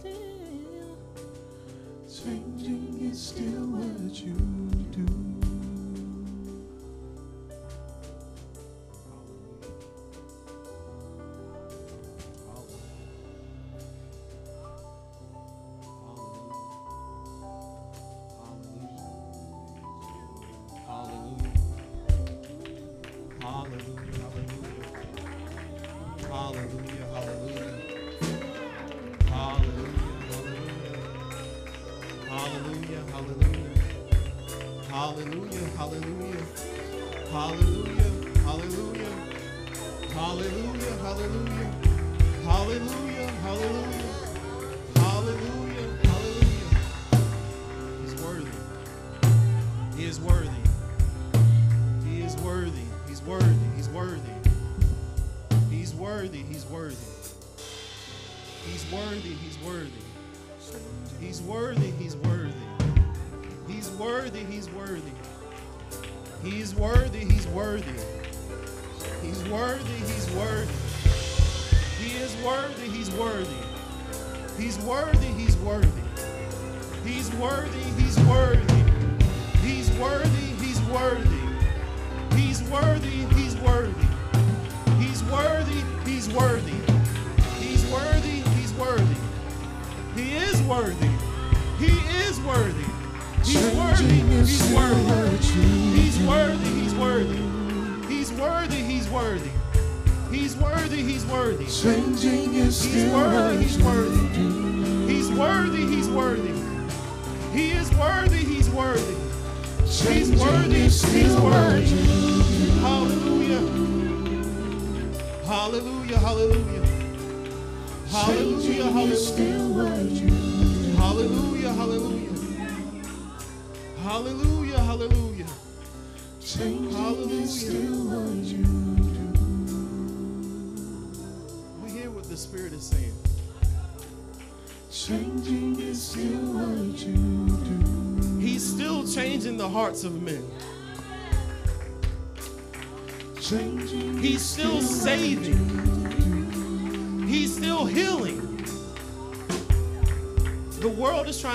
still. 0.00 0.96
Changing 2.08 3.10
is 3.10 3.20
still 3.20 3.66
what 3.66 4.22
you 4.22 4.34
do. 4.92 5.29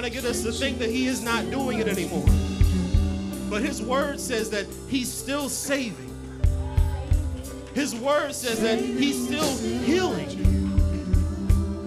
To 0.05 0.11
get 0.11 0.25
us 0.25 0.43
to 0.43 0.51
think 0.51 0.77
that 0.77 0.89
He 0.89 1.07
is 1.07 1.23
not 1.23 1.49
doing 1.49 1.79
it 1.79 1.87
anymore. 1.87 2.25
But 3.49 3.63
His 3.63 3.81
word 3.81 4.19
says 4.19 4.51
that 4.51 4.67
He's 4.87 5.11
still 5.11 5.49
saving. 5.49 6.11
His 7.73 7.95
word 7.95 8.33
says 8.33 8.61
that 8.61 8.79
He's 8.79 9.25
still 9.25 9.57
healing. 9.57 10.29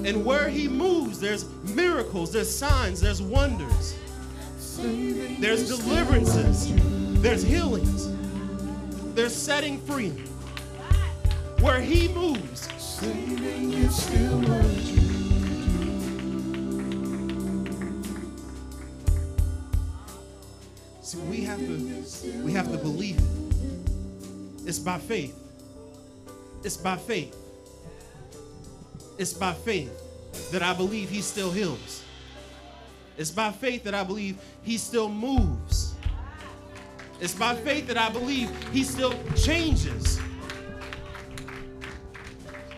And 0.04 0.24
where 0.24 0.48
He 0.48 0.66
moves, 0.66 1.20
there's 1.20 1.44
miracles, 1.74 2.32
there's 2.32 2.54
signs, 2.54 3.00
there's 3.00 3.22
wonders, 3.22 3.94
there's 4.78 5.68
deliverances, 5.68 6.72
there's 7.22 7.42
healings, 7.42 8.08
there's 9.14 9.34
setting 9.34 9.80
free. 9.82 10.10
Where 11.60 11.80
He 11.80 12.08
moves, 12.08 12.68
by 24.98 25.04
faith. 25.04 25.38
It's 26.64 26.76
by 26.76 26.96
faith. 26.96 27.36
It's 29.16 29.32
by 29.32 29.52
faith 29.52 29.92
that 30.50 30.62
I 30.62 30.74
believe 30.74 31.08
he 31.08 31.20
still 31.20 31.52
heals. 31.52 32.02
It's 33.16 33.30
by 33.30 33.52
faith 33.52 33.84
that 33.84 33.94
I 33.94 34.02
believe 34.02 34.38
he 34.62 34.76
still 34.76 35.08
moves. 35.08 35.94
It's 37.20 37.34
by 37.34 37.54
faith 37.54 37.86
that 37.86 37.96
I 37.96 38.10
believe 38.10 38.50
he 38.72 38.82
still 38.82 39.14
changes. 39.36 40.20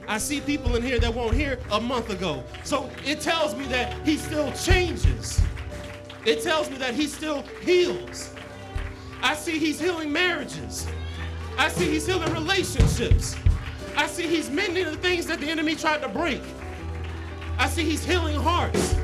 I 0.07 0.19
see 0.19 0.41
people 0.41 0.77
in 0.77 0.83
here 0.83 0.99
that 0.99 1.15
weren't 1.15 1.35
here 1.35 1.59
a 1.73 1.81
month 1.81 2.11
ago. 2.11 2.45
So 2.65 2.91
it 3.07 3.21
tells 3.21 3.55
me 3.55 3.65
that 3.67 3.95
he 4.07 4.19
still 4.19 4.53
changes. 4.53 5.41
It 6.27 6.43
tells 6.43 6.69
me 6.69 6.77
that 6.79 6.95
he 6.95 7.07
still 7.07 7.43
heals. 7.63 8.35
I 9.23 9.35
see 9.35 9.59
he's 9.59 9.81
healing 9.81 10.13
marriages. 10.13 10.87
I 11.59 11.69
see 11.69 11.91
he's 11.91 12.07
healing 12.07 12.33
relationships. 12.33 13.37
I 13.97 14.07
see 14.07 14.27
he's 14.27 14.51
mending 14.51 14.85
the 14.87 14.97
things 14.97 15.27
that 15.27 15.41
the 15.41 15.49
enemy 15.49 15.75
tried 15.77 16.03
to 16.03 16.09
break. 16.09 16.43
I 17.59 17.69
see 17.69 17.85
he's 17.85 18.05
healing 18.05 18.37
hearts. 18.37 18.97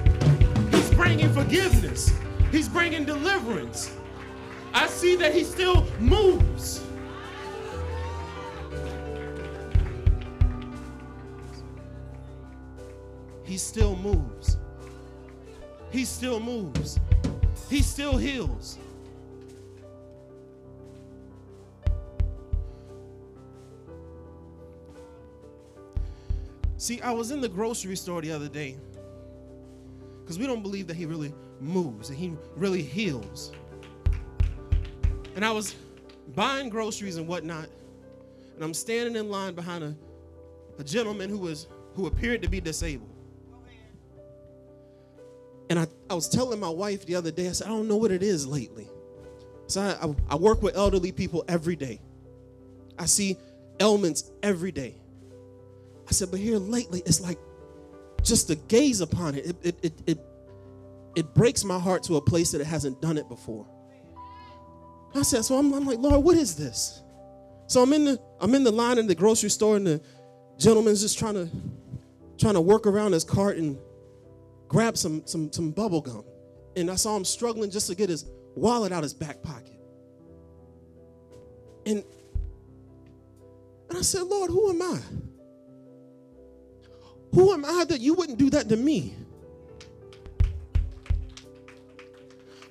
He's 0.71 0.91
bringing 0.91 1.33
forgiveness. 1.33 2.13
He's 2.51 2.69
bringing 2.69 3.05
deliverance. 3.05 3.95
I 4.73 4.87
see 4.87 5.17
that 5.17 5.35
he 5.35 5.45
still 5.45 5.87
moves. 5.99 6.83
He 13.45 13.59
still 13.59 13.97
moves. 13.97 14.57
He 15.91 16.05
still 16.05 16.41
moves. 16.41 16.99
He 17.71 17.81
still 17.81 18.17
heals. 18.17 18.79
See, 26.79 27.01
I 27.01 27.11
was 27.11 27.31
in 27.31 27.41
the 27.41 27.49
grocery 27.49 27.97
store 27.97 28.21
the 28.21 28.33
other 28.33 28.49
day 28.49 28.77
because 30.21 30.39
we 30.39 30.47
don't 30.47 30.63
believe 30.63 30.87
that 30.89 30.97
he 30.97 31.07
really 31.07 31.33
moves 31.61 32.11
and 32.11 32.19
he 32.19 32.35
really 32.55 32.83
heals. 32.83 33.53
And 35.35 35.45
I 35.45 35.53
was 35.53 35.75
buying 36.35 36.69
groceries 36.69 37.17
and 37.17 37.27
whatnot, 37.27 37.69
and 38.55 38.65
I'm 38.65 38.75
standing 38.75 39.17
in 39.17 39.31
line 39.31 39.55
behind 39.55 39.85
a, 39.85 39.95
a 40.79 40.85
gentleman 40.85 41.31
who 41.31 41.39
was 41.39 41.67
who 41.95 42.07
appeared 42.07 42.43
to 42.43 42.49
be 42.49 42.61
disabled. 42.61 43.11
And 45.71 45.79
I, 45.79 45.87
I 46.11 46.15
was 46.15 46.29
telling 46.29 46.61
my 46.61 46.69
wife 46.69 47.07
the 47.07 47.15
other 47.17 47.31
day, 47.31 47.49
I 47.49 47.53
said, 47.53 47.67
I 47.67 47.71
don't 47.71 47.89
know 47.89 47.97
what 47.97 48.11
it 48.11 48.23
is 48.23 48.47
lately. 48.47 48.89
So 49.67 49.81
I, 49.81 50.07
I, 50.07 50.15
I 50.35 50.37
work 50.37 50.63
with 50.63 50.77
elderly 50.77 51.11
people 51.11 51.45
every 51.49 51.75
day. 51.75 52.01
I 52.99 53.07
see 53.07 53.37
ailments 53.81 54.31
every 54.43 54.73
day. 54.73 54.95
I 56.09 56.13
said, 56.13 56.31
but 56.31 56.41
here 56.41 56.59
lately, 56.59 57.03
it's 57.07 57.21
like 57.21 57.39
just 58.23 58.49
to 58.49 58.57
gaze 58.57 59.01
upon 59.01 59.35
it, 59.35 59.47
it, 59.47 59.57
it, 59.63 59.79
it, 59.83 59.93
it, 60.07 60.19
it 61.17 61.35
breaks 61.35 61.65
my 61.65 61.79
heart 61.79 62.03
to 62.05 62.17
a 62.17 62.21
place 62.21 62.53
that 62.53 62.61
it 62.61 62.67
hasn't 62.67 63.01
done 63.01 63.19
it 63.19 63.29
before. 63.29 63.67
I 65.15 65.23
said, 65.23 65.45
so 65.45 65.57
I'm, 65.57 65.73
I'm 65.73 65.87
like, 65.87 65.99
Lord, 65.99 66.23
what 66.23 66.37
is 66.37 66.57
this? 66.57 67.03
So 67.69 67.83
I'm 67.83 67.93
in 67.93 68.05
the 68.05 68.21
I'm 68.41 68.55
in 68.55 68.63
the 68.63 68.71
line 68.71 68.99
in 68.99 69.07
the 69.07 69.15
grocery 69.15 69.51
store, 69.51 69.77
and 69.77 69.87
the 69.87 70.01
gentleman's 70.59 71.01
just 71.01 71.19
trying 71.19 71.35
to 71.35 71.51
trying 72.39 72.55
to 72.55 72.61
work 72.61 72.87
around 72.87 73.13
his 73.13 73.25
cart 73.25 73.57
and 73.57 73.79
grab 74.69 74.97
some, 74.97 75.23
some, 75.27 75.51
some 75.53 75.71
bubble 75.71 76.01
gum 76.01 76.25
and 76.77 76.91
I 76.91 76.95
saw 76.95 77.17
him 77.17 77.25
struggling 77.25 77.71
just 77.71 77.89
to 77.89 77.95
get 77.95 78.09
his 78.09 78.27
wallet 78.55 78.93
out 78.93 78.99
of 78.99 79.05
his 79.05 79.15
back 79.15 79.43
pocket. 79.43 79.73
And, 81.87 82.05
and 83.89 83.99
I 83.99 84.03
said, 84.03 84.23
Lord, 84.23 84.51
who 84.51 84.71
am 84.71 84.83
I? 84.83 85.01
Who 87.37 87.53
am 87.53 87.67
I 87.67 87.85
that 87.85 88.01
you 88.01 88.15
wouldn't 88.15 88.39
do 88.39 88.49
that 88.49 88.67
to 88.71 88.79
me? 88.79 89.15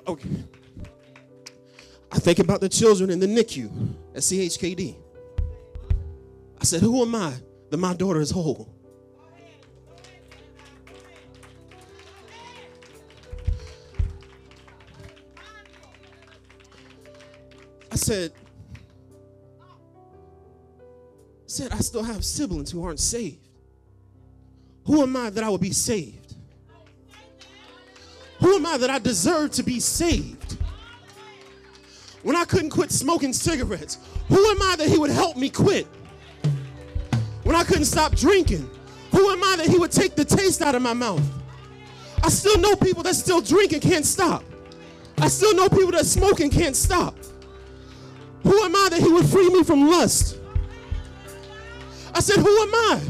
Okay. 0.07 0.43
I 2.11 2.17
think 2.17 2.39
about 2.39 2.61
the 2.61 2.69
children 2.69 3.11
in 3.11 3.19
the 3.19 3.27
NICU 3.27 3.69
at 4.15 4.21
CHKD. 4.21 4.95
I 6.59 6.63
said, 6.63 6.81
Who 6.81 6.99
am 7.03 7.13
I 7.13 7.35
that 7.69 7.77
my 7.77 7.93
daughter 7.93 8.19
is 8.19 8.31
whole? 8.31 8.67
I 17.91 17.95
said, 17.97 18.31
said, 21.45 21.71
I 21.71 21.77
still 21.77 22.01
have 22.01 22.25
siblings 22.25 22.71
who 22.71 22.83
aren't 22.83 22.99
saved. 22.99 23.44
Who 24.85 25.01
am 25.01 25.15
I 25.15 25.29
that 25.31 25.43
I 25.43 25.49
would 25.49 25.61
be 25.61 25.71
saved? 25.71 26.35
Who 28.39 28.55
am 28.55 28.65
I 28.65 28.77
that 28.77 28.89
I 28.89 28.99
deserve 28.99 29.51
to 29.51 29.63
be 29.63 29.79
saved? 29.79 30.57
When 32.23 32.35
I 32.35 32.45
couldn't 32.45 32.69
quit 32.69 32.91
smoking 32.91 33.33
cigarettes, 33.33 33.97
who 34.27 34.45
am 34.51 34.61
I 34.61 34.75
that 34.77 34.87
He 34.87 34.97
would 34.97 35.11
help 35.11 35.37
me 35.37 35.49
quit? 35.49 35.87
When 37.43 37.55
I 37.55 37.63
couldn't 37.63 37.85
stop 37.85 38.15
drinking, 38.15 38.69
who 39.11 39.29
am 39.29 39.43
I 39.43 39.55
that 39.57 39.67
He 39.67 39.77
would 39.77 39.91
take 39.91 40.15
the 40.15 40.25
taste 40.25 40.61
out 40.61 40.75
of 40.75 40.81
my 40.81 40.93
mouth? 40.93 41.23
I 42.23 42.29
still 42.29 42.59
know 42.59 42.75
people 42.75 43.03
that 43.03 43.15
still 43.15 43.41
drink 43.41 43.73
and 43.73 43.81
can't 43.81 44.05
stop. 44.05 44.43
I 45.19 45.27
still 45.27 45.55
know 45.55 45.69
people 45.69 45.91
that 45.91 46.05
smoke 46.05 46.39
and 46.39 46.51
can't 46.51 46.75
stop. 46.75 47.15
Who 48.43 48.63
am 48.63 48.75
I 48.75 48.89
that 48.91 48.99
He 48.99 49.11
would 49.11 49.25
free 49.25 49.49
me 49.49 49.63
from 49.63 49.89
lust? 49.89 50.39
I 52.13 52.19
said, 52.19 52.37
Who 52.37 52.61
am 52.61 52.75
I? 52.75 53.01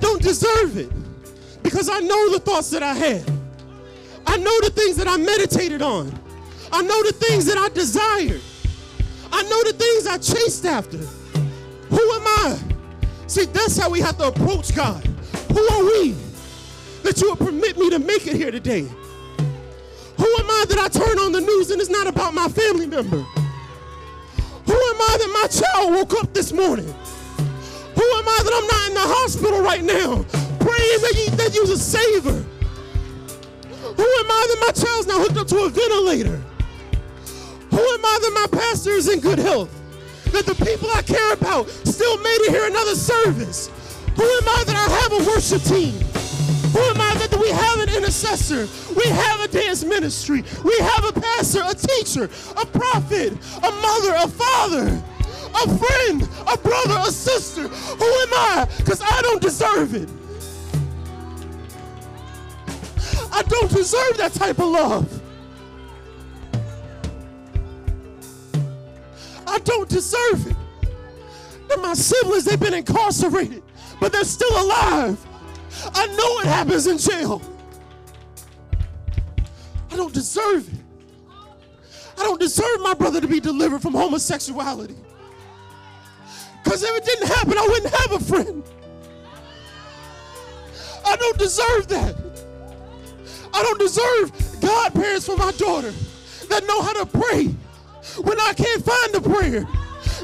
Don't 0.00 0.22
deserve 0.22 0.76
it 0.76 0.90
because 1.62 1.88
I 1.88 2.00
know 2.00 2.30
the 2.32 2.40
thoughts 2.40 2.70
that 2.70 2.82
I 2.82 2.94
had. 2.94 3.22
I 4.26 4.36
know 4.36 4.60
the 4.60 4.70
things 4.70 4.96
that 4.96 5.08
I 5.08 5.16
meditated 5.16 5.82
on. 5.82 6.18
I 6.72 6.82
know 6.82 7.02
the 7.02 7.12
things 7.12 7.46
that 7.46 7.58
I 7.58 7.68
desired. 7.68 8.40
I 9.32 9.42
know 9.44 9.62
the 9.64 9.72
things 9.72 10.06
I 10.06 10.18
chased 10.18 10.64
after. 10.64 10.98
Who 10.98 12.12
am 12.12 12.22
I? 12.26 12.58
See, 13.26 13.44
that's 13.46 13.76
how 13.76 13.90
we 13.90 14.00
have 14.00 14.16
to 14.18 14.28
approach 14.28 14.74
God. 14.74 15.04
Who 15.52 15.68
are 15.68 15.84
we 15.84 16.14
that 17.02 17.20
you 17.20 17.30
would 17.30 17.38
permit 17.38 17.78
me 17.78 17.90
to 17.90 17.98
make 17.98 18.26
it 18.26 18.36
here 18.36 18.50
today? 18.50 18.82
Who 18.82 20.26
am 20.36 20.50
I 20.50 20.64
that 20.68 20.78
I 20.78 20.88
turn 20.88 21.18
on 21.18 21.32
the 21.32 21.40
news 21.40 21.70
and 21.70 21.80
it's 21.80 21.90
not 21.90 22.06
about 22.06 22.34
my 22.34 22.48
family 22.48 22.86
member? 22.86 23.18
Who 23.18 24.74
am 24.74 25.00
I 25.00 25.16
that 25.18 25.30
my 25.32 25.46
child 25.48 25.94
woke 25.94 26.22
up 26.22 26.32
this 26.34 26.52
morning? 26.52 26.94
Who 28.00 28.06
am 28.16 28.26
I 28.26 28.40
that 28.44 28.54
I'm 28.56 28.66
not 28.66 28.88
in 28.88 28.94
the 28.94 29.14
hospital 29.14 29.60
right 29.60 29.84
now 29.84 30.24
praying 30.64 31.00
that, 31.04 31.14
you, 31.20 31.36
that 31.36 31.52
you're 31.52 31.70
a 31.70 31.76
savior? 31.76 32.40
Who 33.76 34.08
am 34.24 34.30
I 34.32 34.40
that 34.48 34.58
my 34.64 34.72
child's 34.72 35.06
not 35.06 35.20
hooked 35.20 35.36
up 35.36 35.46
to 35.48 35.58
a 35.64 35.68
ventilator? 35.68 36.40
Who 37.68 37.76
am 37.76 38.04
I 38.06 38.18
that 38.22 38.32
my 38.32 38.58
pastor 38.58 38.92
is 38.92 39.06
in 39.06 39.20
good 39.20 39.38
health? 39.38 39.68
That 40.32 40.46
the 40.46 40.54
people 40.64 40.88
I 40.94 41.02
care 41.02 41.34
about 41.34 41.68
still 41.68 42.16
made 42.24 42.40
it 42.48 42.52
here 42.52 42.66
another 42.66 42.94
service? 42.94 43.68
Who 44.16 44.24
am 44.24 44.48
I 44.48 44.64
that 44.64 44.76
I 44.80 44.88
have 45.04 45.12
a 45.20 45.30
worship 45.36 45.60
team? 45.64 45.92
Who 46.72 46.80
am 46.80 47.00
I 47.02 47.12
that 47.20 47.36
we 47.36 47.50
have 47.50 47.80
an 47.80 47.94
intercessor? 47.94 48.64
We 48.96 49.04
have 49.12 49.40
a 49.44 49.48
dance 49.48 49.84
ministry. 49.84 50.42
We 50.64 50.78
have 50.78 51.04
a 51.04 51.20
pastor, 51.20 51.60
a 51.68 51.74
teacher, 51.74 52.30
a 52.56 52.64
prophet, 52.64 53.36
a 53.60 53.70
mother, 53.70 54.14
a 54.24 54.26
father, 54.26 55.02
a 55.54 55.78
friend, 55.78 56.28
a 56.46 56.56
brother, 56.58 56.98
a 57.00 57.10
sister. 57.10 57.68
Who 57.68 58.04
am 58.04 58.32
I? 58.32 58.68
Because 58.78 59.00
I 59.02 59.22
don't 59.22 59.42
deserve 59.42 59.94
it. 59.94 60.08
I 63.32 63.42
don't 63.42 63.70
deserve 63.70 64.16
that 64.18 64.32
type 64.34 64.58
of 64.58 64.68
love. 64.68 65.22
I 69.46 69.58
don't 69.60 69.88
deserve 69.88 70.46
it. 70.46 70.56
And 71.72 71.82
my 71.82 71.94
siblings, 71.94 72.44
they've 72.44 72.58
been 72.58 72.74
incarcerated, 72.74 73.62
but 74.00 74.12
they're 74.12 74.24
still 74.24 74.52
alive. 74.62 75.24
I 75.94 76.06
know 76.06 76.40
it 76.40 76.46
happens 76.46 76.86
in 76.86 76.98
jail. 76.98 77.40
I 79.90 79.96
don't 79.96 80.12
deserve 80.12 80.68
it. 80.72 80.80
I 82.18 82.24
don't 82.24 82.40
deserve 82.40 82.80
my 82.80 82.94
brother 82.94 83.20
to 83.20 83.28
be 83.28 83.40
delivered 83.40 83.80
from 83.80 83.94
homosexuality. 83.94 84.96
Because 86.62 86.82
if 86.82 86.96
it 86.96 87.04
didn't 87.04 87.28
happen, 87.28 87.58
I 87.58 87.66
wouldn't 87.66 87.94
have 87.94 88.12
a 88.12 88.20
friend. 88.24 88.62
I 91.04 91.16
don't 91.16 91.38
deserve 91.38 91.88
that. 91.88 92.16
I 93.52 93.62
don't 93.62 93.78
deserve 93.78 94.60
godparents 94.60 95.26
for 95.26 95.36
my 95.36 95.52
daughter 95.52 95.92
that 96.48 96.66
know 96.66 96.82
how 96.82 96.92
to 96.92 97.06
pray 97.06 97.46
when 98.22 98.38
I 98.40 98.52
can't 98.52 98.84
find 98.84 99.12
the 99.14 99.20
prayer. 99.20 99.66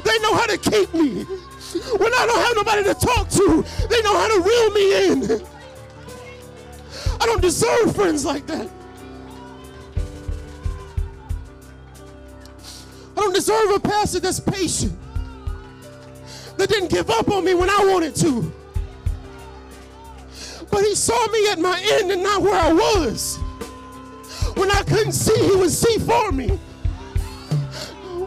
They 0.03 0.19
know 0.19 0.33
how 0.33 0.45
to 0.45 0.57
keep 0.57 0.93
me. 0.93 1.23
When 1.23 2.13
I 2.13 2.25
don't 2.25 2.39
have 2.39 2.55
nobody 2.55 2.83
to 2.83 2.93
talk 2.93 3.29
to, 3.29 3.65
they 3.89 4.01
know 4.01 4.17
how 4.17 4.27
to 4.27 4.41
reel 4.41 4.71
me 4.71 5.07
in. 5.07 5.41
I 7.19 7.25
don't 7.25 7.41
deserve 7.41 7.95
friends 7.95 8.25
like 8.25 8.45
that. 8.47 8.69
I 13.17 13.21
don't 13.21 13.33
deserve 13.33 13.71
a 13.71 13.79
pastor 13.79 14.19
that's 14.19 14.39
patient, 14.39 14.97
that 16.57 16.69
didn't 16.69 16.89
give 16.89 17.09
up 17.09 17.29
on 17.29 17.45
me 17.45 17.53
when 17.53 17.69
I 17.69 17.85
wanted 17.91 18.15
to. 18.17 18.51
But 20.69 20.83
he 20.83 20.95
saw 20.95 21.27
me 21.27 21.49
at 21.49 21.59
my 21.59 21.79
end 21.93 22.11
and 22.11 22.23
not 22.23 22.41
where 22.41 22.59
I 22.59 22.73
was. 22.73 23.37
When 24.55 24.69
I 24.71 24.81
couldn't 24.83 25.13
see, 25.13 25.37
he 25.49 25.55
would 25.55 25.71
see 25.71 25.97
for 25.99 26.31
me. 26.31 26.49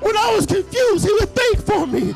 When 0.01 0.17
I 0.17 0.35
was 0.35 0.47
confused, 0.47 1.05
he 1.05 1.13
would 1.13 1.29
think 1.29 1.59
for 1.67 1.87
me. 1.87 2.13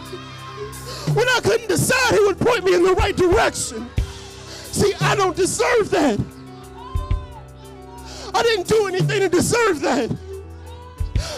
When 1.15 1.29
I 1.29 1.41
couldn't 1.43 1.69
decide, 1.69 2.15
he 2.15 2.21
would 2.21 2.39
point 2.39 2.65
me 2.65 2.75
in 2.75 2.83
the 2.83 2.95
right 2.95 3.17
direction. 3.17 3.89
See, 4.73 4.95
I 5.01 5.15
don't 5.15 5.37
deserve 5.37 5.91
that. 5.91 6.19
I 8.35 8.43
didn't 8.43 8.67
do 8.67 8.87
anything 8.87 9.21
to 9.21 9.29
deserve 9.29 9.81
that. 9.83 10.11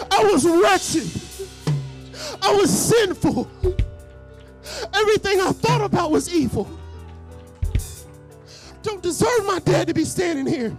I 0.09 0.23
was 0.23 0.45
wretched. 0.45 1.09
I 2.41 2.53
was 2.53 2.71
sinful. 2.71 3.49
Everything 4.93 5.39
I 5.41 5.51
thought 5.51 5.81
about 5.81 6.11
was 6.11 6.33
evil. 6.33 6.69
Don't 8.83 9.01
deserve 9.01 9.45
my 9.45 9.59
dad 9.59 9.87
to 9.87 9.93
be 9.93 10.05
standing 10.05 10.47
here. 10.47 10.75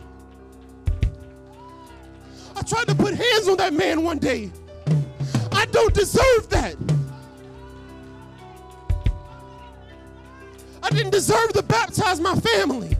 I 2.56 2.62
tried 2.62 2.86
to 2.88 2.94
put 2.94 3.14
hands 3.14 3.48
on 3.48 3.56
that 3.58 3.72
man 3.72 4.02
one 4.02 4.18
day. 4.18 4.50
I 5.52 5.66
don't 5.66 5.94
deserve 5.94 6.48
that. 6.50 6.76
I 10.82 10.90
didn't 10.90 11.10
deserve 11.10 11.52
to 11.52 11.62
baptize 11.62 12.20
my 12.20 12.34
family. 12.34 12.96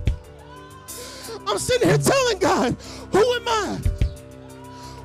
I'm 1.46 1.58
sitting 1.58 1.88
here 1.88 1.98
telling 1.98 2.38
God, 2.38 2.76
who 3.12 3.34
am 3.34 3.48
I? 3.48 3.80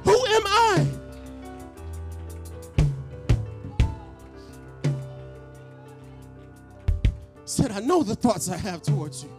Who 0.03 0.25
am 0.25 0.43
I? 0.45 0.87
Said, 7.45 7.71
I 7.71 7.79
know 7.79 8.03
the 8.03 8.15
thoughts 8.15 8.49
I 8.49 8.57
have 8.57 8.81
towards 8.81 9.23
you. 9.23 9.29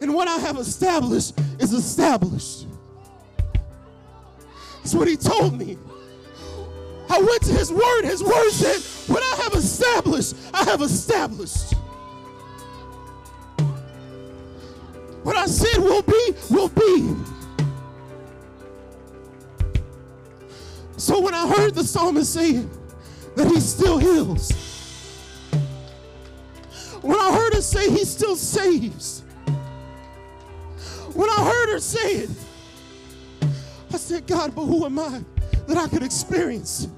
And 0.00 0.14
what 0.14 0.26
I 0.26 0.38
have 0.38 0.58
established 0.58 1.38
is 1.58 1.72
established. 1.72 2.66
That's 4.78 4.94
what 4.94 5.06
he 5.06 5.16
told 5.16 5.56
me. 5.58 5.78
I 7.08 7.18
went 7.18 7.42
to 7.42 7.52
his 7.52 7.70
word. 7.70 8.02
His 8.02 8.22
word 8.22 8.50
said, 8.50 9.12
What 9.12 9.22
I 9.22 9.42
have 9.42 9.52
established, 9.52 10.34
I 10.52 10.64
have 10.64 10.80
established. 10.80 11.74
What 15.22 15.36
I 15.36 15.46
said 15.46 15.80
will 15.80 16.02
be, 16.02 16.34
will 16.50 16.68
be. 16.68 17.14
So 20.96 21.20
when 21.20 21.34
I 21.34 21.46
heard 21.46 21.74
the 21.74 21.84
psalmist 21.84 22.32
say 22.32 22.64
that 23.36 23.46
he 23.48 23.60
still 23.60 23.98
heals, 23.98 24.50
say 27.62 27.90
he 27.90 28.04
still 28.04 28.36
saves, 28.36 29.20
when 31.14 31.28
I 31.30 31.44
heard 31.44 31.72
her 31.72 31.78
say 31.80 32.12
it, 32.12 32.30
I 33.92 33.96
said, 33.96 34.26
God, 34.26 34.54
but 34.54 34.64
who 34.64 34.84
am 34.84 34.98
I 34.98 35.22
that 35.66 35.76
I 35.76 35.86
could 35.88 36.02
experience? 36.02 36.88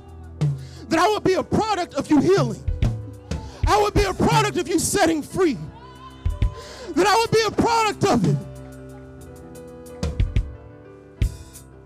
That 0.89 0.99
I 0.99 1.09
would 1.09 1.25
be 1.25 1.35
a 1.35 1.43
product 1.43 1.95
of 1.95 2.11
you 2.11 2.21
healing. 2.21 2.63
I 3.67 3.81
would 3.81 3.95
be 3.95 4.03
a 4.05 4.15
product 4.15 4.57
of 4.57 4.69
you 4.69 4.79
setting 4.79 5.23
free. 5.23 5.59
that 6.95 7.07
I 7.07 7.17
would 7.17 7.31
be 7.31 7.43
a 7.47 7.51
product 7.51 8.05
of 8.05 8.25
it. 8.27 8.37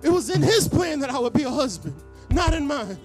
It 0.03 0.11
was 0.11 0.31
in 0.31 0.43
his 0.43 0.69
plan 0.69 1.01
that 1.01 1.11
I 1.11 1.19
would 1.19 1.33
be 1.33 1.45
a 1.45 1.51
husband, 1.51 1.95
not 2.31 2.55
in 2.55 2.67
mine. 2.67 2.99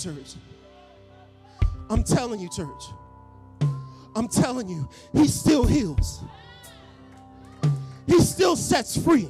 Church. 0.00 0.34
I'm 1.88 2.02
telling 2.02 2.40
you, 2.40 2.48
church. 2.48 2.84
I'm 4.14 4.28
telling 4.28 4.68
you, 4.68 4.88
he 5.12 5.26
still 5.26 5.64
heals. 5.64 6.22
He 8.06 8.20
still 8.20 8.56
sets 8.56 8.96
free. 8.96 9.28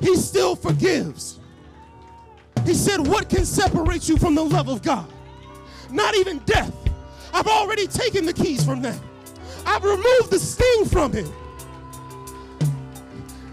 He 0.00 0.14
still 0.16 0.54
forgives. 0.54 1.40
He 2.64 2.74
said, 2.74 3.00
What 3.06 3.28
can 3.28 3.44
separate 3.44 4.08
you 4.08 4.18
from 4.18 4.34
the 4.34 4.44
love 4.44 4.68
of 4.68 4.82
God? 4.82 5.10
Not 5.90 6.14
even 6.16 6.38
death. 6.40 6.72
I've 7.32 7.46
already 7.46 7.86
taken 7.86 8.26
the 8.26 8.32
keys 8.32 8.64
from 8.64 8.82
that. 8.82 8.98
I've 9.66 9.84
removed 9.84 10.30
the 10.30 10.38
sting 10.38 10.84
from 10.84 11.12
him. 11.12 11.28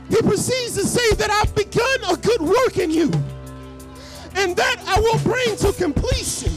He 0.09 0.21
proceeds 0.21 0.75
to 0.75 0.85
say 0.85 1.15
that 1.15 1.31
I've 1.31 1.55
begun 1.55 2.13
a 2.13 2.17
good 2.17 2.41
work 2.41 2.77
in 2.77 2.91
you, 2.91 3.11
and 4.35 4.55
that 4.55 4.83
I 4.85 4.99
will 4.99 5.19
bring 5.19 5.55
to 5.57 5.73
completion. 5.73 6.51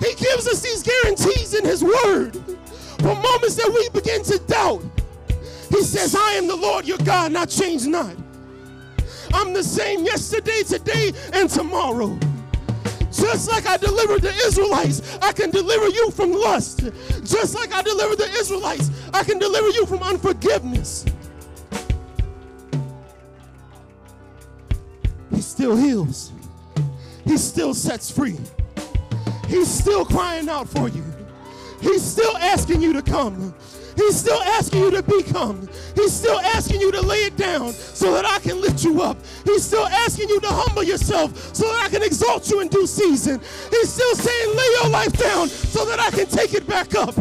He 0.00 0.14
gives 0.14 0.46
us 0.46 0.60
these 0.60 0.82
guarantees 0.82 1.54
in 1.54 1.64
His 1.64 1.82
Word 1.82 2.36
for 2.98 3.14
moments 3.14 3.56
that 3.56 3.70
we 3.72 3.88
begin 3.90 4.22
to 4.24 4.38
doubt. 4.46 4.82
He 5.70 5.82
says, 5.82 6.14
I 6.14 6.32
am 6.32 6.46
the 6.46 6.56
Lord 6.56 6.86
your 6.86 6.98
God, 6.98 7.26
and 7.26 7.38
I 7.38 7.44
change 7.44 7.86
not. 7.86 8.14
I'm 9.34 9.52
the 9.52 9.62
same 9.62 10.04
yesterday, 10.04 10.62
today, 10.62 11.12
and 11.32 11.48
tomorrow. 11.48 12.18
Just 13.12 13.50
like 13.50 13.66
I 13.66 13.76
delivered 13.76 14.22
the 14.22 14.32
Israelites, 14.46 15.18
I 15.20 15.32
can 15.32 15.50
deliver 15.50 15.88
you 15.88 16.10
from 16.10 16.32
lust. 16.32 16.80
Just 17.24 17.54
like 17.54 17.72
I 17.72 17.82
delivered 17.82 18.18
the 18.18 18.30
Israelites, 18.38 18.90
I 19.12 19.24
can 19.24 19.38
deliver 19.38 19.68
you 19.70 19.86
from 19.86 20.02
unforgiveness. 20.02 21.04
Still 25.58 25.74
heals, 25.74 26.30
He 27.24 27.36
still 27.36 27.74
sets 27.74 28.12
free. 28.12 28.36
He's 29.48 29.68
still 29.68 30.04
crying 30.04 30.48
out 30.48 30.68
for 30.68 30.88
you. 30.88 31.02
He's 31.80 32.00
still 32.00 32.36
asking 32.36 32.80
you 32.80 32.92
to 32.92 33.02
come. 33.02 33.52
He's 33.96 34.14
still 34.14 34.40
asking 34.40 34.82
you 34.82 34.90
to 34.92 35.02
become. 35.02 35.68
He's 35.96 36.12
still 36.12 36.38
asking 36.38 36.80
you 36.80 36.92
to 36.92 37.00
lay 37.00 37.24
it 37.24 37.36
down 37.36 37.72
so 37.72 38.12
that 38.12 38.24
I 38.24 38.38
can 38.38 38.60
lift 38.60 38.84
you 38.84 39.02
up. 39.02 39.16
He's 39.44 39.64
still 39.64 39.88
asking 39.88 40.28
you 40.28 40.38
to 40.42 40.46
humble 40.48 40.84
yourself 40.84 41.36
so 41.52 41.64
that 41.64 41.86
I 41.86 41.88
can 41.88 42.04
exalt 42.04 42.48
you 42.48 42.60
in 42.60 42.68
due 42.68 42.86
season. 42.86 43.40
He's 43.70 43.92
still 43.92 44.14
saying, 44.14 44.56
lay 44.56 44.70
your 44.80 44.90
life 44.90 45.14
down 45.14 45.48
so 45.48 45.84
that 45.86 45.98
I 45.98 46.10
can 46.10 46.26
take 46.26 46.54
it 46.54 46.68
back 46.68 46.94
up. 46.94 47.16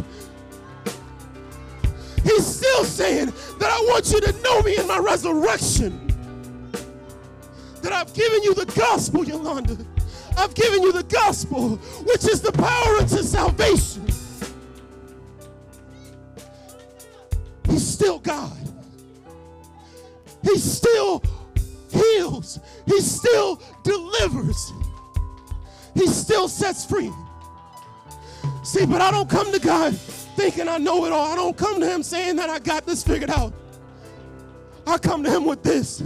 He's 2.21 2.45
still 2.45 2.83
saying 2.83 3.33
that 3.57 3.71
I 3.71 3.79
want 3.89 4.11
you 4.11 4.21
to 4.21 4.31
know 4.43 4.61
me 4.61 4.77
in 4.77 4.85
my 4.85 4.99
resurrection. 4.99 6.06
That 7.87 8.05
I've 8.05 8.13
given 8.13 8.43
you 8.43 8.53
the 8.53 8.65
gospel, 8.65 9.23
Yolanda. 9.23 9.77
I've 10.37 10.53
given 10.53 10.81
you 10.81 10.91
the 10.91 11.03
gospel, 11.03 11.77
which 12.03 12.27
is 12.27 12.41
the 12.41 12.51
power 12.51 12.97
unto 12.97 13.23
salvation. 13.23 14.05
He's 17.63 17.87
still 17.87 18.19
God. 18.19 18.51
He 20.43 20.57
still 20.57 21.23
heals. 21.89 22.59
He 22.87 22.99
still 22.99 23.61
delivers. 23.85 24.73
He 25.93 26.07
still 26.07 26.49
sets 26.49 26.83
free. 26.83 27.13
See, 28.63 28.85
but 28.85 28.99
I 28.99 29.11
don't 29.11 29.29
come 29.29 29.49
to 29.53 29.59
God 29.59 29.95
thinking 29.95 30.67
I 30.67 30.77
know 30.77 31.05
it 31.05 31.13
all. 31.13 31.31
I 31.31 31.35
don't 31.35 31.55
come 31.55 31.79
to 31.79 31.89
Him 31.89 32.03
saying 32.03 32.35
that 32.35 32.49
I 32.49 32.59
got 32.59 32.85
this 32.85 33.01
figured 33.01 33.29
out. 33.29 33.53
I 34.85 34.97
come 34.97 35.23
to 35.23 35.31
Him 35.31 35.45
with 35.45 35.63
this 35.63 36.03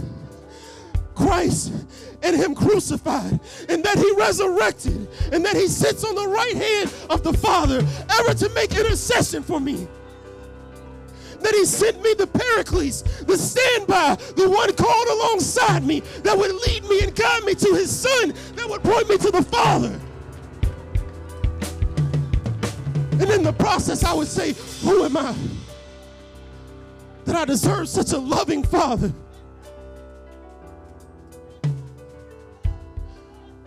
Christ 1.14 1.72
and 2.22 2.36
Him 2.36 2.54
crucified, 2.54 3.40
and 3.68 3.84
that 3.84 3.98
He 3.98 4.10
resurrected, 4.12 5.08
and 5.32 5.44
that 5.44 5.56
He 5.56 5.68
sits 5.68 6.04
on 6.04 6.14
the 6.14 6.28
right 6.28 6.56
hand 6.56 6.92
of 7.10 7.22
the 7.22 7.32
Father, 7.32 7.84
ever 8.20 8.34
to 8.34 8.48
make 8.50 8.72
intercession 8.76 9.42
for 9.42 9.60
me. 9.60 9.86
That 11.40 11.54
He 11.54 11.64
sent 11.64 12.02
me 12.02 12.14
the 12.14 12.26
Paraclete, 12.26 13.02
the 13.26 13.36
standby, 13.36 14.16
the 14.36 14.48
one 14.48 14.72
called 14.74 15.08
alongside 15.08 15.84
me, 15.84 16.00
that 16.22 16.36
would 16.36 16.52
lead 16.66 16.84
me 16.84 17.00
and 17.02 17.14
guide 17.14 17.44
me 17.44 17.54
to 17.54 17.74
His 17.74 17.90
Son, 17.90 18.32
that 18.54 18.68
would 18.68 18.82
point 18.82 19.08
me 19.08 19.18
to 19.18 19.30
the 19.30 19.42
Father. 19.42 20.00
And 23.12 23.30
in 23.30 23.42
the 23.42 23.52
process, 23.52 24.04
I 24.04 24.14
would 24.14 24.28
say, 24.28 24.54
Who 24.82 25.04
am 25.04 25.16
I? 25.16 25.34
That 27.24 27.36
I 27.36 27.44
deserve 27.44 27.88
such 27.88 28.12
a 28.12 28.18
loving 28.18 28.64
Father. 28.64 29.12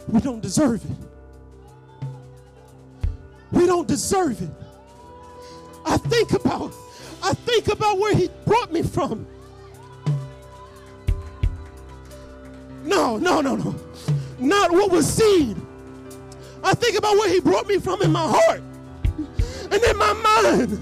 We 0.08 0.22
don't 0.22 0.42
deserve 0.42 0.84
it. 0.86 0.98
We 3.52 3.66
don't 3.66 3.88
deserve 3.88 4.42
it. 4.42 4.50
I 5.86 5.98
think 5.98 6.34
about, 6.34 6.74
I 7.24 7.34
think 7.34 7.68
about 7.68 8.00
where 8.00 8.16
he 8.16 8.30
brought 8.46 8.72
me 8.72 8.84
from. 8.84 9.26
No, 12.84 13.18
no, 13.18 13.42
no, 13.42 13.56
no. 13.56 13.76
Not 14.40 14.72
what 14.72 14.92
was 14.92 15.08
seen. 15.12 15.66
I 16.64 16.74
think 16.74 16.98
about 16.98 17.14
where 17.14 17.30
he 17.30 17.40
brought 17.40 17.68
me 17.68 17.80
from 17.80 18.02
in 18.02 18.12
my 18.12 18.28
heart 18.28 18.62
and 19.72 19.84
in 19.84 19.98
my 19.98 20.14
mind. 20.14 20.80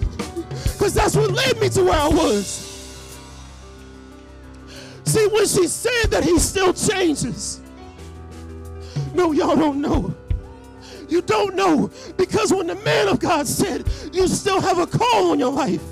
Because 0.50 0.94
that's 0.94 1.16
what 1.16 1.32
led 1.32 1.60
me 1.60 1.70
to 1.70 1.84
where 1.84 2.00
I 2.00 2.08
was. 2.08 2.70
See, 5.06 5.28
when 5.28 5.46
she 5.46 5.68
said 5.68 6.12
that 6.12 6.24
he 6.24 6.40
still 6.40 6.74
changes, 6.74 7.62
no, 9.14 9.32
y'all 9.32 9.56
don't 9.56 9.82
know. 9.82 10.14
You 11.10 11.22
don't 11.22 11.56
know 11.56 11.92
because 12.18 12.54
when 12.54 12.68
the 12.68 12.76
man 12.76 13.08
of 13.08 13.20
God 13.20 13.48
said, 13.48 13.88
You 14.12 14.28
still 14.28 14.60
have 14.62 14.80
a 14.80 14.88
call 14.88 15.32
on 15.32 15.40
your 15.40 15.52
life, 15.52 15.84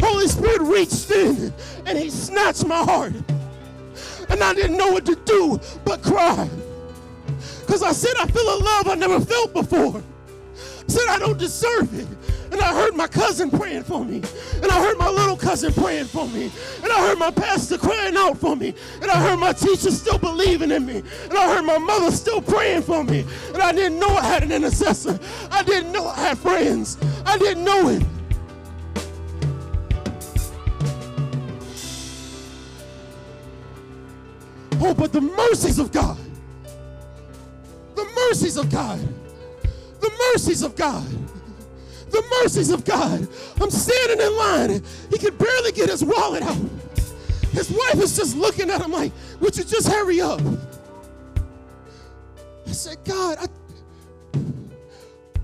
Holy 0.00 0.28
Spirit 0.28 0.60
reached 0.60 1.10
in 1.10 1.52
and 1.84 1.98
He 1.98 2.10
snatched 2.10 2.66
my 2.66 2.82
heart. 2.82 3.12
And 4.28 4.42
I 4.42 4.54
didn't 4.54 4.76
know 4.76 4.88
what 4.92 5.06
to 5.06 5.16
do 5.24 5.60
but 5.84 6.02
cry. 6.02 6.48
Because 7.60 7.82
I 7.82 7.92
said, 7.92 8.14
I 8.18 8.26
feel 8.26 8.42
a 8.42 8.58
love 8.62 8.88
I 8.88 8.94
never 8.94 9.20
felt 9.20 9.52
before. 9.52 10.02
I 10.02 10.88
said, 10.92 11.08
I 11.08 11.18
don't 11.18 11.38
deserve 11.38 11.92
it. 11.98 12.06
And 12.52 12.60
I 12.60 12.72
heard 12.72 12.94
my 12.94 13.08
cousin 13.08 13.50
praying 13.50 13.82
for 13.84 14.04
me. 14.04 14.22
And 14.62 14.66
I 14.66 14.80
heard 14.80 14.98
my 14.98 15.08
little 15.08 15.36
cousin 15.36 15.72
praying 15.72 16.06
for 16.06 16.28
me. 16.28 16.50
And 16.82 16.92
I 16.92 17.08
heard 17.08 17.18
my 17.18 17.30
pastor 17.30 17.76
crying 17.76 18.16
out 18.16 18.38
for 18.38 18.54
me. 18.54 18.74
And 19.02 19.10
I 19.10 19.20
heard 19.20 19.38
my 19.38 19.52
teacher 19.52 19.90
still 19.90 20.18
believing 20.18 20.70
in 20.70 20.86
me. 20.86 21.02
And 21.24 21.32
I 21.32 21.54
heard 21.54 21.64
my 21.64 21.78
mother 21.78 22.10
still 22.10 22.40
praying 22.40 22.82
for 22.82 23.02
me. 23.02 23.24
And 23.48 23.58
I 23.58 23.72
didn't 23.72 23.98
know 23.98 24.08
I 24.08 24.24
had 24.24 24.42
an 24.44 24.52
intercessor. 24.52 25.18
I 25.50 25.62
didn't 25.64 25.92
know 25.92 26.06
I 26.06 26.20
had 26.20 26.38
friends. 26.38 26.98
I 27.24 27.36
didn't 27.36 27.64
know 27.64 27.88
it. 27.88 28.02
Oh, 34.78 34.94
but 34.94 35.12
the 35.12 35.20
mercies 35.20 35.80
of 35.80 35.90
God. 35.90 36.18
The 37.96 38.04
mercies 38.14 38.56
of 38.56 38.70
God. 38.70 39.00
The 40.00 40.10
mercies 40.32 40.62
of 40.62 40.76
God 40.76 41.04
the 42.10 42.22
mercies 42.42 42.70
of 42.70 42.84
God. 42.84 43.26
I'm 43.60 43.70
standing 43.70 44.24
in 44.24 44.36
line. 44.36 44.82
He 45.10 45.18
could 45.18 45.38
barely 45.38 45.72
get 45.72 45.88
his 45.88 46.04
wallet 46.04 46.42
out. 46.42 46.56
His 47.52 47.70
wife 47.70 47.96
is 47.96 48.16
just 48.16 48.36
looking 48.36 48.70
at 48.70 48.82
him 48.82 48.92
like, 48.92 49.12
Would 49.40 49.56
you 49.56 49.64
just 49.64 49.88
hurry 49.88 50.20
up? 50.20 50.40
I 52.66 52.72
said, 52.72 52.98
God, 53.04 53.38
I, 53.40 53.46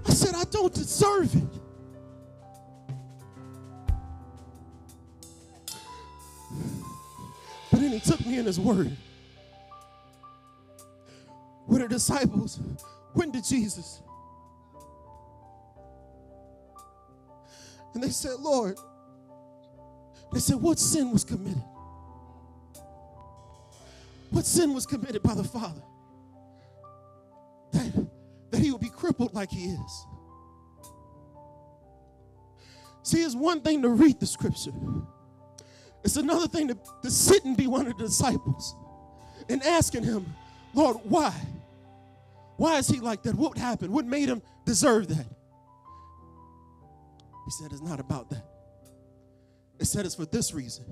I 0.07 0.12
said, 0.12 0.35
I 0.35 0.45
don't 0.45 0.73
deserve 0.73 1.35
it. 1.35 1.42
But 7.71 7.81
then 7.81 7.92
he 7.92 8.00
took 8.00 8.25
me 8.26 8.38
in 8.38 8.45
his 8.45 8.61
word. 8.61 8.95
With 11.66 11.81
the 11.81 11.88
disciples 11.88 12.61
went 13.14 13.33
to 13.33 13.42
Jesus. 13.42 14.02
And 17.95 18.03
they 18.03 18.11
said, 18.11 18.39
Lord, 18.41 18.79
they 20.33 20.41
said, 20.41 20.57
what 20.57 20.79
sin 20.79 21.11
was 21.13 21.25
committed? 21.25 21.63
What 24.31 24.47
sin 24.47 24.73
was 24.73 24.87
committed 24.87 25.23
by 25.23 25.35
the 25.35 25.45
Father? 25.45 25.83
That, 27.73 28.07
that 28.51 28.61
he 28.61 28.71
would 28.71 28.81
be 28.81 28.89
crippled 28.89 29.35
like 29.35 29.51
he 29.51 29.73
is. 29.73 30.07
See, 33.03 33.23
it's 33.23 33.35
one 33.35 33.61
thing 33.61 33.83
to 33.83 33.89
read 33.89 34.21
the 34.21 34.27
scripture, 34.27 34.73
it's 36.05 36.17
another 36.17 36.49
thing 36.49 36.69
to, 36.69 36.79
to 37.03 37.11
sit 37.11 37.45
and 37.45 37.57
be 37.57 37.67
one 37.67 37.87
of 37.87 37.97
the 37.97 38.05
disciples 38.05 38.75
and 39.49 39.63
asking 39.63 40.05
him, 40.05 40.35
Lord, 40.75 40.99
why? 41.05 41.33
Why 42.57 42.79
is 42.79 42.89
he 42.89 43.01
like 43.01 43.23
that? 43.25 43.35
What 43.35 43.59
happened? 43.59 43.93
What 43.93 44.07
made 44.07 44.29
him 44.29 44.43
deserve 44.65 45.09
that? 45.09 45.27
He 47.45 47.51
said, 47.51 47.73
It's 47.73 47.83
not 47.83 48.01
about 48.01 48.31
that. 48.31 48.45
It 49.79 49.87
said 49.87 50.07
it's 50.07 50.15
for 50.15 50.27
this 50.27 50.55
reason 50.55 50.85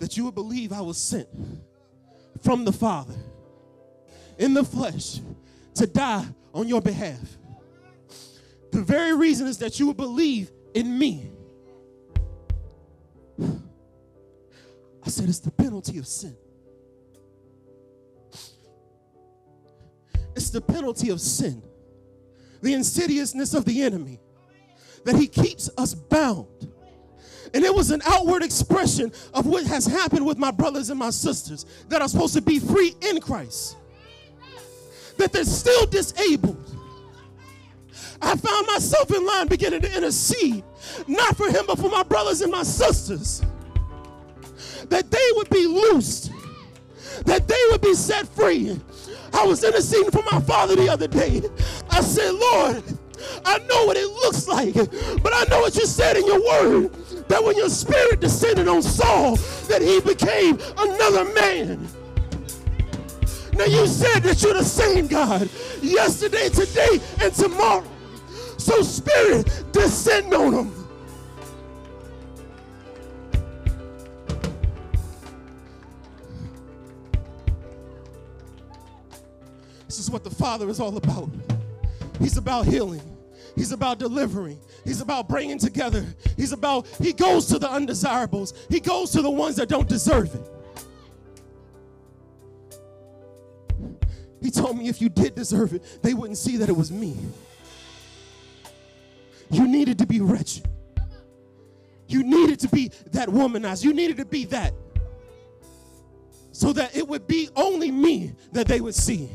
that 0.00 0.16
you 0.16 0.24
would 0.24 0.34
believe 0.34 0.72
I 0.72 0.80
was 0.80 0.98
sent 0.98 1.28
from 2.42 2.64
the 2.64 2.72
Father 2.72 3.14
in 4.38 4.54
the 4.54 4.64
flesh 4.64 5.20
to 5.74 5.86
die 5.86 6.26
on 6.52 6.66
your 6.66 6.80
behalf. 6.82 7.38
The 8.72 8.82
very 8.82 9.14
reason 9.14 9.46
is 9.46 9.58
that 9.58 9.78
you 9.78 9.86
would 9.86 9.96
believe 9.96 10.50
in 10.74 10.98
me. 10.98 11.30
I 15.04 15.08
said, 15.08 15.28
It's 15.28 15.40
the 15.40 15.50
penalty 15.50 15.98
of 15.98 16.06
sin. 16.06 16.36
It's 20.34 20.50
the 20.50 20.60
penalty 20.60 21.10
of 21.10 21.20
sin, 21.20 21.62
the 22.62 22.72
insidiousness 22.72 23.54
of 23.54 23.64
the 23.64 23.82
enemy, 23.82 24.18
that 25.04 25.16
he 25.16 25.26
keeps 25.26 25.70
us 25.76 25.94
bound. 25.94 26.46
And 27.54 27.64
it 27.64 27.74
was 27.74 27.90
an 27.90 28.00
outward 28.06 28.42
expression 28.42 29.12
of 29.34 29.46
what 29.46 29.66
has 29.66 29.84
happened 29.84 30.24
with 30.24 30.38
my 30.38 30.50
brothers 30.50 30.88
and 30.90 30.98
my 30.98 31.10
sisters 31.10 31.66
that 31.88 32.00
are 32.00 32.08
supposed 32.08 32.34
to 32.34 32.40
be 32.40 32.58
free 32.58 32.94
in 33.02 33.20
Christ, 33.20 33.76
that 35.18 35.32
they're 35.32 35.44
still 35.44 35.86
disabled. 35.86 36.58
I 38.22 38.36
found 38.36 38.66
myself 38.68 39.10
in 39.14 39.26
line 39.26 39.48
beginning 39.48 39.82
to 39.82 39.94
intercede, 39.94 40.64
not 41.06 41.36
for 41.36 41.48
him, 41.50 41.64
but 41.66 41.78
for 41.78 41.90
my 41.90 42.04
brothers 42.04 42.40
and 42.40 42.52
my 42.52 42.62
sisters, 42.62 43.42
that 44.88 45.10
they 45.10 45.28
would 45.32 45.50
be 45.50 45.66
loosed, 45.66 46.30
that 47.26 47.46
they 47.48 47.60
would 47.70 47.82
be 47.82 47.94
set 47.94 48.26
free, 48.28 48.80
I 49.34 49.44
was 49.44 49.64
interceding 49.64 50.10
for 50.10 50.22
my 50.30 50.40
father 50.40 50.76
the 50.76 50.88
other 50.88 51.08
day. 51.08 51.42
I 51.90 52.00
said, 52.00 52.32
Lord, 52.32 52.82
I 53.44 53.58
know 53.58 53.84
what 53.86 53.96
it 53.96 54.08
looks 54.08 54.48
like, 54.48 54.74
but 55.22 55.32
I 55.34 55.44
know 55.50 55.60
what 55.60 55.74
you 55.76 55.86
said 55.86 56.16
in 56.16 56.26
your 56.26 56.40
word 56.40 56.92
that 57.28 57.42
when 57.42 57.56
your 57.56 57.70
spirit 57.70 58.20
descended 58.20 58.68
on 58.68 58.82
Saul, 58.82 59.36
that 59.68 59.80
he 59.80 60.00
became 60.00 60.58
another 60.76 61.24
man. 61.32 61.88
Now 63.54 63.64
you 63.64 63.86
said 63.86 64.20
that 64.20 64.42
you're 64.42 64.54
the 64.54 64.64
same 64.64 65.06
God 65.06 65.48
yesterday, 65.82 66.48
today, 66.48 67.00
and 67.20 67.32
tomorrow. 67.32 67.84
So 68.58 68.82
spirit, 68.82 69.64
descend 69.72 70.32
on 70.32 70.52
him. 70.52 70.82
This 79.86 79.98
is 79.98 80.10
what 80.10 80.24
the 80.24 80.30
Father 80.30 80.70
is 80.70 80.80
all 80.80 80.96
about. 80.96 81.28
He's 82.18 82.38
about 82.38 82.66
healing. 82.66 83.11
He's 83.54 83.72
about 83.72 83.98
delivering. 83.98 84.58
He's 84.84 85.00
about 85.00 85.28
bringing 85.28 85.58
together. 85.58 86.04
He's 86.36 86.52
about, 86.52 86.86
he 87.00 87.12
goes 87.12 87.46
to 87.46 87.58
the 87.58 87.70
undesirables. 87.70 88.54
He 88.68 88.80
goes 88.80 89.10
to 89.12 89.22
the 89.22 89.30
ones 89.30 89.56
that 89.56 89.68
don't 89.68 89.88
deserve 89.88 90.34
it. 90.34 90.48
He 94.40 94.50
told 94.50 94.76
me 94.76 94.88
if 94.88 95.00
you 95.00 95.08
did 95.08 95.34
deserve 95.34 95.72
it, 95.72 96.00
they 96.02 96.14
wouldn't 96.14 96.38
see 96.38 96.56
that 96.56 96.68
it 96.68 96.76
was 96.76 96.90
me. 96.90 97.16
You 99.50 99.68
needed 99.68 99.98
to 99.98 100.06
be 100.06 100.20
wretched. 100.20 100.66
You 102.08 102.22
needed 102.24 102.58
to 102.60 102.68
be 102.68 102.90
that 103.12 103.28
womanized. 103.28 103.84
You 103.84 103.92
needed 103.92 104.16
to 104.16 104.24
be 104.24 104.46
that. 104.46 104.74
So 106.52 106.72
that 106.72 106.96
it 106.96 107.06
would 107.06 107.26
be 107.26 107.48
only 107.54 107.90
me 107.90 108.34
that 108.52 108.66
they 108.66 108.80
would 108.80 108.94
see. 108.94 109.30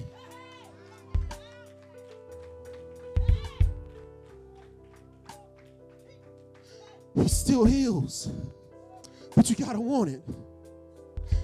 He 7.22 7.28
still 7.28 7.66
heals. 7.66 8.30
But 9.36 9.50
you 9.50 9.56
got 9.56 9.74
to 9.74 9.82
want 9.82 10.10
it. 10.10 10.22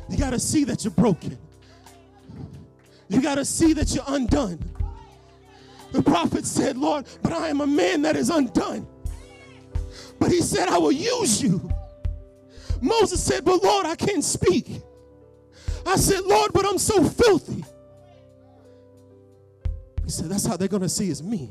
You 0.10 0.18
got 0.18 0.32
to 0.32 0.40
see 0.40 0.64
that 0.66 0.84
you're 0.84 0.92
broken. 0.92 1.38
You 3.10 3.22
got 3.22 3.36
to 3.36 3.46
see 3.46 3.74
that 3.74 3.94
you're 3.94 4.04
undone. 4.08 4.60
The 5.92 6.02
prophet 6.02 6.46
said, 6.46 6.78
Lord, 6.78 7.06
but 7.22 7.34
I 7.34 7.50
am 7.50 7.62
a 7.62 7.68
man 7.68 8.02
that 8.04 8.16
is 8.16 8.30
undone. 8.30 8.88
But 10.20 10.32
he 10.32 10.42
said, 10.42 10.70
I 10.70 10.78
will 10.78 10.92
use 10.92 11.42
you. 11.42 11.70
Moses 12.82 13.24
said, 13.24 13.46
But 13.46 13.64
Lord, 13.64 13.86
I 13.86 13.96
can't 13.96 14.24
speak. 14.24 14.82
I 15.86 15.96
said, 15.96 16.24
Lord, 16.24 16.52
but 16.54 16.66
I'm 16.66 16.78
so 16.78 17.04
filthy. 17.04 17.64
He 20.04 20.10
said, 20.10 20.30
That's 20.30 20.46
how 20.46 20.58
they're 20.58 20.68
going 20.68 20.82
to 20.82 20.90
see 20.90 21.10
is 21.10 21.22
me. 21.22 21.50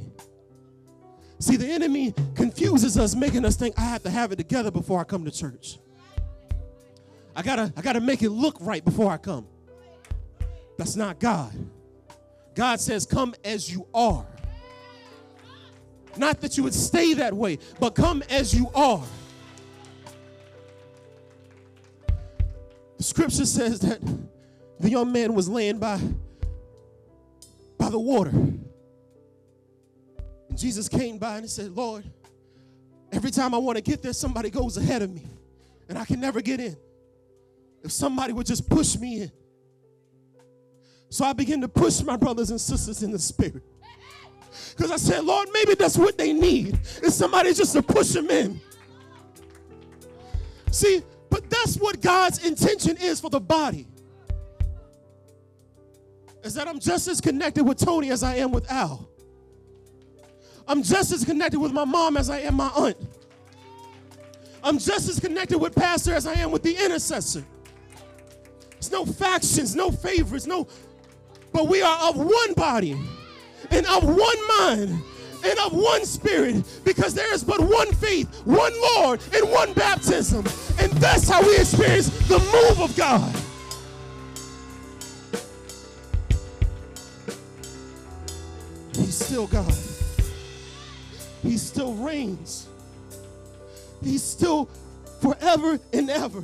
See, 1.42 1.56
the 1.56 1.66
enemy 1.66 2.14
confuses 2.36 2.96
us, 2.96 3.16
making 3.16 3.44
us 3.44 3.56
think 3.56 3.76
I 3.76 3.82
have 3.82 4.04
to 4.04 4.10
have 4.10 4.30
it 4.30 4.36
together 4.36 4.70
before 4.70 5.00
I 5.00 5.04
come 5.04 5.24
to 5.24 5.30
church. 5.32 5.80
I 7.34 7.42
gotta, 7.42 7.72
I 7.76 7.82
gotta 7.82 8.00
make 8.00 8.22
it 8.22 8.30
look 8.30 8.56
right 8.60 8.84
before 8.84 9.10
I 9.10 9.16
come. 9.16 9.48
That's 10.78 10.94
not 10.94 11.18
God. 11.18 11.52
God 12.54 12.80
says, 12.80 13.04
Come 13.04 13.34
as 13.42 13.68
you 13.68 13.88
are. 13.92 14.24
Not 16.16 16.40
that 16.42 16.56
you 16.56 16.62
would 16.62 16.74
stay 16.74 17.14
that 17.14 17.34
way, 17.34 17.58
but 17.80 17.96
come 17.96 18.22
as 18.30 18.54
you 18.54 18.70
are. 18.72 19.02
The 22.98 23.02
scripture 23.02 23.46
says 23.46 23.80
that 23.80 24.00
the 24.78 24.90
young 24.90 25.10
man 25.10 25.34
was 25.34 25.48
laying 25.48 25.80
by, 25.80 25.98
by 27.78 27.90
the 27.90 27.98
water. 27.98 28.32
And 30.52 30.58
Jesus 30.58 30.86
came 30.86 31.16
by 31.16 31.36
and 31.36 31.44
he 31.44 31.48
said, 31.48 31.70
Lord, 31.70 32.04
every 33.10 33.30
time 33.30 33.54
I 33.54 33.56
want 33.56 33.76
to 33.76 33.82
get 33.82 34.02
there, 34.02 34.12
somebody 34.12 34.50
goes 34.50 34.76
ahead 34.76 35.00
of 35.00 35.10
me, 35.10 35.24
and 35.88 35.96
I 35.96 36.04
can 36.04 36.20
never 36.20 36.42
get 36.42 36.60
in. 36.60 36.76
If 37.82 37.90
somebody 37.90 38.34
would 38.34 38.44
just 38.44 38.68
push 38.68 38.98
me 38.98 39.22
in. 39.22 39.32
So 41.08 41.24
I 41.24 41.32
began 41.32 41.62
to 41.62 41.68
push 41.68 42.02
my 42.02 42.18
brothers 42.18 42.50
and 42.50 42.60
sisters 42.60 43.02
in 43.02 43.12
the 43.12 43.18
spirit. 43.18 43.62
Because 44.76 44.90
I 44.90 44.96
said, 44.96 45.24
Lord, 45.24 45.48
maybe 45.54 45.74
that's 45.74 45.96
what 45.96 46.18
they 46.18 46.34
need. 46.34 46.78
Is 47.02 47.14
somebody 47.14 47.54
just 47.54 47.72
to 47.72 47.82
push 47.82 48.08
them 48.08 48.28
in. 48.28 48.60
See, 50.70 51.00
but 51.30 51.48
that's 51.48 51.76
what 51.78 52.02
God's 52.02 52.44
intention 52.44 52.98
is 52.98 53.22
for 53.22 53.30
the 53.30 53.40
body. 53.40 53.86
Is 56.44 56.52
that 56.52 56.68
I'm 56.68 56.78
just 56.78 57.08
as 57.08 57.22
connected 57.22 57.64
with 57.64 57.78
Tony 57.78 58.10
as 58.10 58.22
I 58.22 58.36
am 58.36 58.52
with 58.52 58.70
Al. 58.70 59.08
I'm 60.68 60.82
just 60.82 61.12
as 61.12 61.24
connected 61.24 61.58
with 61.58 61.72
my 61.72 61.84
mom 61.84 62.16
as 62.16 62.30
I 62.30 62.40
am 62.40 62.54
my 62.54 62.68
aunt. 62.68 62.96
I'm 64.64 64.78
just 64.78 65.08
as 65.08 65.18
connected 65.18 65.58
with 65.58 65.74
pastor 65.74 66.14
as 66.14 66.26
I 66.26 66.34
am 66.34 66.50
with 66.50 66.62
the 66.62 66.76
intercessor. 66.76 67.44
It's 68.76 68.90
no 68.90 69.04
factions, 69.04 69.74
no 69.74 69.90
favorites, 69.90 70.46
no, 70.46 70.66
but 71.52 71.68
we 71.68 71.82
are 71.82 72.08
of 72.08 72.16
one 72.16 72.54
body 72.54 72.98
and 73.70 73.86
of 73.86 74.04
one 74.04 74.48
mind 74.58 75.02
and 75.44 75.58
of 75.60 75.72
one 75.72 76.04
spirit 76.04 76.64
because 76.84 77.14
there 77.14 77.32
is 77.32 77.42
but 77.44 77.60
one 77.60 77.92
faith, 77.94 78.28
one 78.44 78.72
Lord, 78.96 79.20
and 79.34 79.50
one 79.50 79.72
baptism. 79.72 80.46
And 80.78 80.92
that's 80.92 81.28
how 81.28 81.42
we 81.42 81.56
experience 81.58 82.08
the 82.28 82.38
move 82.38 82.80
of 82.80 82.96
God. 82.96 83.34
He's 88.94 89.14
still 89.14 89.46
God. 89.46 89.91
He 91.42 91.58
still 91.58 91.94
reigns. 91.94 92.68
He's 94.02 94.22
still 94.22 94.66
forever 95.20 95.78
and 95.92 96.10
ever. 96.10 96.42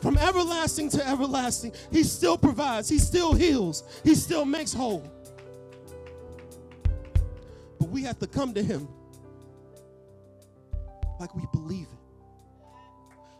From 0.00 0.18
everlasting 0.18 0.90
to 0.90 1.06
everlasting, 1.06 1.72
He 1.90 2.02
still 2.02 2.36
provides, 2.36 2.88
He 2.88 2.98
still 2.98 3.32
heals, 3.32 3.84
He 4.04 4.14
still 4.14 4.44
makes 4.44 4.72
whole. 4.72 5.10
But 7.78 7.88
we 7.88 8.02
have 8.02 8.18
to 8.18 8.26
come 8.26 8.52
to 8.54 8.62
Him 8.62 8.86
like 11.18 11.34
we 11.34 11.44
believe 11.52 11.86
it. 11.86 11.98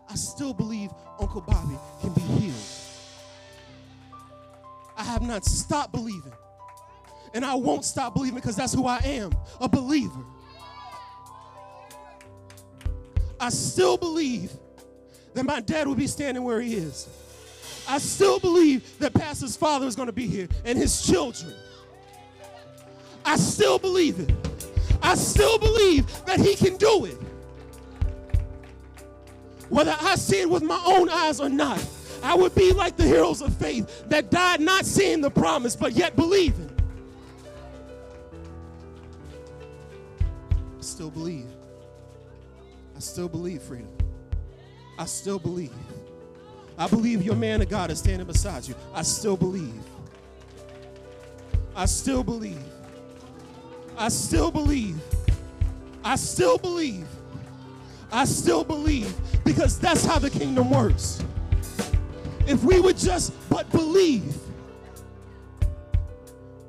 I 0.08 0.14
still 0.14 0.54
believe 0.54 0.90
Uncle 1.20 1.40
Bobby 1.40 1.76
can 2.00 2.12
be 2.12 2.20
healed. 2.20 2.54
I 4.96 5.04
have 5.04 5.22
not 5.22 5.44
stopped 5.44 5.92
believing. 5.92 6.32
And 7.34 7.44
I 7.44 7.54
won't 7.54 7.84
stop 7.84 8.14
believing 8.14 8.36
because 8.36 8.56
that's 8.56 8.72
who 8.72 8.86
I 8.86 8.98
am 8.98 9.32
a 9.60 9.68
believer. 9.68 10.24
I 13.40 13.50
still 13.50 13.96
believe 13.98 14.52
that 15.34 15.44
my 15.44 15.60
dad 15.60 15.86
will 15.86 15.96
be 15.96 16.06
standing 16.06 16.44
where 16.44 16.60
he 16.60 16.74
is. 16.74 17.08
I 17.88 17.98
still 17.98 18.38
believe 18.38 18.98
that 19.00 19.12
Pastor's 19.12 19.56
father 19.56 19.86
is 19.86 19.96
going 19.96 20.06
to 20.06 20.12
be 20.12 20.26
here 20.26 20.48
and 20.64 20.78
his 20.78 21.04
children. 21.04 21.52
I 23.24 23.36
still 23.36 23.78
believe 23.78 24.20
it. 24.20 24.32
I 25.02 25.16
still 25.16 25.58
believe 25.58 26.06
that 26.24 26.38
he 26.38 26.54
can 26.54 26.76
do 26.76 27.04
it. 27.04 27.18
Whether 29.68 29.96
I 30.00 30.14
see 30.14 30.40
it 30.40 30.48
with 30.48 30.62
my 30.62 30.80
own 30.86 31.08
eyes 31.10 31.40
or 31.40 31.48
not, 31.48 31.84
I 32.22 32.34
would 32.34 32.54
be 32.54 32.72
like 32.72 32.96
the 32.96 33.04
heroes 33.04 33.42
of 33.42 33.54
faith 33.56 34.08
that 34.08 34.30
died 34.30 34.60
not 34.60 34.86
seeing 34.86 35.20
the 35.20 35.30
promise 35.30 35.74
but 35.76 35.92
yet 35.92 36.16
believing. 36.16 36.70
Still 40.94 41.10
believe. 41.10 41.50
I 42.94 43.00
still 43.00 43.28
believe 43.28 43.62
freedom. 43.62 43.90
I 44.96 45.06
still 45.06 45.40
believe. 45.40 45.72
I 46.78 46.86
believe 46.86 47.24
your 47.24 47.34
man 47.34 47.60
of 47.60 47.68
God 47.68 47.90
is 47.90 47.98
standing 47.98 48.28
beside 48.28 48.68
you. 48.68 48.76
I 48.94 49.02
still 49.02 49.36
believe. 49.36 49.82
I 51.74 51.86
still 51.86 52.22
believe. 52.22 52.62
I 53.98 54.08
still 54.08 54.52
believe. 54.52 55.02
I 56.04 56.14
still 56.14 56.58
believe. 56.58 57.08
I 58.12 58.24
still 58.24 58.62
believe 58.62 59.12
because 59.44 59.80
that's 59.80 60.04
how 60.04 60.20
the 60.20 60.30
kingdom 60.30 60.70
works. 60.70 61.24
If 62.46 62.62
we 62.62 62.78
would 62.78 62.98
just 62.98 63.32
but 63.50 63.68
believe 63.72 64.32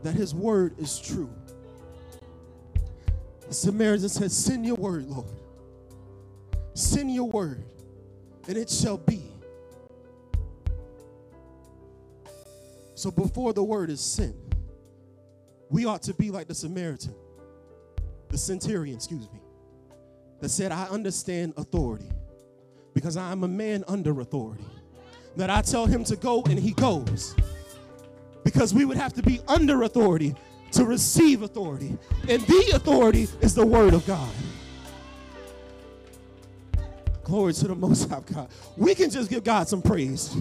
that 0.02 0.16
his 0.16 0.34
word 0.34 0.74
is 0.80 0.98
true. 0.98 1.30
The 3.48 3.54
Samaritan 3.54 4.10
said, 4.10 4.32
Send 4.32 4.66
your 4.66 4.76
word, 4.76 5.06
Lord. 5.06 5.28
Send 6.74 7.14
your 7.14 7.30
word, 7.30 7.64
and 8.48 8.58
it 8.58 8.70
shall 8.70 8.98
be. 8.98 9.24
So 12.96 13.12
before 13.12 13.54
the 13.54 13.64
word 13.64 13.90
is 13.90 14.02
sent, 14.02 14.36
we 15.70 15.86
ought 15.86 16.02
to 16.04 16.14
be 16.14 16.32
like 16.32 16.48
the 16.48 16.56
Samaritan, 16.56 17.14
the 18.30 18.38
centurion, 18.38 18.96
excuse 18.96 19.30
me, 19.32 19.40
that 20.40 20.50
said, 20.50 20.72
I 20.72 20.86
understand 20.86 21.54
authority 21.58 22.10
because 22.94 23.18
I 23.18 23.32
am 23.32 23.44
a 23.44 23.48
man 23.48 23.84
under 23.88 24.20
authority. 24.22 24.66
That 25.36 25.50
I 25.50 25.62
tell 25.62 25.86
him 25.86 26.04
to 26.06 26.16
go 26.16 26.44
and 26.44 26.58
he 26.58 26.72
goes. 26.72 27.36
Because 28.44 28.74
we 28.74 28.86
would 28.86 28.96
have 28.96 29.12
to 29.14 29.22
be 29.22 29.42
under 29.48 29.84
authority 29.84 30.34
to 30.72 30.86
receive 30.86 31.42
authority. 31.42 31.98
And 32.28 32.42
the 32.44 32.72
authority 32.76 33.28
is 33.42 33.56
the 33.56 33.66
word 33.66 33.94
of 33.94 34.06
God. 34.06 34.32
Glory 37.24 37.54
to 37.54 37.68
the 37.68 37.76
Most 37.76 38.10
High 38.10 38.22
God. 38.34 38.50
We 38.78 38.94
can 38.94 39.10
just 39.10 39.30
give 39.30 39.44
God 39.44 39.68
some 39.68 39.82
praise. 39.82 40.36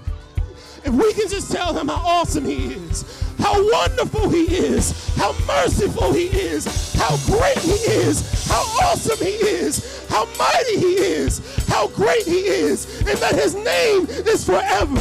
If 0.85 0.93
we 0.93 1.15
can 1.15 1.29
just 1.29 1.51
tell 1.51 1.73
him 1.73 1.89
how 1.89 1.95
awesome 1.95 2.45
he 2.45 2.75
is, 2.75 3.23
how 3.39 3.55
wonderful 3.73 4.29
he 4.29 4.43
is, 4.55 5.17
how 5.17 5.33
merciful 5.47 6.13
he 6.13 6.27
is, 6.27 6.93
how 6.95 7.17
great 7.25 7.59
he 7.59 7.71
is, 7.71 8.47
how 8.47 8.61
awesome 8.83 9.27
he 9.27 9.33
is, 9.33 10.07
how 10.11 10.27
mighty 10.39 10.79
he 10.79 10.95
is, 10.97 11.67
how 11.69 11.89
great 11.89 12.27
he 12.27 12.41
is, 12.41 13.01
and 13.01 13.19
that 13.19 13.35
his 13.35 13.55
name 13.55 14.07
is 14.27 14.45
forever. 14.45 15.01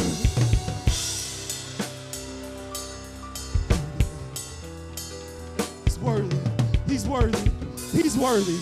Worthy. 7.14 7.52
He's 7.92 8.18
worthy. 8.18 8.58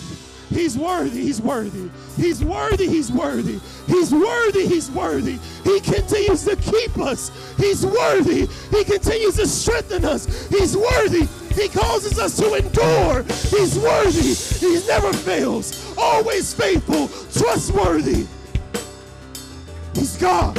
He's 0.50 0.76
worthy. 0.76 1.22
He's 1.22 1.40
worthy. 1.40 1.88
He's 2.18 2.44
worthy. 2.44 2.86
He's 2.86 3.10
worthy. 3.10 3.58
He's 3.86 4.12
worthy. 4.12 4.66
He's 4.66 4.90
worthy. 4.90 5.38
He 5.64 5.80
continues 5.80 6.44
to 6.44 6.56
keep 6.56 6.98
us. 6.98 7.30
He's 7.56 7.86
worthy. 7.86 8.46
He 8.70 8.84
continues 8.84 9.36
to 9.36 9.46
strengthen 9.46 10.04
us. 10.04 10.48
He's 10.48 10.76
worthy. 10.76 11.26
He 11.54 11.68
causes 11.68 12.18
us 12.18 12.36
to 12.36 12.52
endure. 12.52 13.22
He's 13.22 13.78
worthy. 13.78 14.34
He 14.34 14.86
never 14.86 15.14
fails. 15.14 15.96
Always 15.96 16.52
faithful. 16.52 17.08
Trustworthy. 17.32 18.26
He's 19.94 20.18
God. 20.18 20.58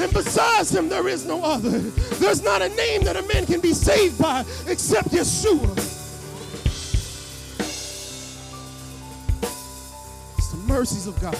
And 0.00 0.12
besides 0.12 0.72
him, 0.72 0.88
there 0.88 1.08
is 1.08 1.26
no 1.26 1.42
other. 1.42 1.80
There's 2.20 2.44
not 2.44 2.62
a 2.62 2.68
name 2.68 3.02
that 3.02 3.16
a 3.16 3.22
man 3.22 3.44
can 3.44 3.60
be 3.60 3.72
saved 3.72 4.22
by 4.22 4.44
except 4.68 5.08
Yeshua. 5.08 5.97
Mercies 10.68 11.06
of 11.06 11.18
God. 11.20 11.36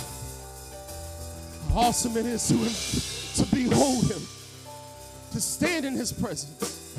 How 1.71 1.81
awesome 1.81 2.17
it 2.17 2.27
is 2.27 2.49
to 2.49 2.55
to 3.39 3.55
behold 3.55 4.11
him, 4.11 4.23
to 5.33 5.41
stand 5.41 5.85
in 5.85 5.95
his 5.95 6.13
presence. 6.13 6.97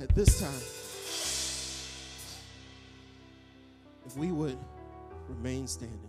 At 0.00 0.12
this 0.14 0.40
time, 0.40 0.62
if 4.06 4.16
we 4.16 4.32
would 4.32 4.58
remain 5.28 5.68
standing 5.68 6.00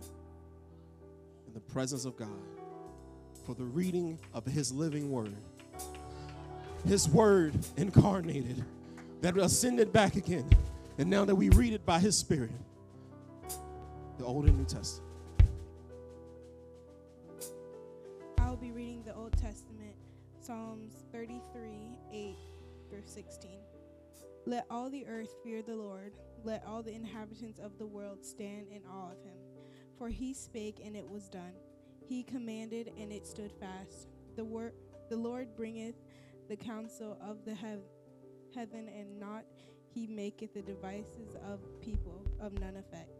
in 1.46 1.54
the 1.54 1.60
presence 1.60 2.04
of 2.04 2.16
God 2.16 2.28
for 3.46 3.54
the 3.54 3.64
reading 3.64 4.18
of 4.34 4.44
his 4.44 4.72
living 4.72 5.10
word, 5.10 5.36
his 6.86 7.08
word 7.08 7.54
incarnated, 7.76 8.64
that 9.20 9.36
ascended 9.36 9.92
back 9.92 10.16
again, 10.16 10.48
and 10.98 11.08
now 11.08 11.24
that 11.24 11.34
we 11.34 11.50
read 11.50 11.74
it 11.74 11.86
by 11.86 12.00
his 12.00 12.16
spirit, 12.16 12.50
the 14.20 14.26
Old 14.26 14.44
and 14.44 14.58
New 14.58 14.66
Testament. 14.66 15.10
I'll 18.36 18.56
be 18.56 18.70
reading 18.70 19.02
the 19.02 19.14
Old 19.14 19.32
Testament, 19.32 19.96
Psalms 20.42 20.92
33 21.10 21.96
8 22.12 22.36
through 22.90 23.02
16. 23.06 23.50
Let 24.44 24.66
all 24.68 24.90
the 24.90 25.06
earth 25.06 25.34
fear 25.42 25.62
the 25.62 25.74
Lord. 25.74 26.12
Let 26.44 26.62
all 26.66 26.82
the 26.82 26.92
inhabitants 26.92 27.58
of 27.60 27.78
the 27.78 27.86
world 27.86 28.22
stand 28.22 28.66
in 28.70 28.82
awe 28.90 29.12
of 29.12 29.24
him. 29.24 29.38
For 29.96 30.10
he 30.10 30.34
spake, 30.34 30.82
and 30.84 30.94
it 30.94 31.08
was 31.08 31.30
done. 31.30 31.54
He 32.06 32.22
commanded, 32.22 32.92
and 32.98 33.10
it 33.10 33.26
stood 33.26 33.52
fast. 33.52 34.08
The, 34.36 34.72
the 35.08 35.16
Lord 35.16 35.56
bringeth 35.56 35.94
the 36.50 36.56
counsel 36.56 37.16
of 37.22 37.46
the 37.46 37.54
heav- 37.54 37.88
heaven, 38.54 38.86
and 38.94 39.18
not 39.18 39.44
he 39.94 40.06
maketh 40.06 40.52
the 40.52 40.62
devices 40.62 41.36
of 41.48 41.60
people 41.80 42.22
of 42.38 42.52
none 42.60 42.76
effect. 42.76 43.19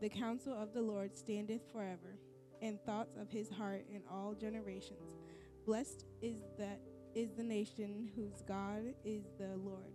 The 0.00 0.08
counsel 0.08 0.52
of 0.52 0.72
the 0.72 0.82
Lord 0.82 1.16
standeth 1.16 1.62
forever 1.72 2.18
and 2.62 2.80
thoughts 2.82 3.16
of 3.16 3.30
his 3.30 3.50
heart 3.50 3.84
in 3.92 4.02
all 4.08 4.32
generations. 4.34 5.18
Blessed 5.66 6.04
is 6.22 6.42
that 6.56 6.80
is 7.16 7.30
the 7.36 7.42
nation 7.42 8.08
whose 8.14 8.42
God 8.46 8.94
is 9.04 9.24
the 9.38 9.56
Lord, 9.56 9.92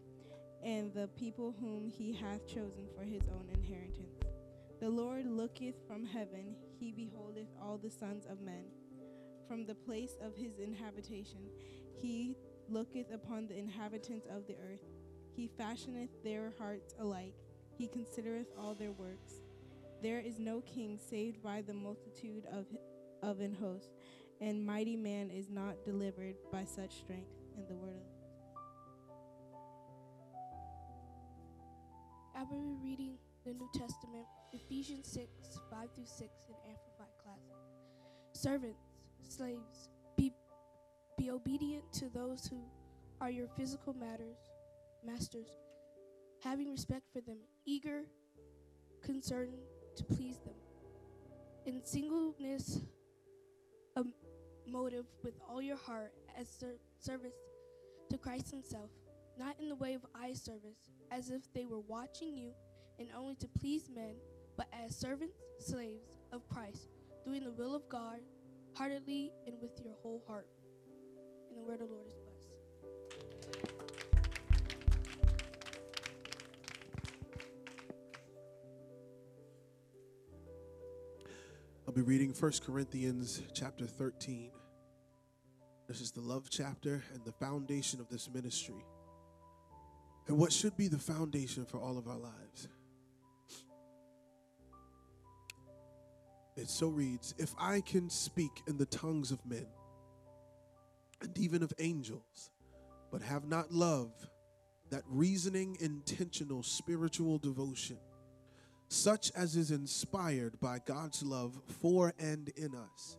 and 0.62 0.94
the 0.94 1.08
people 1.18 1.56
whom 1.58 1.88
he 1.88 2.12
hath 2.12 2.46
chosen 2.46 2.88
for 2.98 3.04
his 3.04 3.22
own 3.32 3.48
inheritance. 3.54 4.20
The 4.82 4.90
Lord 4.90 5.26
looketh 5.26 5.76
from 5.88 6.06
heaven, 6.06 6.56
he 6.78 6.92
beholdeth 6.92 7.48
all 7.62 7.78
the 7.78 7.90
sons 7.90 8.26
of 8.26 8.42
men. 8.42 8.66
From 9.48 9.66
the 9.66 9.76
place 9.76 10.18
of 10.22 10.36
his 10.36 10.60
inhabitation, 10.60 11.50
he 12.02 12.36
looketh 12.68 13.14
upon 13.14 13.48
the 13.48 13.58
inhabitants 13.58 14.28
of 14.30 14.48
the 14.48 14.56
earth. 14.56 14.84
He 15.34 15.50
fashioneth 15.58 16.10
their 16.26 16.54
hearts 16.60 16.94
alike, 17.00 17.36
he 17.78 17.88
considereth 17.88 18.48
all 18.58 18.76
their 18.76 18.92
works. 18.92 19.43
There 20.04 20.20
is 20.20 20.38
no 20.38 20.60
king 20.60 21.00
saved 21.00 21.42
by 21.42 21.62
the 21.62 21.74
multitude 21.74 22.44
of, 22.52 22.66
of 23.22 23.40
an 23.40 23.54
host, 23.54 23.96
and 24.42 24.66
mighty 24.66 24.98
man 24.98 25.30
is 25.32 25.50
not 25.50 25.86
delivered 25.86 26.36
by 26.52 26.66
such 26.66 26.98
strength. 26.98 27.32
In 27.56 27.66
the 27.70 27.76
word 27.76 27.96
of 27.96 28.14
I 32.36 32.44
will 32.44 32.62
be 32.62 32.76
reading 32.84 33.18
the 33.46 33.54
New 33.54 33.70
Testament, 33.74 34.26
Ephesians 34.52 35.08
6, 35.08 35.30
5 35.72 35.88
through 35.96 36.06
6 36.06 36.20
in 36.20 36.56
Amplified 36.70 37.14
Classic. 37.24 37.56
Servants, 38.34 38.84
slaves, 39.22 39.88
be, 40.18 40.34
be 41.18 41.32
obedient 41.32 41.94
to 41.94 42.10
those 42.10 42.46
who 42.46 42.62
are 43.22 43.32
your 43.32 43.48
physical 43.56 43.94
matters, 43.94 44.36
masters, 45.06 45.48
having 46.44 46.70
respect 46.70 47.06
for 47.14 47.22
them, 47.22 47.38
eager, 47.66 48.02
concerned 49.02 49.54
to 49.96 50.04
please 50.04 50.38
them. 50.40 50.54
In 51.66 51.84
singleness 51.84 52.80
of 53.96 54.08
motive 54.68 55.06
with 55.24 55.36
all 55.50 55.62
your 55.62 55.78
heart 55.78 56.14
as 56.40 56.50
ser- 56.50 56.80
service 57.00 57.36
to 58.10 58.18
Christ 58.18 58.52
Himself, 58.52 58.90
not 59.38 59.56
in 59.60 59.70
the 59.70 59.76
way 59.76 59.94
of 59.94 60.06
eye 60.16 60.34
service, 60.34 60.90
as 61.12 61.30
if 61.30 61.42
they 61.54 61.66
were 61.66 61.80
watching 61.80 62.36
you 62.36 62.52
and 63.00 63.10
only 63.18 63.36
to 63.36 63.48
please 63.60 63.90
men, 63.94 64.16
but 64.58 64.68
as 64.86 64.96
servants, 64.96 65.38
slaves 65.60 66.18
of 66.32 66.48
Christ, 66.48 66.88
doing 67.26 67.44
the 67.44 67.52
will 67.52 67.76
of 67.76 67.88
God 67.90 68.20
heartedly 68.76 69.32
and 69.46 69.56
with 69.62 69.80
your 69.84 69.94
whole 70.02 70.24
heart. 70.28 70.48
And 71.50 71.60
the 71.60 71.64
word 71.64 71.82
of 71.82 71.90
the 71.90 71.94
Lord 71.94 72.08
is 72.08 72.23
I'll 81.86 81.94
be 81.94 82.02
reading 82.02 82.34
1 82.34 82.52
Corinthians 82.66 83.42
chapter 83.54 83.86
13. 83.86 84.52
This 85.86 86.00
is 86.00 86.12
the 86.12 86.22
love 86.22 86.48
chapter 86.50 87.04
and 87.14 87.26
the 87.26 87.34
foundation 87.34 88.00
of 88.00 88.08
this 88.08 88.30
ministry. 88.34 88.86
And 90.28 90.38
what 90.38 90.54
should 90.54 90.78
be 90.78 90.88
the 90.88 90.98
foundation 90.98 91.66
for 91.66 91.82
all 91.82 91.98
of 91.98 92.08
our 92.08 92.18
lives. 92.18 92.70
It 96.56 96.70
so 96.70 96.88
reads 96.88 97.36
If 97.38 97.54
I 97.60 97.82
can 97.82 98.10
speak 98.10 98.62
in 98.66 98.78
the 98.78 98.86
tongues 98.86 99.32
of 99.32 99.46
men 99.46 99.68
and 101.22 101.38
even 101.38 101.64
of 101.64 101.74
angels, 101.80 102.50
but 103.12 103.22
have 103.22 103.46
not 103.46 103.74
love, 103.74 104.14
that 104.90 105.04
reasoning, 105.10 105.76
intentional, 105.82 106.64
spiritual 106.64 107.40
devotion, 107.40 107.98
such 108.94 109.32
as 109.36 109.56
is 109.56 109.72
inspired 109.72 110.60
by 110.60 110.78
God's 110.86 111.24
love 111.24 111.60
for 111.82 112.14
and 112.20 112.50
in 112.50 112.76
us, 112.76 113.18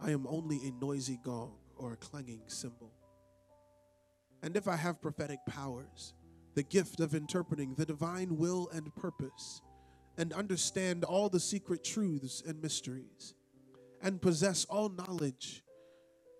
I 0.00 0.10
am 0.10 0.26
only 0.26 0.56
a 0.56 0.72
noisy 0.84 1.18
gong 1.22 1.52
or 1.76 1.92
a 1.92 1.96
clanging 1.96 2.42
cymbal. 2.46 2.92
And 4.42 4.56
if 4.56 4.66
I 4.66 4.76
have 4.76 5.02
prophetic 5.02 5.38
powers, 5.46 6.14
the 6.54 6.62
gift 6.62 6.98
of 7.00 7.14
interpreting 7.14 7.74
the 7.74 7.84
divine 7.84 8.38
will 8.38 8.70
and 8.72 8.94
purpose, 8.94 9.60
and 10.16 10.32
understand 10.32 11.04
all 11.04 11.28
the 11.28 11.40
secret 11.40 11.84
truths 11.84 12.42
and 12.46 12.60
mysteries, 12.62 13.34
and 14.02 14.20
possess 14.20 14.64
all 14.64 14.88
knowledge, 14.88 15.62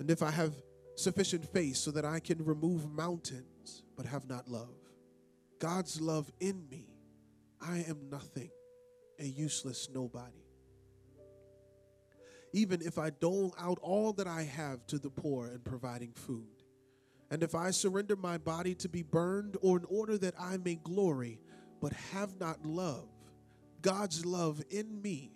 and 0.00 0.10
if 0.10 0.22
I 0.22 0.30
have 0.30 0.54
sufficient 0.96 1.44
faith 1.52 1.76
so 1.76 1.90
that 1.90 2.06
I 2.06 2.20
can 2.20 2.42
remove 2.42 2.90
mountains 2.90 3.82
but 3.96 4.06
have 4.06 4.26
not 4.26 4.48
love, 4.48 4.74
God's 5.58 6.00
love 6.00 6.32
in 6.40 6.68
me, 6.70 6.86
I 7.60 7.84
am 7.86 8.08
nothing, 8.10 8.50
a 9.22 9.26
useless 9.26 9.88
nobody. 9.94 10.44
Even 12.52 12.82
if 12.82 12.98
I 12.98 13.10
dole 13.10 13.54
out 13.58 13.78
all 13.80 14.12
that 14.14 14.26
I 14.26 14.42
have 14.42 14.86
to 14.88 14.98
the 14.98 15.08
poor 15.08 15.46
and 15.46 15.64
providing 15.64 16.12
food, 16.12 16.62
and 17.30 17.42
if 17.42 17.54
I 17.54 17.70
surrender 17.70 18.14
my 18.14 18.36
body 18.36 18.74
to 18.74 18.90
be 18.90 19.02
burned, 19.02 19.56
or 19.62 19.78
in 19.78 19.84
order 19.88 20.18
that 20.18 20.34
I 20.38 20.58
may 20.58 20.74
glory, 20.74 21.40
but 21.80 21.94
have 22.12 22.38
not 22.38 22.66
love, 22.66 23.08
God's 23.80 24.26
love 24.26 24.62
in 24.70 25.00
me, 25.00 25.32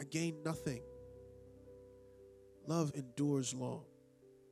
I 0.00 0.04
gain 0.04 0.42
nothing. 0.44 0.82
Love 2.66 2.92
endures 2.94 3.54
long 3.54 3.84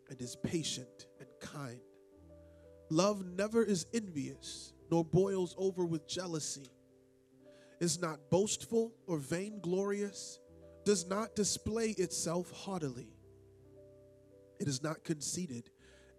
and 0.08 0.20
is 0.20 0.36
patient 0.36 1.06
and 1.18 1.28
kind. 1.40 1.80
Love 2.88 3.24
never 3.24 3.64
is 3.64 3.86
envious, 3.92 4.72
nor 4.90 5.04
boils 5.04 5.54
over 5.58 5.84
with 5.84 6.06
jealousy, 6.06 6.68
is 7.80 8.00
not 8.00 8.30
boastful 8.30 8.92
or 9.06 9.18
vainglorious, 9.18 10.38
does 10.84 11.08
not 11.08 11.34
display 11.34 11.90
itself 11.90 12.50
haughtily. 12.52 13.08
It 14.58 14.68
is 14.68 14.82
not 14.82 15.04
conceited, 15.04 15.70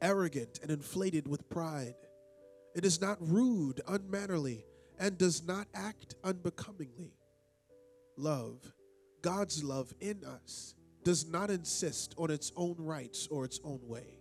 arrogant, 0.02 0.60
and 0.62 0.72
inflated 0.72 1.28
with 1.28 1.50
pride. 1.50 1.96
It 2.76 2.86
is 2.86 3.00
not 3.00 3.18
rude, 3.20 3.82
unmannerly, 3.88 4.66
and 5.00 5.18
does 5.18 5.46
not 5.46 5.68
act 5.74 6.16
unbecomingly. 6.24 7.14
Love, 8.18 8.74
God's 9.22 9.64
love 9.64 9.94
in 10.00 10.24
us, 10.26 10.76
does 11.04 11.28
not 11.28 11.50
insist 11.50 12.14
on 12.18 12.32
its 12.32 12.52
own 12.56 12.76
rights 12.78 13.28
or 13.30 13.46
its 13.46 13.60
own 13.64 13.80
way, 13.84 14.20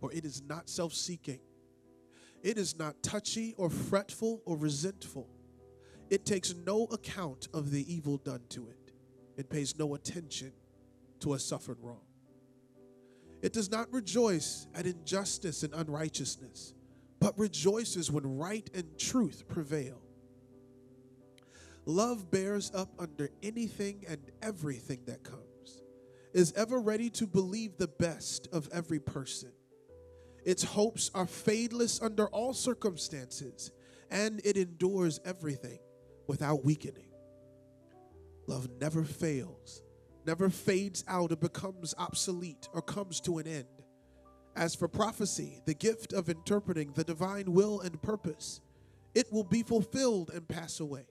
for 0.00 0.12
it 0.12 0.24
is 0.24 0.42
not 0.42 0.68
self 0.68 0.92
seeking. 0.92 1.40
It 2.42 2.58
is 2.58 2.78
not 2.78 3.02
touchy 3.02 3.54
or 3.56 3.70
fretful 3.70 4.42
or 4.44 4.56
resentful. 4.56 5.28
It 6.14 6.24
takes 6.24 6.54
no 6.64 6.84
account 6.92 7.48
of 7.52 7.72
the 7.72 7.92
evil 7.92 8.18
done 8.18 8.42
to 8.50 8.68
it. 8.68 8.92
It 9.36 9.50
pays 9.50 9.76
no 9.76 9.96
attention 9.96 10.52
to 11.18 11.34
a 11.34 11.40
suffered 11.40 11.78
wrong. 11.80 12.04
It 13.42 13.52
does 13.52 13.68
not 13.68 13.92
rejoice 13.92 14.68
at 14.76 14.86
injustice 14.86 15.64
and 15.64 15.74
unrighteousness, 15.74 16.72
but 17.18 17.36
rejoices 17.36 18.12
when 18.12 18.38
right 18.38 18.70
and 18.72 18.96
truth 18.96 19.48
prevail. 19.48 20.00
Love 21.84 22.30
bears 22.30 22.70
up 22.76 22.90
under 23.00 23.28
anything 23.42 24.04
and 24.08 24.20
everything 24.40 25.00
that 25.06 25.24
comes, 25.24 25.82
is 26.32 26.52
ever 26.52 26.78
ready 26.78 27.10
to 27.10 27.26
believe 27.26 27.76
the 27.76 27.88
best 27.88 28.46
of 28.52 28.68
every 28.72 29.00
person. 29.00 29.50
Its 30.44 30.62
hopes 30.62 31.10
are 31.12 31.26
fadeless 31.26 32.00
under 32.00 32.28
all 32.28 32.54
circumstances, 32.54 33.72
and 34.12 34.40
it 34.44 34.56
endures 34.56 35.18
everything 35.24 35.80
without 36.26 36.64
weakening. 36.64 37.08
Love 38.46 38.68
never 38.80 39.04
fails, 39.04 39.82
never 40.26 40.50
fades 40.50 41.04
out 41.08 41.32
or 41.32 41.36
becomes 41.36 41.94
obsolete 41.98 42.68
or 42.72 42.82
comes 42.82 43.20
to 43.20 43.38
an 43.38 43.46
end. 43.46 43.66
As 44.56 44.74
for 44.74 44.86
prophecy, 44.86 45.60
the 45.66 45.74
gift 45.74 46.12
of 46.12 46.28
interpreting 46.28 46.92
the 46.92 47.04
divine 47.04 47.52
will 47.52 47.80
and 47.80 48.00
purpose, 48.02 48.60
it 49.14 49.32
will 49.32 49.44
be 49.44 49.62
fulfilled 49.62 50.30
and 50.32 50.46
pass 50.46 50.80
away. 50.80 51.06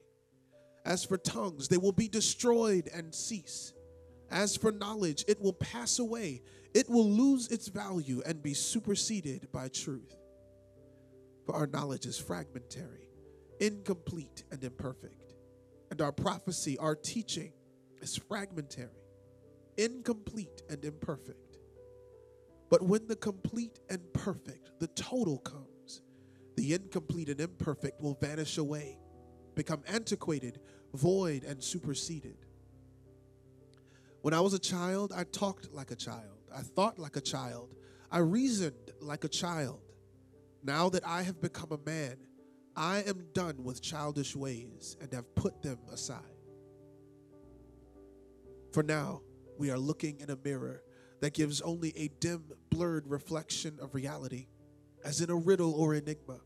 As 0.84 1.04
for 1.04 1.16
tongues, 1.16 1.68
they 1.68 1.78
will 1.78 1.92
be 1.92 2.08
destroyed 2.08 2.88
and 2.94 3.14
cease. 3.14 3.72
As 4.30 4.56
for 4.56 4.72
knowledge, 4.72 5.24
it 5.28 5.40
will 5.40 5.52
pass 5.52 5.98
away. 5.98 6.42
It 6.74 6.88
will 6.88 7.08
lose 7.08 7.48
its 7.48 7.68
value 7.68 8.22
and 8.26 8.42
be 8.42 8.54
superseded 8.54 9.50
by 9.52 9.68
truth. 9.68 10.16
For 11.46 11.54
our 11.54 11.66
knowledge 11.66 12.06
is 12.06 12.18
fragmentary, 12.18 13.08
incomplete, 13.64 14.44
and 14.50 14.62
imperfect. 14.62 15.34
And 15.90 16.00
our 16.00 16.12
prophecy, 16.12 16.76
our 16.78 16.94
teaching, 16.94 17.52
is 18.00 18.16
fragmentary, 18.16 18.88
incomplete, 19.76 20.62
and 20.68 20.84
imperfect. 20.84 21.58
But 22.70 22.82
when 22.82 23.06
the 23.06 23.16
complete 23.16 23.78
and 23.88 24.00
perfect, 24.12 24.70
the 24.80 24.88
total 24.88 25.38
comes, 25.38 26.02
the 26.56 26.74
incomplete 26.74 27.28
and 27.28 27.40
imperfect 27.40 28.00
will 28.00 28.18
vanish 28.20 28.58
away 28.58 28.98
become 29.54 29.82
antiquated, 29.86 30.58
void, 30.94 31.44
and 31.44 31.62
superseded. 31.62 32.36
When 34.22 34.34
I 34.34 34.40
was 34.40 34.54
a 34.54 34.58
child, 34.58 35.12
I 35.14 35.24
talked 35.24 35.72
like 35.72 35.90
a 35.90 35.96
child. 35.96 36.50
I 36.54 36.62
thought 36.62 36.98
like 36.98 37.16
a 37.16 37.20
child. 37.20 37.74
I 38.10 38.18
reasoned 38.18 38.92
like 39.00 39.24
a 39.24 39.28
child. 39.28 39.80
Now 40.62 40.88
that 40.88 41.06
I 41.06 41.22
have 41.22 41.40
become 41.40 41.70
a 41.72 41.78
man, 41.88 42.16
I 42.76 43.02
am 43.02 43.26
done 43.32 43.62
with 43.62 43.82
childish 43.82 44.34
ways 44.34 44.96
and 45.00 45.12
have 45.12 45.34
put 45.34 45.62
them 45.62 45.78
aside. 45.92 46.22
For 48.72 48.82
now, 48.82 49.22
we 49.58 49.70
are 49.70 49.78
looking 49.78 50.20
in 50.20 50.30
a 50.30 50.38
mirror 50.42 50.82
that 51.20 51.34
gives 51.34 51.60
only 51.60 51.92
a 51.96 52.08
dim, 52.20 52.44
blurred 52.70 53.06
reflection 53.06 53.78
of 53.80 53.94
reality, 53.94 54.48
as 55.04 55.20
in 55.20 55.30
a 55.30 55.36
riddle 55.36 55.74
or 55.74 55.94
enigma. 55.94 56.40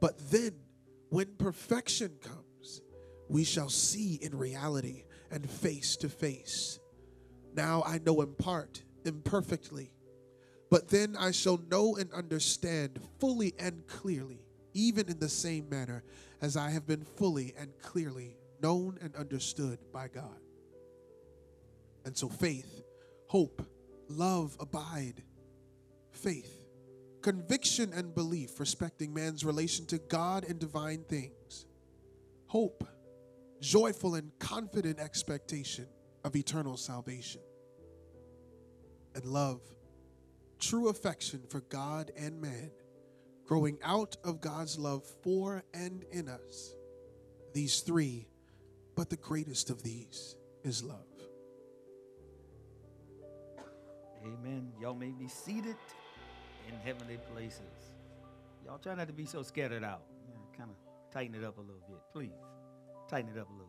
But 0.00 0.30
then, 0.30 0.54
when 1.10 1.36
perfection 1.36 2.12
comes, 2.22 2.80
we 3.28 3.44
shall 3.44 3.68
see 3.68 4.14
in 4.14 4.36
reality 4.36 5.04
and 5.30 5.48
face 5.48 5.96
to 5.96 6.08
face. 6.08 6.80
Now 7.54 7.82
I 7.84 7.98
know 7.98 8.22
in 8.22 8.34
part, 8.34 8.82
imperfectly, 9.04 9.92
but 10.70 10.88
then 10.88 11.16
I 11.18 11.32
shall 11.32 11.58
know 11.70 11.96
and 11.96 12.10
understand 12.12 12.98
fully 13.20 13.52
and 13.58 13.86
clearly, 13.86 14.46
even 14.74 15.08
in 15.08 15.18
the 15.18 15.28
same 15.28 15.68
manner 15.68 16.02
as 16.40 16.56
I 16.56 16.70
have 16.70 16.86
been 16.86 17.04
fully 17.04 17.54
and 17.58 17.70
clearly 17.80 18.36
known 18.62 18.98
and 19.02 19.14
understood 19.16 19.78
by 19.92 20.08
God. 20.08 20.38
And 22.04 22.16
so 22.16 22.28
faith, 22.28 22.82
hope, 23.26 23.62
love 24.08 24.56
abide. 24.60 25.22
Faith, 26.10 26.62
conviction 27.22 27.92
and 27.92 28.14
belief 28.14 28.60
respecting 28.60 29.14
man's 29.14 29.44
relation 29.44 29.86
to 29.86 29.98
God 29.98 30.44
and 30.44 30.58
divine 30.58 31.04
things, 31.04 31.66
hope, 32.46 32.86
joyful 33.60 34.16
and 34.16 34.30
confident 34.38 34.98
expectation 34.98 35.86
of 36.24 36.36
eternal 36.36 36.76
salvation, 36.76 37.40
and 39.14 39.24
love, 39.24 39.60
true 40.58 40.88
affection 40.88 41.42
for 41.48 41.60
God 41.60 42.10
and 42.16 42.40
man, 42.40 42.70
growing 43.52 43.76
out 43.84 44.16
of 44.24 44.40
God's 44.40 44.78
love 44.78 45.04
for 45.22 45.62
and 45.74 46.06
in 46.10 46.26
us. 46.26 46.74
These 47.52 47.80
three, 47.80 48.26
but 48.96 49.10
the 49.10 49.16
greatest 49.18 49.68
of 49.68 49.82
these 49.82 50.36
is 50.64 50.82
love. 50.82 51.04
Amen. 54.24 54.72
Y'all 54.80 54.94
may 54.94 55.10
be 55.10 55.28
seated 55.28 55.76
in 56.66 56.74
heavenly 56.82 57.18
places. 57.30 57.60
Y'all 58.64 58.78
try 58.78 58.94
not 58.94 59.08
to 59.08 59.12
be 59.12 59.26
so 59.26 59.42
scattered 59.42 59.84
out. 59.84 60.04
Yeah, 60.30 60.56
kind 60.56 60.70
of 60.70 61.12
tighten 61.12 61.34
it 61.34 61.44
up 61.44 61.58
a 61.58 61.60
little 61.60 61.82
bit, 61.86 61.98
please. 62.10 62.30
Tighten 63.06 63.32
it 63.36 63.38
up 63.38 63.50
a 63.50 63.52
little 63.52 63.61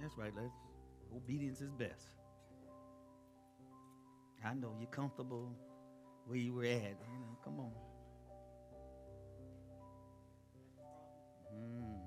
That's 0.00 0.16
right. 0.16 0.32
Let's, 0.36 0.54
obedience 1.14 1.60
is 1.60 1.70
best. 1.72 2.10
I 4.44 4.54
know 4.54 4.74
you're 4.78 4.88
comfortable 4.90 5.52
where 6.26 6.38
you 6.38 6.54
were 6.54 6.64
at. 6.64 6.70
You 6.70 7.18
know, 7.20 7.38
come 7.42 7.58
on. 7.58 7.72
Mm. 11.54 11.98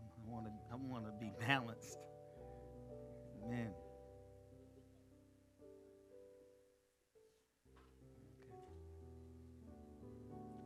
I 0.00 0.32
want 0.32 0.46
to. 0.46 0.52
I 0.72 0.76
want 0.76 1.04
to 1.04 1.12
be 1.20 1.32
balanced. 1.38 1.98
Amen. 3.44 3.72
Okay. 4.72 4.82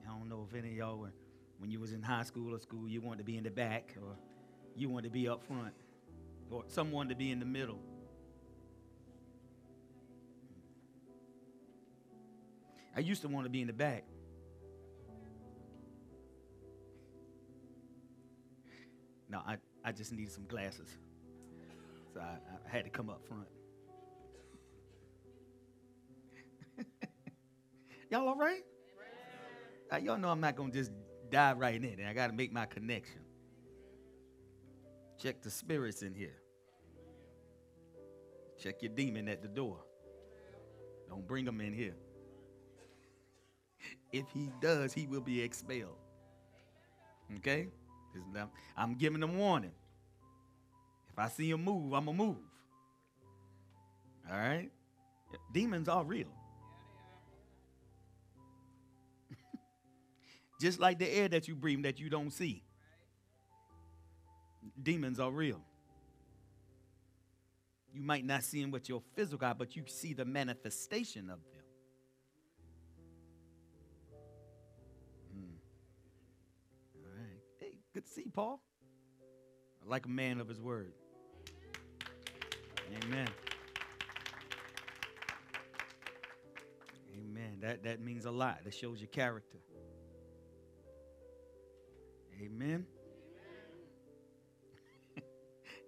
I 0.07 0.11
don't 0.19 0.29
know 0.29 0.47
if 0.49 0.57
any 0.57 0.71
of 0.71 0.77
y'all 0.77 0.99
were, 0.99 1.13
when 1.59 1.71
you 1.71 1.81
was 1.81 1.93
in 1.93 2.03
high 2.03 2.23
school 2.23 2.55
or 2.55 2.61
school, 2.61 2.89
you 2.89 3.01
wanted 3.01 3.19
to 3.19 3.25
be 3.25 3.37
in 3.37 3.45
the 3.45 3.51
back 3.51 3.97
or 4.01 4.17
you 4.77 4.89
want 4.89 5.05
to 5.05 5.11
be 5.11 5.29
up 5.29 5.45
front. 5.45 5.75
or 6.51 6.65
someone 6.69 7.09
to 7.09 7.15
be 7.15 7.31
in 7.31 7.39
the 7.39 7.47
middle. 7.47 7.79
I 12.97 13.01
used 13.01 13.23
to 13.23 13.29
want 13.29 13.45
to 13.45 13.51
be 13.51 13.61
in 13.61 13.67
the 13.67 13.73
back. 13.73 14.05
No, 19.29 19.39
I, 19.39 19.57
I 19.85 19.91
just 19.91 20.13
needed 20.13 20.33
some 20.33 20.47
glasses. 20.47 20.89
So 22.13 22.21
I, 22.21 22.37
I 22.67 22.71
had 22.71 22.85
to 22.85 22.91
come 22.91 23.11
up 23.11 23.27
front. 23.27 23.49
y'all 28.11 28.29
all 28.29 28.37
right? 28.37 28.63
Y'all 30.03 30.19
know 30.19 30.29
I'm 30.29 30.41
not 30.41 30.57
going 30.57 30.71
to 30.71 30.79
just 30.79 30.93
dive 31.31 31.59
right 31.59 31.83
in. 31.83 32.05
I 32.05 32.13
got 32.13 32.29
to 32.29 32.33
make 32.33 32.53
my 32.53 32.67
connection. 32.67 33.24
Check 35.25 35.41
the 35.41 35.49
spirits 35.49 36.03
in 36.03 36.13
here. 36.13 36.37
Check 38.63 38.83
your 38.83 38.93
demon 38.93 39.27
at 39.27 39.41
the 39.41 39.49
door. 39.49 39.79
Don't 41.09 41.27
bring 41.27 41.47
them 41.47 41.63
in 41.63 41.73
here. 41.73 41.95
If 44.13 44.27
he 44.35 44.51
does, 44.61 44.93
he 44.93 45.07
will 45.07 45.23
be 45.23 45.41
expelled. 45.41 45.97
Okay? 47.37 47.69
I'm 48.77 48.97
giving 48.97 49.21
them 49.21 49.39
warning. 49.39 49.73
If 51.11 51.19
I 51.19 51.29
see 51.29 51.49
him 51.49 51.65
move, 51.65 51.95
I'm 51.95 52.05
going 52.05 52.19
to 52.19 52.25
move. 52.25 52.37
All 54.31 54.37
right? 54.37 54.71
Demons 55.55 55.89
are 55.89 56.05
real. 56.05 56.29
Just 60.61 60.81
like 60.81 60.99
the 60.99 61.09
air 61.09 61.29
that 61.29 61.49
you 61.49 61.55
breathe 61.55 61.83
that 61.85 61.99
you 61.99 62.11
don't 62.11 62.31
see. 62.31 62.64
Demons 64.83 65.21
are 65.21 65.31
real. 65.31 65.61
You 67.93 68.03
might 68.03 68.25
not 68.25 68.43
see 68.43 68.61
them 68.61 68.73
with 68.73 68.89
your 68.89 69.03
physical 69.15 69.47
eye, 69.47 69.53
but 69.53 69.77
you 69.77 69.85
see 69.87 70.15
the 70.15 70.25
manifestation 70.25 71.31
of 71.31 71.39
them. 71.53 71.63
Hmm. 75.33 75.55
All 76.97 77.11
right. 77.17 77.41
Hey, 77.61 77.79
good 77.93 78.05
to 78.05 78.11
see 78.11 78.23
you, 78.23 78.31
Paul. 78.33 78.61
I 79.85 79.89
like 79.89 80.07
a 80.07 80.11
man 80.11 80.41
of 80.41 80.49
his 80.49 80.61
word. 80.61 80.93
Amen. 83.05 83.29
Amen. 87.17 87.59
That, 87.61 87.85
that 87.85 88.01
means 88.01 88.25
a 88.25 88.31
lot. 88.31 88.65
That 88.65 88.75
shows 88.75 89.01
your 89.01 89.09
character. 89.09 89.59
Amen. 92.43 92.87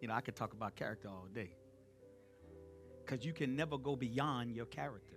You 0.07 0.13
know, 0.13 0.15
I 0.17 0.21
could 0.21 0.37
talk 0.37 0.53
about 0.53 0.77
character 0.77 1.09
all 1.09 1.27
day. 1.35 1.51
Because 3.05 3.27
you 3.27 3.33
can 3.33 3.57
never 3.57 3.77
go 3.77 3.97
beyond 3.97 4.53
your 4.53 4.67
character. 4.67 5.17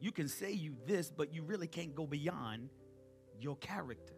You 0.00 0.12
can 0.12 0.28
say 0.28 0.52
you 0.52 0.76
this, 0.86 1.10
but 1.10 1.32
you 1.32 1.42
really 1.42 1.66
can't 1.66 1.94
go 1.94 2.06
beyond 2.06 2.68
your 3.40 3.56
character. 3.56 4.12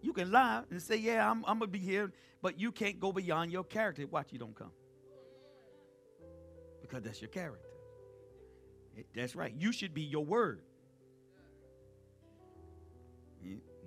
You 0.00 0.12
can 0.12 0.32
lie 0.32 0.64
and 0.70 0.82
say, 0.82 0.96
Yeah, 0.96 1.30
I'm, 1.30 1.44
I'm 1.46 1.60
going 1.60 1.70
to 1.70 1.78
be 1.78 1.78
here, 1.78 2.10
but 2.42 2.58
you 2.58 2.72
can't 2.72 2.98
go 2.98 3.12
beyond 3.12 3.52
your 3.52 3.62
character. 3.62 4.04
Watch, 4.08 4.32
you 4.32 4.40
don't 4.40 4.56
come. 4.56 4.72
Because 6.80 7.04
that's 7.04 7.22
your 7.22 7.30
character. 7.30 7.68
It, 8.96 9.06
that's 9.14 9.36
right. 9.36 9.54
You 9.56 9.70
should 9.70 9.94
be 9.94 10.02
your 10.02 10.24
word. 10.24 10.62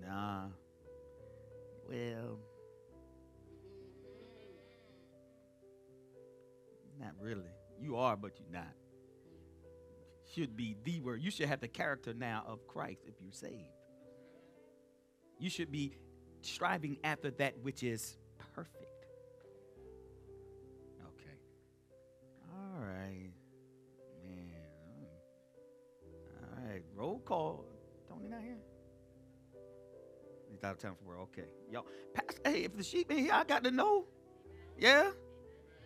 Nah. 0.01 0.45
Well, 1.89 2.39
not 7.05 7.13
really. 7.19 7.43
You 7.79 7.97
are, 7.97 8.15
but 8.15 8.31
you're 8.39 8.51
not. 8.51 8.73
Should 10.33 10.57
be 10.57 10.75
the 10.83 10.99
word. 11.01 11.21
You 11.21 11.29
should 11.29 11.47
have 11.47 11.59
the 11.61 11.67
character 11.67 12.13
now 12.13 12.43
of 12.47 12.65
Christ 12.67 13.01
if 13.05 13.13
you're 13.21 13.31
saved. 13.31 13.69
You 15.37 15.49
should 15.49 15.71
be 15.71 15.93
striving 16.41 16.97
after 17.03 17.31
that 17.31 17.57
which 17.61 17.83
is 17.83 18.17
perfect. 18.55 19.05
Okay. 21.03 21.37
All 22.53 22.81
right. 22.81 23.31
Man. 24.23 25.07
All 26.41 26.69
right. 26.69 26.81
Roll 26.95 27.19
call. 27.19 27.65
Tony 28.09 28.27
not 28.29 28.41
here? 28.41 28.57
He's 30.51 30.63
out 30.63 30.71
of 30.71 30.79
town 30.79 30.95
for 30.99 31.09
work. 31.09 31.19
Okay. 31.23 31.49
Y'all, 31.69 31.85
Pastor, 32.13 32.41
hey, 32.45 32.63
if 32.63 32.75
the 32.75 32.83
sheep 32.83 33.11
in 33.11 33.19
here, 33.19 33.33
I 33.33 33.43
got 33.43 33.63
to 33.65 33.71
know. 33.71 34.05
Yeah? 34.79 35.11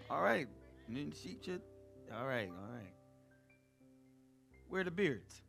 All 0.10 0.22
right. 0.22 0.48
Then 0.90 1.12
the 1.12 1.16
sheep 1.16 1.44
should. 1.44 1.62
All 2.16 2.26
right, 2.26 2.50
all 2.50 2.74
right. 2.74 2.94
Where 4.68 4.84
the 4.84 4.92
beards? 4.92 5.42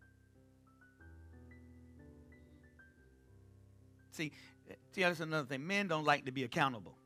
See, 4.11 4.33
eh, 4.69 4.75
see, 4.93 5.01
that's 5.03 5.21
another 5.21 5.47
thing. 5.47 5.67
Men 5.67 5.89
don't 5.89 6.05
like 6.05 6.27
to 6.27 6.33
be 6.33 6.45
accountable. 6.45 6.97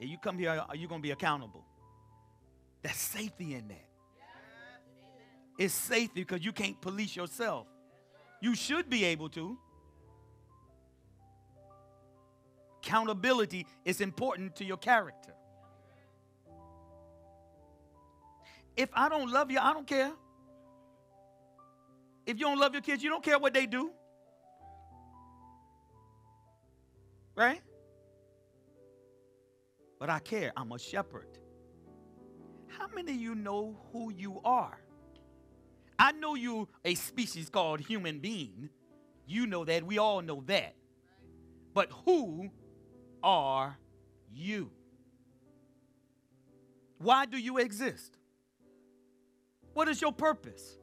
If 0.00 0.08
you 0.08 0.18
come 0.18 0.38
here, 0.38 0.64
are 0.68 0.76
you 0.76 0.88
going 0.88 1.00
to 1.00 1.02
be 1.02 1.12
accountable? 1.12 1.64
There's 2.82 2.96
safety 2.96 3.54
in 3.54 3.68
that. 3.68 3.88
It's 5.58 5.74
safety 5.74 6.22
because 6.22 6.44
you 6.44 6.52
can't 6.52 6.80
police 6.80 7.14
yourself. 7.14 7.68
You 8.40 8.56
should 8.56 8.90
be 8.90 9.04
able 9.04 9.28
to. 9.30 9.56
Accountability 12.82 13.66
is 13.84 14.00
important 14.00 14.56
to 14.56 14.64
your 14.64 14.78
character. 14.78 15.34
If 18.76 18.88
I 18.94 19.08
don't 19.08 19.30
love 19.30 19.50
you, 19.50 19.58
I 19.58 19.72
don't 19.72 19.86
care. 19.86 20.12
If 22.26 22.38
you 22.38 22.46
don't 22.46 22.58
love 22.58 22.72
your 22.72 22.82
kids, 22.82 23.02
you 23.02 23.10
don't 23.10 23.22
care 23.22 23.38
what 23.38 23.52
they 23.52 23.66
do. 23.66 23.90
Right? 27.34 27.60
But 29.98 30.10
I 30.10 30.18
care. 30.18 30.52
I'm 30.56 30.72
a 30.72 30.78
shepherd. 30.78 31.28
How 32.68 32.88
many 32.94 33.12
of 33.12 33.20
you 33.20 33.34
know 33.34 33.76
who 33.92 34.12
you 34.12 34.40
are? 34.44 34.78
I 35.98 36.12
know 36.12 36.34
you 36.34 36.68
a 36.84 36.94
species 36.94 37.48
called 37.48 37.80
human 37.80 38.18
being. 38.18 38.70
You 39.26 39.46
know 39.46 39.64
that. 39.64 39.84
We 39.84 39.98
all 39.98 40.22
know 40.22 40.42
that. 40.46 40.74
But 41.74 41.90
who 42.04 42.50
are 43.22 43.76
you? 44.32 44.70
Why 46.98 47.26
do 47.26 47.38
you 47.38 47.58
exist? 47.58 48.16
What 49.74 49.88
is 49.88 50.00
your 50.00 50.12
purpose? 50.12 50.78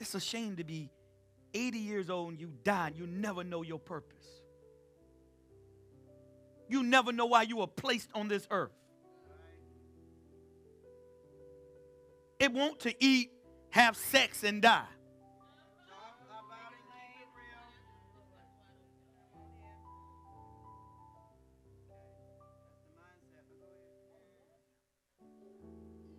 It's 0.00 0.14
a 0.14 0.20
shame 0.20 0.56
to 0.56 0.64
be 0.64 0.90
80 1.54 1.78
years 1.78 2.10
old 2.10 2.30
and 2.30 2.40
you 2.40 2.52
die 2.64 2.88
and 2.88 2.96
you 2.96 3.06
never 3.06 3.44
know 3.44 3.62
your 3.62 3.78
purpose. 3.78 4.26
You 6.68 6.82
never 6.82 7.12
know 7.12 7.26
why 7.26 7.42
you 7.42 7.58
were 7.58 7.66
placed 7.66 8.10
on 8.14 8.28
this 8.28 8.46
earth. 8.50 8.72
It 12.40 12.52
won't 12.52 12.80
to 12.80 12.94
eat, 12.98 13.30
have 13.70 13.96
sex, 13.96 14.42
and 14.42 14.60
die. 14.60 14.86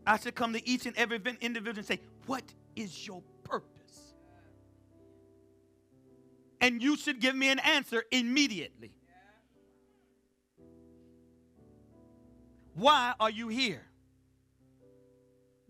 I 0.05 0.17
should 0.17 0.35
come 0.35 0.53
to 0.53 0.67
each 0.67 0.85
and 0.85 0.95
every 0.97 1.21
individual 1.41 1.77
and 1.77 1.85
say, 1.85 1.99
What 2.25 2.43
is 2.75 3.07
your 3.07 3.21
purpose? 3.43 4.13
And 6.59 6.81
you 6.81 6.97
should 6.97 7.19
give 7.19 7.35
me 7.35 7.49
an 7.49 7.59
answer 7.59 8.03
immediately. 8.11 8.91
Why 12.75 13.13
are 13.19 13.29
you 13.29 13.49
here? 13.49 13.85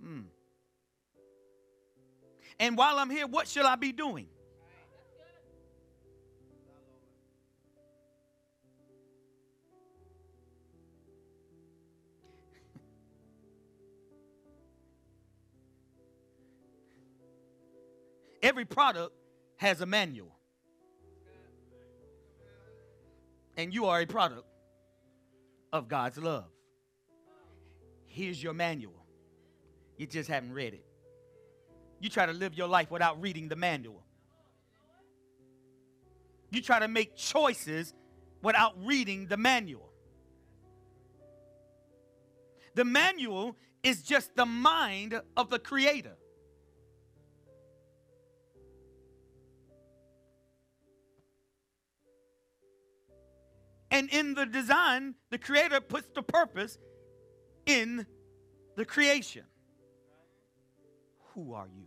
Hmm. 0.01 0.21
And 2.59 2.77
while 2.77 2.97
I'm 2.97 3.09
here, 3.09 3.27
what 3.27 3.47
should 3.47 3.65
I 3.65 3.75
be 3.75 3.91
doing? 3.91 4.27
Every 18.43 18.65
product 18.65 19.15
has 19.57 19.79
a 19.79 19.85
manual. 19.85 20.35
And 23.55 23.73
you 23.73 23.85
are 23.85 24.01
a 24.01 24.05
product 24.05 24.45
of 25.71 25.87
God's 25.87 26.17
love. 26.17 26.45
Here's 28.05 28.41
your 28.43 28.53
manual. 28.53 29.05
You 29.97 30.07
just 30.07 30.29
haven't 30.29 30.53
read 30.53 30.73
it. 30.73 30.85
You 32.01 32.09
try 32.09 32.25
to 32.25 32.33
live 32.33 32.53
your 32.53 32.67
life 32.67 32.91
without 32.91 33.21
reading 33.21 33.47
the 33.47 33.55
manual. 33.55 34.03
you 36.51 36.61
try 36.61 36.77
to 36.77 36.87
make 36.87 37.15
choices 37.15 37.95
without 38.43 38.73
reading 38.85 39.25
the 39.25 39.37
manual. 39.37 39.89
The 42.75 42.85
manual 42.85 43.55
is 43.81 44.03
just 44.03 44.35
the 44.35 44.45
mind 44.45 45.19
of 45.35 45.49
the 45.49 45.57
creator. 45.57 46.15
And 53.93 54.09
in 54.09 54.33
the 54.33 54.47
design, 54.47 55.13
the 55.29 55.37
creator 55.37 55.79
puts 55.79 56.07
the 56.15 56.23
purpose 56.23 56.79
in 57.67 58.07
the 58.75 58.85
creation. 58.85 59.43
Who 61.35 61.53
are 61.53 61.67
you? 61.67 61.85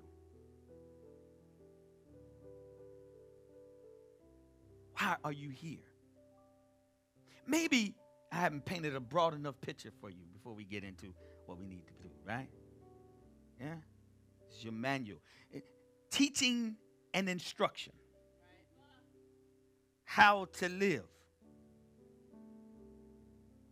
Why 4.97 5.17
are 5.25 5.33
you 5.33 5.51
here? 5.51 5.83
Maybe 7.45 7.97
I 8.31 8.37
haven't 8.37 8.65
painted 8.65 8.95
a 8.95 9.01
broad 9.01 9.35
enough 9.35 9.61
picture 9.61 9.91
for 10.01 10.09
you 10.09 10.27
before 10.33 10.55
we 10.55 10.65
get 10.65 10.85
into 10.85 11.13
what 11.47 11.59
we 11.59 11.67
need 11.67 11.89
to 11.89 11.93
do, 12.05 12.09
right? 12.25 12.49
Yeah? 13.61 13.75
It's 14.49 14.63
your 14.63 14.73
manual. 14.73 15.19
It- 15.51 15.67
teaching 16.13 16.77
and 17.13 17.29
instruction. 17.29 17.95
How 20.05 20.45
to 20.59 20.69
live. 20.69 21.03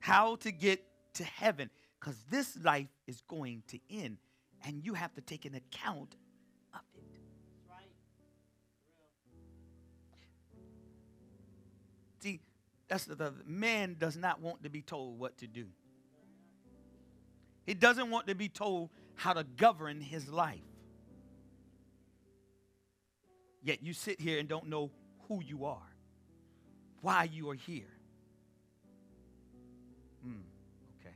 How 0.04 0.36
to 0.36 0.52
get 0.52 0.84
to 1.14 1.24
heaven. 1.24 1.70
Because 1.98 2.22
this 2.28 2.58
life 2.62 2.88
is 3.06 3.22
going 3.26 3.62
to 3.68 3.80
end, 3.90 4.18
and 4.66 4.84
you 4.84 4.92
have 4.92 5.14
to 5.14 5.22
take 5.22 5.46
an 5.46 5.54
account 5.54 6.14
of 6.74 6.80
it. 6.94 7.02
See, 12.20 12.40
that's 12.86 13.06
the, 13.06 13.14
the 13.14 13.32
man 13.46 13.96
does 13.98 14.18
not 14.18 14.42
want 14.42 14.62
to 14.64 14.68
be 14.68 14.82
told 14.82 15.18
what 15.18 15.38
to 15.38 15.46
do. 15.46 15.68
He 17.64 17.72
doesn't 17.72 18.10
want 18.10 18.26
to 18.26 18.34
be 18.34 18.50
told 18.50 18.90
how 19.14 19.32
to 19.32 19.44
govern 19.56 20.02
his 20.02 20.28
life. 20.28 20.60
Yet 23.62 23.82
you 23.82 23.94
sit 23.94 24.20
here 24.20 24.38
and 24.38 24.46
don't 24.46 24.68
know 24.68 24.90
who 25.28 25.42
you 25.42 25.64
are, 25.64 25.94
why 27.00 27.24
you 27.32 27.48
are 27.48 27.54
here. 27.54 27.93
Hmm, 30.24 30.40
okay. 31.00 31.14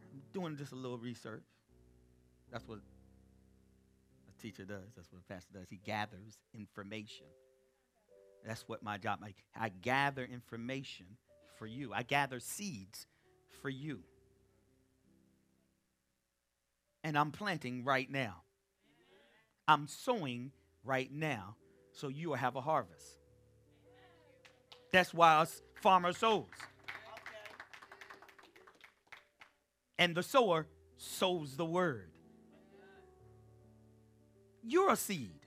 I'm 0.00 0.22
doing 0.32 0.56
just 0.56 0.70
a 0.70 0.76
little 0.76 0.98
research. 0.98 1.42
That's 2.52 2.66
what 2.68 2.78
a 2.78 4.40
teacher 4.40 4.64
does. 4.64 4.92
That's 4.94 5.10
what 5.10 5.20
a 5.20 5.32
pastor 5.32 5.52
does. 5.54 5.66
He 5.68 5.80
gathers 5.84 6.38
information. 6.54 7.26
That's 8.46 8.62
what 8.68 8.84
my 8.84 8.98
job. 8.98 9.18
I, 9.24 9.34
I 9.58 9.70
gather 9.70 10.24
information 10.24 11.06
for 11.58 11.66
you. 11.66 11.92
I 11.92 12.04
gather 12.04 12.38
seeds 12.38 13.06
for 13.62 13.68
you. 13.68 14.00
And 17.02 17.18
I'm 17.18 17.32
planting 17.32 17.82
right 17.82 18.08
now. 18.08 18.42
I'm 19.66 19.88
sowing 19.88 20.52
right 20.84 21.10
now 21.12 21.56
so 21.92 22.06
you 22.08 22.28
will 22.28 22.36
have 22.36 22.54
a 22.54 22.60
harvest. 22.60 23.18
That's 24.92 25.12
why 25.12 25.36
us 25.36 25.62
farmer 25.82 26.12
sows. 26.12 26.46
And 29.98 30.14
the 30.14 30.22
sower 30.22 30.66
sows 30.96 31.56
the 31.56 31.64
word. 31.64 32.10
You're 34.62 34.92
a 34.92 34.96
seed. 34.96 35.40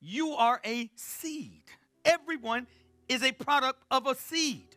You 0.00 0.32
are 0.32 0.60
a 0.64 0.90
seed. 0.96 1.64
Everyone 2.04 2.66
is 3.08 3.22
a 3.22 3.32
product 3.32 3.82
of 3.90 4.06
a 4.06 4.14
seed. 4.14 4.76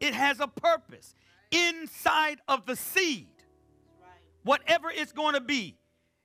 It 0.00 0.14
has 0.14 0.40
a 0.40 0.48
purpose 0.48 1.14
inside 1.50 2.38
of 2.48 2.66
the 2.66 2.74
seed. 2.74 3.28
Whatever 4.42 4.90
it's 4.90 5.12
going 5.12 5.34
to 5.34 5.40
be, 5.40 5.76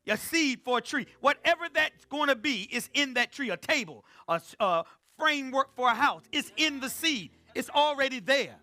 a 0.08 0.18
seed 0.18 0.62
for 0.64 0.78
a 0.78 0.82
tree, 0.82 1.08
whatever 1.20 1.66
that's 1.74 2.05
going 2.05 2.30
to 2.30 2.36
be 2.36 2.68
is 2.72 2.89
in 2.93 3.16
that 3.16 3.32
tree. 3.32 3.49
A 3.49 3.58
table, 3.58 4.05
a 4.28 4.84
framework 5.18 5.76
for 5.76 5.89
a 5.89 5.95
house, 5.95 6.24
it's 6.32 6.51
in 6.58 6.80
the 6.80 6.89
seed. 6.89 7.32
It's 7.55 7.70
already 7.70 8.20
there. 8.20 8.55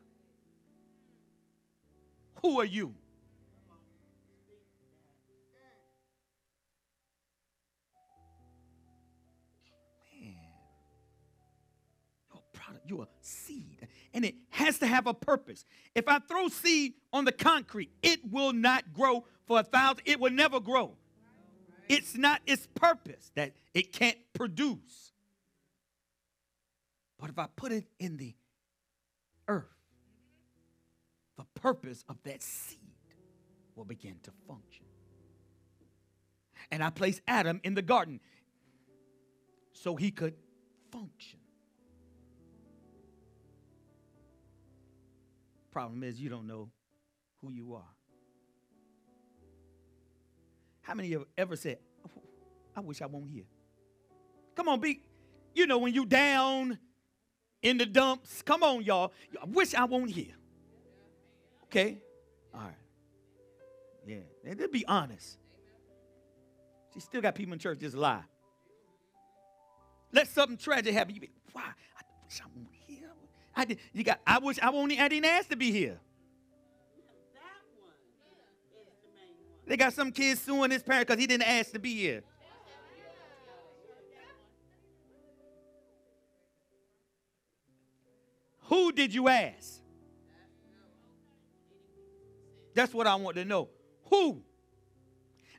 Who 2.43 2.61
are 2.61 2.65
you? 2.65 2.95
Man, 10.13 10.35
you're 12.31 12.39
a 12.39 12.57
product, 12.57 12.85
you're 12.87 13.03
a 13.03 13.09
seed, 13.21 13.89
and 14.13 14.25
it 14.25 14.35
has 14.51 14.79
to 14.79 14.87
have 14.87 15.07
a 15.07 15.15
purpose. 15.15 15.65
If 15.95 16.07
I 16.07 16.19
throw 16.19 16.49
seed 16.49 16.95
on 17.13 17.25
the 17.25 17.33
concrete, 17.33 17.91
it 18.03 18.21
will 18.31 18.53
not 18.53 18.93
grow 18.93 19.25
for 19.47 19.61
a 19.61 19.63
thousand, 19.63 20.03
it 20.05 20.21
will 20.21 20.31
never 20.31 20.61
grow. 20.61 20.97
It's 21.89 22.17
not 22.17 22.41
its 22.47 22.67
purpose 22.75 23.31
that 23.35 23.53
it 23.75 23.93
can't 23.93 24.19
produce. 24.33 25.13
But 27.19 27.31
if 27.31 27.39
I 27.39 27.47
put 27.55 27.73
it 27.73 27.87
in 27.99 28.17
the 28.17 28.35
earth, 29.49 29.65
the 31.37 31.45
purpose 31.61 32.05
of 32.09 32.17
that 32.25 32.43
seed 32.43 32.79
will 33.75 33.85
begin 33.85 34.17
to 34.23 34.31
function. 34.47 34.85
And 36.71 36.83
I 36.83 36.91
placed 36.91 37.21
Adam 37.27 37.61
in 37.65 37.75
the 37.75 37.83
garden 37.83 38.21
so 39.73 39.97
he 39.97 40.11
could 40.11 40.35
function. 40.91 41.39
Problem 45.73 46.03
is, 46.05 46.21
you 46.21 46.31
don't 46.31 46.47
know 46.47 46.71
who 47.41 47.51
you 47.51 47.75
are. 47.75 47.94
How 50.85 50.95
many 50.95 51.13
of 51.13 51.23
you 51.23 51.27
ever 51.37 51.57
said, 51.57 51.79
"Oh, 52.07 52.23
I 52.77 52.81
wish 52.81 53.03
I 53.03 53.07
won't 53.07 53.31
here? 53.31 53.45
Come 54.55 54.69
on, 54.69 54.81
be, 54.81 55.01
you 55.55 55.67
know, 55.67 55.79
when 55.79 55.93
you 55.93 56.07
down 56.07 56.79
in 57.63 57.79
the 57.79 57.87
dumps, 57.87 58.43
come 58.43 58.63
on, 58.63 58.85
y'all. 58.85 59.13
I 59.43 59.47
wish 59.47 59.75
I 59.75 59.85
won't 59.85 60.11
here. 60.11 60.35
Okay? 61.65 61.99
All 62.55 62.61
right. 62.61 62.75
Yeah. 64.07 64.19
And 64.45 64.59
to 64.59 64.69
be 64.69 64.87
honest. 64.87 65.39
She 66.93 67.01
still 67.01 67.21
got 67.21 67.35
people 67.35 67.55
in 67.55 67.59
church 67.59 67.81
just 67.81 67.97
lie. 67.97 68.23
Let 70.13 70.29
something 70.29 70.57
tragic 70.57 70.95
happen. 70.95 71.15
You 71.15 71.23
be, 71.23 71.31
why? 71.53 71.63
I 71.63 72.03
wish 72.25 72.41
I 72.41 72.47
won't 72.55 72.69
here. 72.87 73.11
I 73.57 73.65
did, 73.65 73.79
you 73.93 74.05
got, 74.05 74.21
I 74.25 74.39
wish 74.39 74.61
I 74.63 74.71
won't, 74.71 74.93
I 74.93 75.09
didn't 75.09 75.25
ask 75.25 75.49
to 75.49 75.57
be 75.57 75.73
here. 75.73 75.99
They 79.67 79.77
got 79.77 79.93
some 79.93 80.13
kids 80.13 80.41
suing 80.43 80.71
his 80.71 80.83
parent 80.83 81.07
because 81.07 81.21
he 81.21 81.27
didn't 81.27 81.49
ask 81.49 81.73
to 81.73 81.79
be 81.79 81.95
here. 81.95 82.23
Who 88.65 88.93
did 88.93 89.13
you 89.15 89.29
ask? 89.29 89.81
That's 92.75 92.93
what 92.93 93.07
I 93.07 93.15
want 93.15 93.37
to 93.37 93.45
know. 93.45 93.69
Who? 94.11 94.43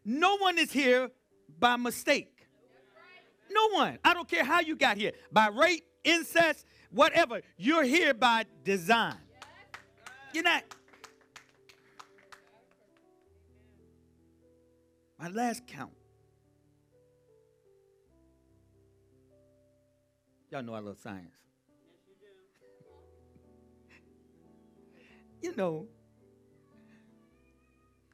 No 0.03 0.37
one 0.37 0.57
is 0.57 0.71
here 0.71 1.09
by 1.59 1.77
mistake. 1.77 2.47
No 3.49 3.69
one. 3.69 3.99
I 4.03 4.13
don't 4.13 4.27
care 4.27 4.43
how 4.43 4.59
you 4.59 4.75
got 4.75 4.97
here. 4.97 5.13
By 5.31 5.47
rape, 5.47 5.85
incest, 6.03 6.65
whatever. 6.91 7.41
You're 7.57 7.83
here 7.83 8.13
by 8.13 8.45
design. 8.63 9.15
You're 10.33 10.43
not. 10.43 10.63
My 15.25 15.31
last 15.31 15.65
count. 15.65 15.91
Y'all 20.51 20.61
know 20.61 20.75
I 20.75 20.79
love 20.81 20.99
science. 20.99 21.33
Yes, 21.87 21.97
you 25.41 25.49
do. 25.49 25.49
you 25.49 25.55
know, 25.57 25.87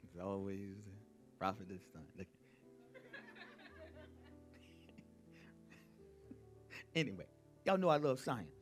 it's 0.02 0.18
always 0.22 0.70
prophet 1.38 1.68
this 1.68 1.82
time. 1.92 2.26
Anyway, 6.94 7.26
y'all 7.66 7.76
know 7.76 7.90
I 7.90 7.98
love 7.98 8.20
science. 8.20 8.56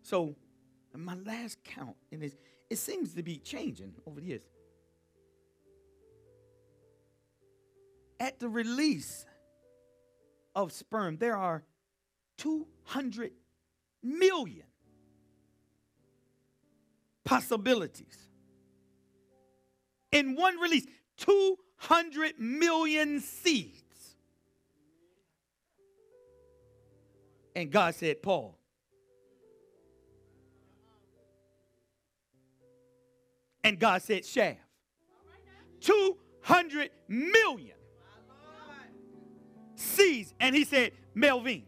So, 0.00 0.34
my 0.96 1.16
last 1.16 1.62
count, 1.62 1.96
and 2.10 2.22
it's, 2.22 2.36
it 2.70 2.76
seems 2.76 3.12
to 3.12 3.22
be 3.22 3.36
changing 3.36 3.92
over 4.06 4.22
the 4.22 4.28
years. 4.28 4.44
At 8.20 8.38
the 8.38 8.48
release 8.48 9.26
of 10.54 10.72
sperm, 10.72 11.16
there 11.18 11.36
are 11.36 11.64
200 12.38 13.32
million 14.02 14.66
possibilities 17.24 18.28
in 20.12 20.36
one 20.36 20.58
release 20.58 20.86
200 21.18 22.38
million 22.38 23.20
seeds. 23.20 23.82
And 27.56 27.70
God 27.70 27.94
said, 27.94 28.22
Paul, 28.22 28.58
and 33.62 33.78
God 33.78 34.02
said, 34.02 34.24
Shaft. 34.24 34.60
200 35.80 36.90
million 37.08 37.76
seeds. 39.84 40.34
And 40.40 40.54
he 40.54 40.64
said, 40.64 40.92
Melvin. 41.14 41.62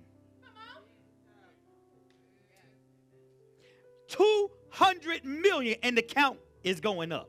200 4.08 5.24
million, 5.24 5.78
and 5.82 5.96
the 5.96 6.02
count 6.02 6.38
is 6.62 6.80
going 6.80 7.12
up. 7.12 7.28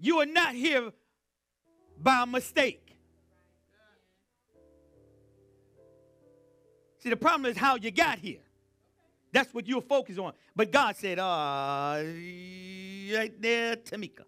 You 0.00 0.20
are 0.20 0.26
not 0.26 0.54
here 0.54 0.92
by 2.00 2.24
mistake. 2.24 2.96
See, 7.00 7.10
the 7.10 7.16
problem 7.16 7.50
is 7.50 7.56
how 7.56 7.76
you 7.76 7.90
got 7.90 8.18
here. 8.18 8.40
That's 9.32 9.52
what 9.52 9.66
you're 9.66 9.82
focused 9.82 10.18
on. 10.18 10.32
But 10.56 10.72
God 10.72 10.96
said, 10.96 11.18
uh, 11.18 12.02
right 13.16 13.32
there, 13.40 13.76
Tamika, 13.76 14.24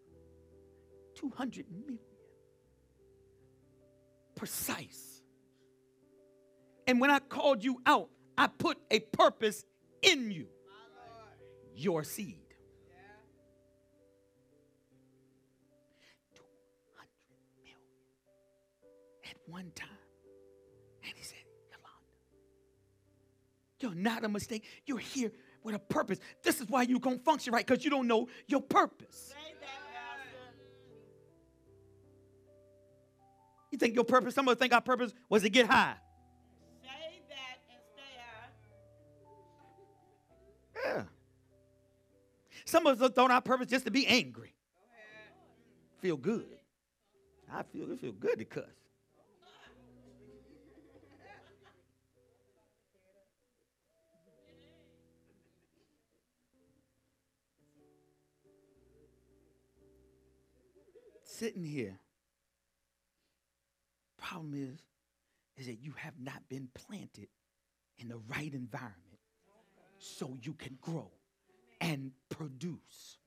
200 1.14 1.66
million. 1.70 1.98
Precise. 4.40 5.20
And 6.86 6.98
when 6.98 7.10
I 7.10 7.18
called 7.18 7.62
you 7.62 7.78
out, 7.84 8.08
I 8.38 8.46
put 8.46 8.78
a 8.90 9.00
purpose 9.00 9.66
in 10.00 10.30
you. 10.30 10.46
Your 11.74 12.04
seed. 12.04 12.38
200 16.34 17.06
million 17.58 17.76
at 19.30 19.36
one 19.44 19.70
time. 19.74 19.88
And 21.04 21.12
he 21.14 21.22
said, 21.22 21.36
Yolanda, 21.70 21.92
you're 23.78 23.94
not 23.94 24.24
a 24.24 24.28
mistake. 24.30 24.64
You're 24.86 24.96
here 24.96 25.32
with 25.62 25.74
a 25.74 25.78
purpose. 25.78 26.18
This 26.42 26.62
is 26.62 26.68
why 26.70 26.84
you're 26.84 26.98
going 26.98 27.18
to 27.18 27.24
function 27.24 27.52
right, 27.52 27.66
because 27.66 27.84
you 27.84 27.90
don't 27.90 28.06
know 28.06 28.28
your 28.46 28.62
purpose. 28.62 29.34
You 33.70 33.78
think 33.78 33.94
your 33.94 34.04
purpose, 34.04 34.34
some 34.34 34.48
of 34.48 34.52
us 34.52 34.58
think 34.58 34.72
our 34.72 34.80
purpose 34.80 35.12
was 35.28 35.42
to 35.42 35.50
get 35.50 35.66
high. 35.66 35.94
Say 36.82 37.20
that 37.28 37.58
and 37.70 37.80
stay 37.94 38.02
high. 40.84 40.96
Yeah. 40.96 41.04
Some 42.64 42.86
of 42.86 43.00
us 43.00 43.10
thought 43.12 43.30
our 43.30 43.40
purpose 43.40 43.68
just 43.68 43.84
to 43.84 43.90
be 43.90 44.06
angry. 44.06 44.54
Feel 46.00 46.16
good. 46.16 46.46
I 47.52 47.62
feel 47.62 47.90
it 47.90 48.00
feel 48.00 48.12
good 48.12 48.38
to 48.38 48.44
cuss. 48.44 48.64
Sitting 61.24 61.64
here. 61.64 61.98
Problem 64.20 64.54
is, 64.54 64.78
is 65.56 65.66
that 65.66 65.82
you 65.82 65.92
have 65.96 66.14
not 66.20 66.48
been 66.48 66.68
planted 66.74 67.28
in 67.98 68.08
the 68.08 68.18
right 68.28 68.52
environment 68.52 68.96
so 69.98 70.36
you 70.42 70.52
can 70.54 70.78
grow 70.80 71.10
and 71.80 72.12
produce. 72.28 73.18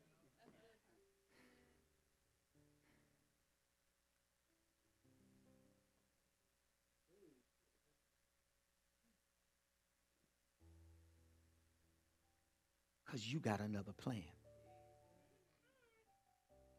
Because 13.06 13.32
you 13.32 13.39
got 13.39 13.60
another 13.60 13.91
plan. 13.94 14.24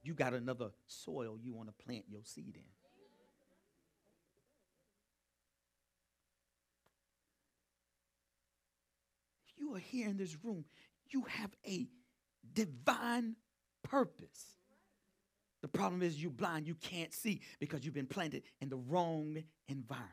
You 0.03 0.15
got 0.15 0.35
another 0.35 0.71
soil 0.87 1.39
you 1.41 1.53
want 1.55 1.69
to 1.69 1.85
plant 1.85 2.05
your 2.09 2.23
seed 2.25 2.57
in. 2.57 2.84
You 9.65 9.75
are 9.75 9.79
here 9.79 10.09
in 10.09 10.17
this 10.17 10.37
room, 10.43 10.65
you 11.09 11.23
have 11.23 11.51
a 11.67 11.87
divine 12.53 13.37
purpose. 13.83 14.59
The 15.62 15.69
problem 15.69 16.03
is 16.03 16.23
you 16.23 16.29
blind, 16.29 16.67
you 16.67 16.75
can't 16.75 17.15
see 17.15 17.41
because 17.59 17.85
you've 17.85 17.95
been 17.95 18.07
planted 18.07 18.43
in 18.61 18.69
the 18.69 18.77
wrong 18.77 19.43
environment. 19.69 20.11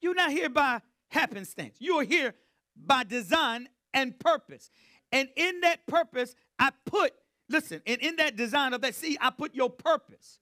You're 0.00 0.14
not 0.14 0.30
here 0.30 0.48
by 0.48 0.80
happenstance. 1.08 1.76
You're 1.78 2.04
here 2.04 2.34
by 2.76 3.04
design 3.04 3.68
and 3.94 4.18
purpose. 4.18 4.70
And 5.12 5.28
in 5.36 5.60
that 5.60 5.86
purpose, 5.86 6.34
I 6.58 6.70
put, 6.84 7.12
listen, 7.48 7.80
and 7.86 8.00
in 8.00 8.16
that 8.16 8.36
design 8.36 8.72
of 8.72 8.80
that 8.82 8.94
seed, 8.94 9.18
I 9.20 9.30
put 9.30 9.54
your 9.54 9.70
purpose. 9.70 10.40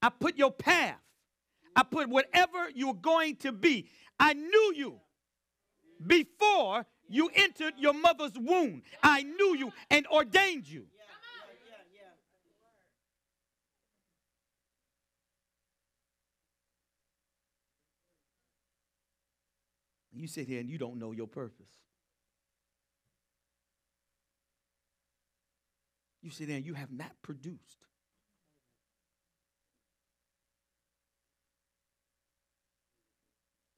I 0.00 0.08
put 0.08 0.36
your 0.36 0.50
path. 0.50 0.98
I 1.74 1.82
put 1.82 2.08
whatever 2.08 2.68
you're 2.74 2.94
going 2.94 3.36
to 3.36 3.52
be. 3.52 3.88
I 4.18 4.34
knew 4.34 4.72
you 4.76 5.00
before 6.06 6.86
you 7.08 7.30
entered 7.34 7.74
your 7.78 7.94
mother's 7.94 8.38
womb. 8.38 8.82
I 9.02 9.22
knew 9.22 9.56
you 9.56 9.72
and 9.90 10.06
ordained 10.06 10.68
you. 10.68 10.86
You 20.14 20.28
sit 20.28 20.46
here 20.46 20.60
and 20.60 20.70
you 20.70 20.78
don't 20.78 20.98
know 20.98 21.10
your 21.12 21.26
purpose. 21.26 21.72
You 26.20 26.30
sit 26.30 26.46
there 26.46 26.56
and 26.56 26.64
you 26.64 26.74
have 26.74 26.92
not 26.92 27.10
produced. 27.22 27.81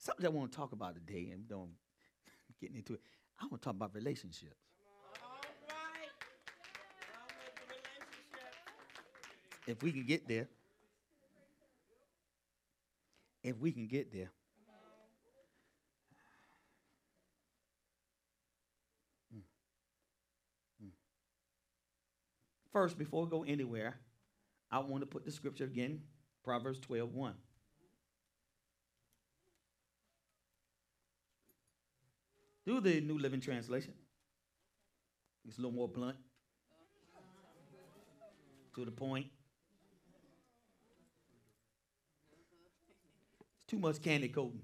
Something 0.04 0.26
I 0.26 0.28
want 0.28 0.52
to 0.52 0.56
talk 0.56 0.72
about 0.72 0.94
today, 0.94 1.30
and 1.32 1.48
don't 1.48 1.70
getting 2.60 2.76
into 2.76 2.92
it. 2.92 3.00
I 3.40 3.46
want 3.46 3.62
to 3.62 3.64
talk 3.64 3.74
about 3.74 3.94
relationships. 3.94 4.60
All 5.22 5.38
right. 5.66 6.10
Along 7.08 7.30
with 7.38 7.54
the 7.56 7.62
relationship. 7.72 8.44
If 9.66 9.82
we 9.82 9.92
can 9.92 10.04
get 10.04 10.28
there. 10.28 10.46
If 13.42 13.58
we 13.58 13.72
can 13.72 13.86
get 13.86 14.12
there. 14.12 14.30
Mm. 19.34 19.40
Mm. 20.84 20.90
First, 22.70 22.98
before 22.98 23.24
we 23.24 23.30
go 23.30 23.42
anywhere, 23.44 23.96
I 24.70 24.80
want 24.80 25.00
to 25.00 25.06
put 25.06 25.24
the 25.24 25.32
scripture 25.32 25.64
again, 25.64 26.02
Proverbs 26.42 26.78
12, 26.80 27.14
1. 27.14 27.34
Do 32.66 32.80
the 32.80 33.00
New 33.00 33.18
Living 33.18 33.40
Translation. 33.40 33.92
It's 35.46 35.58
a 35.58 35.60
little 35.60 35.76
more 35.76 35.88
blunt. 35.88 36.16
To 38.74 38.84
the 38.84 38.90
point. 38.90 39.26
It's 43.40 43.66
too 43.68 43.78
much 43.78 44.02
candy 44.02 44.28
coating. 44.28 44.62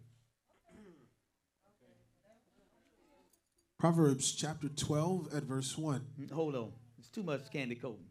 Proverbs 3.79 4.33
chapter 4.33 4.69
12 4.69 5.35
at 5.35 5.43
verse 5.45 5.77
1. 5.79 6.05
Mm, 6.21 6.31
Hold 6.33 6.55
on. 6.55 6.73
It's 6.99 7.09
too 7.09 7.23
much 7.23 7.51
candy 7.51 7.77
coating. 7.77 8.05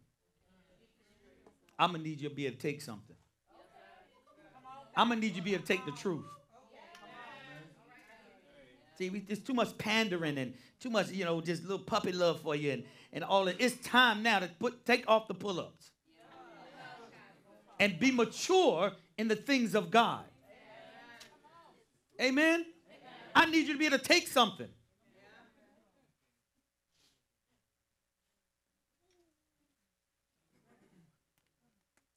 I'm 1.77 1.91
gonna 1.91 2.03
need 2.03 2.21
you 2.21 2.29
to 2.29 2.35
be 2.35 2.45
able 2.47 2.55
to 2.55 2.61
take 2.61 2.81
something. 2.81 3.15
I'm 4.95 5.09
gonna 5.09 5.21
need 5.21 5.31
you 5.35 5.37
to 5.37 5.41
be 5.41 5.53
able 5.53 5.65
to 5.65 5.67
take 5.67 5.85
the 5.85 5.91
truth. 5.91 6.25
See, 8.99 9.09
we, 9.09 9.19
there's 9.21 9.39
too 9.39 9.53
much 9.53 9.77
pandering 9.77 10.37
and 10.37 10.53
too 10.81 10.89
much, 10.89 11.09
you 11.09 11.23
know, 11.23 11.39
just 11.39 11.61
little 11.61 11.79
puppy 11.79 12.11
love 12.11 12.41
for 12.41 12.53
you 12.53 12.73
and, 12.73 12.83
and 13.13 13.23
all 13.23 13.45
that. 13.45 13.55
It's 13.57 13.77
time 13.87 14.21
now 14.21 14.39
to 14.39 14.49
put 14.59 14.85
take 14.85 15.05
off 15.07 15.29
the 15.29 15.33
pull-ups. 15.33 15.91
And 17.79 17.97
be 17.97 18.11
mature 18.11 18.91
in 19.17 19.29
the 19.29 19.37
things 19.37 19.73
of 19.73 19.89
God. 19.89 20.25
Amen? 22.21 22.65
I 23.33 23.45
need 23.45 23.67
you 23.67 23.73
to 23.73 23.79
be 23.79 23.85
able 23.85 23.99
to 23.99 24.03
take 24.03 24.27
something. 24.27 24.67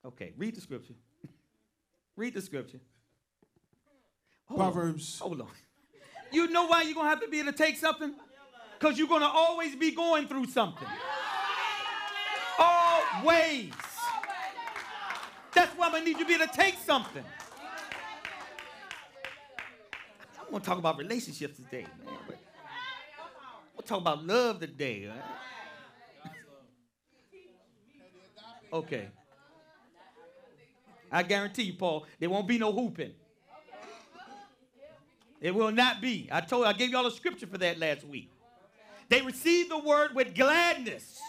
Okay, 0.04 0.32
read 0.36 0.56
the 0.56 0.60
scripture. 0.60 0.94
read 2.16 2.34
the 2.34 2.42
scripture. 2.42 2.80
Hold 4.46 4.60
on. 4.60 4.72
Proverbs. 4.72 5.18
Hold 5.20 5.42
on. 5.42 5.48
You 6.32 6.48
know 6.48 6.66
why 6.66 6.82
you're 6.82 6.94
going 6.94 7.06
to 7.06 7.10
have 7.10 7.20
to 7.20 7.28
be 7.28 7.40
able 7.40 7.52
to 7.52 7.58
take 7.58 7.76
something? 7.76 8.14
Because 8.78 8.98
you're 8.98 9.08
going 9.08 9.20
to 9.20 9.28
always 9.28 9.76
be 9.76 9.90
going 9.92 10.26
through 10.26 10.46
something. 10.46 10.88
Always. 12.58 13.70
That's 15.54 15.76
why 15.76 15.86
I'm 15.86 15.92
going 15.92 16.04
to 16.04 16.08
need 16.08 16.18
you 16.18 16.24
to 16.24 16.28
be 16.28 16.34
able 16.34 16.46
to 16.46 16.52
take 16.52 16.78
something. 16.78 17.24
I'm 20.40 20.50
going 20.50 20.60
to 20.62 20.66
talk 20.66 20.78
about 20.78 20.98
relationships 20.98 21.56
today, 21.56 21.86
man. 22.04 22.16
We'll 23.74 23.82
talk 23.86 24.00
about 24.00 24.26
love 24.26 24.60
today. 24.60 25.08
Right? 25.08 26.32
Okay. 28.72 29.08
I 31.10 31.22
guarantee 31.22 31.64
you, 31.64 31.74
Paul, 31.74 32.06
there 32.18 32.30
won't 32.30 32.48
be 32.48 32.58
no 32.58 32.72
hooping. 32.72 33.12
It 35.42 35.52
will 35.52 35.72
not 35.72 36.00
be. 36.00 36.28
I 36.30 36.40
told 36.40 36.62
you 36.62 36.66
I 36.68 36.72
gave 36.72 36.90
y'all 36.90 37.04
a 37.04 37.10
scripture 37.10 37.48
for 37.48 37.58
that 37.58 37.76
last 37.76 38.06
week. 38.06 38.30
They 39.08 39.20
received 39.22 39.72
the 39.72 39.78
word 39.78 40.14
with 40.14 40.36
gladness. 40.36 41.20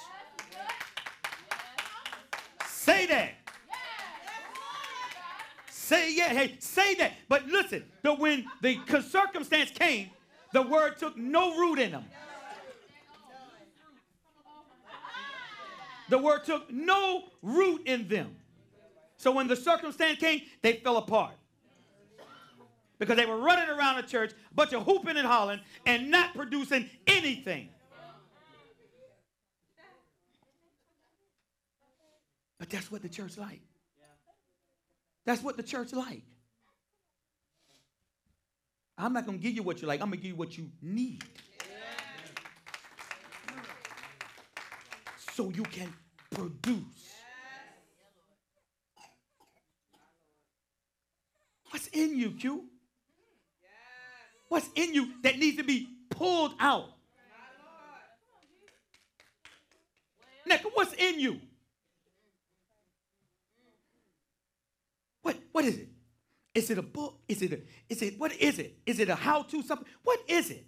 Say 2.67 3.07
that. 3.07 3.31
Say 5.69 6.13
yeah, 6.15 6.29
hey, 6.29 6.55
say 6.59 6.93
that. 6.95 7.13
But 7.27 7.47
listen, 7.47 7.83
but 8.03 8.19
when 8.19 8.45
the 8.61 8.79
circumstance 9.01 9.71
came, 9.71 10.11
the 10.53 10.61
word 10.61 10.99
took 10.99 11.17
no 11.17 11.57
root 11.57 11.79
in 11.79 11.91
them. 11.91 12.05
The 16.09 16.19
word 16.19 16.43
took 16.43 16.71
no 16.71 17.23
root 17.41 17.81
in 17.87 18.07
them. 18.07 18.35
So 19.17 19.31
when 19.31 19.47
the 19.47 19.55
circumstance 19.55 20.19
came, 20.19 20.43
they 20.61 20.73
fell 20.73 20.97
apart. 20.97 21.33
Because 23.03 23.17
they 23.17 23.25
were 23.25 23.35
running 23.37 23.67
around 23.67 23.97
the 23.97 24.03
church, 24.03 24.31
a 24.31 24.53
bunch 24.55 24.71
of 24.71 24.83
hooping 24.83 25.17
and 25.17 25.27
hollering, 25.27 25.59
and 25.85 26.09
not 26.09 26.33
producing 26.33 26.89
anything. 27.05 27.67
But 32.57 32.69
that's 32.69 32.89
what 32.89 33.01
the 33.01 33.09
church 33.09 33.37
like. 33.37 33.59
That's 35.25 35.43
what 35.43 35.57
the 35.57 35.63
church 35.63 35.91
like. 35.91 36.23
I'm 38.97 39.11
not 39.11 39.25
going 39.25 39.37
to 39.37 39.43
give 39.43 39.53
you 39.53 39.63
what 39.63 39.81
you 39.81 39.87
like. 39.89 39.99
I'm 39.99 40.07
going 40.07 40.19
to 40.19 40.23
give 40.23 40.31
you 40.31 40.37
what 40.37 40.57
you 40.57 40.69
need. 40.81 41.25
So 45.33 45.49
you 45.49 45.63
can 45.63 45.93
produce. 46.29 47.17
What's 51.69 51.87
in 51.87 52.17
you, 52.17 52.31
Q? 52.31 52.69
What's 54.53 54.69
in 54.75 54.93
you 54.93 55.09
that 55.23 55.39
needs 55.39 55.57
to 55.57 55.63
be 55.63 55.87
pulled 56.11 56.53
out? 56.59 56.89
What's 60.75 60.93
in 60.93 61.19
you? 61.19 61.39
What, 65.23 65.37
what 65.53 65.65
is 65.65 65.79
it? 65.79 65.87
Is 66.53 66.69
it 66.69 66.77
a 66.77 66.83
book? 66.83 67.17
Is 67.27 67.41
it 67.41 67.51
a, 67.51 67.59
is 67.89 68.03
it, 68.03 68.19
what 68.19 68.31
is 68.35 68.59
it? 68.59 68.77
Is 68.85 68.99
it 68.99 69.09
a 69.09 69.15
how-to 69.15 69.63
something? 69.63 69.87
What 70.03 70.19
is 70.27 70.51
it? 70.51 70.67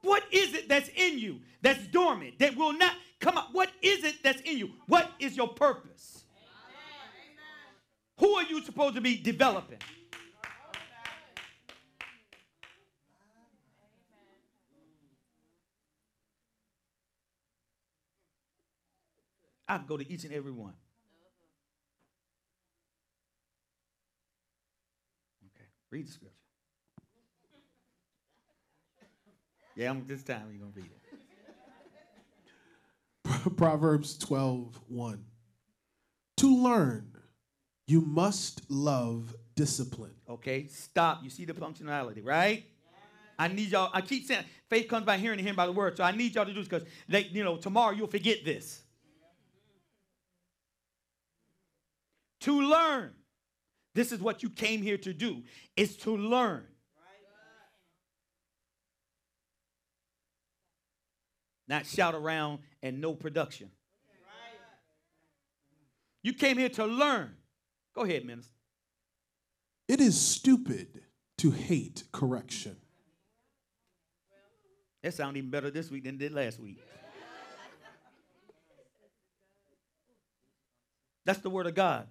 What 0.00 0.24
is 0.32 0.52
it 0.52 0.68
that's 0.68 0.90
in 0.96 1.20
you 1.20 1.38
that's 1.60 1.86
dormant, 1.86 2.40
that 2.40 2.56
will 2.56 2.72
not 2.72 2.94
come 3.20 3.38
up? 3.38 3.50
What 3.52 3.70
is 3.80 4.02
it 4.02 4.16
that's 4.24 4.40
in 4.40 4.58
you? 4.58 4.70
What 4.88 5.08
is 5.20 5.36
your 5.36 5.46
purpose? 5.46 6.24
Who 8.18 8.34
are 8.34 8.44
you 8.44 8.60
supposed 8.64 8.96
to 8.96 9.00
be 9.00 9.18
developing? 9.18 9.78
I 19.68 19.78
can 19.78 19.86
go 19.86 19.96
to 19.96 20.12
each 20.12 20.24
and 20.24 20.32
every 20.32 20.52
one. 20.52 20.74
Okay, 25.46 25.66
read 25.90 26.06
the 26.06 26.12
scripture. 26.12 26.36
Yeah, 29.74 29.90
I'm, 29.90 30.06
this 30.06 30.22
time 30.22 30.42
you're 30.50 30.60
going 30.60 30.72
to 30.72 30.80
read 30.80 30.90
it. 33.44 33.56
Proverbs 33.56 34.18
12, 34.18 34.78
1. 34.88 35.24
To 36.38 36.56
learn, 36.56 37.12
you 37.86 38.00
must 38.00 38.70
love 38.70 39.34
discipline. 39.54 40.14
Okay, 40.28 40.66
stop. 40.66 41.20
You 41.22 41.30
see 41.30 41.44
the 41.44 41.54
functionality, 41.54 42.24
right? 42.24 42.64
I 43.38 43.48
need 43.48 43.70
y'all. 43.70 43.90
I 43.92 44.02
keep 44.02 44.26
saying 44.26 44.44
faith 44.68 44.88
comes 44.88 45.06
by 45.06 45.16
hearing 45.16 45.38
and 45.38 45.40
hearing 45.40 45.56
by 45.56 45.66
the 45.66 45.72
word. 45.72 45.96
So 45.96 46.04
I 46.04 46.12
need 46.12 46.34
y'all 46.34 46.44
to 46.44 46.52
do 46.52 46.60
this 46.60 46.68
because 46.68 46.86
they, 47.08 47.22
you 47.24 47.42
know, 47.42 47.56
tomorrow 47.56 47.92
you'll 47.92 48.06
forget 48.06 48.44
this. 48.44 48.82
To 52.42 52.60
learn. 52.60 53.12
This 53.94 54.10
is 54.10 54.20
what 54.20 54.42
you 54.42 54.50
came 54.50 54.82
here 54.82 54.98
to 54.98 55.12
do, 55.12 55.42
is 55.76 55.96
to 55.98 56.16
learn. 56.16 56.64
Not 61.68 61.86
shout 61.86 62.14
around 62.14 62.60
and 62.82 63.00
no 63.00 63.14
production. 63.14 63.70
You 66.22 66.32
came 66.32 66.56
here 66.58 66.68
to 66.70 66.86
learn. 66.86 67.34
Go 67.94 68.02
ahead, 68.02 68.24
minister. 68.24 68.52
It 69.88 70.00
is 70.00 70.20
stupid 70.20 71.02
to 71.38 71.50
hate 71.50 72.04
correction. 72.12 72.76
That 75.02 75.14
sounded 75.14 75.38
even 75.38 75.50
better 75.50 75.70
this 75.70 75.90
week 75.90 76.04
than 76.04 76.14
it 76.14 76.18
did 76.18 76.32
last 76.32 76.60
week. 76.60 76.78
That's 81.24 81.40
the 81.40 81.50
word 81.50 81.66
of 81.66 81.74
God. 81.74 82.08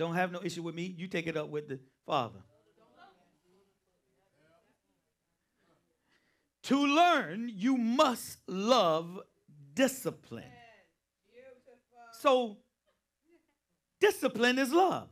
Don't 0.00 0.14
have 0.14 0.32
no 0.32 0.40
issue 0.42 0.62
with 0.62 0.74
me. 0.74 0.94
You 0.96 1.08
take 1.08 1.26
it 1.26 1.36
up 1.36 1.50
with 1.50 1.68
the 1.68 1.78
Father. 2.06 2.38
To 6.62 6.86
learn, 6.86 7.52
you 7.54 7.76
must 7.76 8.38
love 8.48 9.20
discipline. 9.74 10.44
So, 12.12 12.56
discipline 14.00 14.58
is 14.58 14.72
love. 14.72 15.10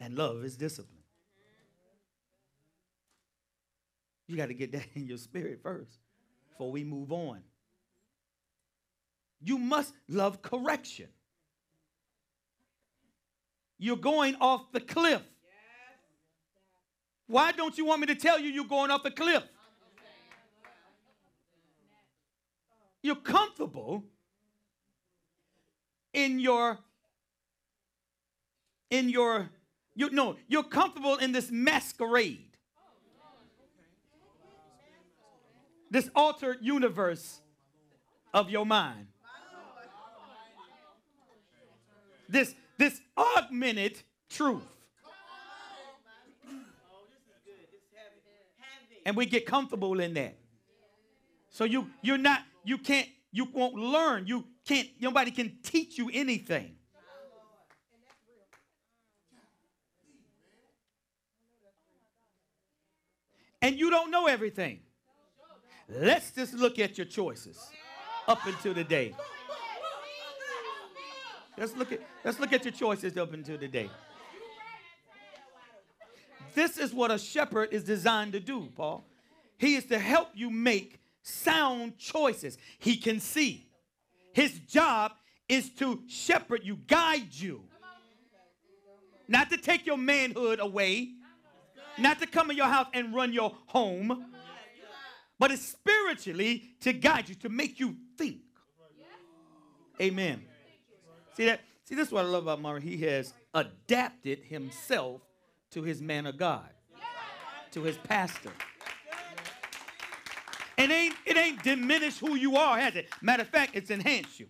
And 0.00 0.16
love 0.16 0.42
is 0.42 0.56
discipline. 0.56 1.04
You 4.26 4.36
got 4.36 4.46
to 4.46 4.54
get 4.54 4.72
that 4.72 4.86
in 4.96 5.06
your 5.06 5.18
spirit 5.18 5.60
first 5.62 5.96
before 6.50 6.72
we 6.72 6.82
move 6.82 7.12
on. 7.12 7.44
You 9.44 9.58
must 9.58 9.92
love 10.08 10.42
correction. 10.42 11.08
You're 13.78 13.96
going 13.96 14.36
off 14.40 14.70
the 14.72 14.80
cliff. 14.80 15.22
Why 17.26 17.52
don't 17.52 17.76
you 17.76 17.84
want 17.84 18.00
me 18.00 18.06
to 18.08 18.14
tell 18.14 18.38
you 18.38 18.48
you're 18.50 18.64
going 18.64 18.90
off 18.90 19.02
the 19.02 19.10
cliff? 19.10 19.42
You're 23.02 23.16
comfortable 23.16 24.04
in 26.12 26.38
your 26.38 26.78
in 28.90 29.08
your 29.08 29.50
you 29.94 30.10
no, 30.10 30.36
you're 30.46 30.62
comfortable 30.62 31.16
in 31.16 31.32
this 31.32 31.50
masquerade. 31.50 32.56
This 35.90 36.08
altered 36.14 36.58
universe 36.62 37.40
of 38.32 38.48
your 38.48 38.64
mind. 38.64 39.08
This 42.32 42.54
this 42.78 42.98
augmented 43.16 44.02
truth. 44.30 44.62
and 49.04 49.16
we 49.16 49.26
get 49.26 49.46
comfortable 49.46 50.00
in 50.00 50.14
that. 50.14 50.38
So 51.50 51.64
you 51.64 51.90
you're 52.00 52.18
not 52.18 52.40
you 52.64 52.78
can't 52.78 53.08
you 53.30 53.46
won't 53.52 53.74
learn. 53.74 54.26
You 54.26 54.46
can't 54.64 54.88
nobody 55.00 55.30
can 55.30 55.58
teach 55.62 55.98
you 55.98 56.10
anything. 56.12 56.76
And 63.60 63.78
you 63.78 63.90
don't 63.90 64.10
know 64.10 64.26
everything. 64.26 64.80
Let's 65.88 66.32
just 66.32 66.54
look 66.54 66.78
at 66.78 66.96
your 66.96 67.04
choices 67.04 67.58
up 68.26 68.44
until 68.46 68.74
the 68.74 68.84
day. 68.84 69.14
Let's 71.56 71.76
look 71.76 71.92
at 71.92 72.00
let's 72.24 72.40
look 72.40 72.52
at 72.52 72.64
your 72.64 72.72
choices 72.72 73.16
up 73.16 73.32
until 73.32 73.58
today. 73.58 73.90
This 76.54 76.76
is 76.76 76.92
what 76.92 77.10
a 77.10 77.18
shepherd 77.18 77.70
is 77.72 77.84
designed 77.84 78.32
to 78.32 78.40
do, 78.40 78.68
Paul. 78.74 79.04
He 79.58 79.74
is 79.76 79.84
to 79.86 79.98
help 79.98 80.28
you 80.34 80.50
make 80.50 81.00
sound 81.22 81.98
choices. 81.98 82.58
He 82.78 82.96
can 82.96 83.20
see. 83.20 83.68
His 84.32 84.58
job 84.58 85.12
is 85.48 85.70
to 85.74 86.02
shepherd 86.08 86.62
you, 86.64 86.76
guide 86.86 87.32
you. 87.32 87.62
not 89.28 89.50
to 89.50 89.56
take 89.56 89.86
your 89.86 89.96
manhood 89.96 90.58
away, 90.60 91.10
not 91.98 92.18
to 92.20 92.26
come 92.26 92.50
in 92.50 92.56
your 92.56 92.66
house 92.66 92.88
and 92.92 93.14
run 93.14 93.32
your 93.32 93.56
home, 93.66 94.26
but 95.38 95.50
it's 95.50 95.62
spiritually 95.62 96.70
to 96.80 96.92
guide 96.92 97.28
you, 97.28 97.34
to 97.36 97.48
make 97.48 97.78
you 97.78 97.96
think. 98.16 98.40
Amen. 100.00 100.42
See 101.34 101.46
that? 101.46 101.60
See, 101.84 101.94
this 101.94 102.08
is 102.08 102.12
what 102.12 102.24
I 102.24 102.28
love 102.28 102.44
about 102.44 102.60
Murray. 102.60 102.80
He 102.80 102.98
has 102.98 103.34
adapted 103.54 104.40
himself 104.40 105.20
to 105.72 105.82
his 105.82 106.00
man 106.00 106.26
of 106.26 106.36
God, 106.36 106.68
to 107.72 107.82
his 107.82 107.96
pastor. 107.98 108.52
It 110.78 110.90
ain't, 110.90 111.14
it 111.26 111.36
ain't 111.36 111.62
diminished 111.62 112.18
who 112.18 112.34
you 112.34 112.56
are, 112.56 112.78
has 112.78 112.96
it? 112.96 113.08
Matter 113.20 113.42
of 113.42 113.48
fact, 113.48 113.72
it's 113.74 113.90
enhanced 113.90 114.40
you. 114.40 114.46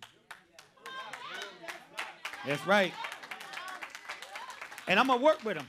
That's 2.45 2.65
right. 2.65 2.93
And 4.87 4.99
I'm 4.99 5.07
gonna 5.07 5.21
work 5.21 5.43
with 5.45 5.57
him. 5.57 5.67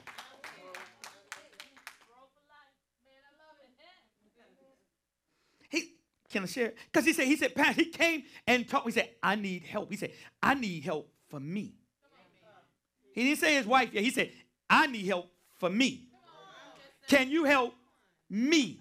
He 5.68 5.92
can 6.34 6.42
I 6.42 6.46
share? 6.46 6.72
Because 6.92 7.06
he 7.06 7.12
said, 7.12 7.26
he 7.26 7.36
said, 7.36 7.54
Pat, 7.54 7.76
he 7.76 7.84
came 7.84 8.24
and 8.44 8.68
talked. 8.68 8.86
He 8.86 8.92
said, 8.92 9.10
I 9.22 9.36
need 9.36 9.62
help. 9.62 9.88
He 9.88 9.96
said, 9.96 10.10
I 10.42 10.54
need 10.54 10.82
help 10.82 11.08
for 11.28 11.38
me. 11.38 11.76
He 13.14 13.22
didn't 13.22 13.38
say 13.38 13.54
his 13.54 13.66
wife 13.66 13.90
yet. 13.92 14.02
He 14.02 14.10
said, 14.10 14.32
I 14.68 14.88
need 14.88 15.06
help 15.06 15.30
for 15.60 15.70
me. 15.70 16.08
Can 17.06 17.30
you 17.30 17.44
help 17.44 17.72
me? 18.28 18.80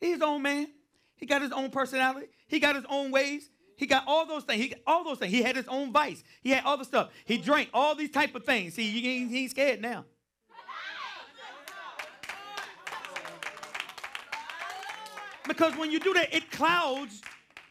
He's 0.00 0.14
his 0.14 0.22
own 0.22 0.40
man. 0.40 0.68
He 1.16 1.26
got 1.26 1.42
his 1.42 1.52
own 1.52 1.70
personality. 1.70 2.28
He 2.46 2.60
got 2.60 2.76
his 2.76 2.84
own 2.88 3.10
ways. 3.10 3.50
He 3.76 3.86
got 3.86 4.04
all 4.06 4.24
those 4.24 4.44
things. 4.44 4.62
He 4.62 4.74
all 4.86 5.04
those 5.04 5.18
things. 5.18 5.32
He 5.32 5.42
had 5.42 5.56
his 5.56 5.68
own 5.68 5.92
vice. 5.92 6.24
He 6.40 6.50
had 6.50 6.64
all 6.64 6.78
the 6.78 6.84
stuff. 6.84 7.10
He 7.26 7.36
drank 7.36 7.68
all 7.74 7.94
these 7.94 8.10
type 8.10 8.34
of 8.34 8.44
things. 8.44 8.74
See, 8.74 8.88
he 8.88 9.28
he 9.28 9.42
ain't 9.42 9.50
scared 9.50 9.82
now. 9.82 10.06
Because 15.48 15.74
when 15.76 15.90
you 15.90 15.98
do 15.98 16.12
that, 16.12 16.32
it 16.32 16.50
clouds, 16.50 17.22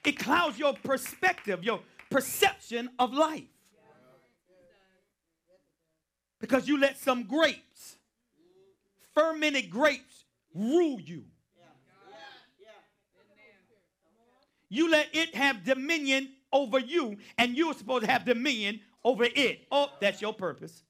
it 0.03 0.17
clouds 0.17 0.57
your 0.57 0.73
perspective, 0.73 1.63
your 1.63 1.80
perception 2.09 2.89
of 2.97 3.13
life. 3.13 3.43
Because 6.39 6.67
you 6.67 6.80
let 6.80 6.97
some 6.97 7.23
grapes, 7.23 7.97
fermented 9.13 9.69
grapes, 9.69 10.25
rule 10.53 10.99
you. 10.99 11.23
You 14.69 14.91
let 14.91 15.07
it 15.13 15.34
have 15.36 15.63
dominion 15.63 16.30
over 16.51 16.80
you, 16.80 17.17
and 17.38 17.55
you're 17.55 17.73
supposed 17.73 18.03
to 18.05 18.11
have 18.11 18.25
dominion 18.25 18.82
over 19.03 19.23
it. 19.23 19.61
Oh, 19.71 19.89
that's 20.01 20.21
your 20.21 20.34
purpose. 20.34 20.84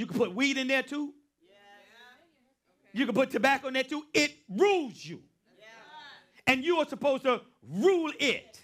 You 0.00 0.06
can 0.06 0.16
put 0.16 0.34
weed 0.34 0.56
in 0.56 0.66
there 0.66 0.82
too. 0.82 1.12
You 2.94 3.04
can 3.04 3.14
put 3.14 3.30
tobacco 3.30 3.68
in 3.68 3.74
there 3.74 3.82
too. 3.82 4.02
It 4.14 4.34
rules 4.48 5.04
you. 5.04 5.20
And 6.46 6.64
you 6.64 6.78
are 6.78 6.86
supposed 6.88 7.24
to 7.24 7.42
rule 7.62 8.10
it. 8.18 8.60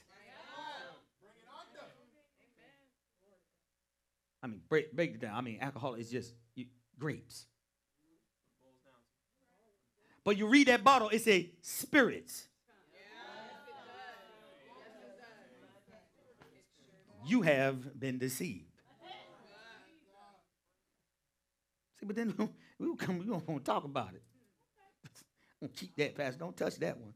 I 4.42 4.46
mean, 4.46 4.62
break, 4.66 4.96
break 4.96 5.10
it 5.10 5.20
down. 5.20 5.34
I 5.34 5.42
mean, 5.42 5.58
alcohol 5.60 5.92
is 5.96 6.08
just 6.10 6.32
you, 6.54 6.64
grapes. 6.98 7.44
But 10.24 10.38
you 10.38 10.46
read 10.46 10.68
that 10.68 10.82
bottle, 10.82 11.10
it 11.10 11.20
say 11.20 11.50
spirits. 11.60 12.48
You 17.26 17.42
have 17.42 18.00
been 18.00 18.16
deceived. 18.16 18.70
See, 21.95 21.95
but 22.06 22.16
then 22.16 22.34
we 22.78 22.88
will 22.88 22.96
come, 22.96 23.18
we 23.18 23.24
don't 23.24 23.46
want 23.46 23.64
to 23.64 23.70
talk 23.70 23.84
about 23.84 24.10
it. 24.14 24.22
Gonna 25.60 25.72
keep 25.74 25.96
that, 25.96 26.14
Pastor. 26.14 26.38
Don't 26.38 26.56
touch 26.56 26.76
that 26.76 26.96
one. 26.98 27.14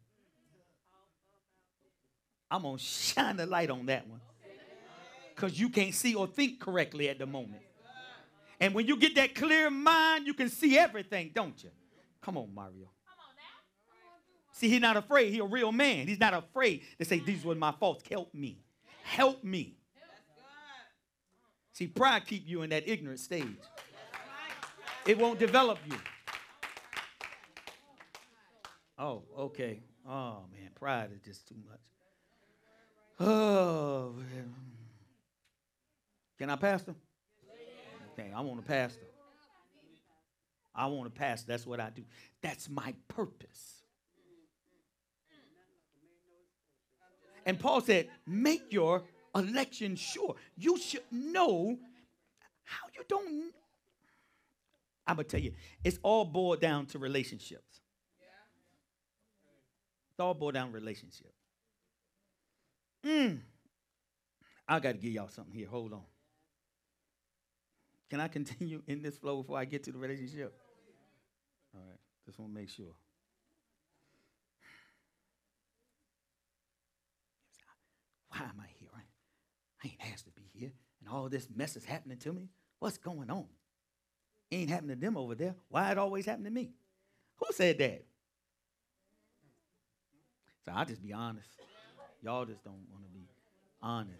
I'm 2.51 2.63
gonna 2.63 2.79
shine 2.79 3.37
the 3.37 3.47
light 3.47 3.71
on 3.71 3.87
that 3.87 4.09
one. 4.09 4.21
Because 5.35 5.59
you 5.59 5.69
can't 5.69 5.95
see 5.95 6.17
or 6.17 6.27
think 6.27 6.59
correctly 6.59 7.09
at 7.09 7.19
the 7.19 7.27
moment. 7.27 7.63
And 8.59 8.75
when 8.75 8.87
you 8.87 8.97
get 8.97 9.15
that 9.15 9.35
clear 9.35 9.71
mind, 9.71 10.27
you 10.27 10.35
can 10.35 10.49
see 10.49 10.77
everything, 10.77 11.31
don't 11.33 11.63
you? 11.63 11.71
Come 12.21 12.37
on, 12.37 12.53
Mario. 12.53 12.91
See, 14.53 14.69
he's 14.69 14.81
not 14.81 14.97
afraid. 14.99 15.33
He's 15.33 15.41
a 15.41 15.45
real 15.45 15.73
man. 15.73 16.07
He's 16.07 16.21
not 16.21 16.35
afraid 16.35 16.83
to 16.99 17.05
say, 17.05 17.21
These 17.21 17.45
were 17.45 17.55
my 17.55 17.73
faults. 17.73 18.05
Help 18.11 18.35
me. 18.35 18.59
Help 19.05 19.43
me. 19.43 19.77
See, 21.73 21.87
pride 21.87 22.27
keep 22.27 22.47
you 22.47 22.61
in 22.61 22.71
that 22.71 22.87
ignorant 22.87 23.21
stage. 23.21 23.57
It 25.07 25.19
won't 25.19 25.39
develop 25.39 25.79
you. 25.89 25.97
Oh, 28.99 29.23
okay. 29.39 29.81
Oh 30.07 30.45
man, 30.53 30.71
pride 30.75 31.11
is 31.15 31.21
just 31.21 31.49
too 31.49 31.57
much. 31.69 31.81
Oh, 33.19 34.15
man. 34.17 34.55
can 36.39 36.49
I 36.49 36.57
pastor? 36.57 36.95
Okay, 38.13 38.31
I 38.35 38.41
want 38.41 38.61
to 38.61 38.67
pastor. 38.67 39.05
I 40.75 40.87
want 40.87 41.13
to 41.13 41.19
pastor. 41.19 41.47
That's 41.49 41.67
what 41.67 41.81
I 41.81 41.91
do. 41.91 42.03
That's 42.41 42.71
my 42.71 42.95
purpose. 43.09 43.83
And 47.45 47.59
Paul 47.59 47.81
said, 47.81 48.09
make 48.27 48.73
your 48.73 49.03
election 49.35 49.97
sure. 49.97 50.37
You 50.57 50.79
should 50.79 51.03
know 51.11 51.79
how 52.65 52.87
you 52.95 53.03
don't. 53.09 53.53
I'm 55.07 55.17
going 55.17 55.27
to 55.27 55.31
tell 55.31 55.41
you, 55.41 55.53
it's 55.83 55.99
all 56.03 56.25
boiled 56.25 56.61
down 56.61 56.87
to 56.87 56.99
relationships. 56.99 57.81
It's 60.11 60.21
all 60.21 60.35
boiled 60.35 60.55
down 60.55 60.73
relationship. 60.73 61.33
Mm. 63.05 63.41
I 64.69 64.79
got 64.79 64.93
to 64.93 64.99
give 64.99 65.13
y'all 65.13 65.29
something 65.29 65.55
here. 65.55 65.69
Hold 65.69 65.93
on. 65.93 66.03
Can 68.11 68.21
I 68.21 68.29
continue 68.29 68.83
in 68.87 69.03
this 69.03 69.17
flow 69.19 69.43
before 69.43 69.59
I 69.59 69.65
get 69.65 69.85
to 69.85 69.93
the 69.93 69.99
relationship? 69.99 70.53
All 71.75 71.81
right. 71.81 71.99
Just 72.27 72.39
want 72.39 72.53
to 72.53 72.61
make 72.61 72.69
sure. 72.69 72.95
Why 78.29 78.41
am 78.41 78.61
I 78.61 78.67
here? 78.79 78.89
I 79.83 79.89
ain't 79.89 80.13
asked 80.13 80.27
to 80.27 80.31
be 80.33 80.43
here. 80.53 80.73
And 81.01 81.09
all 81.09 81.29
this 81.29 81.49
mess 81.55 81.77
is 81.77 81.85
happening 81.85 82.19
to 82.19 82.33
me. 82.33 82.51
What's 82.79 82.99
going 82.99 83.31
on? 83.31 83.47
Ain't 84.53 84.71
happening 84.71 84.97
to 84.97 85.01
them 85.01 85.17
over 85.17 85.35
there. 85.35 85.55
Why 85.69 85.93
it 85.93 85.99
always 85.99 86.27
happened 86.27 86.47
to 86.47 86.51
me? 86.51 86.71
Who 87.37 87.47
said 87.53 87.79
that? 87.79 88.05
So 90.65 90.73
I'll 90.75 90.85
just 90.85 91.03
be 91.03 91.13
honest. 91.13 91.49
Y'all 92.23 92.45
just 92.45 92.63
don't 92.65 92.87
want 92.91 93.05
to 93.05 93.11
be 93.11 93.29
honest. 93.81 94.19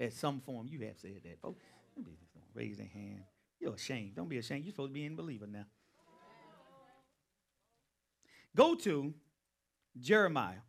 At 0.00 0.12
some 0.12 0.40
form, 0.40 0.66
you 0.68 0.80
have 0.80 0.98
said 0.98 1.20
that. 1.24 1.40
Folks, 1.40 1.62
Don't 1.94 2.06
raise 2.54 2.78
their 2.78 2.86
hand. 2.86 3.22
You're 3.60 3.74
ashamed. 3.74 4.16
Don't 4.16 4.28
be 4.28 4.38
ashamed. 4.38 4.64
You're 4.64 4.72
supposed 4.72 4.90
to 4.90 4.94
be 4.94 5.04
in 5.04 5.14
believer 5.14 5.46
now. 5.46 5.66
Go 8.56 8.74
to 8.74 9.14
Jeremiah. 10.00 10.60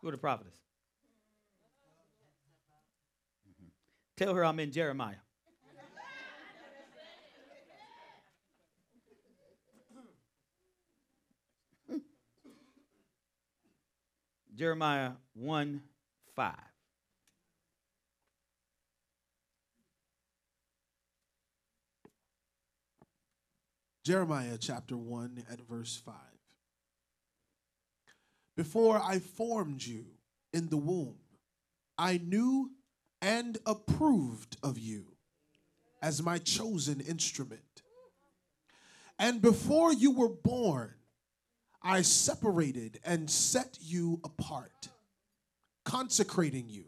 Go 0.00 0.10
to 0.10 0.18
prophetess. 0.18 0.54
Mm-hmm. 3.48 3.68
Tell 4.16 4.34
her 4.34 4.44
I'm 4.44 4.60
in 4.60 4.70
Jeremiah. 4.70 5.16
Jeremiah 14.62 15.10
1 15.34 15.82
5. 16.36 16.54
Jeremiah 24.04 24.56
chapter 24.60 24.96
1 24.96 25.46
at 25.50 25.60
verse 25.62 26.00
5. 26.06 26.14
Before 28.56 29.02
I 29.04 29.18
formed 29.18 29.84
you 29.84 30.04
in 30.52 30.68
the 30.68 30.76
womb, 30.76 31.16
I 31.98 32.20
knew 32.22 32.70
and 33.20 33.58
approved 33.66 34.58
of 34.62 34.78
you 34.78 35.06
as 36.00 36.22
my 36.22 36.38
chosen 36.38 37.00
instrument. 37.00 37.82
And 39.18 39.42
before 39.42 39.92
you 39.92 40.12
were 40.12 40.28
born, 40.28 40.94
I 41.84 42.02
separated 42.02 43.00
and 43.04 43.28
set 43.30 43.78
you 43.80 44.20
apart, 44.24 44.88
consecrating 45.84 46.68
you. 46.68 46.84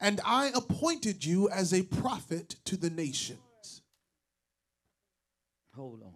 And 0.00 0.20
I 0.24 0.50
appointed 0.54 1.24
you 1.24 1.48
as 1.48 1.72
a 1.72 1.82
prophet 1.82 2.56
to 2.66 2.76
the 2.76 2.90
nations. 2.90 3.82
Hold 5.74 6.02
on. 6.02 6.12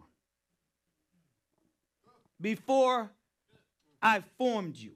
before 2.40 3.10
I 4.02 4.22
formed 4.36 4.76
you. 4.76 4.92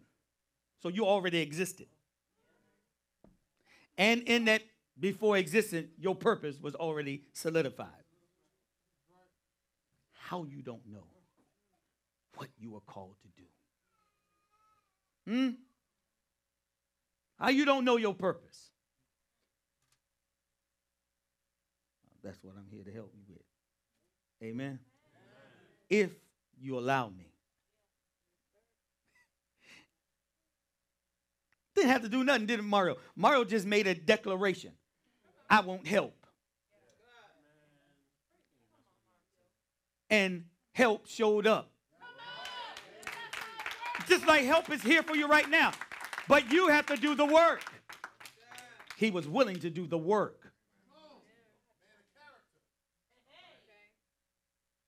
So 0.83 0.89
you 0.89 1.07
already 1.07 1.41
existed. 1.41 1.87
And 3.97 4.23
in 4.23 4.45
that 4.47 4.63
before 4.99 5.37
existence, 5.39 5.89
your 5.99 6.15
purpose 6.15 6.61
was 6.61 6.75
already 6.75 7.23
solidified. 7.33 7.89
How 10.13 10.45
you 10.45 10.63
don't 10.63 10.87
know 10.87 11.07
what 12.41 12.49
you 12.59 12.75
are 12.75 12.81
called 12.81 13.15
to 13.21 13.29
do. 13.37 13.45
Hmm? 15.31 15.51
How 17.39 17.51
you 17.51 17.67
don't 17.67 17.85
know 17.85 17.99
your 17.99 18.15
purpose. 18.15 18.71
That's 22.25 22.43
what 22.43 22.55
I'm 22.57 22.65
here 22.71 22.83
to 22.83 22.91
help 22.91 23.13
you 23.15 23.21
with. 23.29 23.43
Amen. 24.43 24.79
If 25.91 26.13
you 26.59 26.79
allow 26.79 27.11
me. 27.11 27.31
Didn't 31.75 31.91
have 31.91 32.01
to 32.03 32.09
do 32.09 32.25
nothing, 32.25 32.47
didn't 32.47 32.65
Mario? 32.65 32.97
Mario 33.17 33.45
just 33.45 33.67
made 33.67 33.87
a 33.87 33.95
declaration. 33.95 34.73
I 35.49 35.61
won't 35.61 35.87
help. 35.87 36.15
And 40.09 40.47
help 40.73 41.07
showed 41.07 41.47
up. 41.47 41.70
Just 44.11 44.27
like 44.27 44.45
help 44.45 44.69
is 44.71 44.83
here 44.83 45.05
for 45.05 45.15
you 45.15 45.29
right 45.29 45.49
now. 45.49 45.71
But 46.27 46.53
you 46.53 46.67
have 46.67 46.85
to 46.87 46.97
do 46.97 47.15
the 47.15 47.25
work. 47.25 47.63
He 48.97 49.13
was 49.13 49.29
willing 49.29 49.61
to 49.61 49.71
do 49.71 49.87
the 49.87 49.97
work. 49.97 50.53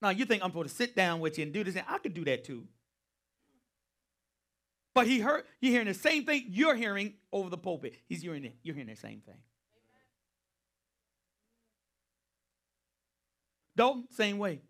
Now 0.03 0.11
you 0.11 0.25
think 0.25 0.43
I'm 0.43 0.51
supposed 0.51 0.71
to 0.71 0.75
sit 0.75 0.97
down 0.97 1.21
with 1.21 1.39
you 1.39 1.45
and 1.45 1.53
do 1.53 1.63
this? 1.63 1.77
And 1.77 1.85
I 1.89 1.99
could 1.99 2.15
do 2.15 2.25
that 2.25 2.43
too. 2.43 2.65
But 4.93 5.07
he 5.07 5.21
heard 5.21 5.45
you're 5.61 5.71
hearing 5.71 5.87
the 5.87 5.95
same 5.95 6.25
thing 6.25 6.47
you're 6.49 6.75
hearing 6.75 7.15
over 7.33 7.49
the 7.49 7.57
pulpit. 7.57 7.95
He's 8.09 8.23
hearing 8.23 8.45
it. 8.45 8.57
You're 8.65 8.75
hearing 8.75 8.91
the 8.91 8.97
same 8.97 9.21
thing. 9.21 9.39
Dalton, 13.77 14.09
same 14.11 14.39
way. 14.39 14.63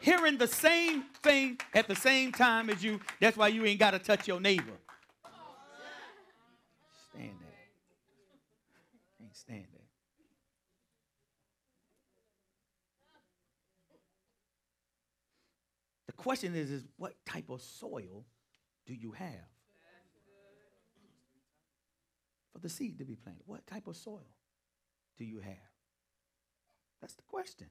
Hearing 0.00 0.38
the 0.38 0.46
same 0.46 1.04
thing 1.22 1.58
at 1.74 1.88
the 1.88 1.96
same 1.96 2.32
time 2.32 2.70
as 2.70 2.82
you, 2.82 3.00
that's 3.20 3.36
why 3.36 3.48
you 3.48 3.64
ain't 3.64 3.80
got 3.80 3.90
to 3.92 3.98
touch 3.98 4.28
your 4.28 4.40
neighbor. 4.40 4.78
Stand 7.12 7.34
there. 7.40 7.68
Can't 9.18 9.36
stand 9.36 9.66
there. 9.72 9.82
The 16.06 16.12
question 16.12 16.54
is, 16.54 16.70
is 16.70 16.84
what 16.96 17.14
type 17.26 17.50
of 17.50 17.60
soil 17.60 18.24
do 18.86 18.94
you 18.94 19.12
have 19.12 19.48
for 22.52 22.60
the 22.60 22.68
seed 22.68 22.98
to 22.98 23.04
be 23.04 23.16
planted? 23.16 23.42
What 23.46 23.66
type 23.66 23.86
of 23.88 23.96
soil 23.96 24.26
do 25.16 25.24
you 25.24 25.40
have? 25.40 25.56
That's 27.00 27.14
the 27.14 27.22
question. 27.22 27.68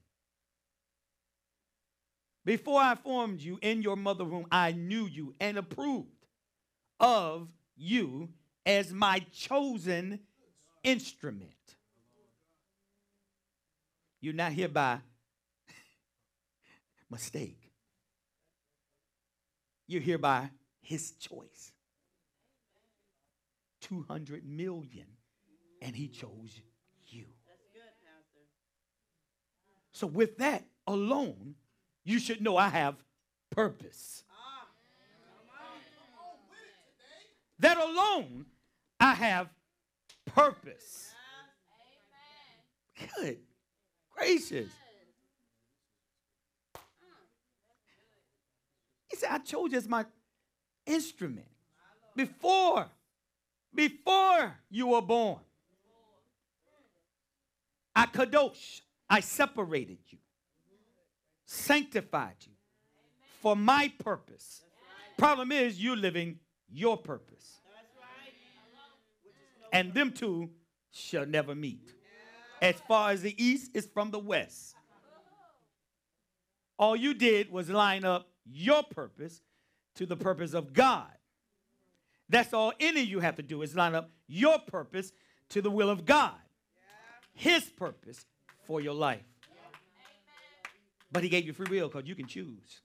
Before 2.44 2.80
I 2.80 2.94
formed 2.94 3.40
you 3.40 3.58
in 3.60 3.82
your 3.82 3.96
mother 3.96 4.24
womb, 4.24 4.46
I 4.50 4.72
knew 4.72 5.06
you 5.06 5.34
and 5.40 5.58
approved 5.58 6.08
of 6.98 7.48
you 7.76 8.30
as 8.64 8.92
my 8.92 9.20
chosen 9.32 10.20
instrument. 10.82 11.52
You're 14.20 14.34
not 14.34 14.52
here 14.52 14.68
by 14.68 14.98
mistake. 17.10 17.70
You're 19.86 20.02
here 20.02 20.18
by 20.18 20.50
his 20.80 21.12
choice. 21.12 21.72
200 23.82 24.44
million, 24.44 25.06
and 25.80 25.94
he 25.94 26.08
chose 26.08 26.60
you. 27.06 27.24
So, 29.92 30.06
with 30.06 30.38
that 30.38 30.64
alone, 30.86 31.54
you 32.04 32.18
should 32.18 32.40
know 32.40 32.56
I 32.56 32.68
have 32.68 32.96
purpose. 33.50 34.24
That 37.60 37.76
alone, 37.76 38.46
I 39.00 39.14
have 39.14 39.48
purpose. 40.26 41.12
Good 43.16 43.38
gracious. 44.18 44.68
He 49.10 49.16
said, 49.16 49.30
I 49.30 49.38
chose 49.38 49.72
you 49.72 49.78
as 49.78 49.88
my 49.88 50.04
instrument 50.86 51.46
before, 52.14 52.86
before 53.74 54.54
you 54.70 54.88
were 54.88 55.02
born. 55.02 55.38
I 57.94 58.06
kadosh, 58.06 58.82
I 59.08 59.20
separated 59.20 59.98
you, 60.08 60.18
sanctified 61.48 62.36
you 62.42 62.52
for 63.40 63.56
my 63.56 63.90
purpose. 63.98 64.62
Problem 65.16 65.50
is, 65.50 65.82
you're 65.82 65.96
living 65.96 66.38
your 66.70 66.98
purpose. 66.98 67.54
And 69.72 69.94
them 69.94 70.12
two 70.12 70.50
shall 70.90 71.26
never 71.26 71.54
meet. 71.54 71.94
As 72.60 72.76
far 72.86 73.12
as 73.12 73.22
the 73.22 73.34
east 73.42 73.70
is 73.74 73.86
from 73.86 74.10
the 74.10 74.18
west. 74.18 74.74
All 76.78 76.94
you 76.94 77.14
did 77.14 77.50
was 77.50 77.70
line 77.70 78.04
up 78.04 78.28
your 78.44 78.82
purpose 78.82 79.40
to 79.94 80.06
the 80.06 80.16
purpose 80.16 80.52
of 80.52 80.72
God. 80.72 81.10
That's 82.28 82.52
all 82.52 82.72
any 82.78 83.02
of 83.02 83.08
you 83.08 83.20
have 83.20 83.36
to 83.36 83.42
do 83.42 83.62
is 83.62 83.74
line 83.74 83.94
up 83.94 84.10
your 84.26 84.58
purpose 84.58 85.12
to 85.48 85.62
the 85.62 85.70
will 85.70 85.88
of 85.88 86.04
God. 86.04 86.34
His 87.32 87.64
purpose 87.64 88.26
for 88.66 88.80
your 88.80 88.94
life. 88.94 89.24
But 91.10 91.22
he 91.22 91.28
gave 91.28 91.46
you 91.46 91.52
free 91.52 91.66
will 91.70 91.88
because 91.88 92.06
you 92.06 92.14
can 92.14 92.26
choose. 92.26 92.80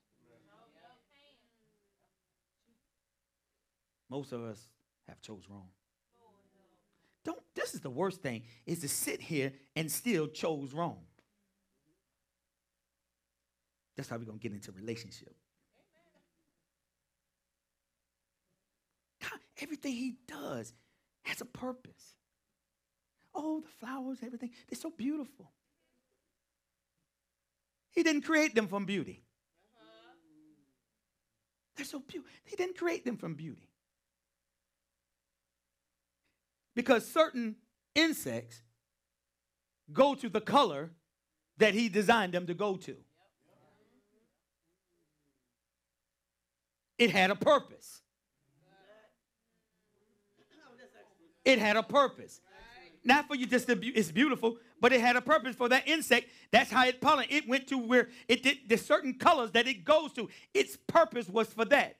Most 4.08 4.32
of 4.32 4.42
us 4.44 4.68
have 5.08 5.20
chose 5.20 5.44
wrong. 5.48 5.68
Don't 7.24 7.40
this 7.54 7.74
is 7.74 7.80
the 7.80 7.90
worst 7.90 8.22
thing 8.22 8.42
is 8.66 8.80
to 8.80 8.88
sit 8.88 9.20
here 9.20 9.52
and 9.74 9.90
still 9.90 10.28
chose 10.28 10.72
wrong. 10.72 10.98
That's 13.96 14.08
how 14.08 14.16
we're 14.16 14.24
gonna 14.24 14.38
get 14.38 14.52
into 14.52 14.72
relationship. 14.72 15.34
God, 19.20 19.40
everything 19.60 19.92
he 19.92 20.16
does 20.26 20.72
has 21.22 21.40
a 21.40 21.46
purpose. 21.46 22.14
Oh, 23.34 23.60
the 23.60 23.68
flowers, 23.68 24.18
everything, 24.22 24.50
they're 24.68 24.78
so 24.78 24.90
beautiful. 24.90 25.50
He 27.94 28.02
didn't 28.02 28.22
create 28.22 28.54
them 28.54 28.66
from 28.66 28.84
beauty. 28.84 29.22
They're 31.76 31.86
so 31.86 32.00
beautiful. 32.00 32.30
He 32.44 32.56
didn't 32.56 32.76
create 32.76 33.04
them 33.04 33.16
from 33.16 33.34
beauty. 33.34 33.68
Because 36.74 37.06
certain 37.06 37.56
insects 37.94 38.62
go 39.92 40.14
to 40.14 40.28
the 40.28 40.40
color 40.40 40.90
that 41.58 41.74
he 41.74 41.88
designed 41.88 42.32
them 42.32 42.46
to 42.46 42.54
go 42.54 42.76
to. 42.76 42.96
It 46.98 47.10
had 47.10 47.30
a 47.30 47.36
purpose. 47.36 48.02
It 51.44 51.58
had 51.58 51.76
a 51.76 51.82
purpose. 51.82 52.40
Not 53.04 53.28
for 53.28 53.34
you 53.34 53.46
just 53.46 53.66
to 53.66 53.76
be, 53.76 53.88
it's 53.88 54.10
beautiful, 54.10 54.56
but 54.84 54.92
it 54.92 55.00
had 55.00 55.16
a 55.16 55.22
purpose 55.22 55.56
for 55.56 55.66
that 55.70 55.88
insect. 55.88 56.28
That's 56.50 56.70
how 56.70 56.84
it 56.84 57.00
pollen. 57.00 57.24
It 57.30 57.48
went 57.48 57.68
to 57.68 57.78
where 57.78 58.10
it 58.28 58.42
did 58.42 58.68
the 58.68 58.76
certain 58.76 59.14
colors 59.14 59.50
that 59.52 59.66
it 59.66 59.82
goes 59.82 60.12
to. 60.12 60.28
Its 60.52 60.76
purpose 60.76 61.26
was 61.26 61.48
for 61.48 61.64
that. 61.64 61.96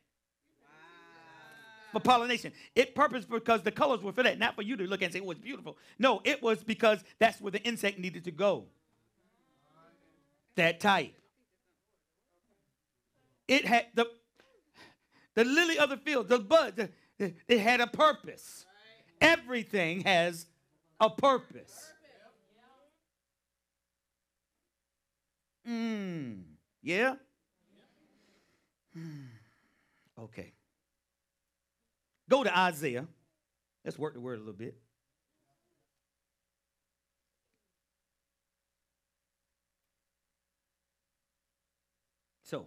For 1.92 2.00
pollination. 2.00 2.52
It 2.74 2.94
purpose 2.94 3.24
because 3.24 3.62
the 3.62 3.70
colors 3.70 4.02
were 4.02 4.12
for 4.12 4.22
that, 4.22 4.38
not 4.38 4.54
for 4.54 4.60
you 4.60 4.76
to 4.76 4.84
look 4.84 5.00
and 5.00 5.10
say, 5.10 5.22
oh, 5.24 5.30
it's 5.30 5.40
beautiful. 5.40 5.78
No, 5.98 6.20
it 6.24 6.42
was 6.42 6.62
because 6.62 7.02
that's 7.18 7.40
where 7.40 7.52
the 7.52 7.62
insect 7.62 7.98
needed 7.98 8.24
to 8.24 8.30
go. 8.30 8.66
That 10.56 10.78
type. 10.78 11.14
It 13.48 13.64
had 13.64 13.86
the 13.94 14.10
the 15.32 15.44
lily 15.44 15.78
of 15.78 15.88
the 15.88 15.96
field, 15.96 16.28
the 16.28 16.38
bud, 16.38 16.90
it 17.18 17.60
had 17.60 17.80
a 17.80 17.86
purpose. 17.86 18.66
Everything 19.22 20.02
has 20.02 20.44
a 21.00 21.08
purpose. 21.08 21.93
Mm. 25.68 26.42
Yeah? 26.82 27.14
Hmm. 28.92 29.24
Okay. 30.18 30.52
Go 32.28 32.44
to 32.44 32.58
Isaiah. 32.58 33.06
Let's 33.84 33.98
work 33.98 34.14
the 34.14 34.20
word 34.20 34.36
a 34.36 34.40
little 34.40 34.54
bit. 34.54 34.76
So, 42.44 42.66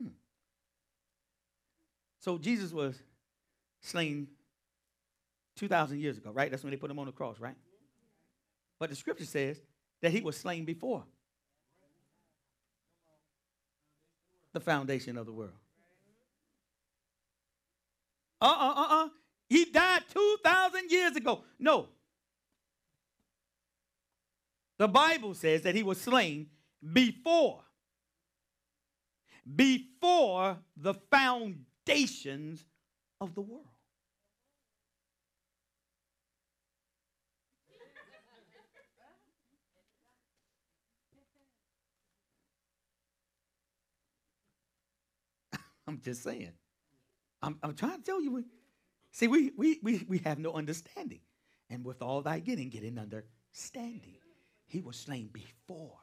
hmm. 0.00 0.08
so 2.20 2.36
Jesus 2.36 2.70
was 2.70 2.96
slain 3.80 4.28
2,000 5.56 6.00
years 6.00 6.18
ago, 6.18 6.30
right? 6.32 6.50
That's 6.50 6.62
when 6.62 6.70
they 6.70 6.76
put 6.76 6.90
him 6.90 6.98
on 6.98 7.06
the 7.06 7.12
cross, 7.12 7.40
right? 7.40 7.56
But 8.78 8.90
the 8.90 8.96
scripture 8.96 9.24
says 9.24 9.60
that 10.00 10.12
he 10.12 10.20
was 10.20 10.36
slain 10.36 10.64
before 10.64 11.04
the 14.52 14.60
foundation 14.60 15.16
of 15.16 15.26
the 15.26 15.32
world. 15.32 15.52
Uh 18.40 18.56
uh 18.58 18.74
uh 18.76 19.04
uh. 19.04 19.08
He 19.48 19.64
died 19.64 20.02
2,000 20.12 20.90
years 20.90 21.16
ago. 21.16 21.42
No. 21.58 21.88
The 24.78 24.88
Bible 24.88 25.34
says 25.34 25.62
that 25.62 25.74
he 25.74 25.82
was 25.82 26.00
slain 26.00 26.48
before, 26.92 27.60
before 29.54 30.56
the 30.76 30.94
foundations 30.94 32.64
of 33.20 33.34
the 33.34 33.42
world. 33.42 33.69
I'm 45.90 46.00
just 46.00 46.22
saying. 46.22 46.52
I'm, 47.42 47.58
I'm 47.64 47.74
trying 47.74 47.98
to 47.98 48.02
tell 48.04 48.22
you. 48.22 48.30
we- 48.32 48.44
See, 49.10 49.26
we, 49.26 49.50
we, 49.56 49.80
we, 49.82 50.06
we 50.08 50.18
have 50.18 50.38
no 50.38 50.52
understanding. 50.52 51.18
And 51.68 51.84
with 51.84 52.00
all 52.00 52.22
thy 52.22 52.38
getting, 52.38 52.68
get 52.68 52.84
an 52.84 52.96
understanding. 52.96 54.18
He 54.68 54.80
was 54.80 54.96
slain 54.96 55.30
before, 55.32 55.98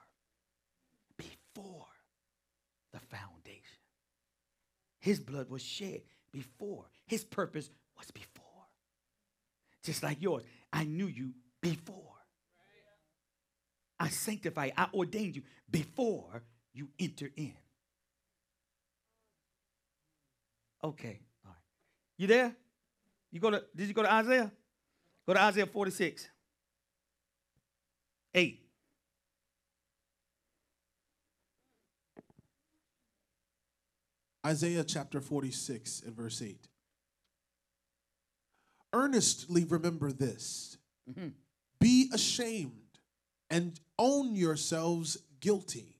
before 1.18 1.86
the 2.92 3.00
foundation. 3.00 3.62
His 5.00 5.22
blood 5.22 5.50
was 5.50 5.62
shed 5.64 6.02
before. 6.34 6.84
His 7.06 7.24
purpose 7.24 7.70
was 7.98 8.12
before. 8.12 8.44
Just 9.84 10.04
like 10.04 10.22
yours. 10.22 10.44
I 10.74 10.84
knew 10.84 11.08
you 11.08 11.32
before. 11.62 12.04
I 13.98 14.10
sanctified, 14.10 14.74
I 14.76 14.88
ordained 14.94 15.38
you 15.38 15.44
before 15.72 16.44
you 16.74 16.90
enter 17.00 17.30
in. 17.38 17.54
Okay, 20.88 21.20
all 21.46 21.52
right. 21.52 21.62
You 22.18 22.28
there? 22.28 22.56
You 23.32 23.40
go 23.42 23.52
to 23.52 23.64
did 23.76 23.88
you 23.88 23.94
go 23.94 24.04
to 24.04 24.12
Isaiah? 24.12 24.52
Go 25.26 25.34
to 25.34 25.42
Isaiah 25.42 25.66
46. 25.66 26.30
8. 28.34 28.64
Isaiah 34.46 34.84
chapter 34.84 35.20
46 35.20 36.04
and 36.06 36.16
verse 36.16 36.42
8. 36.42 36.68
Earnestly 38.94 39.66
remember 39.66 40.12
this 40.12 40.78
Mhm. 41.10 41.34
be 41.80 42.10
ashamed 42.14 43.00
and 43.50 43.80
own 44.00 44.36
yourselves 44.36 45.18
guilty. 45.40 46.00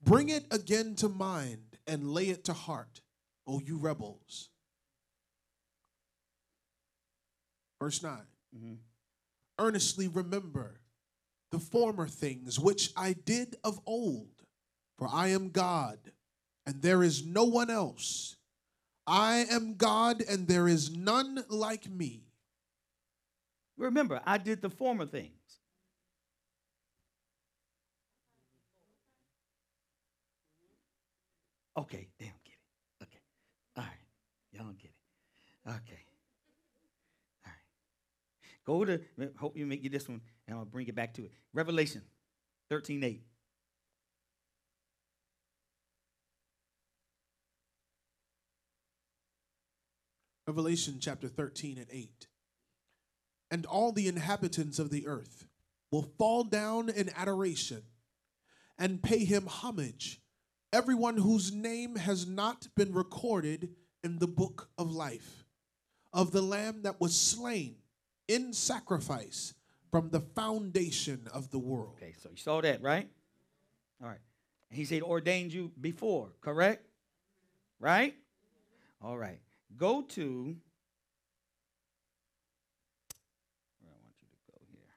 Bring 0.00 0.28
it 0.28 0.46
again 0.52 0.94
to 0.96 1.08
mind 1.08 1.78
and 1.86 2.12
lay 2.12 2.28
it 2.28 2.44
to 2.44 2.52
heart, 2.52 3.00
O 3.48 3.58
you 3.58 3.78
rebels. 3.78 4.50
Verse 7.80 8.02
9. 8.02 8.26
Mhm. 8.54 8.78
Earnestly 9.58 10.06
remember 10.06 10.80
the 11.50 11.58
former 11.58 12.06
things 12.06 12.60
which 12.60 12.92
I 12.96 13.14
did 13.14 13.56
of 13.64 13.80
old, 13.86 14.44
for 14.96 15.08
I 15.08 15.28
am 15.28 15.50
God 15.50 16.12
and 16.68 16.82
there 16.82 17.02
is 17.02 17.24
no 17.24 17.44
one 17.44 17.70
else. 17.70 18.36
I 19.06 19.46
am 19.50 19.76
God, 19.76 20.20
and 20.20 20.46
there 20.46 20.68
is 20.68 20.94
none 20.94 21.42
like 21.48 21.88
me. 21.88 22.26
Remember, 23.78 24.20
I 24.26 24.36
did 24.36 24.60
the 24.60 24.68
former 24.68 25.06
things. 25.06 25.32
Okay, 31.74 32.10
they 32.18 32.26
don't 32.26 32.44
get 32.44 32.52
it. 32.52 33.04
Okay. 33.04 33.22
All 33.78 33.84
right. 33.84 33.92
Y'all 34.52 34.64
don't 34.64 34.78
get 34.78 34.90
it. 34.90 34.96
Okay. 35.68 36.04
All 37.44 37.52
right. 37.52 38.64
Go 38.64 38.84
to, 38.84 39.00
hope 39.36 39.56
you 39.56 39.66
make 39.66 39.84
you 39.84 39.90
this 39.90 40.08
one, 40.08 40.20
and 40.46 40.56
I'll 40.56 40.64
bring 40.64 40.88
it 40.88 40.94
back 40.94 41.14
to 41.14 41.24
it. 41.24 41.32
Revelation 41.52 42.02
13 42.70 43.04
8. 43.04 43.22
Revelation 50.46 50.96
chapter 50.98 51.28
13 51.28 51.76
and 51.76 51.86
8. 51.92 52.26
And 53.50 53.66
all 53.66 53.92
the 53.92 54.08
inhabitants 54.08 54.78
of 54.78 54.88
the 54.88 55.06
earth 55.06 55.46
will 55.92 56.10
fall 56.18 56.42
down 56.42 56.88
in 56.88 57.10
adoration 57.14 57.82
and 58.78 59.02
pay 59.02 59.26
him 59.26 59.46
homage, 59.46 60.22
everyone 60.72 61.18
whose 61.18 61.52
name 61.52 61.96
has 61.96 62.26
not 62.26 62.68
been 62.76 62.94
recorded 62.94 63.70
in 64.02 64.18
the 64.20 64.26
book 64.26 64.70
of 64.78 64.90
life, 64.90 65.44
of 66.12 66.32
the 66.32 66.42
Lamb 66.42 66.82
that 66.82 67.00
was 67.00 67.14
slain 67.18 67.76
in 68.26 68.52
sacrifice 68.52 69.54
from 69.90 70.10
the 70.10 70.20
foundation 70.20 71.26
of 71.32 71.50
the 71.50 71.58
world. 71.58 71.94
Okay, 71.96 72.14
so 72.22 72.28
you 72.30 72.36
saw 72.36 72.60
that, 72.60 72.82
right? 72.82 73.08
All 74.02 74.08
right. 74.08 74.18
He 74.70 74.84
said 74.84 75.02
ordained 75.02 75.52
you 75.52 75.72
before, 75.80 76.32
correct? 76.40 76.84
Right? 77.80 78.14
All 79.00 79.16
right. 79.16 79.40
Go 79.76 80.02
to 80.02 80.56
where 83.80 83.92
I 83.92 83.98
want 84.02 84.16
you 84.20 84.28
to 84.28 84.52
go 84.52 84.58
here. 84.70 84.92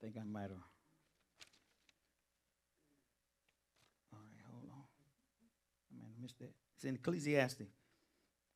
I 0.00 0.02
think 0.02 0.16
I 0.16 0.24
might 0.24 0.42
have. 0.42 0.52
All 4.12 4.18
right, 4.24 4.40
hold 4.50 4.64
on. 4.72 4.84
I 5.92 5.94
might 5.98 6.08
have 6.08 6.09
missed 6.20 6.38
that. 6.38 6.52
It's 6.76 6.84
in 6.84 6.94
Ecclesiastes. 6.94 7.62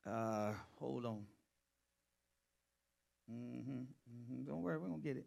Uh, 0.07 0.53
hold 0.79 1.07
on. 1.07 1.25
Mm-hmm, 3.31 3.73
mm-hmm. 3.73 4.45
Don't 4.47 4.63
worry, 4.63 4.79
we're 4.79 4.89
gonna 4.89 5.03
get 5.03 5.17
it. 5.17 5.27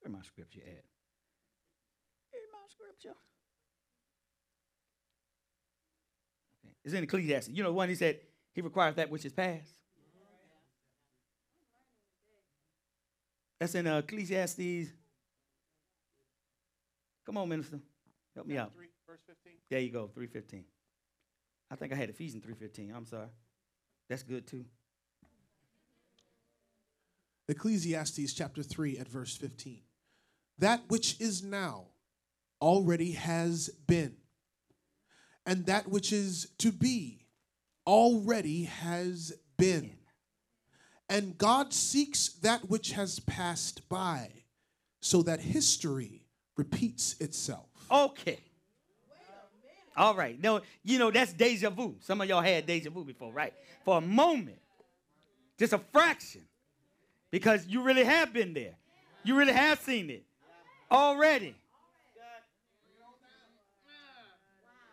Where 0.00 0.12
my 0.12 0.22
scripture 0.22 0.60
at? 0.60 0.84
Where 2.30 2.42
my 2.52 2.66
scripture? 2.68 3.16
Okay. 6.64 6.74
It's 6.84 6.94
in 6.94 7.02
Ecclesiastes. 7.02 7.50
You 7.50 7.62
know, 7.62 7.72
one 7.72 7.88
he 7.88 7.94
said 7.96 8.20
he 8.52 8.60
requires 8.60 8.94
that 8.96 9.10
which 9.10 9.24
is 9.24 9.32
past. 9.32 9.75
That's 13.58 13.74
in 13.74 13.86
uh, 13.86 13.98
Ecclesiastes. 13.98 14.90
Come 17.24 17.38
on, 17.38 17.48
minister. 17.48 17.80
Help 18.34 18.46
me 18.46 18.58
out. 18.58 18.72
verse 19.06 19.20
15. 19.26 19.52
There 19.70 19.80
you 19.80 19.90
go, 19.90 20.08
315. 20.14 20.64
I 21.70 21.74
think 21.74 21.92
I 21.92 21.96
had 21.96 22.10
Ephesians 22.10 22.44
315. 22.44 22.94
I'm 22.94 23.06
sorry. 23.06 23.28
That's 24.08 24.22
good 24.22 24.46
too. 24.46 24.64
Ecclesiastes 27.48 28.32
chapter 28.32 28.62
3 28.62 28.98
at 28.98 29.08
verse 29.08 29.36
15. 29.36 29.80
That 30.58 30.82
which 30.88 31.20
is 31.20 31.42
now 31.42 31.86
already 32.60 33.12
has 33.12 33.68
been, 33.86 34.16
and 35.44 35.66
that 35.66 35.88
which 35.88 36.12
is 36.12 36.48
to 36.58 36.72
be 36.72 37.26
already 37.86 38.64
has 38.64 39.32
been. 39.56 39.95
And 41.08 41.38
God 41.38 41.72
seeks 41.72 42.28
that 42.42 42.68
which 42.68 42.92
has 42.92 43.20
passed 43.20 43.88
by, 43.88 44.30
so 45.00 45.22
that 45.22 45.40
history 45.40 46.24
repeats 46.56 47.14
itself. 47.20 47.68
Okay. 47.90 48.38
All 49.96 50.14
right. 50.14 50.40
No, 50.42 50.60
you 50.82 50.98
know, 50.98 51.10
that's 51.10 51.32
deja 51.32 51.70
vu. 51.70 51.94
Some 52.00 52.20
of 52.20 52.28
y'all 52.28 52.42
had 52.42 52.66
deja 52.66 52.90
vu 52.90 53.04
before, 53.04 53.32
right? 53.32 53.54
For 53.84 53.98
a 53.98 54.00
moment, 54.00 54.58
just 55.58 55.72
a 55.72 55.78
fraction, 55.78 56.42
because 57.30 57.66
you 57.66 57.82
really 57.82 58.04
have 58.04 58.32
been 58.32 58.52
there. 58.52 58.74
You 59.22 59.36
really 59.36 59.52
have 59.52 59.80
seen 59.80 60.10
it 60.10 60.24
already. 60.90 61.54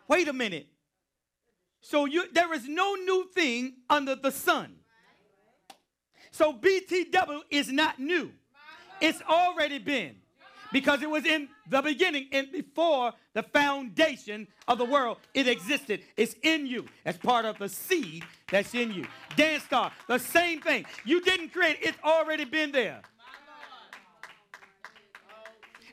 Wait 0.06 0.28
a 0.28 0.32
minute. 0.32 0.66
So 1.80 2.04
you 2.04 2.30
there 2.32 2.52
is 2.54 2.68
no 2.68 2.94
new 2.94 3.26
thing 3.34 3.74
under 3.90 4.14
the 4.14 4.30
sun. 4.30 4.76
So 6.34 6.52
BTW 6.52 7.42
is 7.48 7.70
not 7.70 8.00
new. 8.00 8.32
It's 9.00 9.22
already 9.22 9.78
been. 9.78 10.16
Because 10.72 11.00
it 11.00 11.08
was 11.08 11.24
in 11.24 11.48
the 11.70 11.80
beginning 11.80 12.26
and 12.32 12.50
before 12.50 13.12
the 13.34 13.44
foundation 13.44 14.48
of 14.66 14.78
the 14.78 14.84
world. 14.84 15.18
It 15.32 15.46
existed. 15.46 16.00
It's 16.16 16.34
in 16.42 16.66
you 16.66 16.86
as 17.04 17.16
part 17.16 17.44
of 17.44 17.58
the 17.58 17.68
seed 17.68 18.24
that's 18.50 18.74
in 18.74 18.92
you. 18.92 19.06
Dance 19.36 19.62
star, 19.62 19.92
the 20.08 20.18
same 20.18 20.60
thing. 20.60 20.84
You 21.04 21.20
didn't 21.20 21.50
create 21.50 21.78
it, 21.80 21.90
it's 21.90 21.98
already 22.02 22.44
been 22.44 22.72
there. 22.72 23.02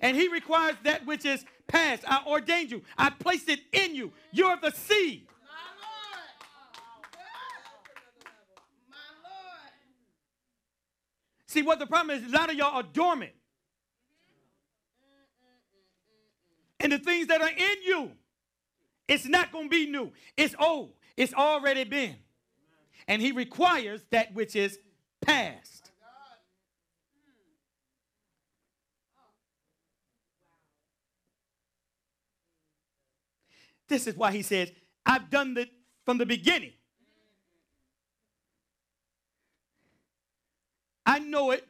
And 0.01 0.17
he 0.17 0.27
requires 0.27 0.75
that 0.83 1.05
which 1.05 1.23
is 1.23 1.45
past. 1.67 2.03
I 2.07 2.23
ordained 2.25 2.71
you. 2.71 2.81
I 2.97 3.11
placed 3.11 3.47
it 3.47 3.59
in 3.71 3.93
you. 3.93 4.11
You're 4.31 4.57
the 4.57 4.71
seed. 4.71 5.27
See, 11.51 11.63
what 11.63 11.79
the 11.79 11.85
problem 11.85 12.17
is, 12.17 12.31
a 12.31 12.33
lot 12.33 12.49
of 12.49 12.55
y'all 12.55 12.77
are 12.77 12.83
dormant. 12.83 13.33
And 16.79 16.93
the 16.93 16.97
things 16.97 17.27
that 17.27 17.41
are 17.41 17.49
in 17.49 17.83
you, 17.85 18.11
it's 19.05 19.25
not 19.25 19.51
going 19.51 19.65
to 19.65 19.69
be 19.69 19.85
new. 19.85 20.13
It's 20.37 20.55
old. 20.57 20.93
It's 21.17 21.33
already 21.33 21.83
been. 21.83 22.15
And 23.05 23.21
he 23.21 23.33
requires 23.33 24.01
that 24.11 24.33
which 24.33 24.55
is 24.55 24.79
past. 25.19 25.91
This 33.89 34.07
is 34.07 34.15
why 34.15 34.31
he 34.31 34.41
says, 34.41 34.71
I've 35.05 35.29
done 35.29 35.57
it 35.57 35.69
from 36.05 36.17
the 36.17 36.25
beginning. 36.25 36.71
I 41.05 41.19
know 41.19 41.51
it 41.51 41.67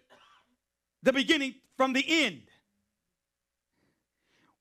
the 1.03 1.13
beginning 1.13 1.55
from 1.77 1.93
the 1.93 2.03
end. 2.07 2.41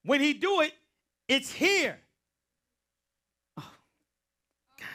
When 0.04 0.20
he 0.20 0.32
do 0.32 0.60
it, 0.62 0.72
it's 1.28 1.52
here. 1.52 1.98
Oh, 3.58 3.70
God. 4.78 4.86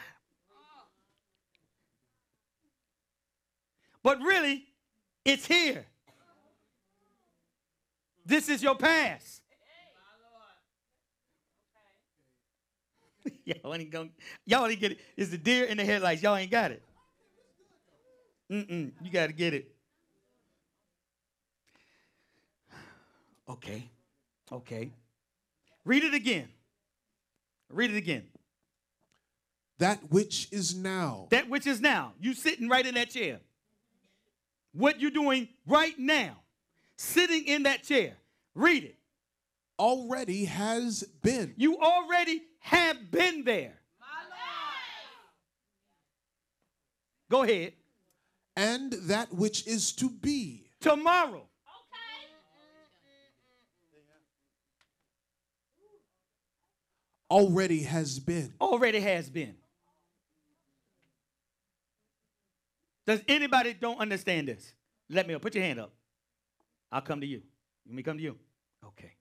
But 4.02 4.20
really, 4.20 4.64
it's 5.24 5.46
here. 5.46 5.86
This 8.24 8.48
is 8.48 8.62
your 8.62 8.74
past. 8.74 9.42
y'all 13.44 13.74
ain't 13.74 13.90
gonna, 13.90 14.10
y'all 14.44 14.66
ain't 14.66 14.80
get 14.80 14.92
it. 14.92 15.00
It's 15.16 15.30
the 15.30 15.38
deer 15.38 15.64
in 15.66 15.76
the 15.76 15.84
headlights. 15.84 16.22
Y'all 16.22 16.36
ain't 16.36 16.50
got 16.50 16.72
it. 16.72 16.82
Mm-mm, 18.50 18.92
you 19.02 19.10
got 19.10 19.26
to 19.26 19.32
get 19.32 19.54
it. 19.54 19.68
Okay, 23.48 23.88
okay. 24.50 24.90
Read 25.84 26.04
it 26.04 26.14
again. 26.14 26.48
Read 27.70 27.90
it 27.92 27.96
again. 27.96 28.24
That 29.78 30.10
which 30.10 30.48
is 30.50 30.74
now. 30.74 31.26
That 31.30 31.48
which 31.48 31.66
is 31.66 31.80
now. 31.80 32.12
You 32.20 32.34
sitting 32.34 32.68
right 32.68 32.84
in 32.86 32.94
that 32.94 33.10
chair. 33.10 33.40
What 34.72 35.00
you're 35.00 35.10
doing 35.10 35.48
right 35.66 35.98
now, 35.98 36.36
sitting 36.96 37.46
in 37.46 37.64
that 37.64 37.82
chair. 37.82 38.14
Read 38.54 38.84
it. 38.84 38.96
Already 39.78 40.46
has 40.46 41.04
been. 41.22 41.54
You 41.56 41.78
already 41.78 42.42
have 42.60 43.10
been 43.10 43.44
there. 43.44 43.74
Go 47.28 47.42
ahead. 47.42 47.72
And 48.56 48.92
that 48.92 49.32
which 49.32 49.66
is 49.66 49.92
to 49.92 50.08
be. 50.08 50.70
Tomorrow. 50.80 51.46
Already 57.30 57.82
has 57.82 58.18
been. 58.18 58.54
Already 58.60 59.00
has 59.00 59.28
been. 59.28 59.56
Does 63.04 63.20
anybody 63.28 63.74
don't 63.74 63.98
understand 63.98 64.48
this? 64.48 64.72
Let 65.08 65.26
me 65.26 65.34
know. 65.34 65.38
Put 65.38 65.54
your 65.54 65.64
hand 65.64 65.80
up. 65.80 65.92
I'll 66.90 67.00
come 67.00 67.20
to 67.20 67.26
you. 67.26 67.42
Let 67.86 67.94
me 67.94 68.02
come 68.02 68.16
to 68.16 68.22
you. 68.22 68.36
Okay. 68.84 69.12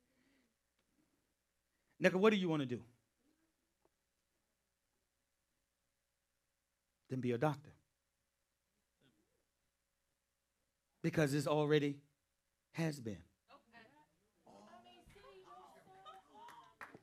Nicka, 2.02 2.16
what 2.16 2.32
do 2.32 2.38
you 2.38 2.50
want 2.50 2.62
to 2.62 2.66
do? 2.66 2.82
Then 7.10 7.22
be 7.22 7.32
a 7.32 7.38
doctor. 7.38 7.75
Because 11.06 11.36
it's 11.36 11.46
already 11.46 11.98
has 12.72 13.00
been. 13.00 13.20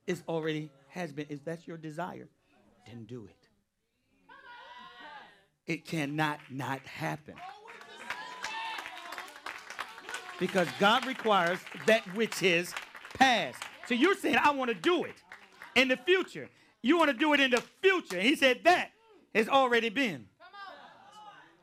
It's 0.08 0.24
already 0.26 0.72
has 0.88 1.12
been. 1.12 1.26
If 1.28 1.44
that's 1.44 1.68
your 1.68 1.76
desire, 1.76 2.28
then 2.84 3.04
do 3.04 3.26
it. 3.26 3.48
It 5.68 5.86
cannot 5.86 6.40
not 6.50 6.80
happen. 6.80 7.36
Because 10.40 10.66
God 10.80 11.06
requires 11.06 11.60
that 11.86 12.02
which 12.16 12.42
is 12.42 12.74
past. 13.14 13.62
So 13.86 13.94
you're 13.94 14.16
saying, 14.16 14.36
I 14.42 14.50
want 14.50 14.70
to 14.70 14.74
do 14.74 15.04
it 15.04 15.14
in 15.76 15.86
the 15.86 15.96
future. 15.96 16.48
You 16.82 16.98
want 16.98 17.12
to 17.12 17.16
do 17.16 17.34
it 17.34 17.38
in 17.38 17.52
the 17.52 17.62
future. 17.80 18.18
He 18.20 18.34
said, 18.34 18.64
that 18.64 18.90
has 19.32 19.48
already 19.48 19.90
been. 19.90 20.26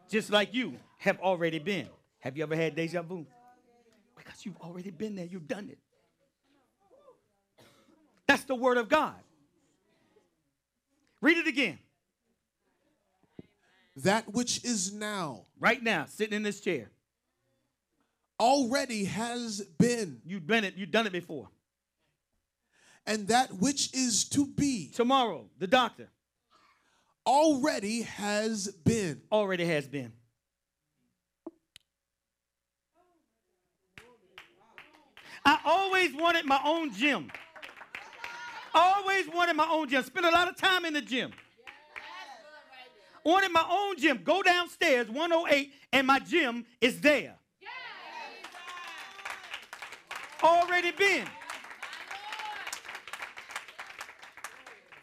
Just 0.09 0.29
like 0.29 0.53
you 0.53 0.77
have 0.99 1.19
already 1.19 1.59
been. 1.59 1.89
Have 2.20 2.38
you 2.38 2.43
ever 2.43 2.55
had 2.55 2.76
deja 2.76 3.01
vu? 3.01 3.26
Because 4.17 4.45
you've 4.45 4.57
already 4.57 4.91
been 4.91 5.15
there, 5.15 5.26
you've 5.26 5.47
done 5.47 5.70
it. 5.70 5.80
That's 8.28 8.43
the 8.43 8.55
word 8.55 8.78
of 8.78 8.89
God. 8.89 9.15
Read 11.22 11.38
it 11.38 11.47
again. 11.47 11.80
That 13.95 14.34
which 14.34 14.63
is 14.63 14.93
now. 14.93 15.45
Right 15.59 15.82
now, 15.82 16.05
sitting 16.07 16.36
in 16.36 16.43
this 16.43 16.61
chair. 16.61 16.91
Already 18.39 19.05
has 19.05 19.61
been. 19.78 20.22
You've 20.26 20.47
been 20.47 20.63
it, 20.63 20.76
you've 20.78 20.91
done 20.91 21.07
it 21.07 21.11
before. 21.11 21.49
And 23.05 23.28
that 23.29 23.51
which 23.54 23.93
is 23.93 24.25
to 24.29 24.46
be. 24.46 24.91
Tomorrow, 24.93 25.50
the 25.58 25.67
doctor. 25.67 26.09
Already 27.25 28.04
has 28.04 28.67
been. 28.67 29.21
Already 29.32 29.66
has 29.66 29.87
been. 29.87 30.13
I 35.45 35.59
always 35.66 36.13
wanted 36.13 36.45
my 36.45 36.59
own 36.63 36.93
gym. 36.93 37.32
Always 38.74 39.28
wanted 39.28 39.55
my 39.55 39.67
own 39.70 39.89
gym. 39.89 40.03
Spent 40.03 40.25
a 40.25 40.29
lot 40.29 40.47
of 40.47 40.55
time 40.55 40.86
in 40.86 40.93
the 40.93 41.01
gym. 41.01 41.32
Wanted 43.24 43.51
my 43.51 43.66
own 43.70 43.97
gym. 43.97 44.21
Go 44.24 44.41
downstairs, 44.41 45.09
108, 45.09 45.74
and 45.91 46.07
my 46.07 46.20
gym 46.20 46.66
is 46.79 47.01
there. 47.01 47.36
Already 50.41 50.91
been. 50.91 51.25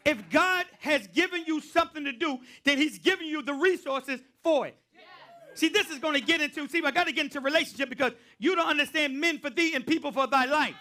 If 0.04 0.30
God 0.30 0.64
has 0.80 1.06
given 1.08 1.44
you 1.46 1.60
something 1.60 2.04
to 2.04 2.12
do, 2.12 2.38
then 2.64 2.78
He's 2.78 2.98
giving 2.98 3.26
you 3.26 3.42
the 3.42 3.54
resources 3.54 4.20
for 4.42 4.66
it. 4.68 4.76
See, 5.56 5.68
this 5.68 5.88
is 5.88 5.98
going 5.98 6.14
to 6.14 6.20
get 6.20 6.40
into, 6.42 6.68
see, 6.68 6.82
I 6.84 6.90
got 6.90 7.06
to 7.06 7.12
get 7.12 7.24
into 7.24 7.40
relationship 7.40 7.88
because 7.88 8.12
you 8.38 8.54
don't 8.54 8.68
understand 8.68 9.18
men 9.18 9.38
for 9.38 9.48
thee 9.48 9.74
and 9.74 9.86
people 9.86 10.12
for 10.12 10.26
thy 10.26 10.44
life. 10.44 10.74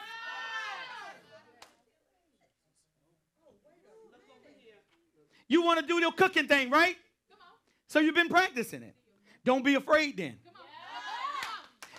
You 5.47 5.63
want 5.63 5.79
to 5.79 5.85
do 5.85 5.99
your 5.99 6.11
cooking 6.11 6.47
thing, 6.47 6.69
right? 6.69 6.97
So 7.87 7.99
you've 7.99 8.15
been 8.15 8.29
practicing 8.29 8.83
it. 8.83 8.95
Don't 9.45 9.63
be 9.63 9.75
afraid 9.75 10.17
then. 10.17 10.37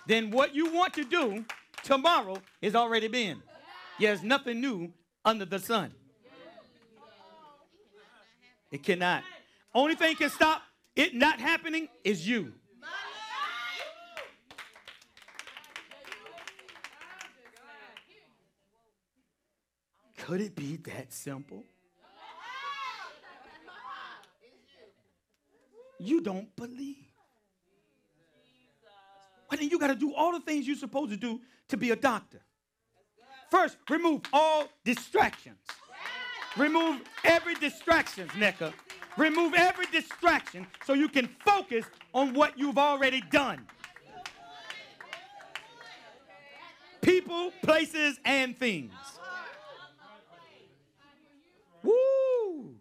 Then 0.07 0.31
what 0.31 0.55
you 0.55 0.73
want 0.73 0.93
to 0.95 1.05
do 1.05 1.45
tomorrow 1.83 2.37
is 2.61 2.75
already 2.75 3.09
been. 3.09 3.43
There's 3.99 4.23
nothing 4.23 4.61
new 4.61 4.93
under 5.25 5.45
the 5.45 5.59
sun. 5.59 5.93
It 8.71 8.83
cannot. 8.83 9.23
Only 9.75 9.95
thing 9.95 10.15
can 10.17 10.29
stop 10.29 10.63
it 10.97 11.15
not 11.15 11.39
happening 11.39 11.89
is 12.03 12.27
you. 12.27 12.55
Could 20.27 20.41
it 20.41 20.57
be 20.57 20.77
that 20.77 21.13
simple? 21.13 21.63
You 26.01 26.21
don't 26.21 26.49
believe. 26.57 27.07
Well, 29.49 29.61
then 29.61 29.69
you 29.69 29.79
got 29.79 29.87
to 29.87 29.95
do 29.95 30.13
all 30.15 30.33
the 30.33 30.41
things 30.41 30.67
you're 30.67 30.75
supposed 30.75 31.13
to 31.13 31.17
do 31.17 31.41
to 31.69 31.77
be 31.77 31.93
a 31.93 31.97
doctor. 31.97 32.41
First, 33.53 33.77
remove 33.89 34.23
all 34.33 34.65
distractions. 34.85 35.61
Remove 36.57 37.03
every 37.23 37.55
distraction, 37.55 38.27
Nicka. 38.31 38.73
Remove 39.17 39.55
every 39.55 39.87
distraction 39.93 40.67
so 40.85 40.95
you 40.95 41.09
can 41.09 41.29
focus 41.45 41.85
on 42.13 42.35
what 42.35 42.59
you've 42.59 42.79
already 42.79 43.21
done. 43.31 43.65
People, 47.01 47.53
places, 47.63 48.19
and 48.25 48.59
things. 48.59 48.91
Woo! 51.87 52.75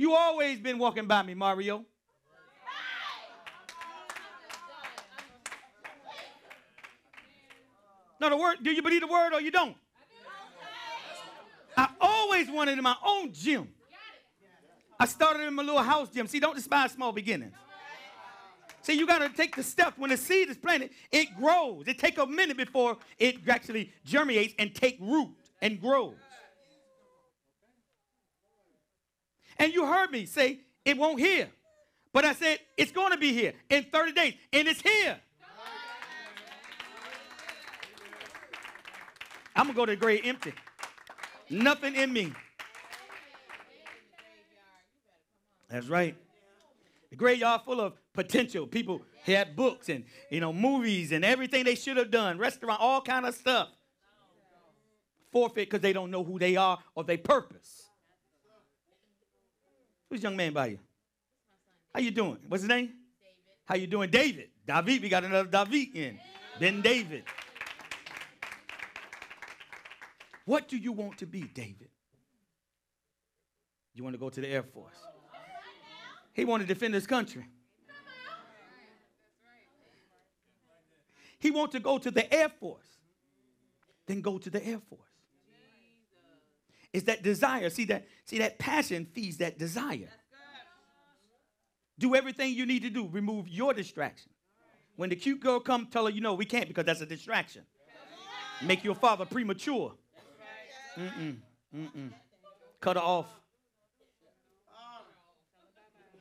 You 0.00 0.14
always 0.14 0.58
been 0.58 0.78
walking 0.78 1.06
by 1.06 1.22
me, 1.22 1.34
Mario. 1.34 1.84
No, 8.18 8.30
the 8.30 8.36
word, 8.38 8.56
do 8.62 8.70
you 8.70 8.80
believe 8.80 9.02
the 9.02 9.06
word 9.06 9.34
or 9.34 9.42
you 9.42 9.50
don't? 9.50 9.76
I 11.76 11.90
always 12.00 12.48
wanted 12.48 12.78
in 12.78 12.82
my 12.82 12.96
own 13.04 13.34
gym. 13.34 13.68
I 14.98 15.04
started 15.04 15.46
in 15.46 15.52
my 15.52 15.62
little 15.62 15.82
house 15.82 16.08
gym. 16.08 16.26
See, 16.26 16.40
don't 16.40 16.56
despise 16.56 16.92
small 16.92 17.12
beginnings. 17.12 17.52
See, 18.80 18.94
you 18.94 19.06
got 19.06 19.18
to 19.18 19.28
take 19.28 19.54
the 19.54 19.62
steps. 19.62 19.98
When 19.98 20.08
the 20.08 20.16
seed 20.16 20.48
is 20.48 20.56
planted, 20.56 20.92
it 21.12 21.28
grows. 21.38 21.86
It 21.86 21.98
takes 21.98 22.16
a 22.16 22.26
minute 22.26 22.56
before 22.56 22.96
it 23.18 23.46
actually 23.46 23.92
germinates 24.06 24.54
and 24.58 24.74
take 24.74 24.96
root 24.98 25.28
and 25.60 25.78
grows. 25.78 26.16
And 29.60 29.74
you 29.74 29.86
heard 29.86 30.10
me 30.10 30.24
say 30.24 30.60
it 30.86 30.96
won't 30.96 31.20
here. 31.20 31.48
But 32.14 32.24
I 32.24 32.32
said 32.32 32.58
it's 32.78 32.90
going 32.90 33.12
to 33.12 33.18
be 33.18 33.32
here 33.32 33.52
in 33.68 33.84
30 33.84 34.12
days, 34.12 34.34
and 34.52 34.66
it's 34.66 34.80
here. 34.80 35.20
I'm 39.54 39.66
going 39.66 39.74
to 39.74 39.76
go 39.76 39.86
to 39.86 39.92
the 39.92 39.96
grave 39.96 40.22
empty. 40.24 40.54
Nothing 41.50 41.94
in 41.94 42.10
me. 42.12 42.32
That's 45.68 45.88
right. 45.88 46.16
The 47.10 47.16
graveyard 47.16 47.60
full 47.64 47.80
of 47.80 47.92
potential. 48.14 48.66
People 48.66 49.02
had 49.24 49.54
books 49.54 49.90
and 49.90 50.04
you 50.30 50.40
know 50.40 50.52
movies 50.54 51.12
and 51.12 51.22
everything 51.24 51.64
they 51.64 51.74
should 51.74 51.98
have 51.98 52.10
done, 52.10 52.38
restaurant, 52.38 52.80
all 52.80 53.02
kind 53.02 53.26
of 53.26 53.34
stuff. 53.34 53.68
Forfeit 55.30 55.68
because 55.68 55.80
they 55.80 55.92
don't 55.92 56.10
know 56.10 56.24
who 56.24 56.38
they 56.38 56.56
are 56.56 56.78
or 56.94 57.04
their 57.04 57.18
purpose. 57.18 57.89
Who's 60.10 60.22
young 60.22 60.36
man 60.36 60.52
by 60.52 60.66
you? 60.66 60.78
How 61.94 62.00
you 62.00 62.10
doing? 62.10 62.38
What's 62.48 62.64
his 62.64 62.68
name? 62.68 62.90
How 63.64 63.76
you 63.76 63.86
doing? 63.86 64.10
David. 64.10 64.50
David. 64.66 65.02
We 65.02 65.08
got 65.08 65.24
another 65.24 65.48
David 65.48 65.94
in. 65.94 66.18
Ben 66.58 66.80
David. 66.82 67.24
What 70.44 70.68
do 70.68 70.76
you 70.76 70.90
want 70.90 71.18
to 71.18 71.26
be, 71.26 71.42
David? 71.42 71.88
You 73.94 74.02
want 74.02 74.14
to 74.14 74.18
go 74.18 74.30
to 74.30 74.40
the 74.40 74.48
Air 74.48 74.64
Force? 74.64 74.96
He 76.32 76.44
wanted 76.44 76.66
to 76.66 76.74
defend 76.74 76.94
his 76.94 77.06
country. 77.06 77.46
He 81.38 81.50
wanted 81.50 81.72
to 81.72 81.80
go 81.80 81.98
to 81.98 82.10
the 82.10 82.32
Air 82.32 82.48
Force. 82.48 82.86
Then 84.06 84.20
go 84.20 84.38
to 84.38 84.50
the 84.50 84.64
Air 84.64 84.80
Force. 84.88 85.09
It's 86.92 87.04
that 87.04 87.22
desire. 87.22 87.70
See 87.70 87.84
that, 87.86 88.06
see 88.24 88.38
that 88.38 88.58
passion 88.58 89.06
feeds 89.06 89.36
that 89.38 89.58
desire. 89.58 90.10
Do 91.98 92.14
everything 92.14 92.54
you 92.54 92.66
need 92.66 92.82
to 92.82 92.90
do. 92.90 93.08
Remove 93.08 93.48
your 93.48 93.74
distraction. 93.74 94.30
When 94.96 95.10
the 95.10 95.16
cute 95.16 95.40
girl 95.40 95.60
come, 95.60 95.86
tell 95.86 96.06
her, 96.06 96.10
you 96.10 96.20
know, 96.20 96.34
we 96.34 96.44
can't 96.44 96.66
because 96.66 96.84
that's 96.84 97.00
a 97.00 97.06
distraction. 97.06 97.62
Make 98.62 98.84
your 98.84 98.94
father 98.94 99.24
premature. 99.24 99.94
Mm-mm. 100.96 101.36
Mm-mm. 101.74 102.10
Cut 102.80 102.96
her 102.96 103.02
off. 103.02 103.26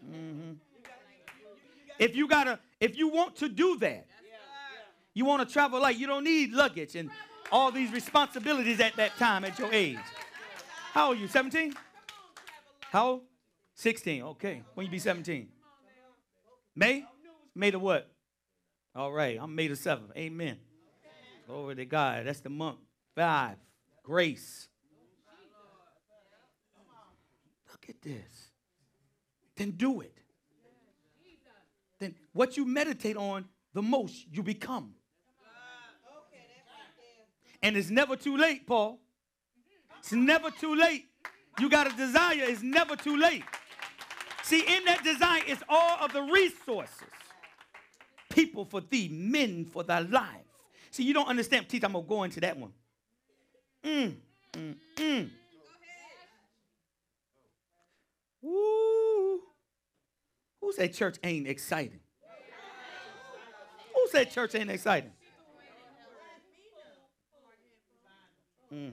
Mm-hmm. 0.06 0.54
If 1.98 2.16
you 2.16 2.28
gotta, 2.28 2.60
if 2.80 2.98
you 2.98 3.10
want 3.10 3.36
to 3.38 3.50
do 3.50 3.78
that, 3.80 4.08
you 5.14 5.26
want 5.26 5.46
to 5.46 5.54
travel 5.54 5.82
light. 5.82 5.98
You 5.98 6.08
don't 6.08 6.24
need 6.24 6.54
luggage 6.54 6.96
and 6.96 7.10
all 7.52 7.72
these 7.72 7.92
responsibilities 7.92 8.80
at 8.80 8.96
that 8.96 9.18
time 9.18 9.44
at 9.44 9.60
your 9.60 9.74
age. 9.74 9.98
How 10.92 11.10
are 11.10 11.16
you? 11.16 11.28
17? 11.28 11.76
How 12.92 13.08
old? 13.08 13.22
16. 13.76 14.24
Okay. 14.24 14.64
When 14.74 14.86
you 14.86 14.92
be 14.92 15.00
17? 15.00 15.48
May? 16.76 17.06
May 17.56 17.70
the 17.70 17.80
what? 17.80 18.10
All 18.96 19.12
right. 19.12 19.38
I'm 19.40 19.54
May 19.56 19.68
the 19.68 19.76
7th. 19.76 20.16
Amen. 20.18 20.58
Glory 21.48 21.76
to 21.76 21.86
God. 21.86 22.26
That's 22.26 22.42
the 22.42 22.50
month. 22.50 22.80
Five. 23.16 23.58
Grace. 24.04 24.68
Look 27.72 27.90
at 27.90 28.02
this. 28.02 28.52
Then 29.56 29.72
do 29.72 30.02
it. 30.02 30.18
Then 32.00 32.16
what 32.34 32.58
you 32.58 32.66
meditate 32.66 33.18
on, 33.18 33.46
the 33.74 33.82
most 33.82 34.26
you 34.32 34.42
become. 34.42 34.94
And 37.62 37.76
it's 37.76 37.90
never 37.90 38.16
too 38.16 38.38
late, 38.38 38.66
Paul. 38.66 39.00
It's 40.00 40.12
never 40.12 40.50
too 40.50 40.76
late. 40.76 41.06
You 41.60 41.70
got 41.70 41.92
a 41.92 41.96
desire, 41.96 42.36
it's 42.38 42.64
never 42.64 42.96
too 42.96 43.18
late. 43.18 43.44
See, 44.44 44.62
in 44.62 44.86
that 44.86 45.04
desire 45.04 45.44
is 45.46 45.64
all 45.70 45.98
of 46.02 46.14
the 46.14 46.22
resources. 46.22 47.08
People 48.30 48.66
for 48.66 48.82
thee, 48.82 49.10
men 49.12 49.66
for 49.66 49.84
thy 49.84 50.00
life. 50.00 50.46
See, 50.92 51.04
you 51.04 51.14
don't 51.14 51.28
understand. 51.28 51.70
Teach, 51.70 51.84
I'm 51.84 51.92
going 51.92 52.04
to 52.04 52.10
go 52.10 52.24
into 52.24 52.40
that 52.40 52.58
one. 52.58 52.72
Mm, 53.84 54.16
mm, 54.54 54.76
mm. 54.96 55.30
Woo. 58.42 59.42
Who 60.62 60.74
said 60.74 60.94
church 60.94 61.18
ain't 61.24 61.48
exciting? 61.48 62.00
Who 63.94 64.08
said 64.12 64.32
church 64.32 64.56
ain't 64.56 64.72
exciting? 64.72 65.12
Mm. 68.74 68.92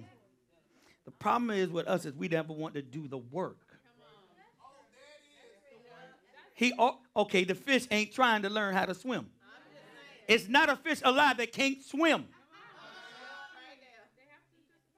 The 1.07 1.13
problem 1.13 1.51
is 1.51 1.71
with 1.71 1.87
us 1.87 2.05
is 2.05 2.15
we 2.15 2.29
never 2.29 2.53
want 2.53 2.75
to 2.75 2.83
do 2.83 3.09
the 3.09 3.17
work. 3.19 3.79
He 6.55 6.73
okay, 7.15 7.45
the 7.45 7.55
fish 7.55 7.87
ain't 7.91 8.13
trying 8.13 8.43
to 8.43 8.51
learn 8.51 8.75
how 8.75 8.87
to 8.87 8.95
swim. 8.95 9.31
It's 10.27 10.49
not 10.49 10.69
a 10.69 10.77
fish 10.77 11.01
alive 11.05 11.37
that 11.37 11.53
can't 11.53 11.83
swim. 11.83 12.27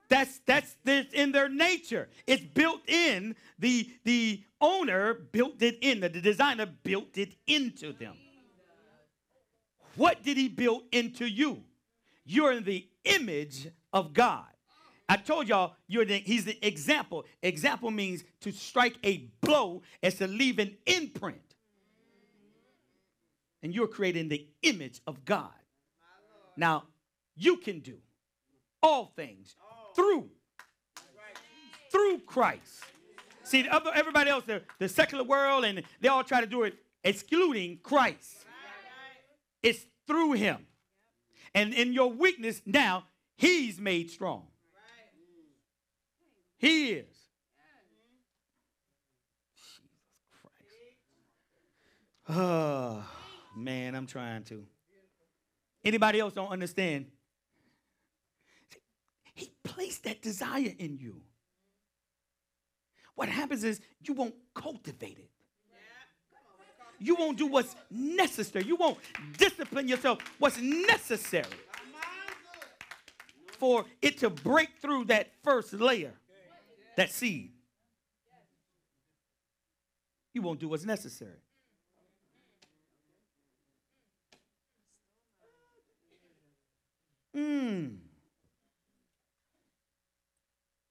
That's 0.09 0.41
that's 0.47 0.75
in 1.13 1.33
their 1.33 1.49
nature. 1.49 2.09
It's 2.27 2.43
built 2.43 2.89
in. 2.89 3.37
The 3.59 3.91
the 4.05 4.43
owner 4.61 5.15
built 5.15 5.61
it 5.61 5.79
in. 5.83 6.01
The 6.01 6.09
designer 6.09 6.67
built 6.67 7.19
it 7.19 7.35
into 7.47 7.93
them. 7.93 8.15
What 9.97 10.23
did 10.23 10.37
he 10.37 10.49
build 10.49 10.85
into 10.93 11.29
you? 11.29 11.65
You're 12.25 12.53
in 12.53 12.65
the 12.65 12.89
image 13.05 13.69
of 13.93 14.15
God. 14.15 14.47
I 15.09 15.17
told 15.17 15.49
y'all 15.49 15.75
you're 15.87 16.05
the, 16.05 16.19
he's 16.19 16.45
the 16.45 16.67
example. 16.67 17.25
Example 17.43 17.91
means 17.91 18.25
to 18.41 18.53
strike 18.53 18.97
a 19.03 19.31
blow 19.41 19.83
as 20.03 20.17
to 20.17 20.27
leave 20.27 20.59
an 20.59 20.77
imprint. 20.87 21.41
And 23.63 23.75
you're 23.75 23.89
creating 23.89 24.29
the 24.29 24.47
image 24.63 25.01
of 25.07 25.25
God. 25.25 25.51
Now, 26.57 26.85
you 27.37 27.57
can 27.57 27.81
do 27.81 27.97
all 28.83 29.13
things 29.17 29.57
through 29.95 30.31
through 31.91 32.19
Christ. 32.27 32.85
See, 33.45 33.67
everybody 33.95 34.31
else, 34.31 34.45
the 34.79 34.89
secular 34.89 35.25
world, 35.25 35.65
and 35.65 35.83
they 36.01 36.09
all 36.09 36.23
try 36.23 36.41
to 36.41 36.47
do 36.47 36.65
it 36.65 36.75
excluding 37.03 37.79
Christ. 37.83 38.45
It's 39.63 39.87
through 40.07 40.33
him. 40.33 40.67
And 41.55 41.73
in 41.73 41.95
your 41.95 42.13
weakness, 42.13 42.61
now, 42.67 43.05
he's 43.37 43.81
made 43.81 44.11
strong. 44.11 44.49
He 46.59 46.91
is. 46.91 47.07
Jesus 49.55 49.91
Christ. 52.27 52.39
Oh, 52.39 53.05
man, 53.57 53.95
I'm 53.95 54.07
trying 54.07 54.43
to. 54.45 54.65
Anybody 55.85 56.19
else 56.19 56.35
don't 56.35 56.51
understand? 56.51 57.07
He 59.35 59.53
placed 59.63 60.05
that 60.05 60.21
desire 60.21 60.75
in 60.79 60.99
you. 60.99 61.23
What 63.15 63.29
happens 63.29 63.63
is 63.63 63.81
you 64.03 64.15
won't 64.15 64.35
cultivate 64.55 65.19
it. 65.19 65.31
You 67.01 67.15
won't 67.15 67.39
do 67.39 67.47
what's 67.47 67.77
necessary. 67.91 68.65
You 68.65 68.75
won't 68.75 68.99
discipline 69.37 69.87
yourself 69.87 70.19
what's 70.39 70.59
necessary 70.61 71.47
for 73.59 73.85
it 74.03 74.19
to 74.19 74.31
break 74.31 74.71
through 74.81 75.05
that 75.05 75.31
first 75.45 75.73
layer 75.73 76.13
that 76.99 77.13
seed. 77.13 77.53
You 80.35 80.43
won't 80.43 80.59
do 80.59 80.69
what's 80.69 80.85
necessary. 80.85 81.31
Hmm. 87.33 87.87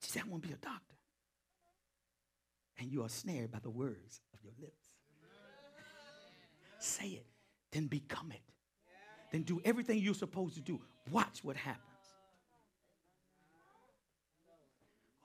She 0.01 0.11
said, 0.11 0.23
I 0.25 0.29
want 0.29 0.43
to 0.43 0.47
be 0.47 0.53
a 0.53 0.57
doctor. 0.57 0.95
And 2.79 2.89
you 2.89 3.03
are 3.03 3.09
snared 3.09 3.51
by 3.51 3.59
the 3.59 3.69
words 3.69 4.21
of 4.33 4.39
your 4.43 4.53
lips. 4.61 4.87
Say 6.79 7.07
it, 7.07 7.25
then 7.73 7.87
become 7.87 8.31
it. 8.31 8.41
Then 9.33 9.41
do 9.41 9.59
everything 9.65 9.99
you're 9.99 10.13
supposed 10.13 10.55
to 10.55 10.61
do. 10.61 10.79
Watch 11.11 11.43
what 11.43 11.57
happens. 11.57 11.86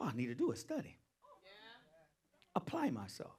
All 0.03 0.09
I 0.09 0.17
need 0.17 0.27
to 0.27 0.35
do 0.35 0.51
is 0.51 0.59
study. 0.59 0.97
Apply 2.57 2.91
myself. 2.91 3.37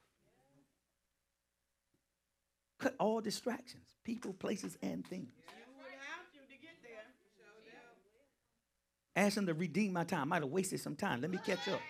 Cut 2.80 2.96
all 3.00 3.20
distractions, 3.20 3.84
people, 4.04 4.34
places, 4.34 4.78
and 4.82 5.06
things. 5.06 5.30
Ask 9.16 9.38
him 9.38 9.46
to 9.46 9.54
redeem 9.54 9.94
my 9.94 10.06
time. 10.06 10.22
I 10.22 10.26
might 10.26 10.42
have 10.42 10.52
wasted 10.52 10.80
some 10.80 10.96
time. 10.96 11.22
Let 11.22 11.30
me 11.30 11.38
catch 11.46 11.68
up. 11.68 11.82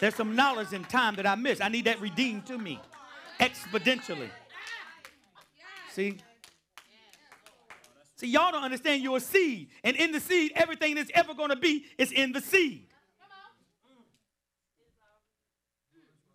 There's 0.00 0.14
some 0.14 0.34
knowledge 0.34 0.72
and 0.72 0.86
time 0.88 1.14
that 1.16 1.26
I 1.26 1.36
missed. 1.36 1.62
I 1.62 1.68
need 1.68 1.86
that 1.86 2.00
redeemed 2.00 2.46
to 2.46 2.58
me 2.58 2.80
exponentially. 3.40 4.28
See? 5.92 6.18
See, 8.16 8.28
y'all 8.28 8.52
don't 8.52 8.62
understand 8.62 9.02
you're 9.02 9.16
a 9.16 9.20
seed. 9.20 9.70
And 9.82 9.96
in 9.96 10.12
the 10.12 10.20
seed, 10.20 10.52
everything 10.54 10.94
that's 10.94 11.10
ever 11.14 11.34
going 11.34 11.50
to 11.50 11.56
be 11.56 11.86
is 11.98 12.12
in 12.12 12.32
the 12.32 12.40
seed. 12.40 12.86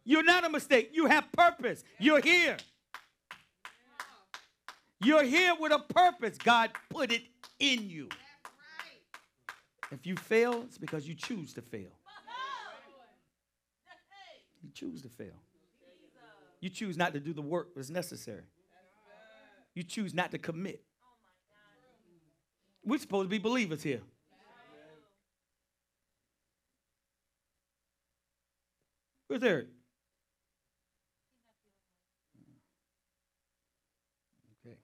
You're 0.03 0.23
not 0.23 0.43
a 0.43 0.49
mistake. 0.49 0.89
You 0.93 1.05
have 1.05 1.31
purpose. 1.31 1.83
You're 1.99 2.21
here. 2.21 2.57
You're 5.01 5.23
here 5.23 5.53
with 5.57 5.71
a 5.71 5.79
purpose. 5.79 6.37
God 6.37 6.71
put 6.89 7.11
it 7.11 7.21
in 7.59 7.89
you. 7.89 8.09
If 9.91 10.05
you 10.05 10.15
fail, 10.15 10.63
it's 10.65 10.77
because 10.77 11.07
you 11.07 11.15
choose 11.15 11.53
to 11.53 11.61
fail. 11.61 11.91
You 14.61 14.69
choose 14.73 15.01
to 15.03 15.09
fail. 15.09 15.41
You 16.59 16.69
choose 16.69 16.97
not 16.97 17.13
to 17.13 17.19
do 17.19 17.31
the 17.31 17.41
work 17.41 17.69
that's 17.75 17.89
necessary. 17.89 18.43
You 19.73 19.83
choose 19.83 20.13
not 20.13 20.31
to 20.31 20.37
commit. 20.37 20.83
We're 22.83 22.99
supposed 22.99 23.25
to 23.25 23.29
be 23.29 23.37
believers 23.39 23.83
here. 23.83 24.01
Where's 29.27 29.43
Eric? 29.43 29.67
Okay. 34.65 34.75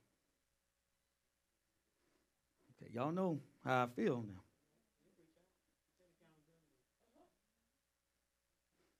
Okay, 2.80 2.91
y'all 2.93 3.11
know 3.11 3.39
how 3.63 3.85
I 3.85 3.88
feel 3.95 4.23
now. 4.27 4.41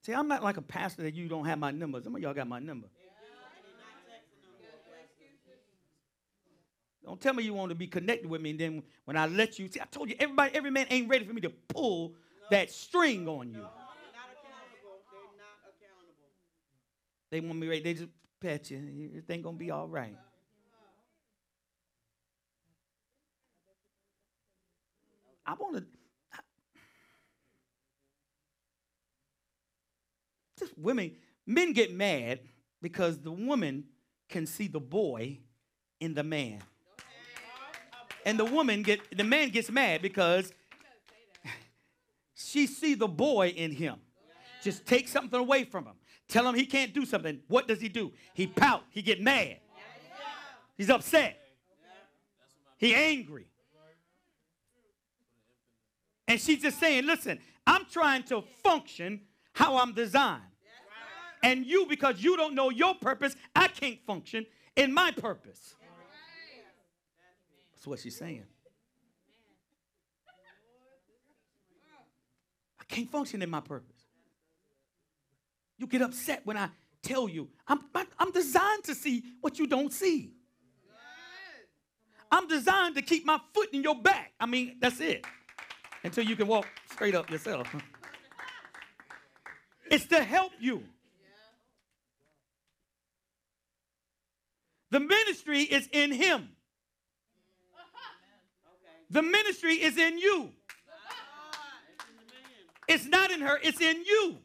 See, 0.02 0.12
I'm 0.12 0.26
not 0.28 0.42
like 0.42 0.56
a 0.56 0.62
pastor 0.62 1.02
that 1.02 1.14
you 1.14 1.28
don't 1.28 1.44
have 1.46 1.58
my 1.58 1.70
number. 1.70 2.00
Some 2.00 2.14
of 2.16 2.22
y'all 2.22 2.34
got 2.34 2.48
my 2.48 2.58
number. 2.58 2.88
Don't 7.06 7.20
tell 7.20 7.32
me 7.34 7.44
you 7.44 7.54
want 7.54 7.68
to 7.68 7.76
be 7.76 7.86
connected 7.86 8.28
with 8.28 8.40
me, 8.40 8.50
and 8.50 8.58
then 8.58 8.82
when 9.04 9.16
I 9.16 9.26
let 9.26 9.60
you, 9.60 9.68
see, 9.68 9.80
I 9.80 9.84
told 9.84 10.10
you, 10.10 10.16
everybody, 10.18 10.52
every 10.56 10.72
man 10.72 10.88
ain't 10.90 11.08
ready 11.08 11.24
for 11.24 11.32
me 11.32 11.40
to 11.42 11.50
pull 11.50 12.14
that 12.50 12.68
string 12.68 13.28
on 13.28 13.46
you. 13.46 13.54
They're 13.54 13.62
not 13.62 13.70
accountable. 14.42 14.98
They're 15.12 15.38
not 15.38 15.54
accountable. 15.70 16.26
They 17.30 17.40
want 17.40 17.60
me 17.60 17.68
ready. 17.68 17.82
They 17.82 17.94
just 17.94 18.08
pet 18.40 18.72
you. 18.72 18.78
Everything 19.10 19.40
gonna 19.40 19.56
be 19.56 19.70
all 19.70 19.86
right. 19.86 20.16
I 25.46 25.54
want 25.54 25.76
to. 25.76 25.84
Just 30.58 30.76
women, 30.76 31.12
men 31.46 31.72
get 31.72 31.94
mad 31.94 32.40
because 32.82 33.18
the 33.18 33.30
woman 33.30 33.84
can 34.28 34.44
see 34.44 34.66
the 34.66 34.80
boy 34.80 35.38
in 36.00 36.14
the 36.14 36.24
man. 36.24 36.62
And 38.26 38.38
the 38.38 38.44
woman 38.44 38.82
get 38.82 39.16
the 39.16 39.22
man 39.22 39.50
gets 39.50 39.70
mad 39.70 40.02
because 40.02 40.52
she 42.34 42.66
see 42.66 42.94
the 42.94 43.06
boy 43.06 43.54
in 43.56 43.70
him. 43.70 43.96
Just 44.62 44.84
take 44.84 45.06
something 45.06 45.38
away 45.38 45.62
from 45.62 45.84
him. 45.84 45.94
Tell 46.26 46.46
him 46.46 46.56
he 46.56 46.66
can't 46.66 46.92
do 46.92 47.06
something. 47.06 47.38
What 47.46 47.68
does 47.68 47.80
he 47.80 47.88
do? 47.88 48.12
He 48.34 48.48
pout. 48.48 48.82
He 48.90 49.00
get 49.00 49.22
mad. 49.22 49.58
He's 50.76 50.90
upset. 50.90 51.40
He 52.78 52.94
angry. 52.96 53.46
And 56.26 56.40
she's 56.40 56.60
just 56.60 56.80
saying, 56.80 57.06
listen, 57.06 57.38
I'm 57.64 57.84
trying 57.84 58.24
to 58.24 58.42
function 58.64 59.20
how 59.52 59.76
I'm 59.76 59.92
designed. 59.92 60.42
And 61.44 61.64
you, 61.64 61.86
because 61.86 62.20
you 62.20 62.36
don't 62.36 62.56
know 62.56 62.70
your 62.70 62.96
purpose, 62.96 63.36
I 63.54 63.68
can't 63.68 64.00
function 64.04 64.46
in 64.74 64.92
my 64.92 65.12
purpose. 65.12 65.76
That's 67.86 67.90
what 67.90 68.00
she's 68.00 68.16
saying. 68.16 68.42
I 72.80 72.84
can't 72.88 73.08
function 73.08 73.42
in 73.42 73.48
my 73.48 73.60
purpose. 73.60 74.08
You 75.78 75.86
get 75.86 76.02
upset 76.02 76.40
when 76.44 76.56
I 76.56 76.70
tell 77.00 77.28
you, 77.28 77.48
I'm, 77.68 77.78
I'm 78.18 78.32
designed 78.32 78.82
to 78.84 78.94
see 78.96 79.22
what 79.40 79.60
you 79.60 79.68
don't 79.68 79.92
see. 79.92 80.32
I'm 82.28 82.48
designed 82.48 82.96
to 82.96 83.02
keep 83.02 83.24
my 83.24 83.38
foot 83.54 83.72
in 83.72 83.84
your 83.84 83.94
back. 83.94 84.32
I 84.40 84.46
mean, 84.46 84.78
that's 84.80 84.98
it. 84.98 85.24
Until 86.02 86.24
you 86.24 86.34
can 86.34 86.48
walk 86.48 86.66
straight 86.90 87.14
up 87.14 87.30
yourself. 87.30 87.72
It's 89.88 90.06
to 90.06 90.20
help 90.20 90.50
you. 90.58 90.82
The 94.90 94.98
ministry 94.98 95.60
is 95.60 95.88
in 95.92 96.10
him. 96.10 96.55
The 99.10 99.22
ministry 99.22 99.74
is 99.74 99.96
in 99.96 100.18
you. 100.18 100.50
It's 102.88 103.06
not 103.06 103.30
in 103.30 103.40
her, 103.40 103.58
it's 103.62 103.80
in 103.80 104.04
you. 104.04 104.38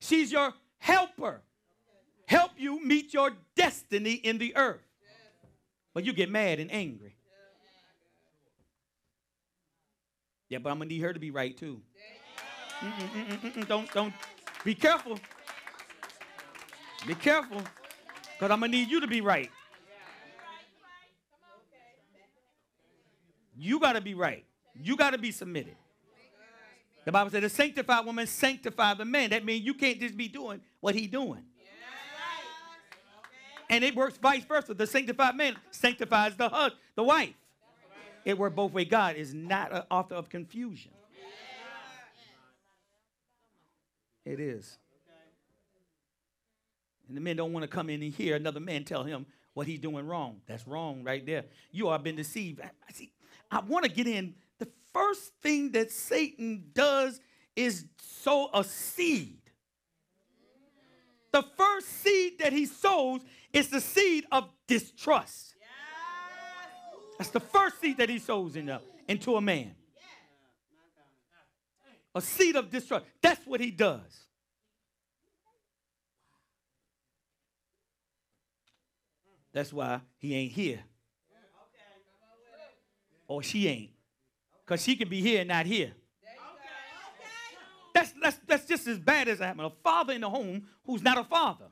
She's 0.00 0.32
your 0.32 0.52
helper. 0.78 1.42
Help 2.26 2.52
you 2.56 2.84
meet 2.84 3.14
your 3.14 3.30
destiny 3.54 4.14
in 4.14 4.38
the 4.38 4.56
earth. 4.56 4.80
But 5.94 6.04
you 6.04 6.12
get 6.12 6.30
mad 6.30 6.58
and 6.58 6.72
angry. 6.72 7.14
Yeah, 10.48 10.58
but 10.58 10.70
I'm 10.70 10.78
gonna 10.78 10.88
need 10.88 11.00
her 11.00 11.12
to 11.12 11.20
be 11.20 11.30
right 11.30 11.56
too. 11.56 11.80
Mm-mm, 12.80 13.08
mm-mm, 13.08 13.52
mm-mm. 13.52 13.68
Don't 13.68 13.92
don't 13.92 14.12
be 14.64 14.74
careful. 14.74 15.18
Be 17.06 17.14
careful. 17.14 17.58
Because 17.58 18.50
I'm 18.50 18.60
gonna 18.60 18.68
need 18.68 18.90
you 18.90 19.00
to 19.00 19.06
be 19.06 19.20
right. 19.20 19.50
You 23.62 23.78
gotta 23.78 24.00
be 24.00 24.14
right. 24.14 24.44
You 24.74 24.96
gotta 24.96 25.18
be 25.18 25.30
submitted. 25.30 25.76
The 27.04 27.12
Bible 27.12 27.30
said 27.30 27.44
the 27.44 27.48
sanctified 27.48 28.04
woman 28.04 28.26
sanctify 28.26 28.94
the 28.94 29.04
man. 29.04 29.30
That 29.30 29.44
means 29.44 29.64
you 29.64 29.74
can't 29.74 30.00
just 30.00 30.16
be 30.16 30.26
doing 30.26 30.60
what 30.80 30.96
he 30.96 31.06
doing. 31.06 31.44
And 33.70 33.84
it 33.84 33.94
works 33.94 34.18
vice 34.18 34.44
versa. 34.44 34.74
The 34.74 34.86
sanctified 34.86 35.36
man 35.36 35.56
sanctifies 35.70 36.36
the 36.36 36.48
husband, 36.48 36.80
the 36.96 37.04
wife. 37.04 37.34
It 38.24 38.36
works 38.36 38.56
both 38.56 38.72
ways. 38.72 38.88
God 38.90 39.14
is 39.14 39.32
not 39.32 39.72
an 39.72 39.82
author 39.90 40.16
of 40.16 40.28
confusion. 40.28 40.90
It 44.24 44.40
is. 44.40 44.76
And 47.06 47.16
the 47.16 47.20
men 47.20 47.36
don't 47.36 47.52
want 47.52 47.62
to 47.62 47.68
come 47.68 47.90
in 47.90 48.02
and 48.02 48.12
hear 48.12 48.34
another 48.34 48.60
man 48.60 48.84
tell 48.84 49.04
him 49.04 49.26
what 49.54 49.68
he's 49.68 49.80
doing 49.80 50.06
wrong. 50.06 50.40
That's 50.46 50.66
wrong 50.66 51.04
right 51.04 51.24
there. 51.24 51.44
You 51.70 51.88
are 51.88 51.98
been 51.98 52.16
deceived. 52.16 52.60
I 52.60 52.92
see. 52.92 53.12
I 53.52 53.60
want 53.60 53.84
to 53.84 53.90
get 53.90 54.06
in. 54.06 54.34
The 54.58 54.68
first 54.94 55.32
thing 55.42 55.72
that 55.72 55.92
Satan 55.92 56.64
does 56.72 57.20
is 57.54 57.84
sow 58.00 58.48
a 58.54 58.64
seed. 58.64 59.38
The 61.32 61.42
first 61.56 61.88
seed 61.88 62.38
that 62.40 62.52
he 62.52 62.66
sows 62.66 63.20
is 63.52 63.68
the 63.68 63.80
seed 63.80 64.24
of 64.32 64.48
distrust. 64.66 65.54
That's 67.18 67.30
the 67.30 67.40
first 67.40 67.80
seed 67.80 67.98
that 67.98 68.08
he 68.08 68.18
sows 68.18 68.56
in, 68.56 68.74
into 69.06 69.36
a 69.36 69.40
man. 69.40 69.74
A 72.14 72.20
seed 72.20 72.56
of 72.56 72.70
distrust. 72.70 73.04
That's 73.20 73.46
what 73.46 73.60
he 73.60 73.70
does. 73.70 74.00
That's 79.52 79.72
why 79.72 80.00
he 80.18 80.34
ain't 80.34 80.52
here. 80.52 80.80
Or 83.28 83.42
she 83.42 83.68
ain't. 83.68 83.90
Because 84.64 84.82
she 84.82 84.96
can 84.96 85.08
be 85.08 85.20
here 85.20 85.40
and 85.40 85.48
not 85.48 85.66
here. 85.66 85.92
That's, 87.94 88.12
that's, 88.22 88.38
that's 88.46 88.66
just 88.66 88.86
as 88.86 88.98
bad 88.98 89.28
as 89.28 89.38
having 89.38 89.64
a 89.64 89.70
father 89.82 90.12
in 90.14 90.22
the 90.22 90.30
home 90.30 90.66
who's 90.86 91.02
not 91.02 91.18
a 91.18 91.24
father. 91.24 91.66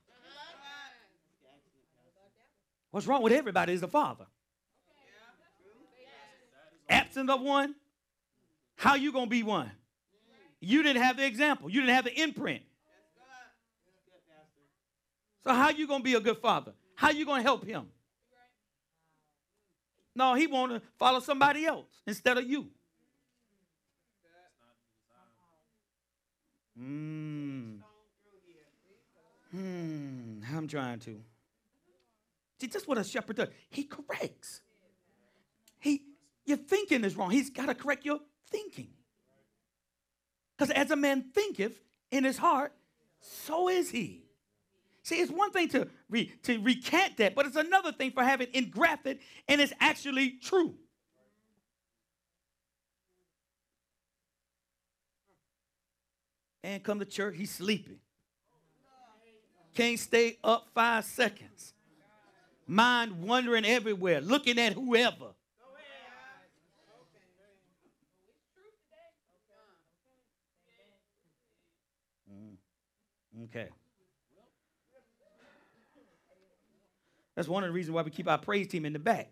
What's 2.90 3.06
wrong 3.06 3.22
with 3.22 3.32
everybody 3.32 3.72
is 3.72 3.82
a 3.82 3.89
father. 3.89 4.27
Absent 6.89 7.31
of 7.31 7.40
one, 7.40 7.77
how 8.74 8.97
you 8.97 9.12
to 9.12 9.27
be 9.27 9.43
one? 9.43 9.70
You 10.60 10.82
didn't 10.82 11.02
have 11.02 11.16
the 11.16 11.24
example. 11.24 11.70
You 11.70 11.81
didn't 11.81 11.94
have 11.94 12.05
the 12.05 12.20
imprint. 12.20 12.62
So 15.44 15.55
how 15.55 15.70
you 15.70 15.86
to 15.86 16.01
be 16.01 16.14
a 16.14 16.20
good 16.20 16.39
father? 16.39 16.72
How 16.97 17.10
you 17.10 17.24
to 17.24 17.43
help 17.43 17.64
him? 17.64 17.86
No, 20.20 20.34
he 20.34 20.47
want 20.47 20.72
to 20.72 20.82
follow 20.98 21.18
somebody 21.18 21.64
else 21.64 21.86
instead 22.06 22.36
of 22.36 22.44
you. 22.44 22.68
Hmm. 26.76 27.76
Hmm. 29.51 30.40
I'm 30.55 30.68
trying 30.68 30.98
to. 30.98 31.22
See, 32.60 32.66
Just 32.66 32.86
what 32.86 32.98
a 32.98 33.05
shepherd 33.05 33.36
does. 33.36 33.48
He 33.70 33.84
corrects. 33.84 34.60
He, 35.78 36.02
your 36.44 36.59
thinking 36.59 37.02
is 37.05 37.16
wrong. 37.16 37.30
He's 37.30 37.48
got 37.48 37.68
to 37.68 37.74
correct 37.74 38.05
your 38.05 38.20
thinking. 38.51 38.90
Because 40.55 40.70
as 40.70 40.90
a 40.90 40.97
man 40.97 41.30
thinketh 41.34 41.80
in 42.10 42.24
his 42.24 42.36
heart, 42.36 42.74
so 43.22 43.70
is 43.70 43.90
he. 43.90 44.19
See, 45.10 45.16
it's 45.16 45.32
one 45.32 45.50
thing 45.50 45.68
to, 45.70 45.88
re, 46.08 46.32
to 46.44 46.60
recant 46.60 47.16
that, 47.16 47.34
but 47.34 47.44
it's 47.44 47.56
another 47.56 47.90
thing 47.90 48.12
for 48.12 48.22
having 48.22 48.46
engrafted 48.52 49.18
and 49.48 49.60
it's 49.60 49.72
actually 49.80 50.38
true. 50.40 50.76
And 56.62 56.80
come 56.84 57.00
to 57.00 57.04
church, 57.04 57.34
he's 57.36 57.50
sleeping. 57.50 57.96
Can't 59.74 59.98
stay 59.98 60.38
up 60.44 60.68
five 60.76 61.04
seconds. 61.04 61.74
Mind 62.68 63.20
wandering 63.20 63.64
everywhere, 63.64 64.20
looking 64.20 64.60
at 64.60 64.74
whoever. 64.74 65.34
Mm. 72.32 72.54
Okay. 73.46 73.70
That's 77.40 77.48
one 77.48 77.64
of 77.64 77.70
the 77.70 77.72
reasons 77.72 77.94
why 77.94 78.02
we 78.02 78.10
keep 78.10 78.28
our 78.28 78.36
praise 78.36 78.68
team 78.68 78.84
in 78.84 78.92
the 78.92 78.98
back. 78.98 79.30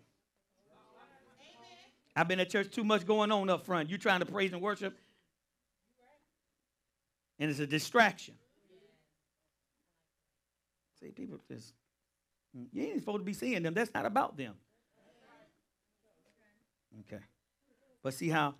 I've 2.15 2.27
been 2.27 2.39
at 2.39 2.49
church 2.49 2.71
too 2.71 2.83
much 2.83 3.05
going 3.05 3.31
on 3.31 3.51
up 3.51 3.67
front. 3.67 3.87
You 3.87 3.99
trying 3.99 4.21
to 4.21 4.25
praise 4.25 4.51
and 4.51 4.63
worship, 4.63 4.97
and 7.37 7.51
it's 7.51 7.59
a 7.59 7.67
distraction. 7.67 8.33
See, 10.99 11.09
people 11.09 11.37
just 11.47 11.75
you 12.73 12.81
ain't 12.81 13.01
supposed 13.01 13.19
to 13.19 13.23
be 13.23 13.33
seeing 13.33 13.61
them. 13.61 13.75
That's 13.75 13.93
not 13.93 14.07
about 14.07 14.35
them. 14.35 14.55
Okay, 17.01 17.21
but 18.01 18.15
see 18.15 18.29
how 18.29 18.55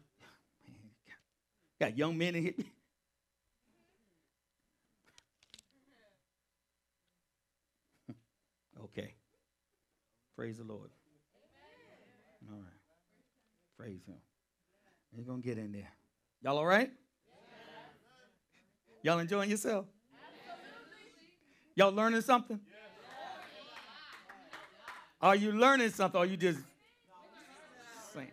got 1.79 1.97
young 1.97 2.15
men 2.15 2.35
in 2.35 2.43
here. 2.43 2.53
okay. 8.83 9.15
Praise 10.39 10.55
the 10.55 10.63
Lord. 10.63 10.89
All 12.49 12.57
right. 12.57 12.79
Praise 13.77 13.99
Him. 14.07 14.15
He's 15.13 15.25
going 15.25 15.41
to 15.41 15.45
get 15.45 15.57
in 15.57 15.73
there. 15.73 15.91
Y'all 16.41 16.57
all 16.57 16.65
right? 16.65 16.89
Y'all 19.03 19.19
enjoying 19.19 19.49
yourself? 19.49 19.85
Y'all 21.75 21.91
learning 21.91 22.21
something? 22.21 22.57
Are 25.21 25.35
you 25.35 25.51
learning 25.51 25.89
something 25.89 26.17
or 26.17 26.23
are 26.23 26.25
you 26.25 26.37
just 26.37 26.59
saying? 28.13 28.31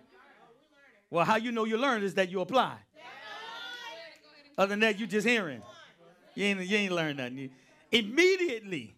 Well, 1.10 1.24
how 1.24 1.38
you 1.38 1.50
know 1.50 1.64
you 1.64 1.76
learned 1.76 2.04
is 2.04 2.14
that 2.14 2.30
you 2.30 2.40
apply. 2.40 2.76
Other 4.56 4.68
than 4.68 4.78
that, 4.78 4.96
you 5.00 5.08
just 5.08 5.26
hearing. 5.26 5.60
You 6.36 6.44
ain't, 6.44 6.66
you 6.66 6.76
ain't 6.76 6.92
learned 6.92 7.18
nothing. 7.18 7.50
Immediately. 7.90 8.94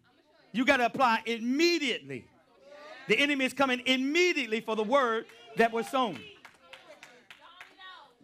You 0.53 0.67
got 0.67 0.77
to 0.77 0.85
apply 0.85 1.23
immediately. 1.25 2.27
The 3.09 3.19
enemy 3.19 3.47
is 3.47 3.55
coming 3.55 3.81
immediately 3.87 4.61
for 4.61 4.77
the 4.77 4.85
word 4.85 5.25
that 5.57 5.73
was 5.73 5.89
sown. 5.89 6.21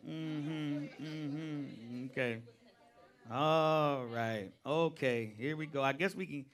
Mm-hmm. 0.06 0.85
Mm-hmm. 1.02 2.06
Okay. 2.11 2.40
All 3.32 4.05
right. 4.05 4.51
Okay. 4.65 5.32
Here 5.39 5.56
we 5.56 5.65
go. 5.65 5.82
I 5.82 5.94
guess 5.94 6.15
we 6.15 6.27
can. 6.27 6.44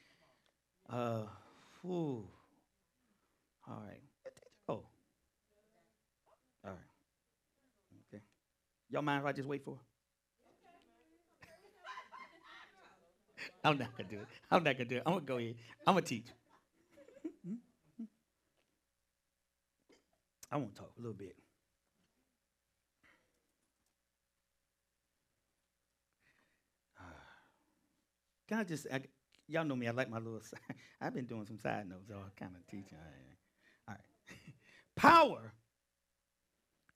Uh. 0.88 1.22
Whew. 1.82 2.24
All 3.68 3.82
right. 3.86 4.00
Oh. 4.68 4.72
All 4.74 4.86
right. 6.66 6.74
Okay. 8.14 8.22
Y'all 8.90 9.02
mind 9.02 9.22
if 9.22 9.26
I 9.26 9.32
just 9.32 9.48
wait 9.48 9.64
for? 9.64 9.76
I'm 13.64 13.76
not 13.76 13.96
gonna 13.96 14.08
do 14.08 14.18
it. 14.18 14.26
I'm 14.52 14.62
not 14.62 14.76
gonna 14.76 14.88
do 14.88 14.96
it. 14.98 15.02
I'm 15.04 15.14
gonna 15.14 15.24
go 15.24 15.38
ahead. 15.38 15.56
I'm 15.84 15.94
gonna 15.94 16.06
teach. 16.06 16.26
I 20.50 20.56
want 20.56 20.74
to 20.74 20.80
talk 20.80 20.92
a 20.98 21.00
little 21.00 21.14
bit. 21.14 21.36
Can 28.48 28.58
I 28.58 28.64
just, 28.64 28.86
I, 28.92 29.02
y'all 29.46 29.64
know 29.64 29.76
me, 29.76 29.86
I 29.86 29.92
like 29.92 30.10
my 30.10 30.18
little, 30.18 30.42
I've 31.00 31.14
been 31.14 31.26
doing 31.26 31.46
some 31.46 31.58
side 31.58 31.88
notes, 31.88 32.10
all 32.12 32.24
kind 32.38 32.52
of 32.56 32.66
teaching. 32.66 32.98
All 32.98 33.04
right. 33.04 33.36
All 33.88 33.94
right. 33.94 34.00
Power 34.96 35.52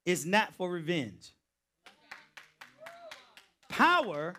is 0.04 0.26
not 0.26 0.54
for 0.54 0.68
revenge. 0.70 1.32
Power 3.68 4.34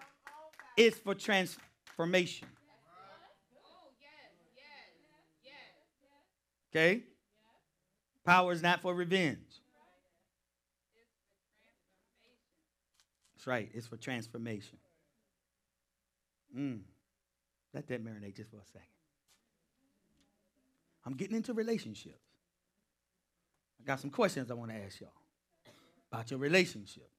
is 0.78 0.96
for 0.96 1.16
transformation. 1.16 2.48
Okay? 6.72 7.04
Power 8.26 8.52
is 8.52 8.62
not 8.64 8.82
for 8.82 8.94
revenge. 8.94 9.62
That's 13.36 13.46
right. 13.46 13.70
It's 13.74 13.86
for 13.86 13.98
transformation. 13.98 14.80
Mm. 16.58 16.80
Let 17.74 17.88
that 17.88 18.04
marinate 18.04 18.36
just 18.36 18.50
for 18.50 18.58
a 18.58 18.66
second. 18.66 18.88
I'm 21.06 21.14
getting 21.14 21.36
into 21.36 21.54
relationships. 21.54 22.16
I 23.80 23.86
got 23.86 24.00
some 24.00 24.10
questions 24.10 24.50
I 24.50 24.56
want 24.56 24.72
to 24.72 24.78
ask 24.78 25.00
y'all 25.00 25.12
about 26.12 26.32
your 26.32 26.40
relationship, 26.40 27.10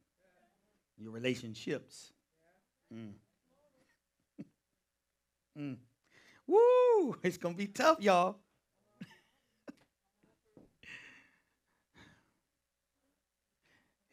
your 0.98 1.12
relationships. 1.12 2.12
Mm. 2.92 3.12
mm. 5.58 5.76
Woo! 6.48 7.16
It's 7.22 7.36
gonna 7.36 7.54
be 7.54 7.68
tough, 7.68 8.00
y'all. 8.00 8.38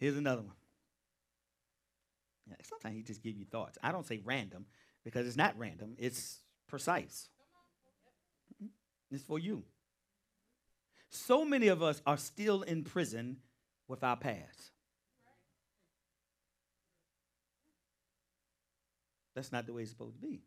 Here's 0.04 0.18
another 0.18 0.42
one. 0.42 0.58
Sometimes 2.62 2.98
he 2.98 3.04
just 3.04 3.24
give 3.24 3.38
you 3.38 3.46
thoughts. 3.46 3.78
I 3.82 3.94
don't 3.94 4.06
say 4.06 4.20
random 4.26 4.66
because 5.06 5.26
it's 5.26 5.38
not 5.38 5.58
random. 5.58 5.96
It's 5.98 6.42
precise. 6.68 7.30
Mhm. 8.62 8.68
It's 9.12 9.24
for 9.24 9.40
you. 9.40 9.64
So 11.10 11.46
many 11.46 11.70
of 11.70 11.82
us 11.82 12.02
are 12.06 12.18
still 12.18 12.64
in 12.64 12.84
prison 12.84 13.38
with 13.88 14.04
our 14.04 14.18
past. 14.18 14.72
That's 19.36 19.54
not 19.54 19.66
the 19.66 19.72
way 19.72 19.84
it's 19.84 19.92
supposed 19.92 20.16
to 20.16 20.22
be. 20.22 20.44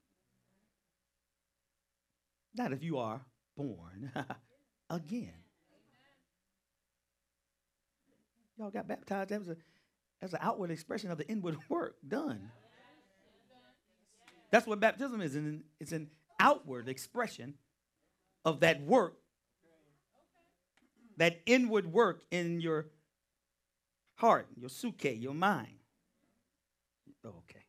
Not 2.52 2.74
if 2.74 2.82
you 2.82 2.98
are 2.98 3.24
born 3.56 4.12
again. 4.90 5.45
Y'all 8.58 8.70
got 8.70 8.88
baptized. 8.88 9.30
That 9.30 9.40
was 9.40 9.48
a 9.48 9.56
that's 10.20 10.32
an 10.32 10.38
outward 10.42 10.70
expression 10.70 11.10
of 11.10 11.18
the 11.18 11.28
inward 11.28 11.56
work 11.68 11.96
done. 12.06 12.50
That's 14.50 14.66
what 14.66 14.80
baptism 14.80 15.20
is. 15.20 15.34
And 15.34 15.64
it's 15.80 15.92
an 15.92 16.08
outward 16.40 16.88
expression 16.88 17.54
of 18.44 18.60
that 18.60 18.80
work, 18.82 19.16
that 21.16 21.40
inward 21.46 21.92
work 21.92 22.22
in 22.30 22.60
your 22.60 22.86
heart, 24.14 24.46
your 24.56 24.68
suke, 24.68 25.04
your 25.04 25.34
mind. 25.34 25.76
Oh, 27.24 27.34
okay. 27.50 27.64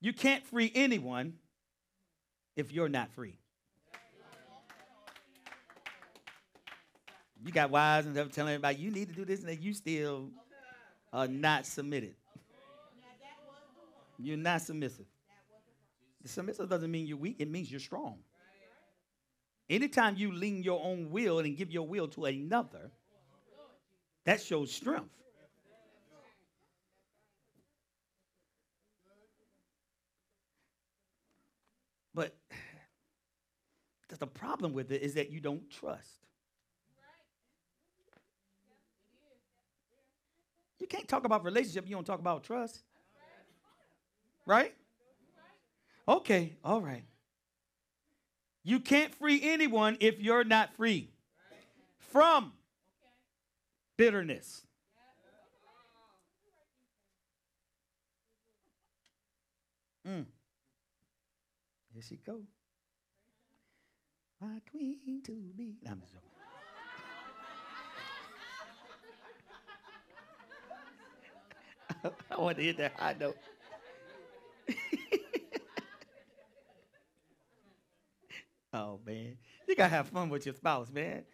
You 0.00 0.12
can't 0.12 0.46
free 0.46 0.70
anyone 0.74 1.34
if 2.56 2.70
you're 2.70 2.90
not 2.90 3.10
free. 3.12 3.38
You 7.44 7.52
got 7.52 7.70
wives 7.70 8.06
and 8.06 8.16
stuff 8.16 8.32
telling 8.32 8.54
everybody 8.54 8.76
you 8.76 8.90
need 8.90 9.08
to 9.08 9.14
do 9.14 9.24
this 9.24 9.44
and 9.44 9.60
you 9.60 9.74
still 9.74 10.30
are 11.12 11.28
not 11.28 11.66
submitted. 11.66 12.14
You're 14.18 14.38
not 14.38 14.62
submissive. 14.62 15.06
Submissive 16.24 16.70
doesn't 16.70 16.90
mean 16.90 17.06
you're 17.06 17.18
weak, 17.18 17.36
it 17.38 17.50
means 17.50 17.70
you're 17.70 17.80
strong. 17.80 18.16
Anytime 19.68 20.16
you 20.16 20.32
lean 20.32 20.62
your 20.62 20.82
own 20.82 21.10
will 21.10 21.38
and 21.40 21.56
give 21.56 21.70
your 21.70 21.86
will 21.86 22.08
to 22.08 22.24
another, 22.24 22.90
that 24.24 24.40
shows 24.40 24.72
strength. 24.72 25.10
But 32.14 32.34
the 34.18 34.26
problem 34.26 34.72
with 34.72 34.92
it 34.92 35.02
is 35.02 35.14
that 35.14 35.30
you 35.30 35.40
don't 35.40 35.68
trust. 35.68 36.24
You 40.84 40.88
can't 40.88 41.08
talk 41.08 41.24
about 41.24 41.44
relationship, 41.44 41.88
you 41.88 41.94
don't 41.94 42.04
talk 42.04 42.20
about 42.20 42.44
trust. 42.44 42.82
Right? 44.44 44.74
Okay, 46.06 46.52
all 46.62 46.82
right. 46.82 47.04
You 48.62 48.80
can't 48.80 49.14
free 49.14 49.40
anyone 49.42 49.96
if 50.00 50.20
you're 50.20 50.44
not 50.44 50.74
free 50.74 51.08
from 52.12 52.52
bitterness. 53.96 54.66
Mm. 60.06 60.26
Here 61.94 62.02
she 62.06 62.16
go. 62.16 62.40
My 64.38 64.60
queen 64.70 65.22
to 65.24 65.32
be. 65.56 65.78
I'm 65.88 66.02
joking. 66.12 66.33
I 72.30 72.40
want 72.40 72.58
to 72.58 72.62
hit 72.62 72.76
that 72.78 72.92
high 72.98 73.16
note. 73.18 73.36
oh 78.72 79.00
man, 79.06 79.36
you 79.68 79.76
gotta 79.76 79.90
have 79.90 80.08
fun 80.08 80.28
with 80.28 80.46
your 80.46 80.54
spouse, 80.54 80.90
man. 80.90 81.24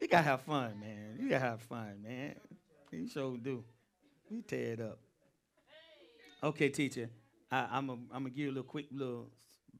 You 0.00 0.08
gotta 0.08 0.24
have 0.24 0.42
fun, 0.42 0.80
man. 0.80 1.16
You 1.20 1.28
gotta 1.28 1.44
have 1.44 1.60
fun, 1.62 2.02
man. 2.02 2.34
You 2.90 3.08
sure 3.08 3.36
do. 3.36 3.64
You 4.30 4.42
tear 4.42 4.72
it 4.72 4.80
up. 4.80 4.98
Okay, 6.42 6.68
teacher. 6.68 7.10
I, 7.50 7.78
am 7.78 7.86
gonna 7.86 8.00
I'm 8.12 8.24
give 8.24 8.38
you 8.38 8.48
a 8.48 8.50
little 8.50 8.62
quick 8.62 8.86
little 8.92 9.30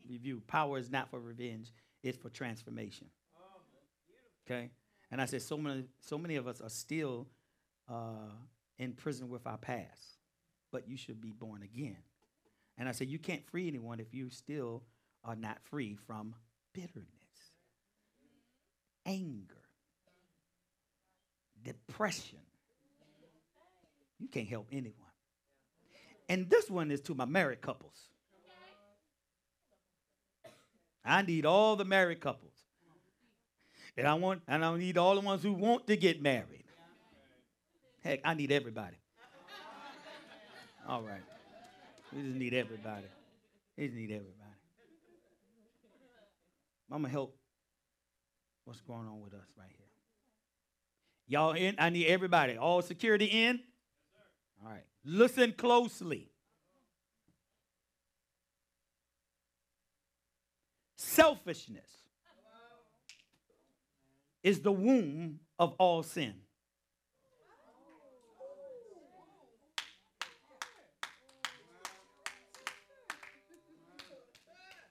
review. 0.08 0.42
Power 0.46 0.78
is 0.78 0.90
not 0.90 1.10
for 1.10 1.20
revenge; 1.20 1.72
it's 2.02 2.16
for 2.18 2.30
transformation. 2.30 3.08
Okay, 4.46 4.70
and 5.10 5.20
I 5.20 5.26
said 5.26 5.42
so 5.42 5.56
many 5.56 5.84
so 6.00 6.16
many 6.16 6.36
of 6.36 6.46
us 6.46 6.60
are 6.60 6.70
still 6.70 7.26
uh, 7.88 8.30
in 8.78 8.92
prison 8.92 9.28
with 9.28 9.46
our 9.46 9.58
past 9.58 10.17
but 10.72 10.88
you 10.88 10.96
should 10.96 11.20
be 11.20 11.32
born 11.32 11.62
again. 11.62 11.98
And 12.76 12.88
I 12.88 12.92
said, 12.92 13.08
You 13.08 13.18
can't 13.18 13.44
free 13.46 13.68
anyone 13.68 14.00
if 14.00 14.14
you 14.14 14.30
still 14.30 14.82
are 15.24 15.36
not 15.36 15.58
free 15.64 15.96
from 16.06 16.34
bitterness, 16.72 17.06
anger, 19.04 19.54
depression. 21.62 22.38
You 24.18 24.28
can't 24.28 24.48
help 24.48 24.68
anyone. 24.72 24.94
And 26.28 26.50
this 26.50 26.68
one 26.68 26.90
is 26.90 27.00
to 27.02 27.14
my 27.14 27.24
married 27.24 27.60
couples. 27.60 28.08
I 31.04 31.22
need 31.22 31.46
all 31.46 31.76
the 31.76 31.84
married 31.84 32.20
couples. 32.20 32.52
And 33.96 34.06
I 34.06 34.14
want 34.14 34.42
and 34.46 34.64
I 34.64 34.76
need 34.76 34.98
all 34.98 35.14
the 35.14 35.20
ones 35.20 35.42
who 35.42 35.52
want 35.52 35.86
to 35.88 35.96
get 35.96 36.22
married. 36.22 36.64
Heck, 38.04 38.20
I 38.24 38.34
need 38.34 38.52
everybody. 38.52 38.96
All 40.88 41.02
right. 41.02 41.20
We 42.14 42.22
just 42.22 42.36
need 42.36 42.54
everybody. 42.54 43.04
We 43.76 43.84
just 43.84 43.96
need 43.96 44.10
everybody. 44.10 44.34
I'm 46.90 47.02
gonna 47.02 47.12
help 47.12 47.36
what's 48.64 48.80
going 48.80 49.06
on 49.06 49.20
with 49.20 49.34
us 49.34 49.44
right 49.58 49.68
here. 49.68 49.86
Y'all 51.26 51.52
in? 51.52 51.74
I 51.78 51.90
need 51.90 52.06
everybody. 52.06 52.56
All 52.56 52.80
security 52.80 53.26
in? 53.26 53.60
All 54.64 54.70
right. 54.70 54.84
Listen 55.04 55.52
closely. 55.52 56.30
Selfishness 60.96 61.90
is 64.42 64.60
the 64.62 64.72
womb 64.72 65.40
of 65.58 65.74
all 65.78 66.02
sin. 66.02 66.34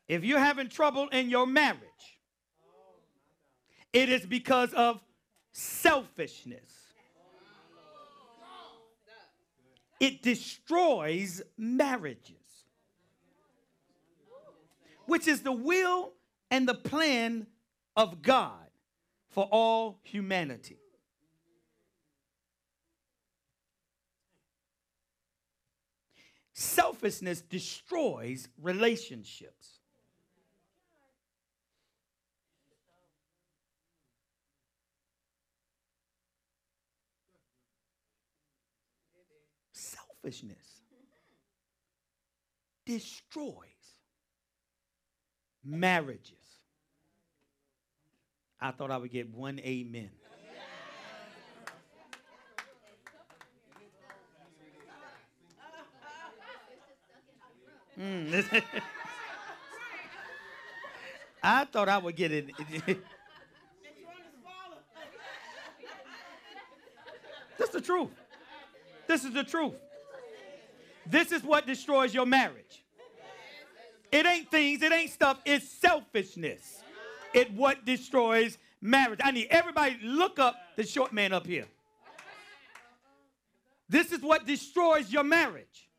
If 0.07 0.23
you're 0.23 0.39
having 0.39 0.69
trouble 0.69 1.09
in 1.09 1.29
your 1.29 1.45
marriage, 1.45 1.81
it 3.91 4.09
is 4.09 4.25
because 4.25 4.73
of 4.73 5.01
selfishness. 5.51 6.71
It 9.99 10.21
destroys 10.21 11.41
marriages, 11.57 12.35
which 15.07 15.27
is 15.27 15.41
the 15.41 15.51
will 15.51 16.13
and 16.51 16.67
the 16.67 16.75
plan 16.75 17.47
of 17.95 18.21
God 18.21 18.67
for 19.29 19.45
all 19.51 19.99
humanity. 20.03 20.77
Selfishness 26.53 27.41
destroys 27.41 28.47
relationships. 28.61 29.76
Selfishness 40.27 40.81
destroys 42.85 43.53
marriages. 45.63 46.33
I 48.59 48.71
thought 48.71 48.91
I 48.91 48.97
would 48.97 49.11
get 49.11 49.33
one 49.33 49.59
amen. 49.59 50.09
Mm. 57.99 58.61
I 61.41 61.65
thought 61.65 61.89
I 61.89 61.97
would 61.97 62.15
get 62.15 62.31
it. 62.31 62.51
This 67.57 67.69
is 67.69 67.73
the 67.73 67.81
truth. 67.81 68.09
This 69.07 69.23
is 69.23 69.33
the 69.33 69.43
truth. 69.43 69.73
This 71.09 71.31
is 71.31 71.43
what 71.43 71.65
destroys 71.65 72.13
your 72.13 72.25
marriage. 72.25 72.83
It 74.11 74.25
ain't 74.25 74.49
things, 74.49 74.81
it 74.81 74.91
ain't 74.91 75.11
stuff, 75.11 75.39
it's 75.45 75.67
selfishness. 75.67 76.81
It 77.33 77.51
what 77.53 77.85
destroys 77.85 78.57
marriage. 78.81 79.19
I 79.23 79.31
need 79.31 79.47
everybody 79.49 79.97
look 80.01 80.39
up 80.39 80.55
the 80.75 80.83
short 80.83 81.13
man 81.13 81.33
up 81.33 81.45
here. 81.45 81.65
This 83.89 84.11
is 84.11 84.21
what 84.21 84.45
destroys 84.45 85.11
your 85.11 85.23
marriage. 85.23 85.89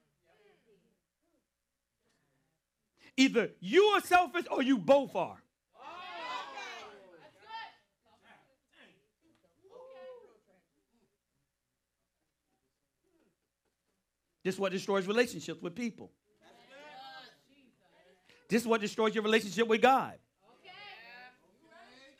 Either 3.16 3.50
you 3.60 3.82
are 3.84 4.00
selfish 4.00 4.44
or 4.50 4.62
you 4.62 4.78
both 4.78 5.14
are. 5.16 5.42
This 14.48 14.54
is 14.54 14.60
what 14.62 14.72
destroys 14.72 15.06
relationships 15.06 15.60
with 15.60 15.74
people. 15.74 16.10
This 18.48 18.62
is 18.62 18.66
what 18.66 18.80
destroys 18.80 19.14
your 19.14 19.22
relationship 19.22 19.68
with 19.68 19.82
God. 19.82 20.14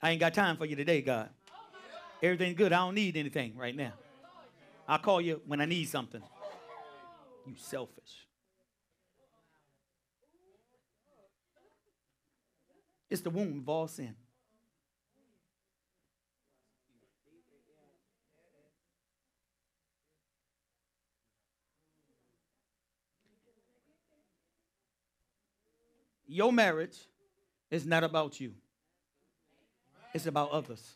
I 0.03 0.11
ain't 0.11 0.21
got 0.21 0.35
time 0.35 0.59
for 0.59 0.67
you 0.67 0.77
today, 0.77 1.01
God. 1.01 1.31
Everything's 2.23 2.55
good. 2.55 2.71
I 2.71 2.81
don't 2.81 2.95
need 2.95 3.17
anything 3.17 3.57
right 3.57 3.75
now. 3.75 3.95
I'll 4.87 4.99
call 4.99 5.23
you 5.23 5.41
when 5.47 5.63
I 5.63 5.65
need 5.65 5.89
something. 5.89 6.21
You 7.47 7.55
selfish. 7.57 8.27
It's 13.09 13.23
the 13.23 13.31
womb 13.31 13.61
of 13.61 13.69
all 13.71 13.89
sin. 13.89 14.15
Your 26.29 26.53
marriage 26.53 26.99
is 27.71 27.87
not 27.87 28.05
about 28.05 28.39
you, 28.39 28.53
it's 30.15 30.27
about 30.27 30.51
others. 30.51 30.95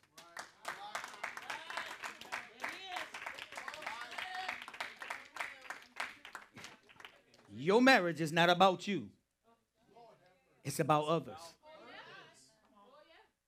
Your 7.54 7.80
marriage 7.80 8.20
is 8.20 8.32
not 8.32 8.50
about 8.50 8.88
you. 8.88 9.08
It's 10.64 10.80
about 10.80 11.06
others. 11.06 11.38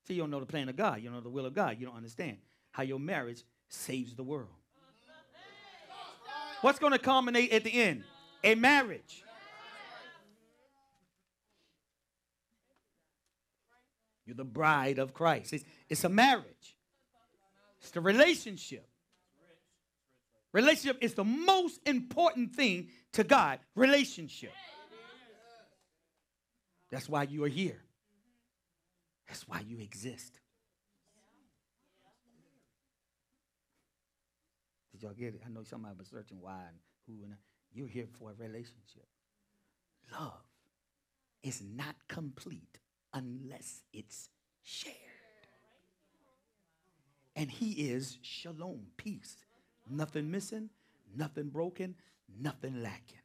See, 0.06 0.14
you 0.14 0.20
don't 0.20 0.30
know 0.30 0.38
the 0.38 0.46
plan 0.46 0.68
of 0.68 0.76
God. 0.76 1.00
You 1.00 1.06
don't 1.06 1.14
know 1.14 1.20
the 1.20 1.30
will 1.30 1.46
of 1.46 1.54
God. 1.54 1.80
You 1.80 1.86
don't 1.86 1.96
understand 1.96 2.36
how 2.70 2.84
your 2.84 3.00
marriage 3.00 3.42
saves 3.68 4.14
the 4.14 4.22
world. 4.22 4.54
What's 6.60 6.78
going 6.78 6.92
to 6.92 6.98
culminate 6.98 7.50
at 7.52 7.64
the 7.64 7.72
end? 7.72 8.04
A 8.44 8.54
marriage. 8.54 9.24
You're 14.26 14.36
the 14.36 14.44
bride 14.44 14.98
of 14.98 15.12
Christ. 15.12 15.52
It's, 15.52 15.64
it's 15.88 16.04
a 16.04 16.08
marriage, 16.08 16.76
it's 17.80 17.90
the 17.90 18.00
relationship. 18.00 18.86
Relationship 20.52 20.98
is 21.00 21.14
the 21.14 21.24
most 21.24 21.80
important 21.84 22.54
thing 22.54 22.88
to 23.14 23.24
God. 23.24 23.58
Relationship. 23.74 24.52
That's 26.92 27.08
why 27.08 27.24
you 27.24 27.42
are 27.42 27.48
here. 27.48 27.82
That's 29.26 29.48
why 29.48 29.64
you 29.66 29.80
exist. 29.80 30.38
Did 34.92 35.02
y'all 35.02 35.12
get 35.12 35.34
it? 35.34 35.42
I 35.44 35.50
know 35.50 35.64
somebody 35.64 35.96
was 35.98 36.06
searching 36.06 36.40
why 36.40 36.60
and 36.68 36.76
who, 37.08 37.24
and 37.24 37.34
you're 37.72 37.88
here 37.88 38.06
for 38.16 38.30
a 38.30 38.34
relationship. 38.34 39.08
Love 40.12 40.40
is 41.42 41.60
not 41.60 41.96
complete 42.06 42.78
unless 43.14 43.82
it's 43.92 44.28
shared. 44.62 44.94
And 47.36 47.50
He 47.50 47.72
is 47.88 48.18
shalom, 48.22 48.88
peace. 48.96 49.36
Nothing 49.88 50.30
missing, 50.30 50.70
nothing 51.16 51.48
broken, 51.48 51.94
nothing 52.40 52.82
lacking. 52.82 53.18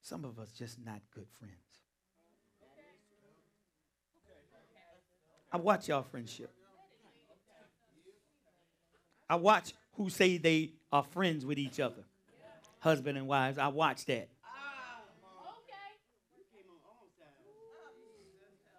Some 0.00 0.24
of 0.24 0.38
us 0.38 0.52
just 0.52 0.78
not 0.84 1.00
good 1.12 1.26
friends. 1.40 1.54
I 5.52 5.56
watch 5.56 5.88
y'all 5.88 6.02
friendship. 6.02 6.55
I 9.28 9.36
watch 9.36 9.74
who 9.94 10.08
say 10.10 10.38
they 10.38 10.72
are 10.92 11.02
friends 11.02 11.44
with 11.44 11.58
each 11.58 11.80
other. 11.80 12.04
Husband 12.80 13.18
and 13.18 13.26
wives. 13.26 13.58
I 13.58 13.68
watch 13.68 14.04
that. 14.06 14.28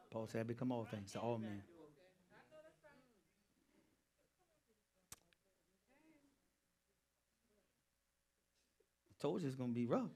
Paul 0.10 0.28
said, 0.28 0.48
become 0.48 0.72
all 0.72 0.88
things 0.90 1.12
to 1.12 1.20
all 1.20 1.38
men. 1.38 1.62
I 9.12 9.22
told 9.22 9.42
you 9.42 9.48
it's 9.48 9.56
going 9.56 9.72
to 9.72 9.76
be 9.76 9.86
rough. 9.86 10.10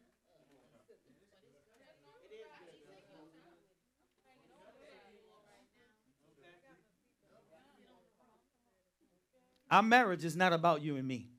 Our 9.71 9.81
marriage 9.81 10.25
is 10.25 10.35
not 10.35 10.51
about 10.51 10.81
you 10.81 10.97
and 10.97 11.07
me. 11.07 11.29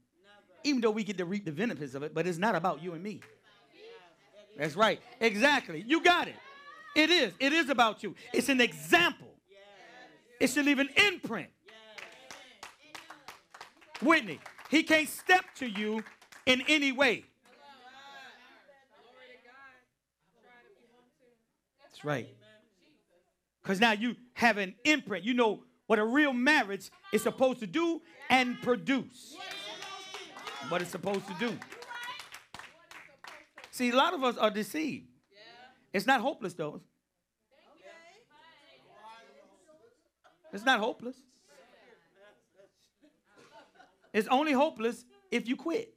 Even 0.64 0.80
though 0.80 0.90
we 0.90 1.04
get 1.04 1.18
to 1.18 1.24
reap 1.24 1.44
the 1.44 1.52
benefits 1.52 1.94
of 1.94 2.02
it, 2.02 2.14
but 2.14 2.26
it's 2.26 2.38
not 2.38 2.54
about 2.54 2.82
you 2.82 2.94
and 2.94 3.02
me. 3.02 3.20
That's 4.56 4.74
right. 4.74 5.00
Exactly. 5.20 5.84
You 5.86 6.02
got 6.02 6.28
it. 6.28 6.36
It 6.96 7.10
is. 7.10 7.32
It 7.38 7.52
is 7.52 7.68
about 7.68 8.02
you. 8.02 8.14
It's 8.32 8.48
an 8.48 8.60
example. 8.60 9.28
It 10.40 10.48
should 10.48 10.64
leave 10.64 10.78
an 10.78 10.88
imprint. 10.96 11.48
Whitney, 14.00 14.40
he 14.68 14.82
can't 14.82 15.08
step 15.08 15.44
to 15.56 15.66
you 15.66 16.02
in 16.46 16.62
any 16.68 16.90
way. 16.90 17.24
That's 21.82 22.04
right. 22.04 22.28
Because 23.62 23.78
now 23.78 23.92
you 23.92 24.16
have 24.34 24.58
an 24.58 24.74
imprint. 24.84 25.24
You 25.24 25.34
know 25.34 25.62
what 25.92 25.98
a 25.98 26.04
real 26.06 26.32
marriage 26.32 26.90
is 27.12 27.22
supposed 27.22 27.60
to 27.60 27.66
do 27.66 28.00
and 28.30 28.58
produce. 28.62 29.36
What 30.70 30.80
it's 30.80 30.90
supposed 30.90 31.26
to 31.26 31.34
do. 31.38 31.54
See, 33.70 33.90
a 33.90 33.94
lot 33.94 34.14
of 34.14 34.24
us 34.24 34.38
are 34.38 34.50
deceived. 34.50 35.08
It's 35.92 36.06
not 36.06 36.22
hopeless, 36.22 36.54
though. 36.54 36.80
It's 40.50 40.64
not 40.64 40.80
hopeless. 40.80 41.16
It's 44.14 44.28
only 44.28 44.52
hopeless 44.52 45.04
if 45.30 45.46
you 45.46 45.56
quit. 45.56 45.92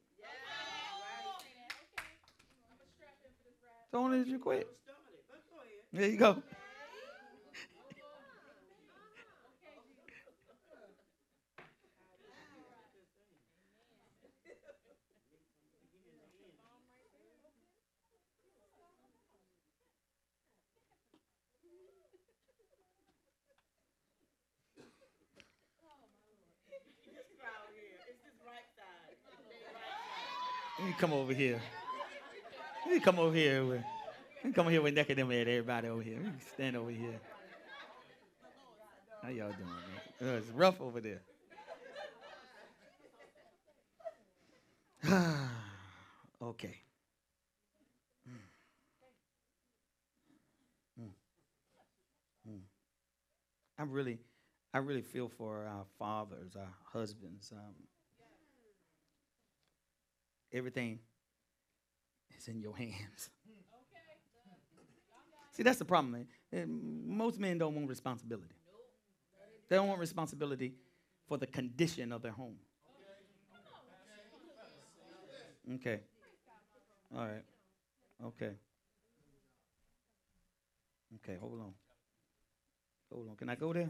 It's 3.86 3.94
only 3.94 4.20
if 4.20 4.28
you 4.28 4.40
quit. 4.40 4.68
There 5.94 6.10
you 6.10 6.18
go. 6.18 6.44
Come 30.98 31.14
over 31.14 31.34
here. 31.34 31.62
Me 32.88 33.00
come 33.00 33.20
over 33.20 33.36
here. 33.36 33.66
With, 33.66 33.84
me 34.44 34.52
come 34.52 34.66
over 34.66 34.72
here 34.72 34.82
with 34.82 34.94
neck 34.94 35.10
and 35.10 35.20
them 35.20 35.32
at 35.32 35.48
everybody 35.48 35.88
over 35.88 36.02
here. 36.02 36.20
Me 36.20 36.32
stand 36.54 36.76
over 36.76 36.92
here. 36.92 37.20
How 39.22 39.30
y'all 39.30 39.52
doing, 39.52 39.70
man? 40.22 40.36
Uh, 40.36 40.38
it's 40.38 40.50
rough 40.50 40.80
over 40.80 41.02
there. 41.02 41.22
okay. 46.42 46.78
Mm. 51.00 51.10
Mm. 52.50 52.60
I 53.78 53.84
really, 53.84 54.20
I 54.74 54.78
really 54.78 55.02
feel 55.02 55.30
for 55.30 55.66
our 55.66 55.86
fathers, 56.00 56.56
our 56.56 56.74
husbands. 56.94 57.52
Um, 57.52 57.74
everything 60.56 61.00
is 62.38 62.48
in 62.48 62.62
your 62.62 62.76
hands. 62.76 63.30
See, 65.52 65.64
that's 65.64 65.80
the 65.80 65.86
problem. 65.86 66.12
Man. 66.12 66.28
Eh, 66.52 66.66
Most 66.68 67.40
men 67.40 67.58
don't 67.58 67.76
want 67.76 67.90
responsibility. 67.90 68.56
They 69.68 69.76
don't 69.76 69.88
want 69.88 70.00
responsibility 70.00 70.74
for 71.28 71.38
the 71.38 71.48
condition 71.48 72.12
of 72.12 72.22
their 72.22 72.32
home. 72.32 72.58
Okay. 75.76 76.02
All 77.16 77.26
right. 77.26 77.44
Okay. 78.24 78.52
Okay, 81.16 81.38
hold 81.40 81.60
on. 81.60 81.74
Hold 83.12 83.30
on. 83.30 83.36
Can 83.36 83.50
I 83.50 83.56
go 83.56 83.74
there? 83.74 83.90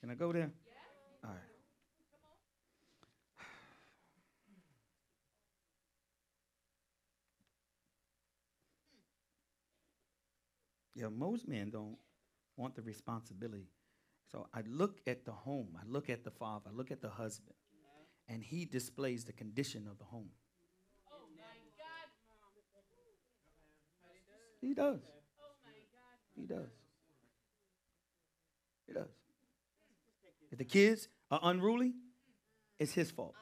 Can 0.00 0.10
I 0.10 0.14
go 0.14 0.32
there? 0.32 0.50
All 1.24 1.30
right. 1.30 1.57
Yeah, 10.98 11.06
most 11.10 11.46
men 11.46 11.70
don't 11.70 11.96
want 12.56 12.74
the 12.74 12.82
responsibility. 12.82 13.68
So 14.32 14.48
I 14.52 14.62
look 14.66 14.98
at 15.06 15.24
the 15.24 15.30
home, 15.30 15.68
I 15.80 15.86
look 15.86 16.10
at 16.10 16.24
the 16.24 16.32
father, 16.32 16.70
I 16.72 16.76
look 16.76 16.90
at 16.90 17.00
the 17.00 17.08
husband, 17.08 17.54
and 18.28 18.42
he 18.42 18.64
displays 18.64 19.24
the 19.24 19.32
condition 19.32 19.86
of 19.88 19.96
the 19.98 20.04
home. 20.04 20.30
Oh 21.12 21.28
He 24.60 24.74
does. 24.74 25.00
He 26.34 26.46
does. 26.46 26.70
He 28.88 28.92
does. 28.92 29.08
If 30.50 30.58
the 30.58 30.64
kids 30.64 31.08
are 31.30 31.38
unruly, 31.44 31.94
it's 32.80 32.92
his 32.92 33.12
fault. 33.12 33.34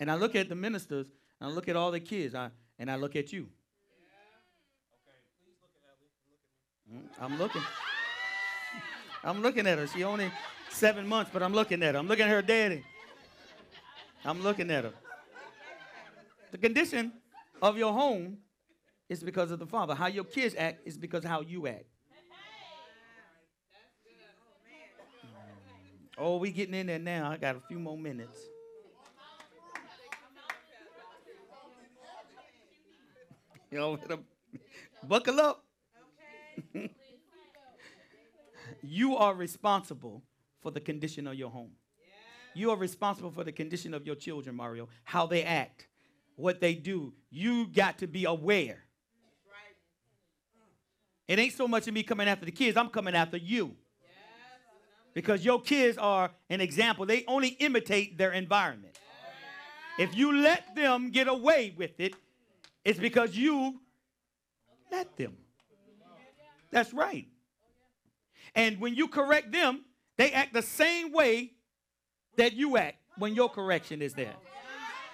And 0.00 0.10
I 0.10 0.14
look 0.14 0.34
at 0.36 0.48
the 0.48 0.54
ministers, 0.54 1.08
I 1.40 1.48
look 1.48 1.68
at 1.68 1.76
all 1.76 1.90
the 1.90 2.00
kids, 2.00 2.34
I, 2.34 2.50
and 2.78 2.90
I 2.90 2.96
look 2.96 3.14
at 3.14 3.32
you. 3.32 3.48
Mm, 6.92 7.02
I'm 7.20 7.38
looking. 7.38 7.62
I'm 9.22 9.42
looking 9.42 9.66
at 9.66 9.78
her. 9.78 9.86
She 9.86 10.04
only 10.04 10.30
seven 10.70 11.06
months, 11.06 11.30
but 11.32 11.42
I'm 11.42 11.52
looking 11.52 11.82
at 11.82 11.94
her. 11.94 12.00
I'm 12.00 12.08
looking 12.08 12.24
at 12.24 12.30
her 12.30 12.42
daddy. 12.42 12.84
I'm 14.24 14.42
looking 14.42 14.70
at 14.70 14.84
her. 14.84 14.92
The 16.50 16.58
condition 16.58 17.12
of 17.60 17.76
your 17.76 17.92
home 17.92 18.38
is 19.08 19.22
because 19.22 19.50
of 19.50 19.58
the 19.58 19.66
father. 19.66 19.94
How 19.94 20.06
your 20.06 20.24
kids 20.24 20.54
act 20.56 20.86
is 20.86 20.98
because 20.98 21.24
how 21.24 21.40
you 21.42 21.66
act. 21.66 21.84
Oh, 26.16 26.38
we 26.38 26.50
getting 26.50 26.74
in 26.74 26.88
there 26.88 26.98
now. 26.98 27.30
I 27.30 27.36
got 27.36 27.54
a 27.54 27.60
few 27.60 27.78
more 27.78 27.96
minutes. 27.96 28.40
Y'all 33.70 33.98
buckle 35.06 35.40
up. 35.40 35.64
you 38.82 39.16
are 39.16 39.34
responsible 39.34 40.22
for 40.60 40.70
the 40.70 40.80
condition 40.80 41.26
of 41.26 41.34
your 41.34 41.50
home. 41.50 41.72
You 42.54 42.70
are 42.70 42.76
responsible 42.76 43.30
for 43.30 43.44
the 43.44 43.52
condition 43.52 43.94
of 43.94 44.06
your 44.06 44.16
children, 44.16 44.56
Mario, 44.56 44.88
how 45.04 45.26
they 45.26 45.44
act, 45.44 45.86
what 46.36 46.60
they 46.60 46.74
do. 46.74 47.12
You 47.30 47.66
got 47.68 47.98
to 47.98 48.06
be 48.06 48.24
aware. 48.24 48.84
It 51.28 51.38
ain't 51.38 51.52
so 51.52 51.68
much 51.68 51.86
of 51.86 51.94
me 51.94 52.02
coming 52.02 52.26
after 52.26 52.46
the 52.46 52.52
kids, 52.52 52.76
I'm 52.76 52.88
coming 52.88 53.14
after 53.14 53.36
you. 53.36 53.76
Because 55.14 55.44
your 55.44 55.60
kids 55.60 55.98
are 55.98 56.30
an 56.48 56.60
example. 56.60 57.04
They 57.04 57.24
only 57.28 57.48
imitate 57.48 58.16
their 58.16 58.32
environment. 58.32 58.98
If 59.98 60.16
you 60.16 60.32
let 60.40 60.74
them 60.74 61.10
get 61.10 61.28
away 61.28 61.74
with 61.76 61.98
it, 61.98 62.14
it's 62.88 62.98
because 62.98 63.36
you 63.36 63.78
let 64.90 65.14
them. 65.18 65.36
That's 66.70 66.94
right. 66.94 67.28
And 68.54 68.80
when 68.80 68.94
you 68.94 69.08
correct 69.08 69.52
them, 69.52 69.84
they 70.16 70.32
act 70.32 70.54
the 70.54 70.62
same 70.62 71.12
way 71.12 71.52
that 72.36 72.54
you 72.54 72.78
act 72.78 72.96
when 73.18 73.34
your 73.34 73.50
correction 73.50 74.00
is 74.00 74.14
there. 74.14 74.32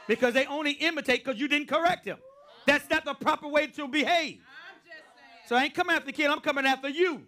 Because 0.07 0.35
they 0.35 0.47
only 0.47 0.71
imitate 0.71 1.25
because 1.25 1.41
you 1.41 1.49
didn't 1.49 1.67
correct 1.67 2.05
them. 2.05 2.19
That's 2.65 2.89
not 2.89 3.05
the 3.05 3.15
proper 3.15 3.49
way 3.49 3.67
to 3.67 3.89
behave. 3.89 4.39
So 5.47 5.57
I 5.57 5.65
ain't 5.65 5.75
coming 5.75 5.97
after 5.97 6.07
the 6.07 6.13
kid, 6.13 6.31
I'm 6.31 6.39
coming 6.39 6.67
after 6.67 6.89
you. 6.89 7.23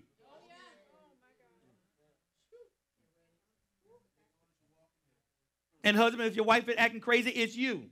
And 5.82 5.96
husband, 5.96 6.28
if 6.28 6.36
your 6.36 6.44
wife 6.44 6.68
is 6.68 6.76
acting 6.78 7.00
crazy, 7.00 7.30
it's 7.30 7.56
you. 7.56 7.90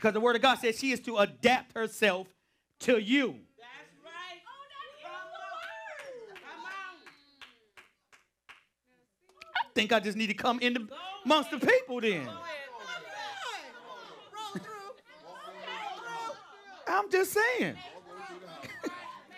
Because 0.00 0.14
the 0.14 0.20
word 0.20 0.34
of 0.34 0.40
God 0.40 0.58
says 0.58 0.78
she 0.78 0.92
is 0.92 1.00
to 1.00 1.18
adapt 1.18 1.76
herself 1.76 2.26
to 2.80 2.96
you. 2.96 3.36
That's 3.58 3.68
right. 4.02 4.40
Come 6.32 6.64
on. 6.64 6.96
I 9.54 9.60
think 9.74 9.92
I 9.92 10.00
just 10.00 10.16
need 10.16 10.28
to 10.28 10.34
come 10.34 10.58
in 10.60 10.72
the, 10.72 10.88
amongst 11.26 11.50
the 11.50 11.58
people 11.58 12.00
then. 12.00 12.26
I'm 16.88 17.10
just 17.10 17.34
saying. 17.34 17.76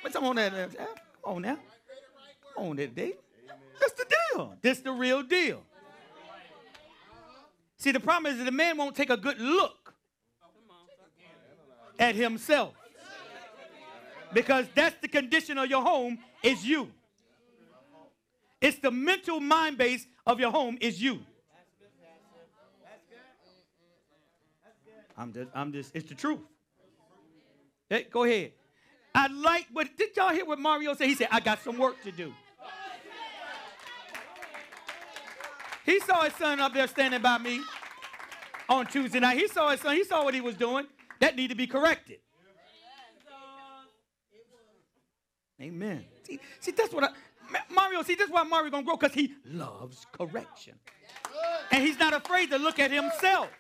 What's 0.01 0.15
up 0.15 0.23
on 0.23 0.37
that? 0.37 0.55
uh, 0.55 0.69
Come 1.25 1.35
on 1.35 1.43
now. 1.43 1.59
Come 2.55 2.67
on 2.67 2.77
that 2.77 2.95
day. 2.95 3.15
That's 3.81 3.95
the 3.95 4.07
deal. 4.37 4.55
This 4.63 4.79
the 4.79 4.93
real 4.93 5.25
deal. 5.25 5.65
See, 7.79 7.91
the 7.91 7.99
problem 7.99 8.33
is 8.33 8.39
that 8.39 8.45
the 8.45 8.53
man 8.53 8.77
won't 8.77 8.95
take 8.95 9.11
a 9.11 9.17
good 9.17 9.41
look 9.41 9.82
at 11.99 12.15
himself. 12.15 12.75
Because 14.33 14.67
that's 14.75 14.97
the 15.01 15.09
condition 15.09 15.59
of 15.59 15.69
your 15.69 15.83
home 15.83 16.19
is 16.43 16.67
you. 16.67 16.89
It's 18.61 18.79
the 18.79 18.91
mental 18.91 19.41
mind 19.41 19.77
base 19.77 20.07
of 20.27 20.41
your 20.41 20.51
home 20.51 20.79
is 20.81 21.03
you. 21.03 21.21
I'm 25.17 25.33
just, 25.33 25.51
I'm 25.55 25.73
just, 25.73 25.95
it's 25.95 26.09
the 26.09 26.15
truth. 26.15 26.41
Hey, 27.89 28.07
go 28.11 28.25
ahead. 28.25 28.53
I 29.15 29.27
like 29.27 29.67
what, 29.73 29.95
did 29.97 30.17
y'all 30.17 30.31
hear 30.31 30.47
what 30.47 30.59
Mario 30.59 30.95
said? 30.95 31.07
He 31.07 31.15
said, 31.15 31.29
I 31.31 31.41
got 31.41 31.63
some 31.63 31.77
work 31.77 32.03
to 32.05 32.13
do. 32.13 32.33
He 35.85 36.01
saw 36.01 36.23
his 36.23 36.33
son 36.35 36.61
up 36.61 36.73
there 36.73 36.87
standing 36.87 37.21
by 37.21 37.39
me 37.39 37.61
on 38.69 38.87
Tuesday 38.87 39.21
night. 39.21 39.37
He 39.37 39.49
saw 39.49 39.71
his 39.71 39.81
son, 39.81 39.97
he 39.97 40.05
saw 40.05 40.25
what 40.25 40.33
he 40.33 40.41
was 40.41 40.55
doing. 40.55 40.87
That 41.23 41.37
need 41.37 41.51
to 41.51 41.55
be 41.55 41.69
corrected. 41.69 42.19
Amen. 45.61 46.05
See, 46.25 46.41
see 46.59 46.73
that's 46.73 46.93
what 46.93 47.05
I, 47.05 47.11
Mario, 47.73 48.03
see, 48.03 48.17
that's 48.17 48.29
why 48.29 48.43
Mario 48.43 48.73
gonna 48.73 48.83
grow, 48.83 48.97
because 48.97 49.15
he 49.15 49.35
loves 49.47 50.05
correction. 50.11 50.75
And 51.71 51.81
he's 51.81 51.97
not 51.97 52.13
afraid 52.13 52.51
to 52.51 52.59
look 52.59 52.81
at 52.81 52.91
himself 52.91 53.51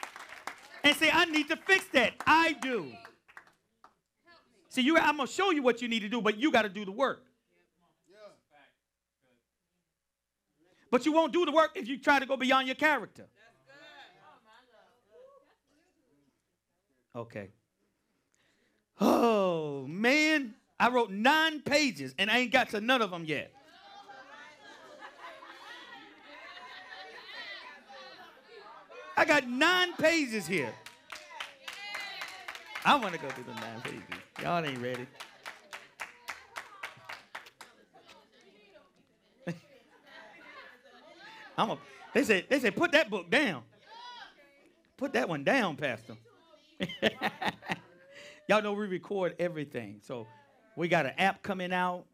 and 0.82 0.96
say, 0.96 1.08
I 1.12 1.24
need 1.26 1.48
to 1.50 1.56
fix 1.56 1.84
that. 1.92 2.14
I 2.26 2.54
do. 2.60 2.90
See, 4.68 4.82
you, 4.82 4.98
I'm 4.98 5.18
gonna 5.18 5.28
show 5.28 5.52
you 5.52 5.62
what 5.62 5.80
you 5.80 5.86
need 5.86 6.00
to 6.00 6.08
do, 6.08 6.20
but 6.20 6.38
you 6.38 6.50
got 6.50 6.62
to 6.62 6.68
do 6.68 6.84
the 6.84 6.90
work. 6.90 7.22
But 10.90 11.06
you 11.06 11.12
won't 11.12 11.32
do 11.32 11.44
the 11.44 11.52
work 11.52 11.70
if 11.76 11.86
you 11.86 11.96
try 11.96 12.18
to 12.18 12.26
go 12.26 12.36
beyond 12.36 12.66
your 12.66 12.74
character. 12.74 13.28
Okay. 17.14 17.48
Oh 19.00 19.86
man, 19.86 20.54
I 20.80 20.88
wrote 20.88 21.10
nine 21.10 21.60
pages 21.60 22.14
and 22.18 22.30
I 22.30 22.38
ain't 22.38 22.52
got 22.52 22.70
to 22.70 22.80
none 22.80 23.02
of 23.02 23.10
them 23.10 23.24
yet. 23.24 23.52
I 29.16 29.24
got 29.26 29.46
nine 29.48 29.92
pages 29.94 30.46
here. 30.46 30.72
I 32.84 32.96
want 32.96 33.14
to 33.14 33.20
go 33.20 33.28
through 33.28 33.44
the 33.44 33.54
nine 33.54 33.80
pages. 33.82 34.02
Y'all 34.42 34.64
ain't 34.64 34.78
ready. 34.78 35.06
I'm 41.58 41.70
a, 41.70 41.78
they 42.14 42.24
said 42.24 42.46
they 42.48 42.58
said 42.58 42.74
put 42.74 42.90
that 42.92 43.10
book 43.10 43.30
down. 43.30 43.62
Put 44.96 45.12
that 45.12 45.28
one 45.28 45.44
down, 45.44 45.76
Pastor. 45.76 46.16
Y'all 48.48 48.62
know 48.62 48.72
we 48.72 48.86
record 48.86 49.34
everything. 49.38 50.00
So 50.02 50.26
we 50.76 50.88
got 50.88 51.06
an 51.06 51.12
app 51.18 51.42
coming 51.42 51.72
out. 51.72 52.04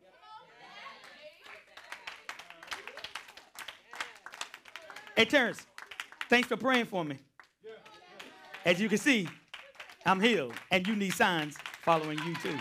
Hey 5.17 5.25
Terrence, 5.25 5.67
thanks 6.31 6.47
for 6.47 6.57
praying 6.57 6.87
for 6.87 7.05
me. 7.05 7.19
As 8.65 8.81
you 8.81 8.89
can 8.89 8.99
see, 8.99 9.29
I'm 10.07 10.21
healed, 10.21 10.55
and 10.71 10.87
you 10.87 10.95
need 10.95 11.13
signs 11.13 11.57
following 11.83 12.19
you 12.19 12.37
too. 12.37 12.57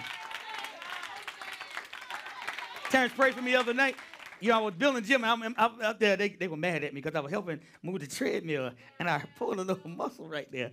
Terrence 2.89 3.13
prayed 3.13 3.35
for 3.35 3.41
me 3.41 3.51
the 3.51 3.59
other 3.59 3.73
night. 3.73 3.95
You 4.39 4.49
know, 4.49 4.57
I 4.57 4.61
was 4.61 4.73
building 4.73 5.03
gym, 5.03 5.23
and 5.23 5.43
I'm, 5.43 5.55
I'm 5.57 5.81
out 5.81 5.99
there. 5.99 6.15
They, 6.15 6.29
they 6.29 6.47
were 6.47 6.57
mad 6.57 6.84
at 6.84 6.93
me 6.93 7.01
because 7.01 7.15
I 7.15 7.19
was 7.19 7.31
helping 7.31 7.59
move 7.84 7.99
the 7.99 8.07
treadmill, 8.07 8.71
and 8.99 9.09
I 9.09 9.23
pulled 9.38 9.59
a 9.59 9.63
little 9.63 9.89
muscle 9.95 10.27
right 10.27 10.51
there, 10.51 10.71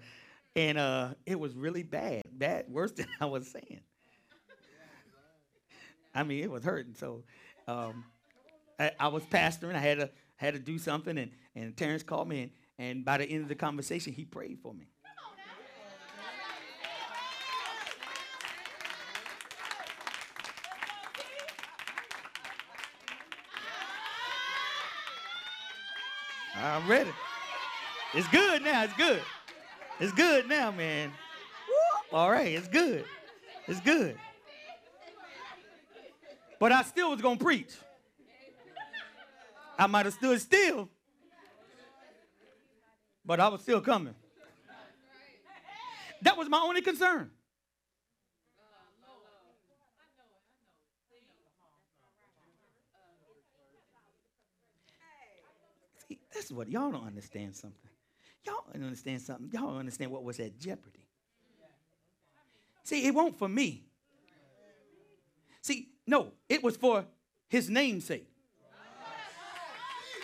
and 0.57 0.79
uh, 0.79 1.09
it 1.27 1.39
was 1.39 1.55
really 1.55 1.83
bad, 1.83 2.23
bad, 2.31 2.67
worse 2.69 2.93
than 2.97 3.07
I 3.21 3.27
was 3.27 3.49
saying. 3.49 3.81
I 6.15 6.23
mean, 6.23 6.45
it 6.45 6.51
was 6.51 6.63
hurting. 6.63 6.95
So, 6.95 7.25
um, 7.67 8.05
I, 8.79 8.93
I 9.01 9.09
was 9.09 9.25
pastoring. 9.25 9.75
I 9.75 9.81
had 9.81 9.99
to 9.99 10.11
had 10.37 10.55
to 10.55 10.61
do 10.61 10.79
something, 10.79 11.19
and 11.19 11.31
and 11.57 11.77
Terrence 11.77 12.03
called 12.03 12.29
me, 12.29 12.43
and, 12.43 12.51
and 12.79 13.05
by 13.05 13.19
the 13.19 13.25
end 13.25 13.43
of 13.43 13.49
the 13.49 13.55
conversation, 13.55 14.13
he 14.13 14.25
prayed 14.25 14.61
for 14.61 14.73
me. 14.73 14.87
I'm 26.57 26.89
ready. 26.89 27.11
It's 28.15 28.29
good 28.29 28.63
now. 28.63 28.85
It's 28.85 28.95
good. 28.95 29.21
It's 30.01 30.13
good 30.13 30.49
now, 30.49 30.71
man. 30.71 31.13
All 32.13 32.31
right, 32.31 32.53
it's 32.53 32.69
good. 32.69 33.05
It's 33.67 33.81
good. 33.81 34.17
But 36.59 36.73
I 36.73 36.83
still 36.83 37.11
was 37.11 37.21
gonna 37.21 37.37
preach. 37.37 37.73
I 39.79 39.87
might 39.87 40.07
have 40.07 40.15
stood 40.15 40.41
still, 40.41 40.89
but 43.25 43.41
I 43.41 43.49
was 43.49 43.61
still 43.61 43.81
coming. 43.81 44.15
That 46.23 46.39
was 46.39 46.49
my 46.49 46.59
only 46.59 46.81
concern. 46.81 47.31
See, 56.09 56.19
that's 56.33 56.51
what 56.51 56.71
y'all 56.71 56.93
don't 56.93 57.07
understand 57.07 57.57
something. 57.57 57.91
Y'all 58.47 58.65
don't 58.73 58.85
understand 58.85 59.23
something. 59.23 59.51
Y'all 59.53 59.69
don't 59.69 59.79
understand 59.79 60.11
what 60.11 60.23
was 60.23 60.39
at 60.41 60.59
jeopardy. 60.59 61.05
See, 62.83 63.07
it 63.07 63.15
won't 63.15 63.39
for 63.39 63.49
me. 63.49 63.85
See, 65.63 65.89
no, 66.07 66.33
it 66.49 66.63
was 66.63 66.77
for 66.77 67.07
his 67.49 67.71
namesake. 67.71 68.29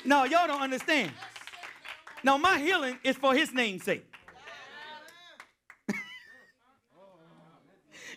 No, 0.04 0.24
y'all 0.24 0.46
don't 0.46 0.60
understand. 0.62 1.12
No, 2.22 2.36
my 2.38 2.58
healing 2.58 2.98
is 3.02 3.16
for 3.16 3.34
his 3.34 3.52
namesake. 3.52 4.04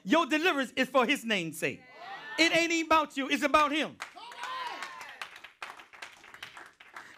Your 0.03 0.25
deliverance 0.25 0.73
is 0.75 0.89
for 0.89 1.05
his 1.05 1.23
namesake. 1.23 1.81
It 2.37 2.55
ain't 2.55 2.71
even 2.71 2.87
about 2.87 3.15
you, 3.15 3.29
it's 3.29 3.43
about 3.43 3.71
him. 3.71 3.95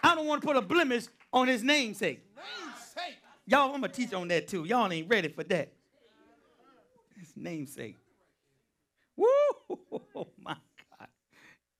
I 0.03 0.13
don't 0.13 0.27
want 0.27 0.41
to 0.41 0.47
put 0.47 0.55
a 0.55 0.61
blemish 0.61 1.05
on 1.33 1.47
his 1.47 1.63
namesake. 1.63 2.24
Y'all, 3.47 3.73
I'm 3.73 3.81
gonna 3.81 3.89
teach 3.89 4.13
on 4.13 4.27
that 4.29 4.47
too. 4.47 4.65
Y'all 4.65 4.91
ain't 4.91 5.09
ready 5.09 5.27
for 5.27 5.43
that. 5.43 5.71
His 7.19 7.33
namesake. 7.35 7.95
Woo! 9.15 9.27
Oh 10.15 10.27
my 10.39 10.55
God. 10.99 11.07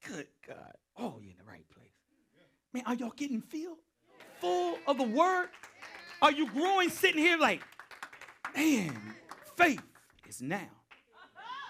Good 0.08 0.28
God. 0.48 0.74
Oh, 0.98 1.20
you're 1.22 1.32
in 1.32 1.38
the 1.38 1.44
right 1.44 1.66
place. 1.70 1.90
Man, 2.74 2.84
are 2.86 2.94
y'all 2.96 3.14
getting 3.16 3.42
filled? 3.42 3.78
Full 4.40 4.78
of 4.88 4.98
the 4.98 5.04
word? 5.04 5.50
Are 6.22 6.32
you 6.32 6.50
growing 6.50 6.90
sitting 6.90 7.22
here 7.22 7.38
like, 7.38 7.62
man, 8.56 9.16
faith 9.58 9.82
is 10.28 10.42
now? 10.42 10.70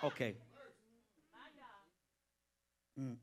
Okay. 0.04 0.36
Mm-mm-mm. 3.00 3.18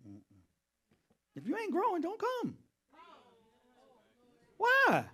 If 1.35 1.47
you 1.47 1.57
ain't 1.57 1.73
growing, 1.73 2.03
don't 2.03 2.21
come. 2.21 2.57
Why? 4.59 5.05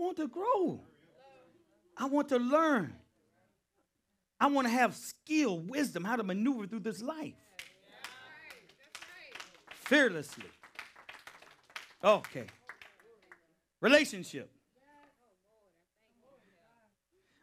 I 0.00 0.02
want 0.02 0.16
to 0.16 0.28
grow. 0.28 0.80
I 1.94 2.06
want 2.06 2.30
to 2.30 2.38
learn. 2.38 2.94
I 4.40 4.46
want 4.46 4.66
to 4.66 4.72
have 4.72 4.96
skill, 4.96 5.58
wisdom, 5.58 6.04
how 6.04 6.16
to 6.16 6.22
maneuver 6.22 6.66
through 6.66 6.80
this 6.80 7.02
life 7.02 7.34
fearlessly. 9.68 10.46
Okay. 12.02 12.46
Relationship. 13.82 14.50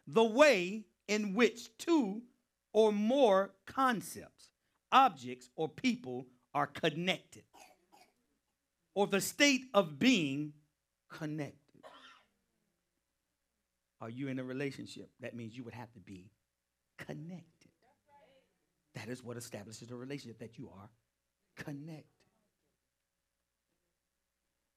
The 0.08 0.24
way 0.24 0.84
in 1.06 1.34
which 1.34 1.76
two 1.78 2.22
or 2.72 2.90
more 2.90 3.52
concepts, 3.66 4.50
objects, 4.90 5.48
or 5.54 5.68
people 5.68 6.26
are 6.54 6.66
connected, 6.66 7.44
or 8.94 9.06
the 9.06 9.20
state 9.20 9.66
of 9.74 10.00
being 10.00 10.54
connected. 11.08 11.67
Are 14.00 14.10
you 14.10 14.28
in 14.28 14.38
a 14.38 14.44
relationship? 14.44 15.10
That 15.20 15.34
means 15.34 15.56
you 15.56 15.64
would 15.64 15.74
have 15.74 15.92
to 15.92 16.00
be 16.00 16.30
connected. 16.98 17.70
That 18.94 19.08
is 19.08 19.22
what 19.22 19.36
establishes 19.36 19.90
a 19.90 19.96
relationship 19.96 20.38
that 20.38 20.58
you 20.58 20.70
are 20.76 20.88
connected. 21.56 22.04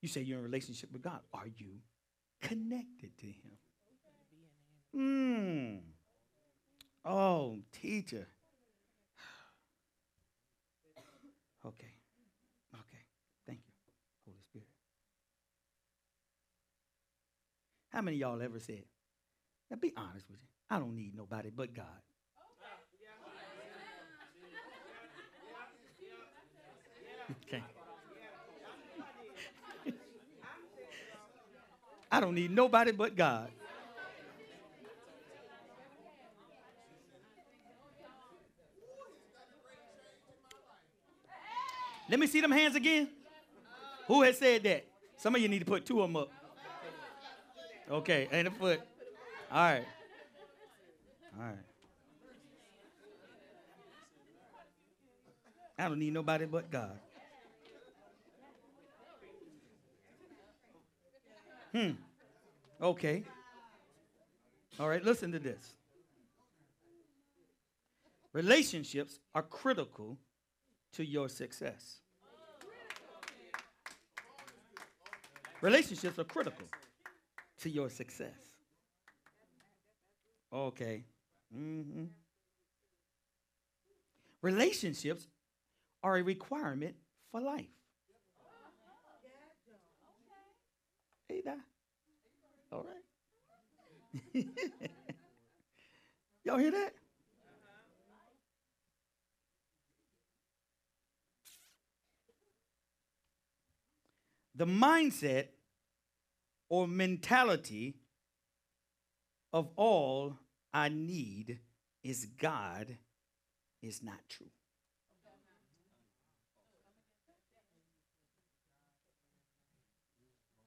You 0.01 0.09
say 0.09 0.21
you're 0.21 0.39
in 0.39 0.43
a 0.43 0.47
relationship 0.47 0.91
with 0.91 1.03
God. 1.03 1.19
Are 1.33 1.47
you 1.47 1.79
connected 2.41 3.15
to 3.19 3.27
Him? 3.27 3.57
Hmm. 4.95 5.77
Oh, 7.05 7.59
teacher. 7.71 8.27
Okay. 11.63 11.93
Okay. 12.73 13.03
Thank 13.45 13.59
you, 13.59 13.73
Holy 14.25 14.39
Spirit. 14.41 14.67
How 17.89 18.01
many 18.01 18.17
y'all 18.17 18.41
ever 18.41 18.59
said, 18.59 18.83
now 19.71 19.77
be 19.77 19.93
honest 19.95 20.29
with 20.29 20.37
you, 20.41 20.47
I 20.69 20.79
don't 20.79 20.95
need 20.95 21.15
nobody 21.15 21.49
but 21.49 21.73
God? 21.73 21.85
Okay. 27.47 27.63
I 32.11 32.19
don't 32.19 32.35
need 32.35 32.51
nobody 32.51 32.91
but 32.91 33.15
God. 33.15 33.49
Let 42.09 42.19
me 42.19 42.27
see 42.27 42.41
them 42.41 42.51
hands 42.51 42.75
again. 42.75 43.07
Who 44.07 44.21
has 44.23 44.37
said 44.37 44.63
that? 44.63 44.85
Some 45.15 45.33
of 45.33 45.41
you 45.41 45.47
need 45.47 45.59
to 45.59 45.65
put 45.65 45.85
two 45.85 46.01
of 46.01 46.09
them 46.09 46.17
up. 46.17 46.29
Okay, 47.89 48.27
and 48.31 48.49
a 48.49 48.51
foot. 48.51 48.81
All 49.51 49.57
right. 49.57 49.85
All 51.37 51.45
right. 51.45 51.55
I 55.77 55.87
don't 55.89 55.99
need 55.99 56.13
nobody 56.13 56.45
but 56.45 56.71
God. 56.71 56.97
Hmm. 61.73 61.91
Okay. 62.81 63.23
All 64.79 64.87
right, 64.87 65.03
listen 65.03 65.31
to 65.31 65.39
this. 65.39 65.73
Relationships 68.33 69.19
are 69.35 69.43
critical 69.43 70.17
to 70.93 71.05
your 71.05 71.27
success. 71.27 71.97
Relationships 75.61 76.17
are 76.17 76.23
critical 76.23 76.65
to 77.59 77.69
your 77.69 77.89
success. 77.89 78.50
Okay. 80.53 81.05
Mm-hmm. 81.55 82.05
Relationships 84.41 85.27
are 86.03 86.17
a 86.17 86.23
requirement 86.23 86.95
for 87.31 87.39
life. 87.41 87.67
Hey, 91.27 91.41
that. 91.45 91.59
All 92.71 92.85
right. 94.35 94.45
Y'all 96.43 96.57
hear 96.57 96.71
that? 96.71 96.93
The 104.55 104.65
mindset 104.65 105.47
or 106.67 106.87
mentality 106.87 107.95
of 109.53 109.69
all 109.75 110.37
I 110.73 110.89
need 110.89 111.59
is 112.03 112.25
God 112.37 112.97
is 113.81 114.01
not 114.01 114.19
true. 114.29 114.47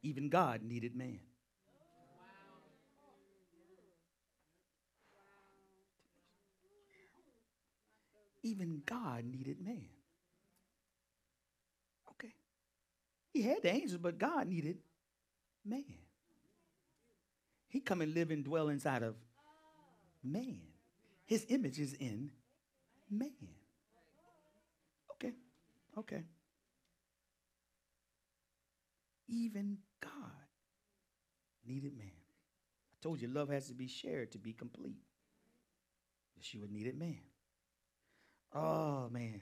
Even 0.02 0.28
God 0.28 0.62
needed 0.62 0.94
man. 0.94 1.20
Even 8.43 8.82
God 8.85 9.24
needed 9.24 9.56
man. 9.64 9.86
Okay. 12.10 12.35
He 13.32 13.40
had 13.40 13.62
the 13.62 13.72
angels, 13.72 13.98
but 13.98 14.18
God 14.18 14.47
needed 14.47 14.76
man. 15.64 15.85
He 17.68 17.81
come 17.81 18.02
and 18.02 18.12
live 18.12 18.31
and 18.31 18.44
dwell 18.44 18.68
inside 18.68 19.02
of 19.02 19.14
man. 20.25 20.61
His 21.27 21.47
image 21.49 21.79
is 21.79 21.95
in 21.95 22.31
man. 23.11 23.31
Okay. 25.13 25.33
Okay. 25.97 26.25
Even 29.29 29.79
God 30.01 30.13
needed 31.67 31.97
man. 31.97 32.07
I 32.09 32.97
told 33.03 33.21
you 33.21 33.29
love 33.29 33.49
has 33.51 33.69
to 33.69 33.75
be 33.75 33.87
shared 33.87 34.33
to 34.33 34.39
be 34.39 34.53
complete. 34.53 34.99
Yeshua 36.39 36.71
needed 36.71 36.99
man. 36.99 37.21
Oh, 38.53 39.09
man. 39.11 39.41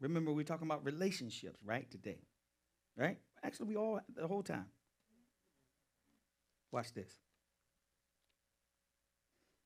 Remember, 0.00 0.32
we're 0.32 0.44
talking 0.44 0.66
about 0.66 0.84
relationships, 0.84 1.60
right, 1.64 1.90
today? 1.90 2.20
Right? 2.96 3.18
Actually, 3.42 3.68
we 3.68 3.76
all, 3.76 4.00
the 4.14 4.26
whole 4.26 4.42
time. 4.42 4.66
Watch 6.70 6.92
this. 6.92 7.12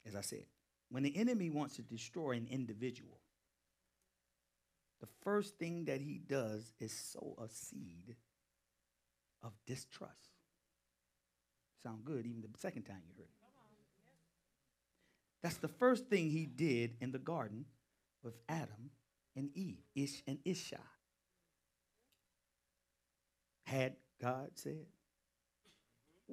As 0.07 0.17
I 0.17 0.21
said, 0.21 0.45
when 0.91 1.03
the 1.03 1.17
enemy 1.17 1.51
wants 1.51 1.77
to 1.77 1.83
destroy 1.83 2.33
an 2.33 2.47
individual, 2.51 3.19
the 5.01 5.09
first 5.23 5.59
thing 5.59 5.87
that 5.87 6.01
he 6.01 6.19
does 6.19 6.73
is 6.79 6.93
sow 6.93 7.37
a 7.43 7.49
seed 7.49 8.17
of 9.43 9.53
distrust. 9.67 10.31
Sound 11.83 12.05
good 12.05 12.27
even 12.27 12.43
the 12.43 12.59
second 12.59 12.83
time 12.83 13.03
you 13.07 13.15
heard 13.17 13.25
it. 13.25 13.43
That's 15.43 15.57
the 15.57 15.69
first 15.69 16.07
thing 16.07 16.31
he 16.31 16.47
did 16.47 16.95
in 17.01 17.11
the 17.11 17.19
garden 17.19 17.65
with 18.23 18.35
Adam 18.49 18.91
and 19.35 19.51
Eve, 19.55 19.83
Ish 19.97 20.23
and 20.29 20.39
Isha. 20.45 20.81
Had 23.65 23.97
God 24.21 24.51
said? 24.55 24.87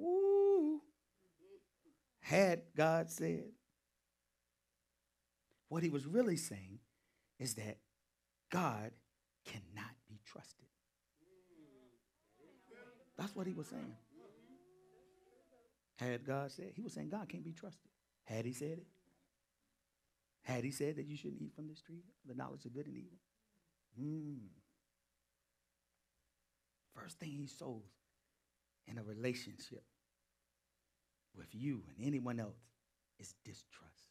Woo! 0.00 0.80
Had 2.20 2.62
God 2.76 3.10
said? 3.10 3.44
What 5.68 5.82
he 5.82 5.90
was 5.90 6.06
really 6.06 6.36
saying 6.36 6.78
is 7.38 7.54
that 7.54 7.78
God 8.50 8.90
cannot 9.44 9.94
be 10.08 10.18
trusted. 10.24 10.66
That's 13.16 13.36
what 13.36 13.46
he 13.46 13.52
was 13.52 13.68
saying. 13.68 13.94
Had 15.96 16.24
God 16.24 16.50
said, 16.50 16.72
he 16.74 16.82
was 16.82 16.94
saying 16.94 17.10
God 17.10 17.28
can't 17.28 17.44
be 17.44 17.52
trusted. 17.52 17.90
Had 18.24 18.46
he 18.46 18.52
said 18.52 18.78
it? 18.78 18.86
Had 20.42 20.64
he 20.64 20.70
said 20.70 20.96
that 20.96 21.06
you 21.06 21.16
shouldn't 21.16 21.42
eat 21.42 21.54
from 21.54 21.68
this 21.68 21.82
tree, 21.82 22.02
the 22.26 22.34
knowledge 22.34 22.64
of 22.64 22.72
good 22.72 22.86
and 22.86 22.96
evil? 22.96 23.18
Mm. 24.00 24.48
First 26.94 27.18
thing 27.20 27.30
he 27.30 27.46
sows 27.46 27.99
in 28.90 28.98
a 28.98 29.02
relationship 29.02 29.84
with 31.36 31.48
you 31.52 31.82
and 31.96 32.06
anyone 32.06 32.40
else 32.40 32.58
is 33.18 33.34
distrust. 33.44 34.10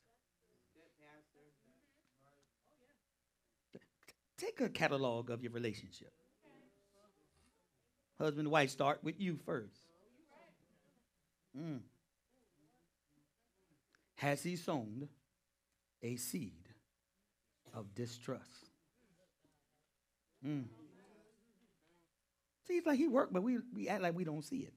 take 4.39 4.61
a 4.61 4.69
catalog 4.69 5.29
of 5.29 5.43
your 5.43 5.51
relationship. 5.51 6.13
Husband 8.17 8.39
and 8.39 8.51
wife, 8.51 8.69
start 8.69 8.99
with 9.03 9.19
you 9.19 9.37
first. 9.45 9.81
Mm. 11.57 11.79
Has 14.15 14.43
he 14.43 14.55
sown 14.55 15.07
a 16.03 16.15
seed 16.15 16.69
of 17.73 17.93
distrust? 17.95 18.69
Mm. 20.45 20.65
Seems 22.69 22.85
like 22.87 22.99
he 22.99 23.09
worked, 23.09 23.33
but 23.33 23.43
we, 23.43 23.59
we 23.73 23.89
act 23.89 24.03
like 24.03 24.15
we 24.15 24.25
don't 24.25 24.43
see 24.45 24.59
it. 24.59 24.73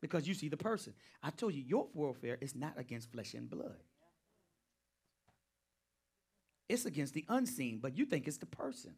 Because 0.00 0.28
you 0.28 0.34
see 0.34 0.48
the 0.50 0.58
person. 0.58 0.94
I 1.22 1.30
told 1.30 1.54
you, 1.54 1.62
your 1.62 1.88
warfare 1.94 2.38
is 2.40 2.56
not 2.56 2.74
against 2.78 3.12
flesh 3.12 3.34
and 3.34 3.48
blood. 3.50 3.76
It's 6.68 6.86
against 6.86 7.14
the 7.14 7.24
unseen, 7.28 7.78
but 7.80 7.96
you 7.96 8.06
think 8.06 8.28
it's 8.28 8.38
the 8.38 8.46
person. 8.46 8.94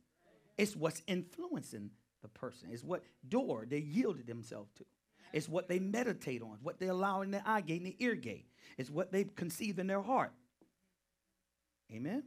It's 0.59 0.77
what's 0.77 1.03
influencing 1.07 1.91
the 2.23 2.29
person. 2.29 2.71
It's 2.73 2.85
what 2.85 3.05
door 3.29 3.67
they 3.69 3.79
yielded 3.79 4.27
themselves 4.27 4.71
to. 4.77 4.85
It's 5.33 5.49
what 5.49 5.69
they 5.69 5.81
meditate 5.81 6.43
on, 6.43 6.59
what 6.63 6.79
they 6.81 6.89
allow 6.89 7.23
in 7.23 7.33
their 7.33 7.43
eye 7.45 7.61
gate 7.61 7.83
and 7.83 7.87
their 7.87 8.09
ear 8.09 8.15
gate. 8.15 8.47
It's 8.79 8.91
what 8.91 9.13
they 9.13 9.25
conceive 9.25 9.79
in 9.79 9.89
their 9.89 10.03
heart. 10.03 10.33
Amen? 11.93 12.23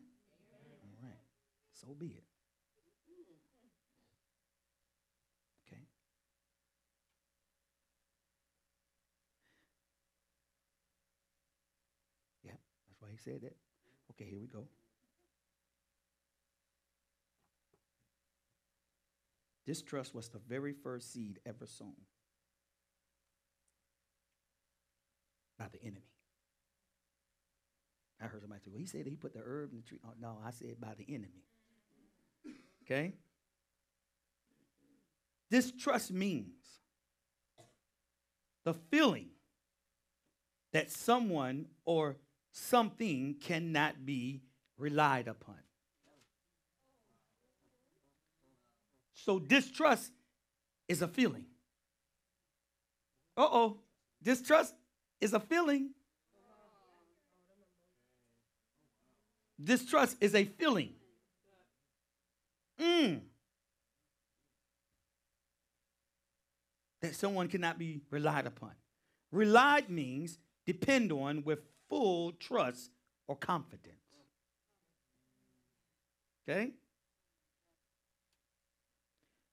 All 0.83 1.09
right. 1.09 1.19
So 1.73 1.87
be 1.97 2.07
it. 2.07 2.23
Okay. 5.67 5.81
Yeah, 12.43 12.51
that's 12.87 13.01
why 13.01 13.06
he 13.17 13.31
said 13.31 13.41
that. 13.41 13.55
Okay, 14.11 14.29
here 14.29 14.39
we 14.39 14.47
go. 14.47 14.67
Distrust 19.65 20.15
was 20.15 20.29
the 20.29 20.39
very 20.47 20.73
first 20.73 21.11
seed 21.11 21.39
ever 21.45 21.65
sown 21.65 21.93
by 25.59 25.65
the 25.71 25.81
enemy. 25.81 26.05
I 28.21 28.25
heard 28.25 28.41
somebody 28.41 28.61
say, 28.63 28.71
well, 28.71 28.79
he 28.79 28.85
said 28.85 29.05
he 29.05 29.15
put 29.15 29.33
the 29.33 29.41
herb 29.45 29.71
in 29.71 29.77
the 29.77 29.83
tree. 29.83 29.99
Oh, 30.05 30.13
no, 30.19 30.37
I 30.45 30.51
said 30.51 30.79
by 30.79 30.93
the 30.97 31.05
enemy. 31.13 31.43
Okay? 32.83 33.13
Distrust 35.51 36.11
means 36.11 36.55
the 38.63 38.73
feeling 38.73 39.27
that 40.73 40.91
someone 40.91 41.65
or 41.85 42.15
something 42.57 43.35
cannot 43.39 44.05
be 44.05 44.41
relied 44.77 45.27
upon. 45.27 45.55
So 49.13 49.39
distrust 49.39 50.11
is 50.87 51.01
a 51.01 51.07
feeling. 51.07 51.45
Uh 53.35 53.47
oh. 53.51 53.77
Distrust 54.23 54.73
is 55.21 55.33
a 55.33 55.39
feeling. 55.39 55.91
Distrust 59.63 60.17
is 60.21 60.33
a 60.33 60.45
feeling. 60.45 60.93
Mm. 62.79 63.21
That 67.01 67.15
someone 67.15 67.47
cannot 67.47 67.77
be 67.77 68.01
relied 68.09 68.47
upon. 68.47 68.71
Relied 69.31 69.89
means 69.89 70.37
depend 70.65 71.11
on 71.11 71.43
with 71.43 71.59
full 71.89 72.33
trust 72.33 72.91
or 73.27 73.35
confidence. 73.35 73.95
Okay? 76.47 76.71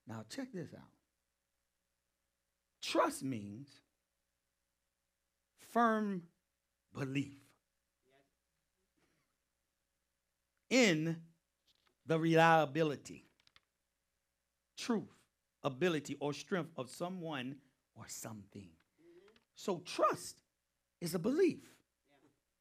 Now, 0.07 0.25
check 0.29 0.49
this 0.53 0.75
out. 0.75 0.83
Trust 2.83 3.23
means 3.25 3.69
firm 5.73 6.23
belief 6.93 7.39
in 10.71 11.17
the 12.07 12.19
reliability, 12.19 13.25
truth, 14.77 15.09
ability, 15.63 16.17
or 16.21 16.33
strength 16.33 16.71
of 16.77 16.91
someone 16.91 17.57
or 17.95 18.05
something. 18.09 18.69
So, 19.55 19.79
trust 19.87 20.43
is 21.01 21.15
a 21.15 21.19
belief, 21.19 21.74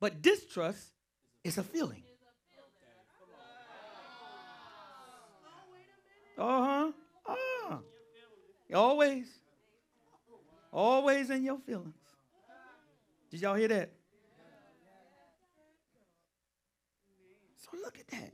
but 0.03 0.21
distrust 0.21 0.89
is 1.45 1.57
a 1.57 1.63
feeling. 1.63 2.03
Uh 6.37 6.65
huh. 6.65 6.91
Ah. 7.25 7.79
Always. 8.73 9.27
Always 10.73 11.29
in 11.29 11.45
your 11.45 11.57
feelings. 11.59 11.95
Did 13.31 13.39
y'all 13.39 13.55
hear 13.55 13.69
that? 13.69 13.91
So 17.59 17.69
look 17.81 17.97
at 17.97 18.07
that. 18.09 18.33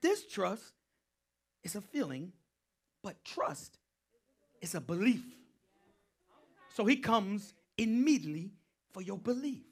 Distrust 0.00 0.74
is 1.64 1.74
a 1.74 1.80
feeling, 1.80 2.30
but 3.02 3.24
trust 3.24 3.78
is 4.60 4.76
a 4.76 4.80
belief. 4.80 5.24
So 6.72 6.84
he 6.84 6.98
comes 6.98 7.52
immediately 7.76 8.52
for 8.92 9.02
your 9.02 9.18
belief. 9.18 9.67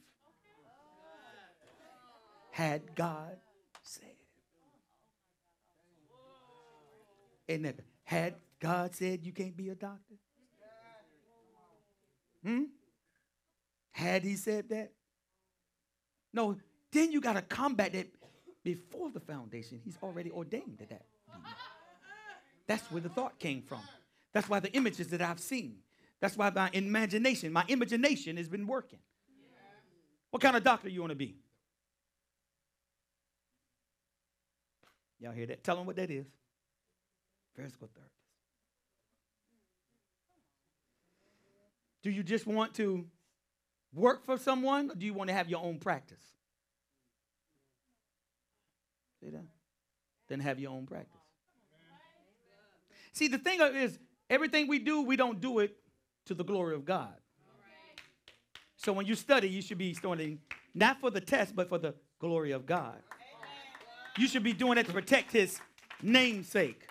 Had 2.57 2.95
God 2.95 3.37
said. 3.83 4.17
That 7.49 7.81
had 8.03 8.37
God 8.59 8.95
said 8.95 9.27
you 9.27 9.33
can't 9.33 9.55
be 9.55 9.69
a 9.69 9.75
doctor? 9.75 10.15
Hmm? 12.43 12.63
Had 13.93 14.25
he 14.25 14.37
said 14.37 14.71
that? 14.71 14.93
No, 16.33 16.57
then 16.93 17.13
you 17.13 17.21
got 17.21 17.35
to 17.35 17.43
combat 17.43 17.93
that 17.93 18.07
before 18.65 19.11
the 19.11 19.21
foundation. 19.21 19.79
He's 19.85 19.99
already 20.03 20.31
ordained 20.31 20.79
that. 20.89 21.05
That's 22.67 22.91
where 22.91 23.03
the 23.03 23.11
thought 23.11 23.39
came 23.39 23.61
from. 23.61 23.83
That's 24.33 24.49
why 24.49 24.61
the 24.61 24.73
images 24.73 25.09
that 25.09 25.21
I've 25.21 25.41
seen. 25.41 25.81
That's 26.21 26.39
why 26.39 26.49
my 26.49 26.71
imagination, 26.73 27.53
my 27.53 27.67
imagination 27.69 28.39
has 28.39 28.49
been 28.49 28.67
working. 28.67 29.01
What 30.31 30.41
kind 30.41 30.57
of 30.57 30.65
doctor 30.65 30.89
you 30.89 31.01
want 31.01 31.11
to 31.11 31.17
be? 31.17 31.37
Y'all 35.21 35.33
hear 35.33 35.47
that? 35.47 35.65
Tell 35.65 35.77
them 35.77 35.87
what 35.87 35.97
that 35.97 36.11
is. 36.11 36.27
Physical 37.55 37.89
therapist. 37.95 38.13
Do 42.03 42.11
you 42.11 42.23
just 42.23 42.47
want 42.47 42.75
to 42.75 43.07
work 43.93 44.25
for 44.25 44.37
someone 44.37 44.91
or 44.91 44.95
do 44.95 45.07
you 45.07 45.15
want 45.15 45.29
to 45.29 45.35
have 45.35 45.49
your 45.49 45.63
own 45.63 45.79
practice? 45.79 46.23
See 49.21 49.31
that? 49.31 49.47
Then 50.29 50.41
have 50.41 50.59
your 50.59 50.73
own 50.73 50.87
practice. 50.87 51.21
See, 53.13 53.29
the 53.29 53.39
thing 53.39 53.61
is, 53.61 53.99
everything 54.29 54.69
we 54.69 54.79
do, 54.79 55.03
we 55.03 55.17
don't 55.17 55.41
do 55.41 55.61
it 55.61 55.77
to 56.27 56.35
the 56.35 56.45
glory 56.45 56.75
of 56.75 56.85
God. 56.85 57.15
So 58.77 58.93
when 58.93 59.07
you 59.07 59.15
study, 59.15 59.49
you 59.49 59.63
should 59.63 59.79
be 59.79 59.95
studying 59.95 60.39
not 60.75 61.01
for 61.01 61.11
the 61.11 61.21
test, 61.21 61.57
but 61.57 61.69
for 61.69 61.79
the 61.79 61.95
glory 62.21 62.53
of 62.53 62.67
God. 62.67 63.01
You 64.19 64.27
should 64.29 64.43
be 64.43 64.53
doing 64.53 64.79
it 64.79 64.87
to 64.87 64.93
protect 64.93 65.33
his 65.33 65.61
namesake. 66.03 66.89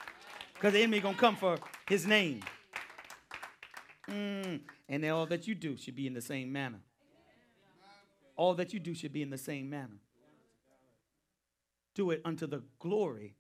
Because 0.54 0.74
the 0.74 0.82
enemy 0.82 1.00
gonna 1.00 1.18
come 1.18 1.36
for 1.36 1.58
his 1.88 2.06
name. 2.06 2.42
Mm. 4.10 4.62
And 4.88 5.06
all 5.06 5.26
that 5.26 5.48
you 5.48 5.56
do 5.56 5.76
should 5.78 5.96
be 5.96 6.06
in 6.08 6.14
the 6.14 6.22
same 6.22 6.52
manner. 6.52 6.82
All 8.36 8.54
that 8.56 8.74
you 8.74 8.80
do 8.80 8.94
should 8.94 9.14
be 9.14 9.22
in 9.22 9.30
the 9.30 9.38
same 9.38 9.70
manner. 9.70 9.98
Do 11.96 12.12
it 12.12 12.22
unto 12.26 12.46
the 12.46 12.62
glory 12.80 13.36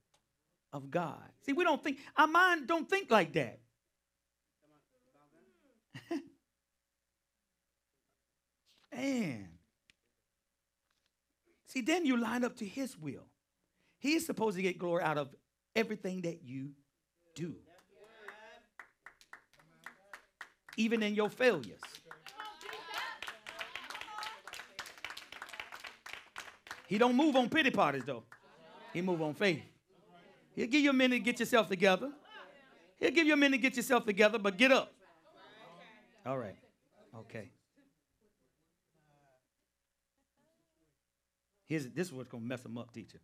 of 0.71 0.89
God. 0.89 1.29
See, 1.45 1.53
we 1.53 1.63
don't 1.63 1.83
think, 1.83 1.99
our 2.17 2.27
mind 2.27 2.67
don't 2.67 2.89
think 2.89 3.11
like 3.11 3.33
that. 3.33 3.59
Man. 8.93 9.49
See, 11.65 11.81
then 11.81 12.05
you 12.05 12.17
line 12.17 12.43
up 12.45 12.55
to 12.57 12.65
his 12.65 12.97
will. 12.97 13.27
He's 13.99 14.26
supposed 14.26 14.57
to 14.57 14.61
get 14.61 14.77
glory 14.77 15.03
out 15.03 15.17
of 15.17 15.30
everything 15.76 16.22
that 16.22 16.43
you 16.43 16.72
do. 17.34 17.55
Even 20.77 21.01
in 21.03 21.15
your 21.15 21.30
failures. 21.30 21.80
He 26.88 26.97
don't 26.97 27.15
move 27.15 27.35
on 27.35 27.49
pity 27.49 27.72
parties 27.72 28.03
though. 28.05 28.23
He 28.93 29.01
move 29.01 29.22
on 29.22 29.34
faith. 29.34 29.63
He'll 30.55 30.67
give 30.67 30.81
you 30.81 30.91
a 30.91 30.93
minute 30.93 31.15
to 31.15 31.19
get 31.19 31.39
yourself 31.39 31.67
together. 31.67 32.11
He'll 32.99 33.11
give 33.11 33.27
you 33.27 33.34
a 33.34 33.38
minute 33.38 33.57
to 33.57 33.61
get 33.61 33.76
yourself 33.76 34.05
together, 34.05 34.39
but 34.39 34.57
get 34.57 34.72
up. 34.72 34.93
All 36.26 36.38
right. 36.38 36.55
Okay. 37.15 37.51
Here's 41.65 41.88
this 41.89 42.07
is 42.07 42.13
what's 42.13 42.30
gonna 42.30 42.43
mess 42.43 42.63
him 42.63 42.77
up, 42.77 42.93
teacher. 42.93 43.19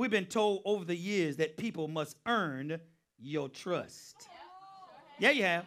We've 0.00 0.10
been 0.10 0.24
told 0.24 0.62
over 0.64 0.82
the 0.82 0.96
years 0.96 1.36
that 1.36 1.58
people 1.58 1.86
must 1.86 2.16
earn 2.24 2.80
your 3.18 3.50
trust. 3.50 4.16
Yeah, 5.18 5.28
you 5.32 5.42
have. 5.42 5.66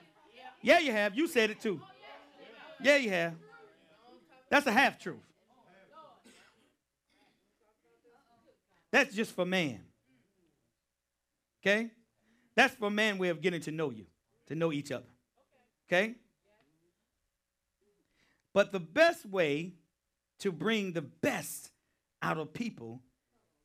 Yeah, 0.59 0.79
you 0.79 0.91
have. 0.91 1.15
You 1.15 1.27
said 1.27 1.51
it 1.51 1.61
too. 1.61 1.79
Yeah, 2.81 2.95
you 2.95 3.11
have. 3.11 3.35
That's 4.49 4.65
a 4.65 4.71
half 4.71 4.97
truth. 4.97 5.19
That's 8.89 9.13
just 9.13 9.35
for 9.35 9.45
man. 9.45 9.81
Okay? 11.61 11.91
That's 12.55 12.73
for 12.73 12.89
man 12.89 13.19
way 13.19 13.29
of 13.29 13.39
getting 13.39 13.61
to 13.61 13.71
know 13.71 13.91
you, 13.91 14.07
to 14.47 14.55
know 14.55 14.71
each 14.71 14.91
other. 14.91 15.05
Okay? 15.87 16.15
But 18.51 18.71
the 18.71 18.79
best 18.79 19.27
way 19.27 19.73
to 20.39 20.51
bring 20.51 20.93
the 20.93 21.03
best 21.03 21.69
out 22.19 22.39
of 22.39 22.51
people 22.51 22.99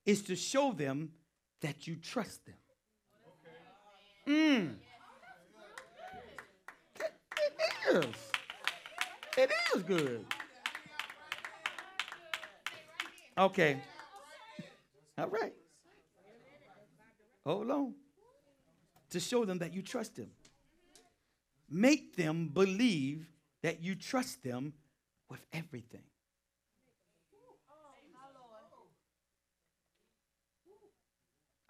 is 0.09 0.23
to 0.23 0.35
show 0.35 0.73
them 0.73 1.11
that 1.61 1.87
you 1.87 1.95
trust 1.95 2.41
them. 2.47 2.55
Mm. 4.27 4.75
It 6.97 8.05
is. 8.07 8.15
It 9.37 9.51
is 9.75 9.83
good. 9.83 10.25
Okay. 13.37 13.83
All 15.19 15.29
right. 15.29 15.53
Hold 17.45 17.71
on. 17.71 17.95
To 19.11 19.21
show 19.21 19.45
them 19.45 19.59
that 19.59 19.75
you 19.75 19.83
trust 19.83 20.17
them. 20.17 20.31
Make 21.69 22.17
them 22.17 22.49
believe 22.49 23.27
that 23.63 23.83
you 23.83 23.95
trust 23.95 24.43
them 24.43 24.73
with 25.29 25.45
everything. 25.53 26.05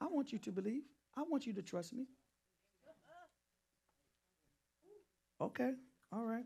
I 0.00 0.06
want 0.06 0.32
you 0.32 0.38
to 0.38 0.52
believe. 0.52 0.82
I 1.16 1.22
want 1.22 1.46
you 1.46 1.52
to 1.54 1.62
trust 1.62 1.92
me. 1.92 2.06
Okay, 5.40 5.72
all 6.12 6.24
right. 6.24 6.44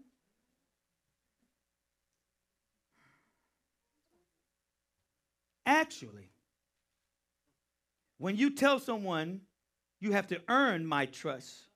Actually, 5.65 6.29
when 8.19 8.37
you 8.37 8.51
tell 8.51 8.79
someone 8.79 9.41
you 10.01 10.13
have 10.13 10.27
to 10.29 10.41
earn 10.49 10.85
my 10.85 11.07
trust, 11.07 11.67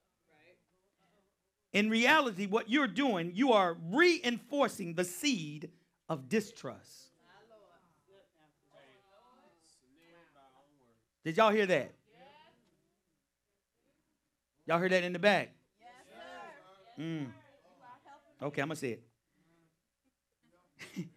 in 1.72 1.90
reality, 1.90 2.46
what 2.46 2.70
you're 2.70 2.86
doing, 2.86 3.32
you 3.34 3.52
are 3.52 3.76
reinforcing 3.90 4.94
the 4.94 5.04
seed 5.04 5.70
of 6.08 6.28
distrust. 6.28 7.05
Did 11.26 11.36
y'all 11.38 11.50
hear 11.50 11.66
that? 11.66 11.92
Y'all 14.64 14.78
heard 14.78 14.92
that 14.92 15.02
in 15.02 15.12
the 15.12 15.18
back? 15.18 15.48
Mm. 16.96 17.26
Okay, 18.40 18.62
I'm 18.62 18.68
going 18.68 18.76
to 18.76 18.80
say 18.80 19.00
it. 20.96 21.08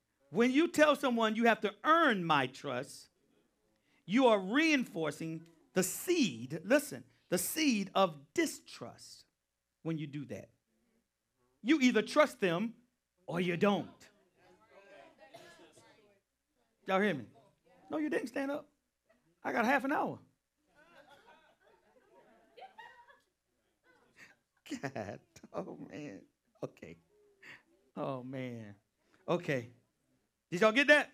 when 0.30 0.50
you 0.50 0.66
tell 0.66 0.96
someone 0.96 1.36
you 1.36 1.44
have 1.44 1.60
to 1.60 1.72
earn 1.84 2.24
my 2.24 2.48
trust, 2.48 3.06
you 4.04 4.26
are 4.26 4.40
reinforcing 4.40 5.42
the 5.74 5.84
seed, 5.84 6.58
listen, 6.64 7.04
the 7.28 7.38
seed 7.38 7.88
of 7.94 8.16
distrust 8.34 9.26
when 9.84 9.96
you 9.96 10.08
do 10.08 10.24
that. 10.24 10.48
You 11.62 11.78
either 11.80 12.02
trust 12.02 12.40
them 12.40 12.72
or 13.28 13.40
you 13.40 13.56
don't. 13.56 13.86
Y'all 16.88 17.00
hear 17.00 17.14
me? 17.14 17.26
No, 17.92 17.98
you 17.98 18.10
didn't 18.10 18.26
stand 18.26 18.50
up. 18.50 18.66
I 19.44 19.52
got 19.52 19.64
half 19.64 19.84
an 19.84 19.92
hour. 19.92 20.18
God. 24.80 25.18
Oh, 25.52 25.76
man. 25.90 26.20
Okay. 26.64 26.96
Oh, 27.96 28.22
man. 28.22 28.74
Okay. 29.28 29.68
Did 30.50 30.60
y'all 30.60 30.72
get 30.72 30.88
that? 30.88 31.10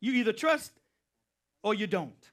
You 0.00 0.12
either 0.14 0.32
trust 0.32 0.72
or 1.62 1.74
you 1.74 1.86
don't. 1.86 2.30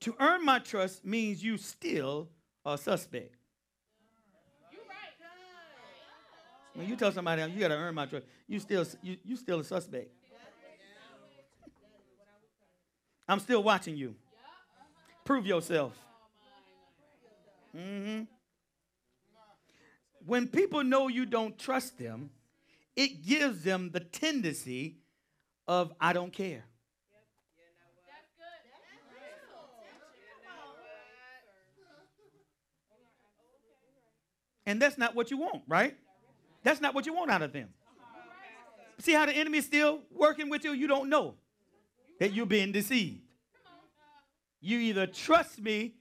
To 0.00 0.14
earn 0.18 0.44
my 0.44 0.58
trust 0.58 1.04
means 1.04 1.44
you 1.44 1.58
still 1.58 2.28
a 2.64 2.76
suspect. 2.76 3.36
You 4.72 4.78
right, 4.88 5.14
When 6.74 6.88
you 6.88 6.96
tell 6.96 7.12
somebody 7.12 7.42
you 7.52 7.60
got 7.60 7.68
to 7.68 7.74
earn 7.74 7.94
my 7.94 8.06
trust, 8.06 8.26
you 8.48 8.58
still 8.58 8.84
you, 9.02 9.16
you 9.24 9.36
still 9.36 9.60
a 9.60 9.64
suspect. 9.64 10.10
I'm 13.32 13.40
still 13.40 13.62
watching 13.62 13.96
you. 13.96 14.14
Prove 15.24 15.46
yourself. 15.46 15.98
Mm-hmm. 17.74 18.24
When 20.26 20.48
people 20.48 20.84
know 20.84 21.08
you 21.08 21.24
don't 21.24 21.58
trust 21.58 21.98
them, 21.98 22.28
it 22.94 23.24
gives 23.24 23.64
them 23.64 23.88
the 23.90 24.00
tendency 24.00 24.98
of 25.66 25.94
I 25.98 26.12
don't 26.12 26.30
care. 26.30 26.66
And 34.66 34.80
that's 34.80 34.98
not 34.98 35.14
what 35.14 35.30
you 35.30 35.38
want, 35.38 35.62
right? 35.66 35.96
That's 36.62 36.82
not 36.82 36.94
what 36.94 37.06
you 37.06 37.14
want 37.14 37.30
out 37.30 37.40
of 37.40 37.54
them. 37.54 37.70
See 38.98 39.14
how 39.14 39.24
the 39.24 39.32
enemy 39.32 39.56
is 39.56 39.64
still 39.64 40.00
working 40.10 40.50
with 40.50 40.64
you? 40.64 40.72
You 40.72 40.86
don't 40.86 41.08
know 41.08 41.36
that 42.18 42.32
you're 42.32 42.46
being 42.46 42.72
deceived. 42.72 43.22
You 44.60 44.78
either 44.78 45.06
trust 45.06 45.60
me 45.60 45.94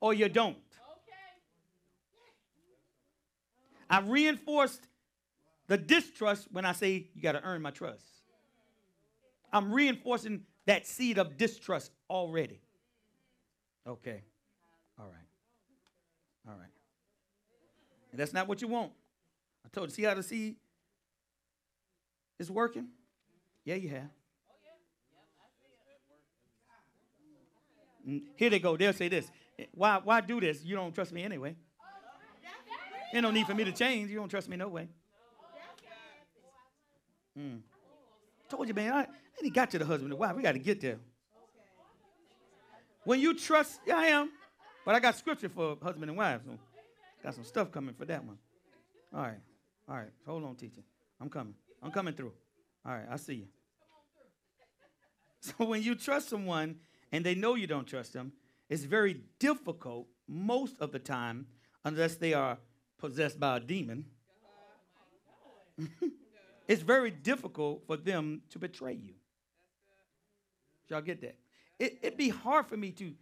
or 0.00 0.12
you 0.12 0.28
don't. 0.28 0.56
I 3.88 4.00
reinforced 4.00 4.86
the 5.66 5.76
distrust 5.76 6.48
when 6.50 6.64
I 6.64 6.72
say 6.72 7.08
you 7.14 7.22
got 7.22 7.32
to 7.32 7.42
earn 7.42 7.62
my 7.62 7.70
trust. 7.70 8.04
I'm 9.52 9.72
reinforcing 9.72 10.44
that 10.66 10.86
seed 10.86 11.18
of 11.18 11.36
distrust 11.36 11.92
already. 12.08 12.60
Okay. 13.86 14.22
All 14.98 15.06
right. 15.06 16.48
All 16.48 16.54
right. 16.58 16.70
And 18.10 18.20
that's 18.20 18.32
not 18.32 18.48
what 18.48 18.62
you 18.62 18.68
want. 18.68 18.92
I 19.64 19.68
told 19.72 19.88
you, 19.88 19.94
see 19.94 20.02
how 20.02 20.14
the 20.14 20.22
seed 20.22 20.56
is 22.38 22.50
working? 22.50 22.88
Yeah, 23.64 23.76
you 23.76 23.88
have. 23.90 24.10
Here 28.36 28.50
they 28.50 28.58
go. 28.58 28.76
They'll 28.76 28.92
say 28.92 29.08
this. 29.08 29.30
Why, 29.72 30.00
why 30.02 30.20
do 30.20 30.40
this? 30.40 30.64
You 30.64 30.76
don't 30.76 30.94
trust 30.94 31.12
me 31.12 31.22
anyway. 31.22 31.56
There's 33.12 33.22
no 33.22 33.30
need 33.30 33.46
for 33.46 33.54
me 33.54 33.64
to 33.64 33.72
change. 33.72 34.10
You 34.10 34.16
don't 34.16 34.28
trust 34.28 34.48
me 34.48 34.56
no 34.56 34.68
way. 34.68 34.88
Mm. 37.38 37.60
Told 38.48 38.68
you, 38.68 38.74
man. 38.74 38.92
I, 38.92 39.00
I 39.02 39.06
ain't 39.44 39.54
got 39.54 39.70
to 39.70 39.78
the 39.78 39.84
husband 39.84 40.12
and 40.12 40.18
wife. 40.18 40.34
We 40.34 40.42
got 40.42 40.52
to 40.52 40.58
get 40.58 40.80
there. 40.80 40.98
When 43.04 43.20
you 43.20 43.34
trust, 43.34 43.80
yeah, 43.86 43.96
I 43.98 44.06
am. 44.06 44.30
But 44.84 44.94
I 44.94 45.00
got 45.00 45.16
scripture 45.16 45.48
for 45.48 45.76
husband 45.82 46.10
and 46.10 46.16
wife. 46.16 46.40
So 46.44 46.58
got 47.22 47.34
some 47.34 47.44
stuff 47.44 47.70
coming 47.70 47.94
for 47.94 48.04
that 48.06 48.24
one. 48.24 48.38
All 49.14 49.22
right. 49.22 49.40
All 49.88 49.96
right. 49.96 50.10
Hold 50.26 50.44
on, 50.44 50.56
teacher. 50.56 50.82
I'm 51.20 51.28
coming. 51.28 51.54
I'm 51.82 51.90
coming 51.90 52.14
through. 52.14 52.32
All 52.84 52.92
right. 52.92 53.06
I 53.10 53.16
see 53.16 53.34
you. 53.34 53.46
So 55.44 55.64
when 55.64 55.82
you 55.82 55.96
trust 55.96 56.28
someone 56.28 56.76
and 57.12 57.24
they 57.24 57.34
know 57.34 57.54
you 57.54 57.66
don't 57.66 57.86
trust 57.86 58.14
them, 58.14 58.32
it's 58.68 58.84
very 58.84 59.20
difficult 59.38 60.08
most 60.26 60.76
of 60.80 60.92
the 60.92 60.98
time, 60.98 61.46
unless 61.84 62.16
they 62.16 62.32
are 62.32 62.58
possessed 62.98 63.38
by 63.38 63.58
a 63.58 63.60
demon. 63.60 64.06
it's 66.68 66.82
very 66.82 67.10
difficult 67.10 67.86
for 67.86 67.96
them 67.96 68.42
to 68.48 68.58
betray 68.58 68.94
you. 68.94 69.14
Y'all 70.88 71.02
get 71.02 71.20
that? 71.20 71.36
It, 71.78 71.98
it'd 72.02 72.18
be 72.18 72.30
hard 72.30 72.66
for 72.66 72.76
me 72.76 72.90
to 72.92 73.12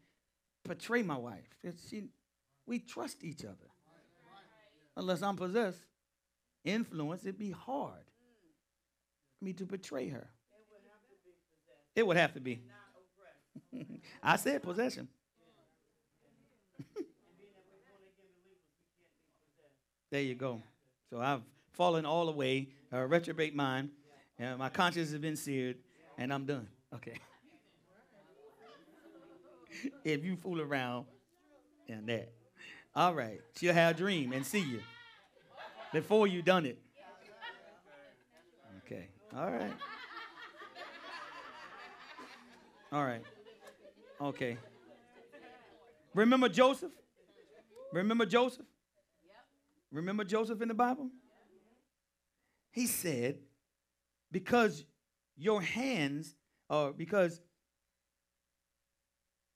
betray 0.65 1.03
my 1.03 1.17
wife. 1.17 1.45
She, 1.89 2.05
we 2.67 2.79
trust 2.79 3.25
each 3.25 3.45
other. 3.45 3.57
Unless 4.97 5.23
I'm 5.23 5.37
possessed, 5.37 5.81
influence, 6.65 7.23
it'd 7.23 7.39
be 7.39 7.53
hard 7.53 8.05
for 9.39 9.45
me 9.45 9.53
to 9.55 9.65
betray 9.65 10.09
her. 10.09 10.29
It 11.97 12.07
would 12.07 12.17
have 12.17 12.35
to 12.35 12.41
be. 12.41 12.63
I 14.23 14.37
said 14.37 14.63
possession. 14.63 15.09
there 20.11 20.23
you 20.23 20.35
go. 20.35 20.63
So 21.11 21.21
I've 21.21 21.43
fallen 21.73 22.05
all 22.07 22.27
the 22.27 22.33
way, 22.33 22.69
uh, 22.93 23.01
reprobate 23.05 23.55
mind, 23.55 23.91
and 24.39 24.59
my 24.59 24.69
conscience 24.69 25.11
has 25.11 25.19
been 25.21 25.37
seared, 25.37 25.79
and 26.19 26.33
I'm 26.33 26.47
done. 26.47 26.69
Okay. 26.95 27.15
if 30.05 30.25
you 30.25 30.37
fool 30.37 30.61
around 30.61 31.07
and 31.89 32.07
that. 32.09 32.33
All 32.95 33.15
right. 33.15 33.41
She'll 33.57 33.75
have 33.75 33.95
a 33.95 33.99
dream 33.99 34.33
and 34.33 34.45
see 34.45 34.61
you 34.61 34.81
before 35.93 36.27
you 36.27 36.43
done 36.43 36.67
it. 36.67 36.79
Okay. 38.85 39.09
All 39.37 39.51
right. 39.51 39.73
All 42.93 43.05
right. 43.05 43.23
Okay. 44.21 44.59
Remember 46.15 46.49
Joseph? 46.49 46.93
Remember 47.93 48.27
Joseph? 48.27 48.67
Remember 49.91 50.25
Joseph 50.25 50.61
in 50.61 50.69
the 50.69 50.75
Bible? 50.75 51.11
He 52.71 52.87
said, 52.87 53.39
because 54.31 54.85
your 55.37 55.61
hands, 55.61 56.37
or 56.69 56.93
because 56.93 57.41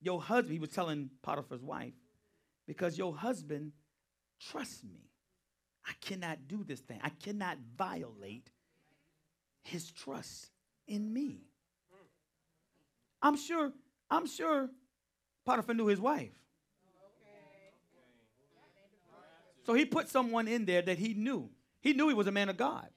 your 0.00 0.20
husband, 0.20 0.52
he 0.52 0.58
was 0.58 0.70
telling 0.70 1.10
Potiphar's 1.22 1.62
wife, 1.62 1.94
because 2.66 2.98
your 2.98 3.14
husband 3.14 3.72
trusts 4.40 4.82
me. 4.82 5.10
I 5.86 5.92
cannot 6.00 6.48
do 6.48 6.64
this 6.64 6.80
thing. 6.80 6.98
I 7.02 7.10
cannot 7.10 7.58
violate 7.76 8.50
his 9.62 9.90
trust 9.90 10.50
in 10.88 11.12
me. 11.12 11.42
I'm 13.22 13.36
sure, 13.36 13.72
I'm 14.14 14.26
sure 14.28 14.70
Potiphar 15.44 15.74
knew 15.74 15.86
his 15.86 16.00
wife. 16.00 16.30
So 19.66 19.74
he 19.74 19.84
put 19.84 20.08
someone 20.08 20.46
in 20.46 20.66
there 20.66 20.82
that 20.82 20.98
he 20.98 21.14
knew. 21.14 21.50
He 21.80 21.94
knew 21.94 22.08
he 22.08 22.14
was 22.14 22.28
a 22.28 22.32
man 22.32 22.48
of 22.48 22.56
God. 22.56 22.88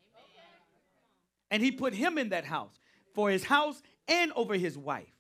And 1.50 1.64
he 1.64 1.72
put 1.72 1.94
him 1.94 2.18
in 2.18 2.30
that 2.30 2.46
house 2.46 2.78
for 3.16 3.32
his 3.32 3.44
house 3.44 3.82
and 4.08 4.32
over 4.36 4.56
his 4.56 4.78
wife. 4.78 5.12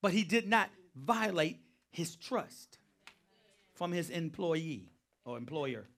But 0.00 0.12
he 0.12 0.24
did 0.24 0.48
not 0.48 0.70
violate 0.96 1.58
his 1.90 2.16
trust 2.16 2.78
from 3.74 3.92
his 3.92 4.08
employee 4.08 4.88
or 5.24 5.36
employer. 5.36 5.88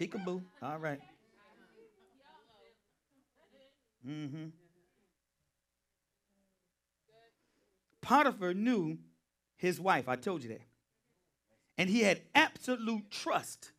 Peekaboo. 0.00 0.42
All 0.62 0.78
right. 0.78 1.00
Mm-hmm. 4.06 4.46
Potiphar 8.00 8.54
knew 8.54 8.98
his 9.56 9.78
wife. 9.78 10.08
I 10.08 10.16
told 10.16 10.42
you 10.42 10.48
that. 10.50 10.62
And 11.76 11.88
he 11.88 12.00
had 12.00 12.20
absolute 12.34 13.10
trust 13.10 13.72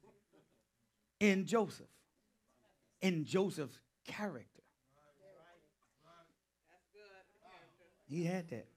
in 1.20 1.46
Joseph, 1.46 1.88
in 3.02 3.26
Joseph's 3.26 3.80
character. 4.06 4.62
He 8.08 8.26
had 8.26 8.50
that. 8.50 8.68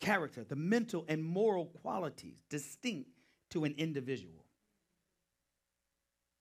Character, 0.00 0.44
the 0.44 0.56
mental 0.56 1.04
and 1.08 1.24
moral 1.24 1.66
qualities 1.66 2.42
distinct 2.50 3.10
to 3.50 3.64
an 3.64 3.74
individual. 3.78 4.44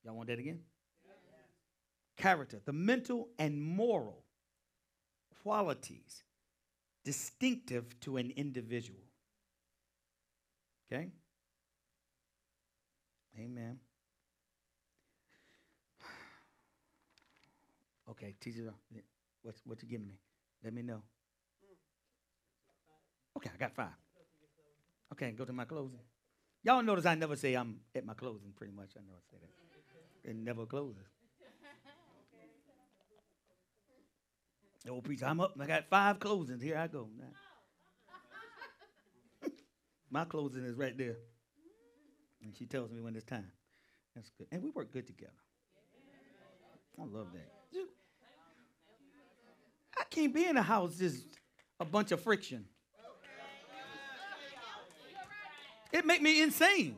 Y'all 0.03 0.15
want 0.15 0.27
that 0.27 0.39
again? 0.39 0.59
Character, 2.17 2.61
the 2.63 2.73
mental 2.73 3.29
and 3.39 3.61
moral 3.61 4.23
qualities 5.41 6.23
distinctive 7.03 7.99
to 8.01 8.17
an 8.17 8.31
individual. 8.35 8.99
Okay? 10.91 11.09
Amen. 13.39 13.79
Okay, 18.09 18.35
teacher, 18.39 18.73
what's 19.41 19.61
what 19.65 19.81
you 19.81 19.87
giving 19.87 20.07
me? 20.07 20.15
Let 20.63 20.73
me 20.73 20.81
know. 20.81 21.01
Okay, 23.37 23.49
I 23.53 23.57
got 23.57 23.73
five. 23.73 23.95
Okay, 25.13 25.31
go 25.31 25.45
to 25.45 25.53
my 25.53 25.65
closing. 25.65 25.99
Y'all 26.63 26.83
notice 26.83 27.05
I 27.05 27.15
never 27.15 27.35
say 27.35 27.55
I'm 27.55 27.79
at 27.95 28.05
my 28.05 28.13
closing, 28.13 28.51
pretty 28.55 28.73
much. 28.73 28.91
I 28.97 29.01
never 29.05 29.19
say 29.31 29.37
that. 29.41 30.29
It 30.29 30.35
never 30.35 30.65
closes. 30.65 31.07
Old 34.89 35.03
preacher, 35.05 35.25
I'm 35.25 35.39
up. 35.39 35.53
I 35.59 35.65
got 35.65 35.85
five 35.89 36.19
closings. 36.19 36.61
Here 36.61 36.77
I 36.77 36.87
go. 36.87 37.07
My 40.11 40.25
closing 40.25 40.65
is 40.65 40.75
right 40.75 40.97
there. 40.97 41.15
And 42.43 42.53
she 42.55 42.65
tells 42.65 42.91
me 42.91 42.99
when 42.99 43.15
it's 43.15 43.25
time. 43.25 43.49
That's 44.13 44.29
good. 44.37 44.47
And 44.51 44.61
we 44.61 44.69
work 44.69 44.91
good 44.91 45.07
together. 45.07 45.31
I 46.99 47.05
love 47.05 47.27
that. 47.33 47.49
I 49.97 50.03
can't 50.09 50.33
be 50.33 50.45
in 50.45 50.57
a 50.57 50.61
house 50.61 50.97
just 50.97 51.25
a 51.79 51.85
bunch 51.85 52.11
of 52.11 52.21
friction. 52.21 52.65
It 55.91 56.05
make 56.05 56.21
me 56.21 56.41
insane. 56.41 56.97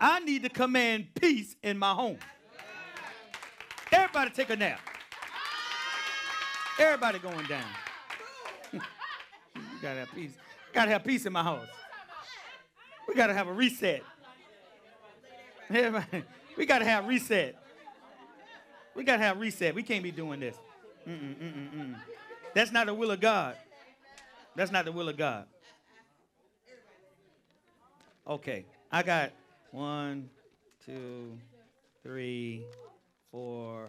I 0.00 0.20
need 0.20 0.42
to 0.42 0.48
command 0.48 1.08
peace 1.14 1.54
in 1.62 1.78
my 1.78 1.92
home. 1.92 2.18
Everybody 3.92 4.30
take 4.30 4.50
a 4.50 4.56
nap. 4.56 4.80
Everybody 6.78 7.18
going 7.18 7.46
down. 7.46 7.64
you 8.72 8.80
gotta 9.82 10.00
have 10.00 10.14
peace. 10.14 10.30
Gotta 10.72 10.90
have 10.92 11.04
peace 11.04 11.26
in 11.26 11.32
my 11.32 11.42
house. 11.42 11.66
We 13.08 13.14
gotta 13.14 13.34
have 13.34 13.48
a 13.48 13.52
reset. 13.52 14.02
Everybody, 15.70 16.24
we 16.56 16.66
gotta 16.66 16.84
have 16.84 17.08
reset. 17.08 17.56
We 18.94 19.02
gotta 19.02 19.22
have 19.22 19.40
reset. 19.40 19.74
We 19.74 19.82
can't 19.82 20.04
be 20.04 20.12
doing 20.12 20.40
this. 20.40 20.56
Mm-mm, 21.08 21.34
mm-mm, 21.36 21.74
mm. 21.74 21.94
That's 22.54 22.70
not 22.70 22.86
the 22.86 22.94
will 22.94 23.10
of 23.10 23.20
God. 23.20 23.56
That's 24.54 24.70
not 24.70 24.84
the 24.84 24.92
will 24.92 25.08
of 25.08 25.16
God. 25.16 25.46
Okay, 28.26 28.66
I 28.92 29.02
got 29.02 29.32
one, 29.72 30.28
two, 30.84 31.38
three, 32.02 32.66
four, 33.30 33.88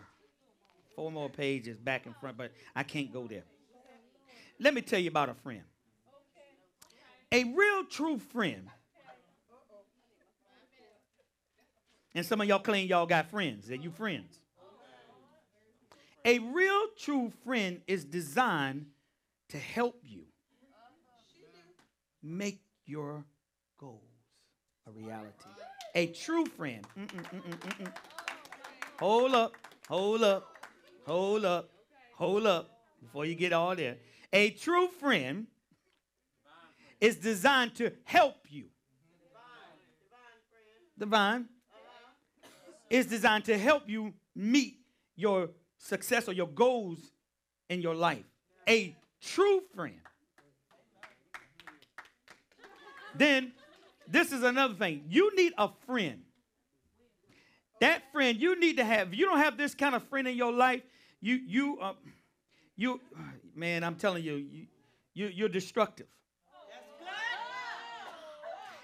four 0.99 1.11
more 1.13 1.29
pages 1.29 1.79
back 1.79 2.05
and 2.05 2.13
front, 2.17 2.35
but 2.35 2.51
I 2.75 2.83
can't 2.83 3.13
go 3.13 3.25
there. 3.25 3.45
Let 4.59 4.73
me 4.73 4.81
tell 4.81 4.99
you 4.99 5.07
about 5.07 5.29
a 5.29 5.33
friend. 5.33 5.61
A 7.31 7.45
real 7.45 7.85
true 7.85 8.19
friend. 8.19 8.67
And 12.13 12.25
some 12.25 12.41
of 12.41 12.49
y'all 12.49 12.59
claim 12.59 12.89
y'all 12.89 13.05
got 13.05 13.29
friends. 13.29 13.69
That 13.69 13.81
you 13.81 13.91
friends. 13.91 14.41
A 16.25 16.39
real 16.39 16.87
true 16.97 17.31
friend 17.45 17.79
is 17.87 18.03
designed 18.03 18.87
to 19.47 19.57
help 19.57 20.01
you 20.03 20.23
make 22.21 22.59
your 22.85 23.23
goals 23.77 24.01
a 24.85 24.91
reality. 24.91 25.31
A 25.95 26.07
true 26.07 26.45
friend. 26.45 26.85
Mm-mm, 26.97 27.07
mm-mm, 27.07 27.57
mm-mm. 27.57 27.93
Hold 28.99 29.33
up, 29.33 29.53
hold 29.87 30.23
up, 30.23 30.58
hold 31.09 31.43
up, 31.43 31.71
hold 32.15 32.45
up 32.45 32.69
before 33.01 33.25
you 33.25 33.35
get 33.35 33.51
all 33.51 33.75
there. 33.75 33.97
A 34.31 34.51
true 34.51 34.87
friend 34.99 35.47
is 37.01 37.15
designed 37.15 37.75
to 37.75 37.91
help 38.03 38.35
you. 38.49 38.65
Divine 40.97 41.45
is 42.89 43.05
designed 43.07 43.45
to 43.45 43.57
help 43.57 43.83
you 43.87 44.13
meet 44.35 44.77
your 45.15 45.49
success 45.77 46.27
or 46.27 46.33
your 46.33 46.47
goals 46.47 47.11
in 47.69 47.81
your 47.81 47.95
life. 47.95 48.25
A 48.67 48.95
true 49.21 49.61
friend. 49.73 49.99
Then, 53.15 53.53
this 54.07 54.31
is 54.31 54.43
another 54.43 54.75
thing. 54.75 55.05
You 55.07 55.35
need 55.35 55.53
a 55.57 55.69
friend. 55.87 56.21
That 57.79 58.03
friend 58.11 58.39
you 58.39 58.59
need 58.59 58.77
to 58.77 58.83
have. 58.83 59.13
You 59.13 59.25
don't 59.25 59.39
have 59.39 59.57
this 59.57 59.73
kind 59.73 59.95
of 59.95 60.03
friend 60.09 60.27
in 60.27 60.35
your 60.35 60.51
life, 60.51 60.81
you 61.21 61.35
you 61.35 61.79
uh, 61.81 61.93
you 62.75 63.01
man, 63.55 63.83
I'm 63.83 63.95
telling 63.95 64.23
you, 64.23 64.35
you, 64.35 64.65
you 65.13 65.27
you're 65.27 65.49
destructive. 65.49 66.07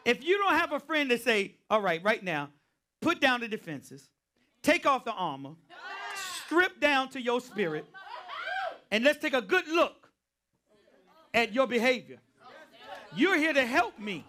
If 0.03 0.23
you 0.23 0.37
don't 0.37 0.53
have 0.53 0.71
a 0.71 0.79
friend 0.79 1.09
to 1.09 1.17
say, 1.17 1.55
all 1.67 1.81
right, 1.81 2.03
right 2.03 2.23
now, 2.23 2.49
put 3.01 3.19
down 3.19 3.39
the 3.39 3.47
defenses, 3.47 4.07
take 4.61 4.85
off 4.85 5.03
the 5.03 5.11
armor, 5.13 5.55
strip 6.45 6.79
down 6.79 7.09
to 7.09 7.21
your 7.21 7.41
spirit, 7.41 7.85
and 8.91 9.03
let's 9.03 9.17
take 9.17 9.33
a 9.33 9.41
good 9.41 9.67
look 9.67 10.09
at 11.33 11.53
your 11.53 11.65
behavior. 11.65 12.19
You're 13.15 13.37
here 13.37 13.53
to 13.53 13.65
help 13.65 13.97
me. 13.97 14.25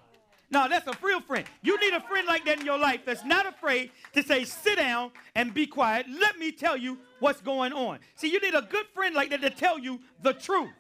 No, 0.51 0.69
that's 0.69 0.87
a 0.87 0.97
real 1.03 1.21
friend. 1.21 1.45
You 1.63 1.79
need 1.81 1.93
a 1.93 2.01
friend 2.01 2.27
like 2.27 2.45
that 2.45 2.61
in 2.61 2.67
your 2.67 2.79
life 2.79 3.01
that's 3.05 3.25
not 3.25 3.47
afraid 3.47 3.91
to 4.13 4.23
say, 4.23 4.45
sit 4.45 4.77
down 4.77 5.11
and 5.35 5.53
be 5.53 5.67
quiet. 5.67 6.07
Let 6.09 6.39
me 6.39 6.53
tell 6.53 6.77
you 6.77 6.99
what's 7.19 7.41
going 7.41 7.73
on. 7.73 7.99
See, 8.15 8.31
you 8.31 8.41
need 8.41 8.55
a 8.55 8.63
good 8.63 8.87
friend 8.95 9.15
like 9.15 9.31
that 9.31 9.43
to 9.43 9.51
tell 9.51 9.79
you 9.79 10.01
the 10.23 10.33
truth. 10.33 10.71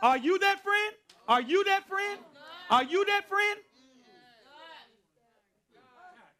Are 0.00 0.16
you 0.16 0.38
that 0.38 0.62
friend? 0.62 0.94
Are 1.26 1.40
you 1.40 1.64
that 1.64 1.88
friend? 1.88 2.20
Are 2.70 2.84
you 2.84 3.04
that 3.06 3.28
friend? 3.28 3.60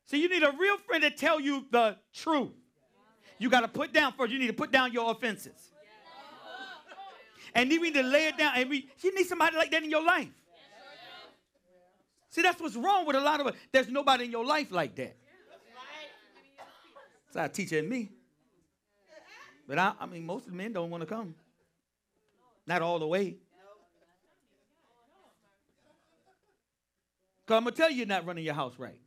See, 0.07 0.23
you 0.23 0.29
need 0.29 0.43
a 0.43 0.53
real 0.59 0.79
friend 0.79 1.03
to 1.03 1.11
tell 1.11 1.41
you 1.41 1.67
the 1.71 1.97
truth. 2.15 2.53
You 3.39 3.51
got 3.51 3.61
to 3.61 3.69
put 3.69 3.93
down 3.93 4.13
first. 4.13 4.33
You 4.33 4.39
need 4.39 4.47
to 4.47 4.53
put 4.53 4.71
down 4.71 4.93
your 4.93 5.11
offenses. 5.11 5.73
And 7.55 7.71
you 7.71 7.83
need 7.83 7.95
to 7.95 8.03
lay 8.03 8.27
it 8.27 8.39
down. 8.39 8.53
And 8.57 8.71
we, 8.71 8.89
you 9.01 9.15
need 9.15 9.27
somebody 9.27 9.57
like 9.57 9.71
that 9.73 9.83
in 9.83 9.91
your 9.91 10.05
life. 10.05 10.29
See, 12.39 12.43
that's 12.43 12.61
what's 12.61 12.77
wrong 12.77 13.05
with 13.05 13.17
a 13.17 13.21
lot 13.21 13.41
of 13.41 13.49
us. 13.49 13.55
There's 13.73 13.89
nobody 13.89 14.27
in 14.27 14.31
your 14.31 14.45
life 14.45 14.71
like 14.71 14.95
that. 14.95 15.17
It's 17.27 17.37
our 17.37 17.49
teacher 17.49 17.81
and 17.81 17.89
me. 17.89 18.11
But 19.67 19.81
I, 19.81 19.95
I 19.99 20.07
mean, 20.07 20.25
most 20.25 20.45
of 20.45 20.53
the 20.53 20.57
men 20.57 20.73
don't 20.73 20.89
want 20.89 21.01
to 21.01 21.07
come. 21.09 21.35
Not 22.65 22.81
all 22.81 23.01
the 23.01 23.09
way. 23.09 23.39
Because 27.45 27.57
I'm 27.57 27.65
going 27.65 27.75
to 27.75 27.77
tell 27.77 27.91
you 27.91 27.97
you're 27.97 28.07
not 28.07 28.25
running 28.25 28.45
your 28.45 28.55
house 28.55 28.75
right. 28.79 29.01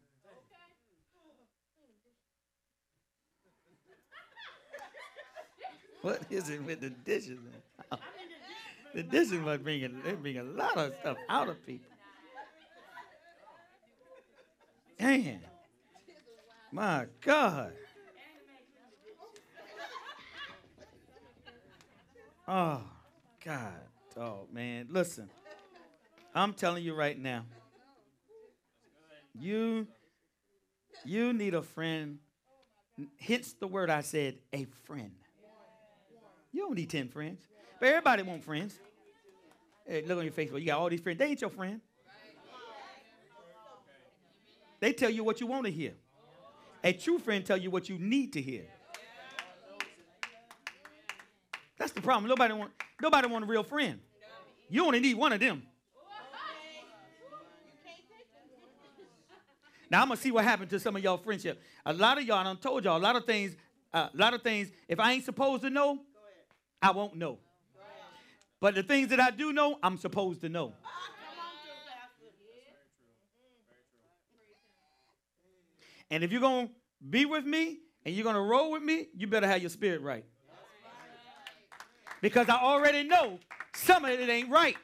What 6.02 6.22
is 6.30 6.50
it 6.50 6.62
with 6.66 6.82
the 6.82 6.90
dishes? 6.90 7.40
The 8.94 9.04
dishes 9.04 9.40
must 9.40 9.64
bring 9.64 10.02
bring 10.22 10.38
a 10.38 10.44
lot 10.44 10.76
of 10.76 10.94
stuff 11.00 11.16
out 11.30 11.48
of 11.48 11.66
people. 11.66 11.91
Man, 15.02 15.40
my 16.72 17.06
God. 17.22 17.74
Oh, 22.48 22.84
God. 23.44 23.74
Oh, 24.16 24.48
man. 24.54 24.90
Listen, 24.92 25.28
I'm 26.36 26.54
telling 26.54 26.84
you 26.84 26.94
right 26.94 27.18
now. 27.18 27.46
You, 29.34 29.88
you 31.04 31.34
need 31.34 31.56
a 31.56 31.64
friend. 31.64 32.20
Hence 33.20 33.56
the 33.60 33.66
word 33.66 33.90
I 33.90 34.02
said, 34.02 34.36
a 34.54 34.66
friend. 34.84 35.14
You 36.52 36.62
don't 36.62 36.76
need 36.76 36.92
10 36.92 37.08
friends. 37.08 37.42
But 37.80 37.90
everybody 37.90 38.22
want 38.22 38.44
friends. 38.44 38.78
Hey, 39.88 40.04
look 40.06 40.20
on 40.20 40.26
your 40.26 40.34
Facebook. 40.34 40.60
You 40.60 40.68
got 40.68 40.80
all 40.80 40.90
these 40.92 41.02
friends. 41.02 41.18
They 41.18 41.26
ain't 41.26 41.42
your 41.42 41.50
friend. 41.50 41.82
They 44.82 44.92
tell 44.92 45.10
you 45.10 45.24
what 45.24 45.40
you 45.40 45.48
want 45.48 45.66
to 45.68 45.72
hear. 45.72 45.94
A 46.84 46.92
true 46.92 47.20
friend 47.20 47.46
tell 47.46 47.58
you 47.58 47.70
what 47.72 47.88
you 47.88 47.98
need 48.00 48.34
to 48.34 48.42
hear. 48.42 48.66
That's 51.78 51.94
the 51.94 52.02
problem. 52.02 52.28
Nobody 52.28 52.54
want 52.54 52.72
nobody 53.02 53.28
want 53.28 53.46
a 53.46 53.48
real 53.48 53.64
friend. 53.64 54.00
You 54.70 54.86
only 54.86 55.00
need 55.00 55.16
one 55.16 55.32
of 55.34 55.40
them. 55.40 55.64
Now 59.90 60.02
I'm 60.02 60.08
gonna 60.08 60.18
see 60.20 60.32
what 60.32 60.44
happened 60.46 60.70
to 60.72 60.80
some 60.80 60.96
of 60.96 61.04
y'all 61.04 61.18
friendship. 61.18 61.62
A 61.86 61.94
lot 61.94 62.18
of 62.18 62.24
y'all, 62.24 62.48
I 62.48 62.56
told 62.56 62.86
y'all 62.86 62.98
a 62.98 63.00
lot 63.00 63.16
of 63.16 63.26
things. 63.26 63.56
uh, 63.94 64.08
A 64.14 64.18
lot 64.18 64.34
of 64.34 64.42
things. 64.42 64.72
If 64.88 65.00
I 65.00 65.12
ain't 65.14 65.26
supposed 65.26 65.64
to 65.64 65.70
know, 65.70 66.00
I 66.82 66.92
won't 66.92 67.16
know. 67.16 67.40
But 68.60 68.76
the 68.76 68.84
things 68.84 69.10
that 69.10 69.20
I 69.20 69.32
do 69.32 69.52
know, 69.52 69.78
I'm 69.84 69.98
supposed 69.98 70.42
to 70.42 70.50
know. 70.50 70.74
And 76.12 76.26
if 76.26 76.32
you're 76.32 76.42
gonna 76.42 76.70
be 77.10 77.26
with 77.26 77.46
me 77.46 77.80
and 78.06 78.14
you're 78.14 78.26
gonna 78.26 78.42
roll 78.42 78.72
with 78.72 78.84
me, 78.84 79.08
you 79.16 79.28
better 79.28 79.48
have 79.48 79.62
your 79.62 79.70
spirit 79.70 80.02
right. 80.02 80.26
Because 82.22 82.50
I 82.50 82.58
already 82.58 83.04
know 83.04 83.40
some 83.74 84.04
of 84.06 84.12
it 84.12 84.30
ain't 84.30 84.50
right. 84.50 84.76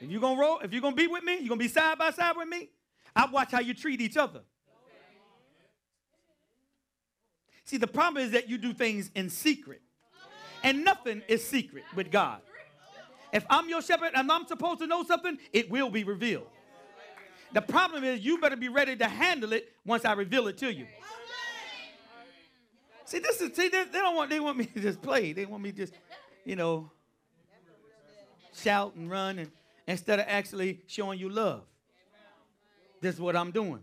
If 0.00 0.10
you're 0.10 0.20
gonna 0.20 0.38
roll, 0.38 0.58
if 0.58 0.72
you're 0.72 0.82
gonna 0.82 0.96
be 0.96 1.06
with 1.06 1.24
me, 1.24 1.38
you're 1.38 1.48
gonna 1.48 1.58
be 1.58 1.68
side 1.68 1.96
by 1.96 2.10
side 2.10 2.36
with 2.36 2.48
me, 2.48 2.68
I 3.14 3.26
watch 3.26 3.52
how 3.52 3.60
you 3.60 3.72
treat 3.72 4.00
each 4.00 4.16
other. 4.16 4.40
See, 7.64 7.78
the 7.78 7.86
problem 7.86 8.22
is 8.22 8.32
that 8.32 8.48
you 8.48 8.58
do 8.58 8.74
things 8.74 9.10
in 9.14 9.30
secret. 9.30 9.80
And 10.62 10.84
nothing 10.84 11.22
is 11.28 11.46
secret 11.46 11.84
with 11.94 12.10
God. 12.10 12.40
If 13.36 13.44
I'm 13.50 13.68
your 13.68 13.82
shepherd 13.82 14.12
and 14.14 14.32
I'm 14.32 14.46
supposed 14.46 14.78
to 14.78 14.86
know 14.86 15.04
something, 15.04 15.36
it 15.52 15.68
will 15.68 15.90
be 15.90 16.04
revealed. 16.04 16.46
The 17.52 17.60
problem 17.60 18.02
is 18.02 18.24
you 18.24 18.40
better 18.40 18.56
be 18.56 18.70
ready 18.70 18.96
to 18.96 19.06
handle 19.06 19.52
it 19.52 19.74
once 19.84 20.06
I 20.06 20.14
reveal 20.14 20.48
it 20.48 20.56
to 20.56 20.72
you. 20.72 20.86
See, 23.04 23.18
this 23.18 23.42
is 23.42 23.54
see, 23.54 23.68
they, 23.68 23.84
don't 23.92 24.16
want 24.16 24.30
they 24.30 24.40
want 24.40 24.56
me 24.56 24.64
to 24.64 24.80
just 24.80 25.02
play. 25.02 25.34
They 25.34 25.44
want 25.44 25.62
me 25.62 25.70
to 25.70 25.76
just, 25.76 25.92
you 26.46 26.56
know, 26.56 26.90
shout 28.54 28.94
and 28.94 29.10
run 29.10 29.38
and 29.38 29.50
instead 29.86 30.18
of 30.18 30.24
actually 30.28 30.80
showing 30.86 31.18
you 31.18 31.28
love. 31.28 31.64
This 33.02 33.16
is 33.16 33.20
what 33.20 33.36
I'm 33.36 33.50
doing. 33.50 33.82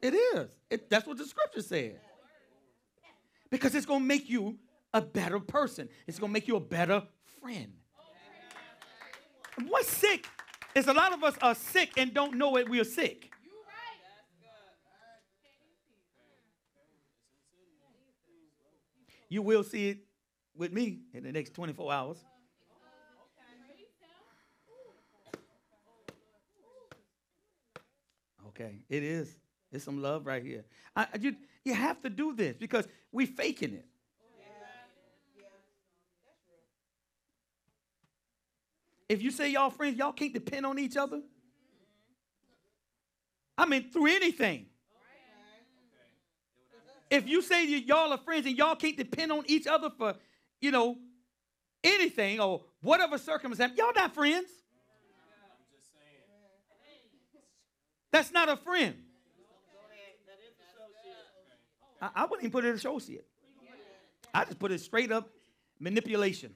It 0.00 0.14
is. 0.14 0.48
It, 0.70 0.88
that's 0.88 1.06
what 1.06 1.18
the 1.18 1.26
scripture 1.26 1.60
said. 1.60 2.00
Because 3.50 3.74
it's 3.74 3.84
going 3.84 4.00
to 4.00 4.06
make 4.06 4.30
you 4.30 4.56
a 4.92 5.00
better 5.00 5.38
person. 5.40 5.88
It's 6.06 6.18
to 6.18 6.28
make 6.28 6.48
you 6.48 6.56
a 6.56 6.60
better 6.60 7.02
friend. 7.40 7.72
What's 9.68 9.90
sick 9.90 10.26
is 10.74 10.86
a 10.86 10.92
lot 10.92 11.12
of 11.12 11.22
us 11.22 11.34
are 11.42 11.54
sick 11.54 11.92
and 11.96 12.14
don't 12.14 12.36
know 12.36 12.56
it. 12.56 12.68
We 12.68 12.80
are 12.80 12.84
sick. 12.84 13.30
You 19.28 19.42
will 19.42 19.62
see 19.62 19.90
it 19.90 19.98
with 20.56 20.72
me 20.72 21.00
in 21.14 21.22
the 21.22 21.32
next 21.32 21.54
24 21.54 21.92
hours. 21.92 22.18
Okay, 28.48 28.80
it 28.88 29.02
is. 29.02 29.36
It's 29.72 29.84
some 29.84 30.02
love 30.02 30.26
right 30.26 30.42
here. 30.42 30.64
I- 30.96 31.06
you, 31.20 31.36
you 31.64 31.74
have 31.74 32.00
to 32.02 32.10
do 32.10 32.34
this 32.34 32.56
because 32.56 32.86
we 33.12 33.26
faking 33.26 33.74
it. 33.74 33.86
If 39.10 39.22
you 39.22 39.32
say 39.32 39.50
y'all 39.50 39.70
friends, 39.70 39.98
y'all 39.98 40.12
can't 40.12 40.32
depend 40.32 40.64
on 40.64 40.78
each 40.78 40.96
other. 40.96 41.20
I 43.58 43.66
mean, 43.66 43.90
through 43.90 44.06
anything. 44.06 44.66
If 47.10 47.26
you 47.28 47.42
say 47.42 47.66
y'all 47.66 48.12
are 48.12 48.18
friends 48.18 48.46
and 48.46 48.56
y'all 48.56 48.76
can't 48.76 48.96
depend 48.96 49.32
on 49.32 49.42
each 49.48 49.66
other 49.66 49.90
for, 49.90 50.14
you 50.60 50.70
know, 50.70 50.96
anything 51.82 52.38
or 52.38 52.62
whatever 52.82 53.18
circumstance, 53.18 53.72
y'all 53.76 53.90
not 53.96 54.14
friends. 54.14 54.48
That's 58.12 58.30
not 58.30 58.48
a 58.48 58.56
friend. 58.56 58.94
I, 62.00 62.10
I 62.14 62.22
wouldn't 62.26 62.44
even 62.44 62.52
put 62.52 62.64
it 62.64 62.76
associate. 62.76 63.26
I 64.32 64.44
just 64.44 64.60
put 64.60 64.70
it 64.70 64.80
straight 64.80 65.10
up 65.10 65.28
manipulation. 65.80 66.54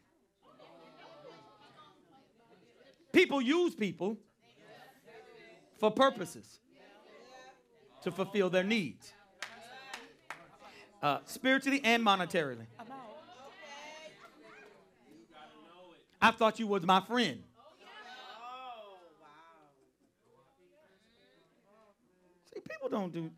People 3.14 3.40
use 3.40 3.76
people 3.76 4.18
for 5.78 5.92
purposes 5.92 6.58
to 8.02 8.10
fulfill 8.10 8.50
their 8.50 8.64
needs, 8.64 9.12
uh, 11.00 11.18
spiritually 11.24 11.80
and 11.84 12.04
monetarily. 12.04 12.66
I 16.20 16.32
thought 16.32 16.58
you 16.58 16.66
was 16.66 16.82
my 16.82 17.00
friend. 17.02 17.40
See, 22.52 22.60
people 22.68 22.88
don't 22.88 23.12
do. 23.12 23.30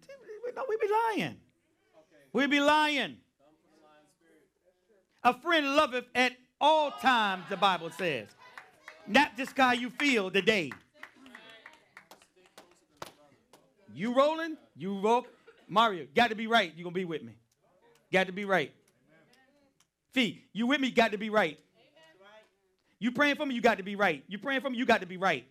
No, 0.55 0.65
we 0.67 0.77
be 0.79 0.89
lying. 0.89 1.37
We 2.33 2.47
be 2.47 2.61
lying. 2.61 3.19
A 5.23 5.35
friend 5.35 5.77
loveth 5.77 6.07
at 6.15 6.33
all 6.61 6.93
times, 6.93 7.45
the 7.51 7.59
Bible 7.59 7.91
says. 7.91 8.29
Not 9.09 9.37
just 9.37 9.57
how 9.57 9.73
you 9.73 9.91
feel 9.91 10.31
today. 10.31 10.73
You 13.95 14.15
rolling? 14.15 14.57
You 14.77 15.01
roll. 15.01 15.27
Mario, 15.69 16.07
got 16.15 16.31
to 16.31 16.37
be 16.37 16.47
right. 16.47 16.73
you 16.77 16.85
going 16.85 16.95
to 16.95 17.01
be 17.01 17.05
with 17.05 17.23
me. 17.23 17.33
Got 18.13 18.27
to 18.27 18.33
be 18.33 18.45
right. 18.45 18.73
Fee, 20.13 20.45
you 20.53 20.67
with 20.67 20.81
me? 20.81 20.91
Got 20.91 21.13
to 21.13 21.19
be 21.19 21.31
right. 21.31 21.59
You 22.99 23.13
praying 23.13 23.37
for 23.37 23.45
me? 23.45 23.55
You 23.55 23.61
got 23.61 23.79
to 23.79 23.83
be 23.83 23.97
right. 23.97 24.25
You 24.29 24.39
praying 24.39 24.61
for 24.61 24.71
me? 24.71 24.79
You 24.79 24.87
got 24.87 25.01
to 25.01 25.07
be 25.07 25.17
right. 25.17 25.45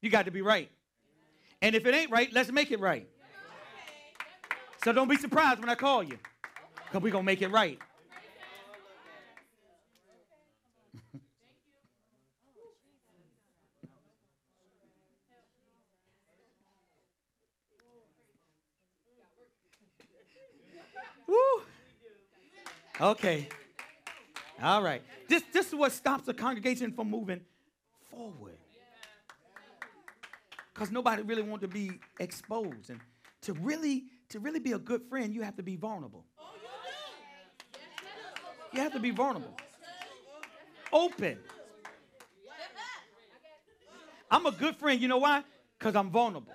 You 0.00 0.10
got 0.10 0.26
to 0.26 0.30
be 0.30 0.42
right. 0.42 0.70
And 1.62 1.74
if 1.74 1.86
it 1.86 1.94
ain't 1.94 2.10
right, 2.10 2.32
let's 2.32 2.52
make 2.52 2.70
it 2.70 2.80
right. 2.80 3.08
So 4.84 4.92
don't 4.92 5.08
be 5.08 5.16
surprised 5.16 5.60
when 5.60 5.68
I 5.68 5.74
call 5.74 6.02
you. 6.02 6.18
Because 6.86 7.02
we're 7.02 7.10
going 7.10 7.24
to 7.24 7.26
make 7.26 7.42
it 7.42 7.48
right. 7.48 7.78
Woo. 21.26 21.36
Okay. 23.00 23.48
All 24.62 24.82
right. 24.82 25.02
This, 25.28 25.42
this 25.52 25.66
is 25.68 25.74
what 25.74 25.92
stops 25.92 26.24
the 26.24 26.32
congregation 26.34 26.92
from 26.92 27.10
moving 27.10 27.40
forward. 28.10 28.56
Because 30.72 30.90
nobody 30.90 31.22
really 31.22 31.42
wants 31.42 31.62
to 31.62 31.68
be 31.68 31.98
exposed. 32.20 32.90
And 32.90 33.00
to 33.42 33.52
really, 33.54 34.04
to 34.28 34.38
really 34.38 34.60
be 34.60 34.72
a 34.72 34.78
good 34.78 35.02
friend, 35.08 35.34
you 35.34 35.42
have 35.42 35.56
to 35.56 35.62
be 35.62 35.76
vulnerable. 35.76 36.24
You 38.72 38.80
have 38.80 38.92
to 38.92 39.00
be 39.00 39.10
vulnerable. 39.10 39.56
open. 40.92 41.38
I'm 44.30 44.46
a 44.46 44.50
good 44.50 44.76
friend. 44.76 45.00
You 45.00 45.08
know 45.08 45.18
why? 45.18 45.44
Because 45.78 45.94
I'm 45.94 46.10
vulnerable. 46.10 46.52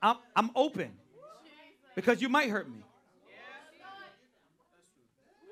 I'm, 0.00 0.16
I'm 0.34 0.50
open 0.56 0.90
because 1.94 2.20
you 2.20 2.28
might 2.28 2.50
hurt 2.50 2.68
me. 2.68 2.82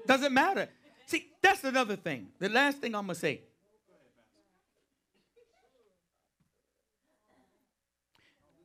Doesn't 0.06 0.32
matter. 0.32 0.68
See, 1.06 1.28
that's 1.40 1.62
another 1.62 1.94
thing. 1.96 2.28
The 2.38 2.48
last 2.48 2.78
thing 2.78 2.94
I'm 2.94 3.06
going 3.06 3.14
to 3.14 3.20
say. 3.20 3.42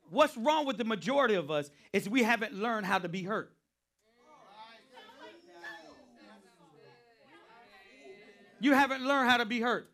What's 0.10 0.36
wrong 0.38 0.65
with 0.65 0.77
the 0.77 0.86
majority 0.86 1.36
of 1.36 1.52
us 1.52 1.69
is 1.91 2.10
we 2.10 2.23
haven't 2.23 2.53
learned 2.53 2.86
how 2.86 2.99
to 2.99 3.10
be 3.10 3.23
hurt. 3.23 3.55
You 8.65 8.73
haven't 8.73 9.03
learned 9.05 9.29
how 9.29 9.37
to 9.37 9.45
be 9.45 9.61
hurt. 9.61 9.91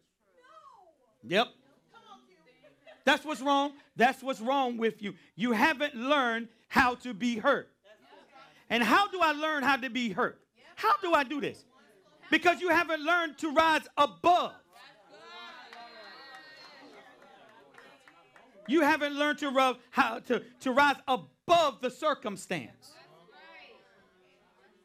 No. 1.26 1.36
Yep. 1.36 1.48
That's 3.04 3.26
what's 3.26 3.42
wrong. 3.42 3.74
That's 3.98 4.24
what's 4.24 4.40
wrong 4.40 4.78
with 4.78 5.02
you. 5.02 5.16
You 5.36 5.52
haven't 5.52 5.94
learned 5.94 6.48
how 6.70 6.96
to 7.04 7.14
be 7.14 7.38
hurt. 7.38 7.68
And 8.70 8.82
how 8.82 9.10
do 9.10 9.20
I 9.20 9.34
learn 9.34 9.64
how 9.64 9.76
to 9.76 9.90
be 9.90 10.12
hurt? 10.12 10.40
How 10.76 10.94
do 11.02 11.14
I 11.14 11.26
do 11.26 11.42
this? 11.42 11.66
Because 12.30 12.62
you 12.62 12.70
haven't 12.70 13.02
learned 13.02 13.38
to 13.40 13.52
rise 13.52 13.82
above. 13.98 14.54
You 18.70 18.84
haven't 18.84 19.16
learned 19.16 19.40
to, 19.40 19.50
rub, 19.50 19.80
how 19.90 20.20
to, 20.20 20.44
to 20.62 20.72
rise 20.72 20.96
above 21.10 21.82
the 21.82 21.92
circumstance. 21.92 22.94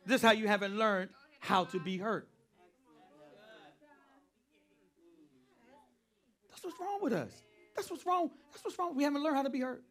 This 0.04 0.16
is 0.16 0.22
how 0.22 0.32
you 0.32 0.48
haven't 0.48 0.76
learned 0.76 1.10
how 1.38 1.66
to 1.66 1.78
be 1.78 1.98
hurt. 1.98 2.28
What's 6.66 6.80
wrong 6.80 6.98
with 7.00 7.12
us. 7.12 7.32
That's 7.74 7.90
what's 7.90 8.04
wrong. 8.04 8.30
That's 8.52 8.64
what's 8.64 8.78
wrong. 8.78 8.94
We 8.96 9.04
haven't 9.04 9.22
learned 9.22 9.36
how 9.36 9.42
to 9.42 9.50
be 9.50 9.60
hurt. 9.60 9.82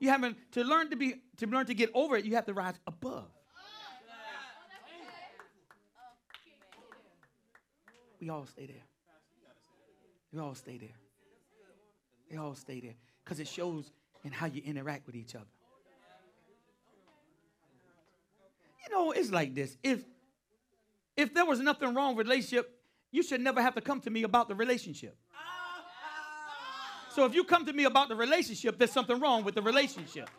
You 0.00 0.08
haven't 0.08 0.36
to 0.52 0.64
learn 0.64 0.90
to 0.90 0.96
be 0.96 1.16
to 1.38 1.46
learn 1.46 1.66
to 1.66 1.74
get 1.74 1.90
over 1.94 2.16
it. 2.16 2.24
You 2.24 2.34
have 2.36 2.46
to 2.46 2.54
rise 2.54 2.74
above. 2.86 3.28
We 8.20 8.30
all 8.30 8.46
stay 8.46 8.66
there. 8.66 8.82
We 10.32 10.40
all 10.40 10.54
stay 10.54 10.78
there. 10.78 10.96
They 12.30 12.36
all 12.36 12.54
stay 12.54 12.80
there 12.80 12.94
because 13.24 13.38
it 13.40 13.48
shows 13.48 13.90
in 14.24 14.32
how 14.32 14.46
you 14.46 14.62
interact 14.64 15.06
with 15.06 15.14
each 15.14 15.34
other. 15.34 15.44
You 18.84 18.94
know, 18.94 19.12
it's 19.12 19.30
like 19.30 19.54
this. 19.54 19.76
If 19.82 20.04
if 21.16 21.34
there 21.34 21.44
was 21.44 21.60
nothing 21.60 21.94
wrong 21.94 22.14
with 22.14 22.28
relationship, 22.28 22.77
you 23.10 23.22
should 23.22 23.40
never 23.40 23.62
have 23.62 23.74
to 23.74 23.80
come 23.80 24.00
to 24.00 24.10
me 24.10 24.22
about 24.22 24.48
the 24.48 24.54
relationship. 24.54 25.16
So 27.10 27.24
if 27.24 27.34
you 27.34 27.42
come 27.42 27.66
to 27.66 27.72
me 27.72 27.84
about 27.84 28.08
the 28.08 28.14
relationship, 28.16 28.78
there's 28.78 28.92
something 28.92 29.18
wrong 29.18 29.42
with 29.42 29.54
the 29.54 29.62
relationship. 29.62 30.30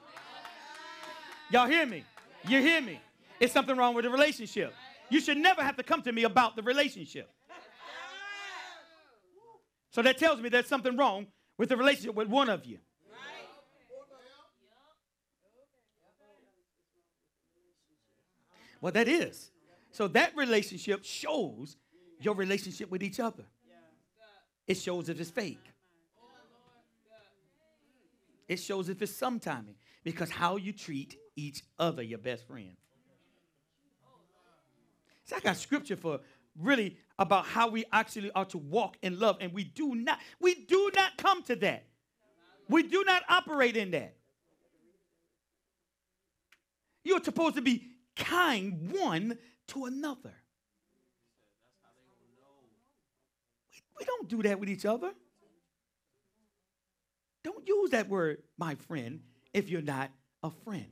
Y'all 1.50 1.68
hear 1.68 1.86
me? 1.86 2.04
You 2.48 2.62
hear 2.62 2.80
me? 2.80 3.02
It's 3.40 3.52
something 3.52 3.76
wrong 3.76 3.96
with 3.96 4.06
the 4.06 4.12
relationship. 4.12 4.74
You 5.10 5.20
should 5.20 5.38
never 5.38 5.62
have 5.64 5.76
to 5.78 5.84
come 5.84 6.02
to 6.04 6.12
me 6.12 6.24
about 6.24 6.56
the 6.56 6.62
relationship. 6.62 7.30
So 9.92 10.02
that 10.04 10.18
tells 10.18 10.40
me 10.40 10.50
there's 10.50 10.68
something 10.68 10.96
wrong 10.96 11.28
with 11.58 11.70
the 11.70 11.78
relationship 11.78 12.16
with 12.16 12.28
one 12.28 12.50
of 12.50 12.66
you. 12.66 12.78
Well, 18.82 18.94
that 18.94 19.08
is. 19.08 19.52
So 19.92 20.08
that 20.10 20.38
relationship 20.38 21.04
shows 21.04 21.76
your 22.20 22.36
relationship 22.36 22.92
with 22.92 23.04
each 23.04 23.20
other. 23.20 23.44
It 24.68 24.78
shows 24.78 25.10
if 25.10 25.20
it's 25.20 25.32
fake. 25.32 25.66
It 28.48 28.58
shows 28.58 28.90
if 28.90 29.02
it's 29.02 29.16
some 29.16 29.40
timing. 29.40 29.76
Because 30.04 30.30
how 30.30 30.58
you 30.58 30.74
treat 30.74 31.18
each 31.36 31.64
other, 31.78 32.02
your 32.02 32.20
best 32.20 32.48
friend. 32.48 32.76
See, 35.26 35.36
I 35.36 35.40
got 35.40 35.58
scripture 35.58 35.96
for 35.96 36.20
really 36.60 36.98
about 37.18 37.46
how 37.46 37.70
we 37.70 37.86
actually 37.92 38.32
are 38.32 38.46
to 38.46 38.58
walk 38.58 38.98
in 39.02 39.20
love, 39.20 39.38
and 39.40 39.54
we 39.54 39.64
do 39.64 39.94
not, 39.96 40.20
we 40.40 40.56
do 40.66 40.90
not 40.96 41.18
come 41.18 41.44
to 41.44 41.56
that. 41.58 41.86
We 42.68 42.84
do 42.84 43.04
not 43.06 43.24
operate 43.30 43.78
in 43.78 43.92
that. 43.92 44.16
You're 47.04 47.24
supposed 47.24 47.56
to 47.56 47.62
be 47.62 47.88
kind 48.16 48.92
one 48.92 49.38
to 49.68 49.86
another. 49.86 50.34
We, 54.00 54.06
don't 54.06 54.28
do 54.28 54.42
that 54.44 54.60
with 54.60 54.70
each 54.70 54.86
other. 54.86 55.12
Don't 57.44 57.68
use 57.68 57.92
that 57.92 58.10
word, 58.10 58.44
my 58.58 58.76
friend, 58.76 59.22
if 59.54 59.70
you're 59.70 59.82
not 59.82 60.12
a 60.44 60.52
friend. 60.64 60.86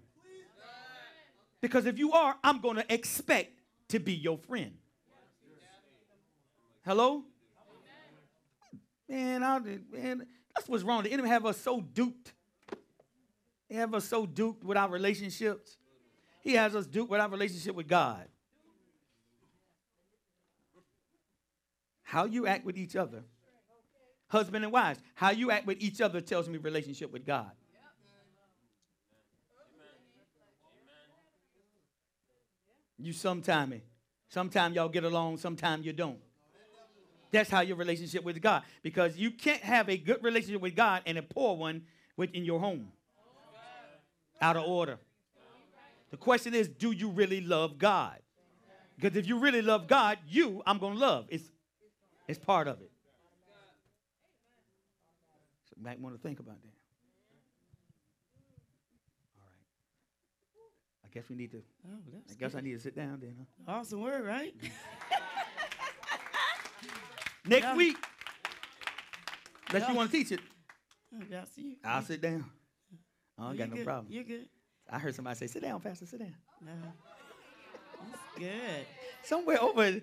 Because 1.61 1.85
if 1.85 1.97
you 1.97 2.13
are, 2.13 2.35
I'm 2.43 2.61
going 2.61 2.75
to 2.77 2.93
expect 2.93 3.59
to 3.89 3.99
be 3.99 4.13
your 4.13 4.37
friend. 4.37 4.73
Hello? 6.85 7.23
Man, 9.09 9.43
I, 9.43 9.59
man, 9.59 10.27
that's 10.55 10.67
what's 10.67 10.83
wrong. 10.83 11.03
The 11.03 11.11
enemy 11.11 11.29
have 11.29 11.45
us 11.45 11.57
so 11.57 11.81
duped. 11.81 12.33
He 13.67 13.75
have 13.75 13.93
us 13.93 14.05
so 14.05 14.25
duped 14.25 14.63
with 14.63 14.77
our 14.77 14.89
relationships. 14.89 15.77
He 16.41 16.53
has 16.53 16.75
us 16.75 16.87
duped 16.87 17.09
with 17.09 17.19
our 17.19 17.29
relationship 17.29 17.75
with 17.75 17.87
God. 17.87 18.27
How 22.07 22.23
you 22.23 22.47
act 22.47 22.63
with 22.63 22.77
each 22.77 22.95
other, 22.95 23.21
husband 24.29 24.63
and 24.63 24.71
wives, 24.71 24.97
how 25.13 25.31
you 25.31 25.51
act 25.51 25.67
with 25.67 25.81
each 25.81 25.99
other 25.99 26.21
tells 26.21 26.47
me 26.47 26.57
relationship 26.57 27.11
with 27.11 27.25
God. 27.25 27.51
You 32.97 33.11
sometime, 33.11 33.73
it. 33.73 33.83
sometime 34.29 34.73
y'all 34.73 34.87
get 34.87 35.03
along, 35.03 35.39
sometime 35.39 35.83
you 35.83 35.91
don't. 35.91 36.19
That's 37.29 37.49
how 37.49 37.59
your 37.59 37.75
relationship 37.75 38.23
with 38.23 38.41
God. 38.41 38.63
Because 38.83 39.17
you 39.17 39.29
can't 39.29 39.61
have 39.61 39.89
a 39.89 39.97
good 39.97 40.23
relationship 40.23 40.61
with 40.61 40.77
God 40.77 41.01
and 41.05 41.17
a 41.17 41.21
poor 41.21 41.57
one 41.57 41.81
within 42.15 42.45
your 42.45 42.61
home. 42.61 42.87
Out 44.39 44.55
of 44.55 44.63
order. 44.63 44.97
The 46.11 46.17
question 46.17 46.53
is, 46.53 46.69
do 46.69 46.93
you 46.93 47.09
really 47.09 47.41
love 47.41 47.77
God? 47.77 48.17
Because 48.95 49.17
if 49.17 49.27
you 49.27 49.39
really 49.39 49.61
love 49.61 49.89
God, 49.89 50.19
you, 50.25 50.63
I'm 50.65 50.77
going 50.77 50.93
to 50.93 50.99
love. 50.99 51.25
It's, 51.27 51.43
it's 52.27 52.39
part 52.39 52.67
of 52.67 52.81
it. 52.81 52.91
So 55.65 55.73
you 55.77 55.83
might 55.83 55.99
want 55.99 56.15
to 56.15 56.21
think 56.21 56.39
about 56.39 56.61
that. 56.61 56.73
All 59.37 59.43
right. 59.45 61.05
I 61.05 61.07
guess 61.13 61.29
we 61.29 61.35
need 61.35 61.51
to, 61.51 61.63
Oh, 61.87 61.97
I 62.29 62.33
guess 62.35 62.55
I 62.55 62.61
need 62.61 62.73
to 62.73 62.79
sit 62.79 62.95
down 62.95 63.19
then. 63.21 63.35
Huh? 63.67 63.73
awesome 63.79 64.01
word, 64.01 64.25
right? 64.25 64.53
Next 67.45 67.63
Yeah. 67.63 67.75
week, 67.77 67.97
unless 69.69 69.83
Yeah. 69.83 69.89
you 69.91 69.95
want 69.97 70.11
to 70.11 70.17
teach 70.17 70.31
it, 70.33 70.41
Oh, 71.15 71.23
that's 71.29 71.57
you. 71.57 71.77
I'll 71.85 72.01
sit 72.01 72.19
down. 72.21 72.43
I 73.37 73.43
don't 73.47 73.57
got 73.57 73.69
no 73.69 73.75
good. 73.77 73.85
problem. 73.85 74.11
You're 74.11 74.23
good. 74.25 74.49
I 74.89 74.99
heard 74.99 75.15
somebody 75.15 75.37
say, 75.37 75.47
sit 75.47 75.61
down, 75.61 75.79
Pastor, 75.79 76.05
sit 76.05 76.19
down. 76.19 76.35
No. 76.61 76.71
That's 78.01 78.21
good. 78.37 78.85
Somewhere 79.23 79.61
over, 79.61 80.01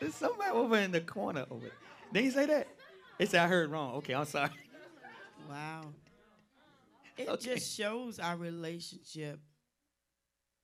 there's 0.00 0.14
somebody 0.14 0.50
over 0.50 0.76
in 0.76 0.90
the 0.92 1.00
corner 1.00 1.46
over 1.50 1.62
there. 1.62 1.72
Did 2.12 2.24
he 2.24 2.30
say 2.30 2.46
that? 2.46 2.68
They 3.18 3.26
said, 3.26 3.40
I 3.44 3.48
heard 3.48 3.70
wrong. 3.70 3.94
Okay, 3.96 4.14
I'm 4.14 4.24
sorry. 4.26 4.50
Wow. 5.48 5.82
It 7.16 7.28
Okay. 7.28 7.54
just 7.54 7.76
shows 7.76 8.20
our 8.20 8.36
relationship 8.36 9.40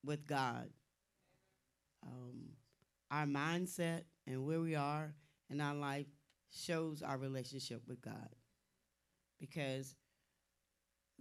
with 0.04 0.24
God. 0.24 0.68
Um, 2.06 2.50
our 3.10 3.26
mindset 3.26 4.02
and 4.26 4.46
where 4.46 4.60
we 4.60 4.76
are 4.76 5.14
in 5.50 5.60
our 5.60 5.74
life 5.74 6.06
shows 6.52 7.02
our 7.02 7.18
relationship 7.18 7.82
with 7.88 8.00
God. 8.00 8.28
Because 9.40 9.96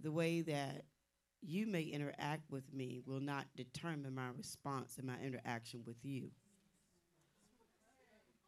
the 0.00 0.12
way 0.12 0.42
that 0.42 0.84
you 1.42 1.66
may 1.66 1.82
interact 1.82 2.50
with 2.50 2.72
me 2.72 3.00
will 3.04 3.20
not 3.20 3.46
determine 3.56 4.14
my 4.14 4.28
response 4.36 4.98
and 4.98 5.06
my 5.08 5.18
interaction 5.20 5.82
with 5.84 5.96
you. 6.04 6.30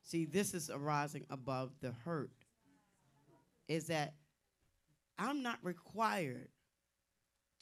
See, 0.06 0.24
this 0.24 0.54
is 0.54 0.70
arising 0.70 1.26
above 1.30 1.72
the 1.80 1.92
hurt. 2.04 2.30
Is 3.66 3.88
that 3.88 4.14
I'm 5.18 5.42
not 5.42 5.58
required 5.62 6.48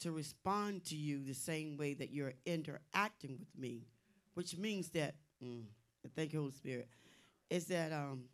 to 0.01 0.11
respond 0.11 0.85
to 0.85 0.95
you 0.95 1.23
the 1.23 1.33
same 1.33 1.75
way 1.75 1.95
that 1.95 2.11
you're 2.11 2.33
interacting 2.45 3.37
with 3.39 3.57
me, 3.57 3.87
which 4.35 4.55
means 4.57 4.89
that, 4.89 5.15
mm, 5.43 5.63
thank 6.15 6.33
you, 6.33 6.39
Holy 6.39 6.51
Spirit, 6.51 6.87
is 7.49 7.65
that 7.65 7.91
um, 7.91 8.25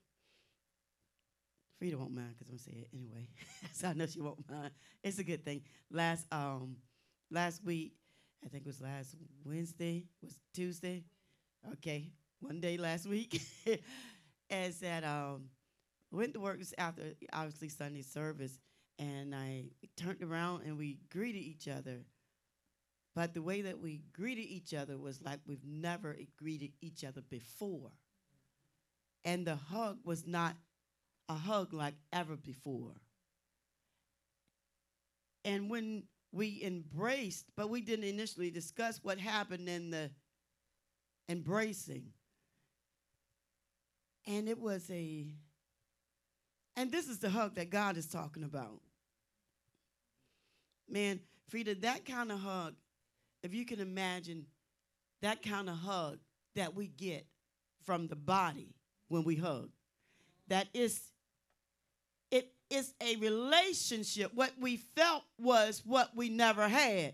Frida 1.80 1.98
won't 1.98 2.14
mind 2.14 2.34
because 2.38 2.50
I'm 2.50 2.58
gonna 2.58 2.64
say 2.64 2.82
it 2.82 2.90
anyway, 2.94 3.30
so 3.72 3.88
I 3.88 3.94
know 3.94 4.08
she 4.08 4.20
won't 4.20 4.44
mind. 4.50 4.72
It's 5.04 5.20
a 5.20 5.24
good 5.24 5.46
thing. 5.46 5.62
Last 5.90 6.26
um, 6.34 6.76
last 7.30 7.64
week 7.64 7.94
I 8.44 8.50
think 8.50 8.66
it 8.66 8.68
was 8.68 8.82
last 8.82 9.16
Wednesday, 9.46 10.04
was 10.22 10.38
Tuesday. 10.54 11.06
Okay, 11.74 12.12
one 12.42 12.60
day 12.60 12.78
last 12.78 13.08
week. 13.08 13.42
As 14.50 14.80
that 14.80 15.06
um 15.06 15.46
went 16.12 16.34
to 16.34 16.40
work 16.42 16.60
after 16.78 17.04
obviously 17.32 17.70
Sunday 17.70 18.02
service 18.02 18.60
and 19.00 19.34
I 19.34 19.66
turned 19.96 20.22
around 20.22 20.64
and 20.66 20.78
we 20.78 21.00
greeted 21.10 21.40
each 21.40 21.68
other. 21.68 22.02
But 23.16 23.34
the 23.34 23.42
way 23.42 23.62
that 23.62 23.80
we 23.80 24.02
greeted 24.14 24.46
each 24.46 24.74
other 24.74 24.98
was 24.98 25.22
like 25.22 25.40
we've 25.46 25.66
never 25.66 26.18
greeted 26.38 26.72
each 26.82 27.04
other 27.04 27.22
before. 27.22 27.92
And 29.24 29.46
the 29.46 29.56
hug 29.56 30.00
was 30.04 30.26
not 30.28 30.56
a 31.30 31.34
hug 31.34 31.74
like 31.74 31.96
ever 32.12 32.36
before. 32.36 32.94
And 35.44 35.70
when 35.70 36.04
we 36.32 36.62
embraced, 36.64 37.46
but 37.56 37.70
we 37.70 37.82
didn't 37.82 38.06
initially 38.06 38.52
discuss 38.52 39.00
what 39.04 39.18
happened 39.20 39.68
in 39.68 39.92
the 39.92 40.12
embracing. 41.28 42.06
And 44.28 44.48
it 44.48 44.60
was 44.60 44.90
a, 44.90 45.28
and 46.76 46.92
this 46.92 47.08
is 47.08 47.20
the 47.20 47.30
hug 47.30 47.56
that 47.56 47.70
God 47.70 47.98
is 47.98 48.08
talking 48.08 48.44
about. 48.44 48.82
Man, 50.90 51.20
Frida, 51.50 51.76
that 51.76 52.06
kind 52.06 52.32
of 52.32 52.40
hug, 52.40 52.76
if 53.44 53.54
you 53.54 53.66
can 53.66 53.80
imagine 53.80 54.46
that 55.22 55.42
kind 55.42 55.70
of 55.70 55.76
hug 55.78 56.20
that 56.56 56.76
we 56.76 56.88
get 56.88 57.26
from 57.84 58.08
the 58.08 58.16
body 58.16 58.76
when 59.08 59.24
we 59.24 59.36
hug, 59.36 59.70
that 60.48 60.68
is 60.74 61.02
it 62.30 62.52
is 62.70 62.94
a 63.02 63.16
relationship. 63.18 64.32
What 64.34 64.52
we 64.60 64.78
felt 64.78 65.24
was 65.38 65.82
what 65.86 66.16
we 66.16 66.30
never 66.30 66.68
had. 66.68 67.14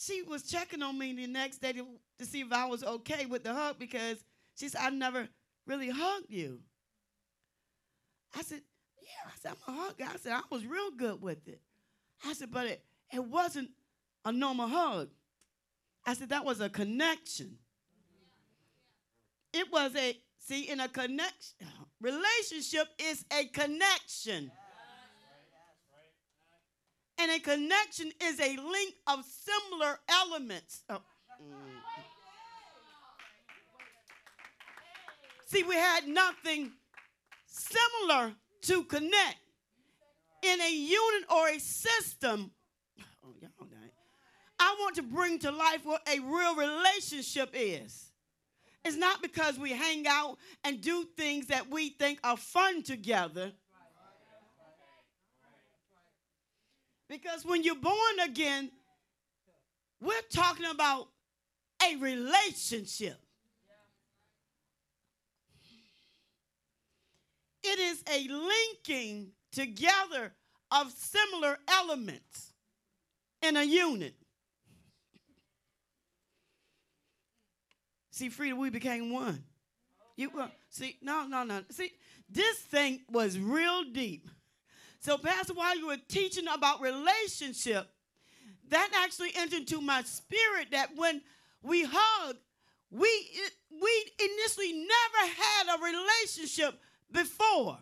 She 0.00 0.22
was 0.22 0.44
checking 0.44 0.82
on 0.82 0.98
me 0.98 1.12
the 1.12 1.26
next 1.26 1.58
day 1.58 1.72
to, 1.72 1.86
to 2.18 2.24
see 2.24 2.40
if 2.40 2.52
I 2.52 2.64
was 2.66 2.82
okay 2.82 3.26
with 3.26 3.44
the 3.44 3.52
hug 3.52 3.78
because 3.78 4.24
she 4.56 4.68
said, 4.68 4.80
I 4.82 4.88
never 4.88 5.28
really 5.66 5.90
hugged 5.90 6.30
you. 6.30 6.60
I 8.34 8.40
said, 8.42 8.62
Yeah. 9.02 9.26
I 9.26 9.38
said, 9.38 9.52
I'm 9.66 9.74
a 9.74 9.78
hug. 9.78 9.94
I 10.00 10.16
said, 10.16 10.32
I 10.32 10.40
was 10.50 10.64
real 10.64 10.90
good 10.96 11.20
with 11.20 11.46
it. 11.46 11.60
I 12.24 12.32
said, 12.32 12.50
but 12.50 12.66
it, 12.66 12.84
it 13.12 13.22
wasn't 13.22 13.70
a 14.24 14.32
normal 14.32 14.68
hug. 14.68 15.10
I 16.06 16.14
said, 16.14 16.30
that 16.30 16.46
was 16.46 16.62
a 16.62 16.70
connection. 16.70 17.58
It 19.52 19.70
was 19.70 19.94
a, 19.96 20.16
see, 20.38 20.62
in 20.62 20.80
a 20.80 20.88
connection, 20.88 21.56
relationship 22.00 22.88
is 22.98 23.24
a 23.38 23.44
connection. 23.46 24.50
And 27.20 27.30
a 27.32 27.38
connection 27.38 28.12
is 28.22 28.40
a 28.40 28.56
link 28.56 28.94
of 29.06 29.24
similar 29.24 29.98
elements. 30.08 30.82
Oh. 30.88 31.02
See, 35.46 35.62
we 35.64 35.74
had 35.74 36.06
nothing 36.06 36.72
similar 37.46 38.32
to 38.62 38.84
connect 38.84 39.36
in 40.42 40.60
a 40.60 40.72
unit 40.72 41.24
or 41.30 41.48
a 41.48 41.58
system. 41.58 42.52
Oh, 43.24 43.66
I 44.58 44.76
want 44.78 44.96
to 44.96 45.02
bring 45.02 45.38
to 45.40 45.50
life 45.50 45.84
what 45.84 46.06
a 46.08 46.20
real 46.20 46.54
relationship 46.54 47.50
is. 47.52 48.12
It's 48.84 48.96
not 48.96 49.20
because 49.20 49.58
we 49.58 49.72
hang 49.72 50.06
out 50.06 50.38
and 50.64 50.80
do 50.80 51.04
things 51.16 51.48
that 51.48 51.70
we 51.70 51.90
think 51.90 52.18
are 52.24 52.36
fun 52.36 52.82
together. 52.82 53.52
Because 57.10 57.44
when 57.44 57.64
you're 57.64 57.74
born 57.74 58.20
again, 58.24 58.70
we're 60.00 60.14
talking 60.32 60.66
about 60.66 61.08
a 61.82 61.96
relationship. 61.96 63.18
It 67.64 67.78
is 67.80 68.04
a 68.08 68.28
linking 68.28 69.32
together 69.50 70.32
of 70.70 70.92
similar 70.92 71.58
elements 71.68 72.52
in 73.42 73.56
a 73.56 73.64
unit. 73.64 74.14
See, 78.12 78.28
Frida, 78.28 78.54
we 78.54 78.70
became 78.70 79.12
one. 79.12 79.42
You 80.16 80.30
uh, 80.38 80.46
see, 80.68 80.96
no, 81.02 81.26
no, 81.26 81.42
no. 81.42 81.62
See, 81.70 81.90
this 82.28 82.58
thing 82.58 83.00
was 83.10 83.36
real 83.36 83.82
deep. 83.82 84.28
So, 85.00 85.16
Pastor, 85.16 85.54
while 85.54 85.76
you 85.76 85.86
were 85.86 85.96
teaching 86.08 86.44
about 86.46 86.82
relationship, 86.82 87.88
that 88.68 88.90
actually 89.02 89.30
entered 89.34 89.60
into 89.60 89.80
my 89.80 90.02
spirit 90.02 90.68
that 90.72 90.90
when 90.94 91.22
we 91.62 91.84
hug, 91.90 92.36
we 92.90 93.08
we 93.70 94.04
initially 94.18 94.72
never 94.72 95.32
had 95.36 95.76
a 95.76 95.82
relationship 95.82 96.78
before. 97.10 97.78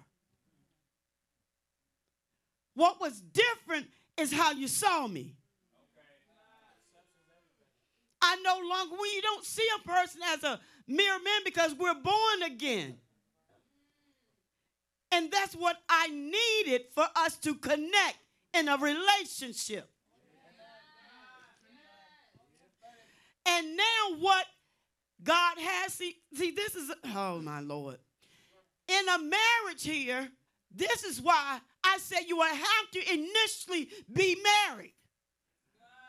What 2.74 3.00
was 3.00 3.20
different 3.20 3.86
is 4.16 4.32
how 4.32 4.52
you 4.52 4.68
saw 4.68 5.08
me. 5.08 5.34
I 8.22 8.36
no 8.42 8.60
longer, 8.68 8.94
we 9.00 9.20
don't 9.20 9.44
see 9.44 9.66
a 9.76 9.88
person 9.88 10.20
as 10.24 10.44
a 10.44 10.60
mere 10.86 11.18
man 11.18 11.40
because 11.44 11.74
we're 11.74 11.94
born 11.94 12.42
again. 12.46 12.96
And 15.10 15.30
that's 15.30 15.54
what 15.54 15.76
I 15.88 16.08
needed 16.08 16.82
for 16.94 17.06
us 17.16 17.36
to 17.38 17.54
connect 17.54 18.18
in 18.54 18.68
a 18.68 18.76
relationship. 18.76 19.88
And 23.46 23.76
now 23.76 24.18
what 24.18 24.44
God 25.22 25.58
has, 25.58 25.94
see, 25.94 26.16
see, 26.34 26.50
this 26.50 26.74
is, 26.74 26.92
oh 27.16 27.40
my 27.40 27.60
Lord. 27.60 27.98
In 28.88 29.08
a 29.08 29.18
marriage 29.18 29.82
here, 29.82 30.28
this 30.74 31.04
is 31.04 31.20
why 31.20 31.58
I 31.82 31.98
said 31.98 32.20
you 32.26 32.36
will 32.36 32.44
have 32.44 32.90
to 32.92 33.12
initially 33.12 33.88
be 34.12 34.36
married. 34.68 34.92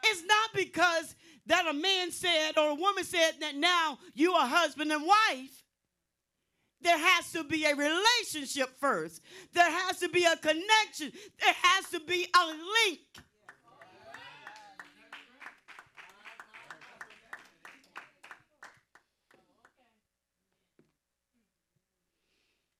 It's 0.03 0.23
not 0.23 0.49
because 0.53 1.15
that 1.47 1.67
a 1.67 1.73
man 1.73 2.11
said 2.11 2.57
or 2.57 2.69
a 2.71 2.76
woman 2.76 3.03
said 3.03 3.31
that 3.41 3.55
now 3.55 3.99
you 4.13 4.34
are 4.34 4.47
husband 4.47 4.91
and 4.91 5.03
wife, 5.05 5.63
there 6.81 6.97
has 6.97 7.31
to 7.31 7.43
be 7.43 7.65
a 7.65 7.76
relationship 7.76 8.69
first. 8.80 9.22
There 9.53 9.69
has 9.69 9.99
to 9.99 10.10
be 10.10 10.23
a 10.23 10.35
connection. 10.38 11.11
There 11.39 11.56
has 11.61 11.89
to 11.89 11.99
be 11.99 12.27
a 12.34 12.45
link. 12.47 12.99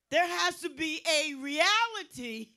There 0.10 0.28
has 0.28 0.62
to 0.62 0.70
be 0.70 1.02
a 1.06 1.36
reality 1.36 2.50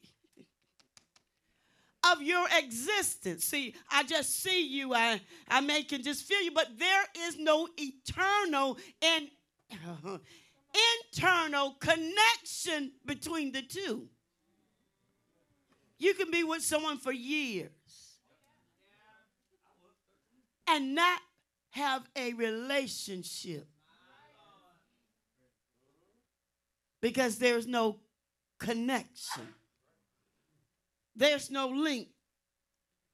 of 2.11 2.23
your 2.23 2.47
existence. 2.59 3.45
See, 3.45 3.75
I 3.91 4.05
just 4.05 4.43
see 4.43 4.67
you, 4.67 4.95
I, 4.95 5.21
I 5.49 5.61
may 5.61 5.83
can 5.83 6.03
just 6.03 6.25
feel 6.25 6.41
you, 6.41 6.51
but 6.51 6.79
there 6.79 7.05
is 7.27 7.39
no 7.39 7.69
eternal 7.77 8.79
and 9.03 9.29
internal 11.13 11.73
connection 11.81 12.93
between 13.05 13.53
the 13.53 13.63
two. 13.63 14.09
You 15.99 16.15
can 16.15 16.31
be 16.31 16.43
with 16.43 16.63
someone 16.63 16.99
for 16.99 17.13
years 17.13 17.71
and 20.67 20.95
not 20.95 21.21
have 21.71 22.03
a 22.17 22.33
relationship 22.35 23.67
because 27.01 27.39
there's 27.39 27.67
no 27.67 27.99
connection. 28.59 29.43
There's 31.15 31.51
no 31.51 31.69
link. 31.69 32.09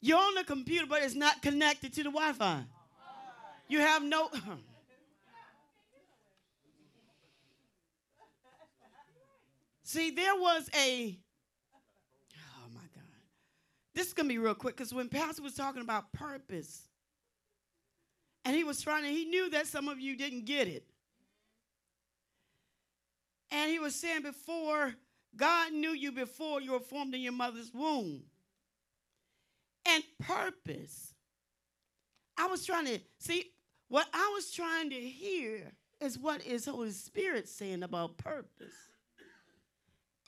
You're 0.01 0.19
on 0.19 0.35
the 0.35 0.45
computer, 0.45 0.87
but 0.87 1.03
it's 1.03 1.15
not 1.15 1.43
connected 1.43 1.93
to 1.95 2.05
the 2.05 2.11
Wi 2.11 2.33
Fi. 2.33 2.65
You 3.69 3.81
have 3.81 4.03
no. 4.05 4.31
See, 9.89 10.11
there 10.11 10.35
was 10.35 10.69
a. 10.79 11.19
Oh 12.35 12.69
my 12.75 12.83
God. 12.95 13.05
This 13.95 14.09
is 14.09 14.13
going 14.13 14.29
to 14.29 14.35
be 14.35 14.37
real 14.37 14.55
quick 14.55 14.77
because 14.77 14.93
when 14.93 15.09
Pastor 15.09 15.41
was 15.41 15.55
talking 15.55 15.81
about 15.81 16.13
purpose, 16.13 16.83
and 18.45 18.55
he 18.55 18.65
was 18.65 18.83
trying 18.83 19.05
to, 19.05 19.09
he 19.09 19.25
knew 19.25 19.49
that 19.49 19.67
some 19.67 19.89
of 19.89 19.99
you 19.99 20.15
didn't 20.15 20.45
get 20.45 20.69
it. 20.69 20.85
And 23.51 23.71
he 23.71 23.79
was 23.79 23.95
saying 23.95 24.21
before 24.21 24.95
God 25.35 25.73
knew 25.73 25.93
you 25.93 26.13
before 26.13 26.61
you 26.61 26.73
were 26.73 26.81
formed 26.81 27.15
in 27.15 27.23
your 27.23 27.33
mother's 27.33 27.73
womb. 27.73 28.25
And 29.87 30.05
purpose. 30.21 31.15
I 32.37 32.47
was 32.49 32.67
trying 32.67 32.85
to 32.85 33.01
see 33.21 33.53
what 33.89 34.07
I 34.13 34.33
was 34.35 34.51
trying 34.51 34.91
to 34.91 35.01
hear 35.01 35.73
is 35.99 36.19
what 36.19 36.45
is 36.45 36.67
Holy 36.67 36.91
Spirit 36.91 37.49
saying 37.49 37.83
about 37.83 38.19
purpose. 38.19 38.88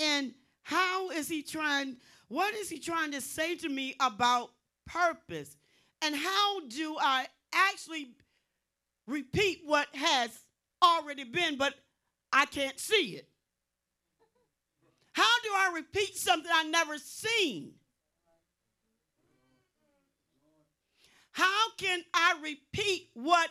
And 0.01 0.35
How 0.63 1.11
is 1.11 1.29
he 1.29 1.43
trying? 1.43 1.97
What 2.29 2.55
is 2.55 2.69
he 2.69 2.79
trying 2.79 3.11
to 3.13 3.21
say 3.21 3.57
to 3.57 3.69
me 3.69 3.97
about 4.01 4.51
purpose? 4.87 5.57
And 6.01 6.15
how 6.15 6.61
do 6.69 6.97
I 7.01 7.27
actually 7.53 8.13
repeat 9.07 9.63
what 9.65 9.89
has 9.95 10.31
already 10.83 11.25
been, 11.25 11.57
but 11.57 11.75
I 12.33 12.47
can't 12.47 12.79
see 12.79 13.17
it? 13.17 13.29
How 15.13 15.41
do 15.43 15.49
I 15.53 15.73
repeat 15.75 16.17
something 16.17 16.51
I 16.55 16.65
never 16.65 16.97
seen? 16.99 17.73
How 21.33 21.71
can 21.79 22.01
I 22.15 22.37
repeat 22.43 23.09
what 23.15 23.51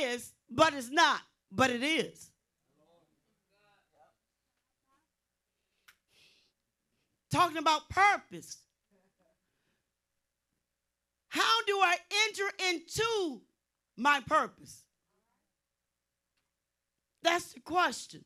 is, 0.00 0.32
but 0.50 0.72
is 0.72 0.90
not, 0.90 1.20
but 1.52 1.70
it 1.70 1.82
is? 1.82 2.30
Talking 7.34 7.56
about 7.56 7.88
purpose. 7.88 8.58
How 11.26 11.64
do 11.66 11.72
I 11.80 11.96
enter 12.28 12.44
into 12.70 13.40
my 13.96 14.20
purpose? 14.24 14.84
That's 17.24 17.52
the 17.52 17.58
question. 17.58 18.24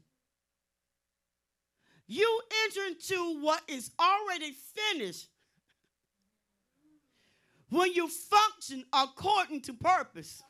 You 2.06 2.42
enter 2.66 2.80
into 2.86 3.40
what 3.40 3.62
is 3.66 3.90
already 3.98 4.52
finished 4.52 5.28
when 7.70 7.94
you 7.94 8.08
function 8.08 8.84
according 8.92 9.62
to 9.62 9.72
purpose. 9.72 10.42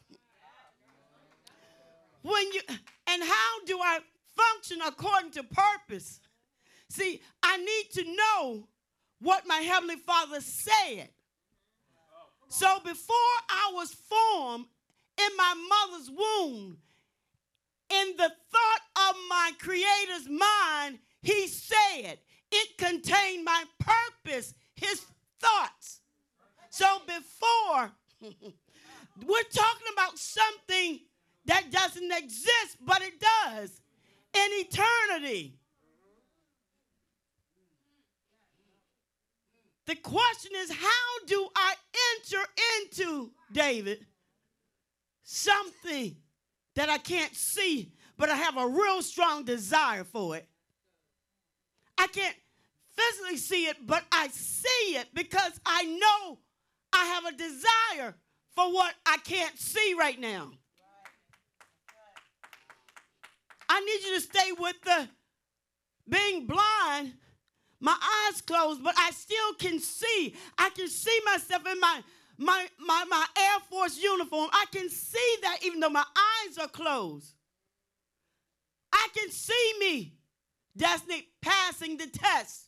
When 2.22 2.52
you 2.52 2.60
and 2.68 3.22
how 3.22 3.64
do 3.66 3.78
I 3.80 4.00
function 4.36 4.80
according 4.84 5.30
to 5.32 5.44
purpose? 5.44 6.18
See, 6.90 7.20
I 7.42 7.56
need 7.58 7.90
to 7.92 8.04
know 8.04 8.68
what 9.20 9.46
my 9.46 9.58
heavenly 9.58 9.96
Father 9.96 10.40
said. 10.40 11.08
So 12.48 12.78
before 12.84 13.16
I 13.50 13.72
was 13.74 13.92
formed 13.92 14.66
in 15.18 15.36
my 15.36 15.54
mother's 15.68 16.10
womb, 16.10 16.78
in 17.90 18.16
the 18.16 18.32
thought 18.50 19.10
of 19.10 19.16
my 19.28 19.52
creator's 19.58 20.28
mind, 20.28 20.98
he 21.22 21.46
said 21.46 22.18
it 22.50 22.78
contained 22.78 23.44
my 23.44 23.64
purpose, 23.78 24.54
his 24.74 25.04
thoughts. 25.40 26.00
So 26.70 26.86
before, 27.06 27.92
we're 29.26 29.42
talking 29.52 29.88
about 29.92 30.18
something 30.18 31.00
that 31.46 31.70
doesn't 31.70 32.12
exist, 32.12 32.78
but 32.84 33.02
it 33.02 33.14
does 33.20 33.80
in 34.34 34.48
eternity. 34.52 35.58
The 39.88 39.96
question 39.96 40.50
is, 40.54 40.70
how 40.70 41.24
do 41.26 41.48
I 41.56 41.74
enter 42.14 42.44
into 42.76 43.30
David 43.50 44.04
something 45.22 46.14
that 46.74 46.90
I 46.90 46.98
can't 46.98 47.34
see, 47.34 47.94
but 48.18 48.28
I 48.28 48.36
have 48.36 48.58
a 48.58 48.68
real 48.68 49.00
strong 49.00 49.46
desire 49.46 50.04
for 50.04 50.36
it? 50.36 50.46
I 51.96 52.06
can't 52.08 52.36
physically 52.94 53.38
see 53.38 53.64
it, 53.64 53.78
but 53.86 54.04
I 54.12 54.28
see 54.28 54.96
it 54.96 55.08
because 55.14 55.58
I 55.64 55.84
know 55.84 56.38
I 56.92 57.06
have 57.06 57.24
a 57.24 57.32
desire 57.32 58.14
for 58.54 58.70
what 58.70 58.94
I 59.06 59.16
can't 59.24 59.58
see 59.58 59.94
right 59.98 60.20
now. 60.20 60.50
I 63.70 63.80
need 63.80 64.06
you 64.06 64.16
to 64.16 64.20
stay 64.20 64.52
with 64.58 64.76
the 64.84 65.08
being 66.06 66.46
blind, 66.46 67.14
my 67.80 67.96
eyes 68.26 68.40
closed, 68.40 68.82
but 68.82 68.94
I 68.98 69.10
still 69.12 69.54
can 69.58 69.78
see. 69.78 70.34
I 70.56 70.70
can 70.70 70.88
see 70.88 71.18
myself 71.24 71.62
in 71.70 71.80
my 71.80 72.02
my 72.36 72.66
my, 72.78 73.04
my 73.08 73.26
Air 73.36 73.60
Force 73.70 74.00
uniform. 74.02 74.48
I 74.52 74.64
can 74.72 74.88
see 74.90 75.36
that 75.42 75.58
even 75.64 75.80
though 75.80 75.90
my 75.90 76.04
eyes 76.16 76.58
are 76.58 76.68
closed. 76.68 77.34
I 78.92 79.08
can 79.14 79.30
see 79.30 79.74
me, 79.78 80.14
Destiny, 80.76 81.28
passing 81.40 81.96
the 81.98 82.06
test. 82.06 82.64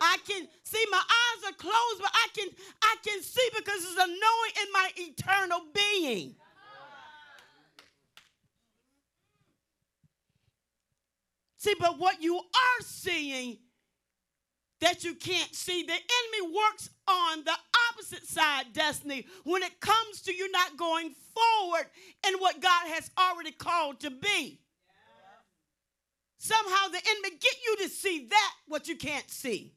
I 0.00 0.18
can 0.26 0.46
see 0.62 0.84
my 0.90 0.98
eyes 0.98 1.50
are 1.50 1.56
closed, 1.56 2.00
but 2.00 2.10
I 2.12 2.28
can 2.34 2.48
I 2.82 2.96
can 3.04 3.22
see 3.22 3.48
because 3.56 3.82
there's 3.82 3.94
a 3.94 4.08
knowing 4.08 4.52
in 4.62 4.72
my 4.72 4.90
eternal 4.96 5.60
being. 5.72 6.34
See, 11.56 11.74
but 11.80 11.98
what 11.98 12.22
you 12.22 12.36
are 12.36 12.82
seeing 12.82 13.58
that 14.80 15.04
you 15.04 15.14
can't 15.14 15.54
see, 15.54 15.82
the 15.82 15.92
enemy 15.92 16.54
works 16.54 16.90
on 17.08 17.44
the 17.44 17.54
opposite 17.90 18.26
side, 18.26 18.66
destiny, 18.72 19.26
when 19.44 19.62
it 19.62 19.80
comes 19.80 20.22
to 20.22 20.34
you 20.34 20.50
not 20.50 20.76
going 20.76 21.14
forward 21.34 21.86
in 22.26 22.34
what 22.38 22.60
God 22.60 22.86
has 22.88 23.10
already 23.18 23.52
called 23.52 24.00
to 24.00 24.10
be. 24.10 24.60
Somehow 26.38 26.88
the 26.88 27.00
enemy 27.10 27.38
get 27.40 27.54
you 27.66 27.76
to 27.84 27.88
see 27.88 28.26
that 28.28 28.52
what 28.68 28.86
you 28.86 28.96
can't 28.96 29.28
see. 29.30 29.72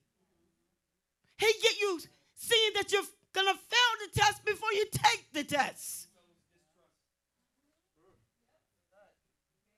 He 1.38 1.54
get 1.64 1.80
you 1.80 2.00
seeing 2.36 2.72
that 2.76 2.92
you're 2.92 3.02
gonna 3.34 3.54
fail 3.54 4.08
the 4.14 4.20
test 4.20 4.44
before 4.44 4.74
you 4.74 4.86
take 4.92 5.32
the 5.34 5.44
test. 5.44 6.08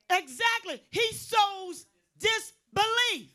Exactly. 0.10 0.82
He 0.90 1.14
sows 1.14 1.86
disbelief. 2.18 3.30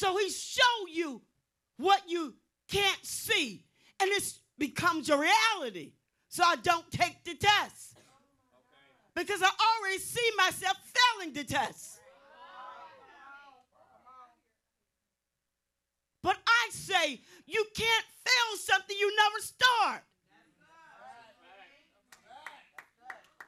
So 0.00 0.16
he 0.16 0.30
show 0.30 0.86
you 0.90 1.20
what 1.76 2.00
you 2.08 2.34
can't 2.68 3.04
see, 3.04 3.66
and 4.00 4.10
it 4.10 4.32
becomes 4.56 5.08
your 5.08 5.18
reality. 5.20 5.92
So 6.30 6.42
I 6.42 6.56
don't 6.56 6.90
take 6.90 7.22
the 7.22 7.34
test 7.34 7.98
because 9.14 9.42
I 9.42 9.50
already 9.50 9.98
see 9.98 10.30
myself 10.38 10.78
failing 10.94 11.34
the 11.34 11.44
test. 11.44 12.00
But 16.22 16.38
I 16.46 16.70
say 16.70 17.20
you 17.44 17.66
can't 17.76 18.06
fail 18.24 18.56
something 18.56 18.96
you 18.98 19.14
never 19.14 19.38
start. 19.42 20.02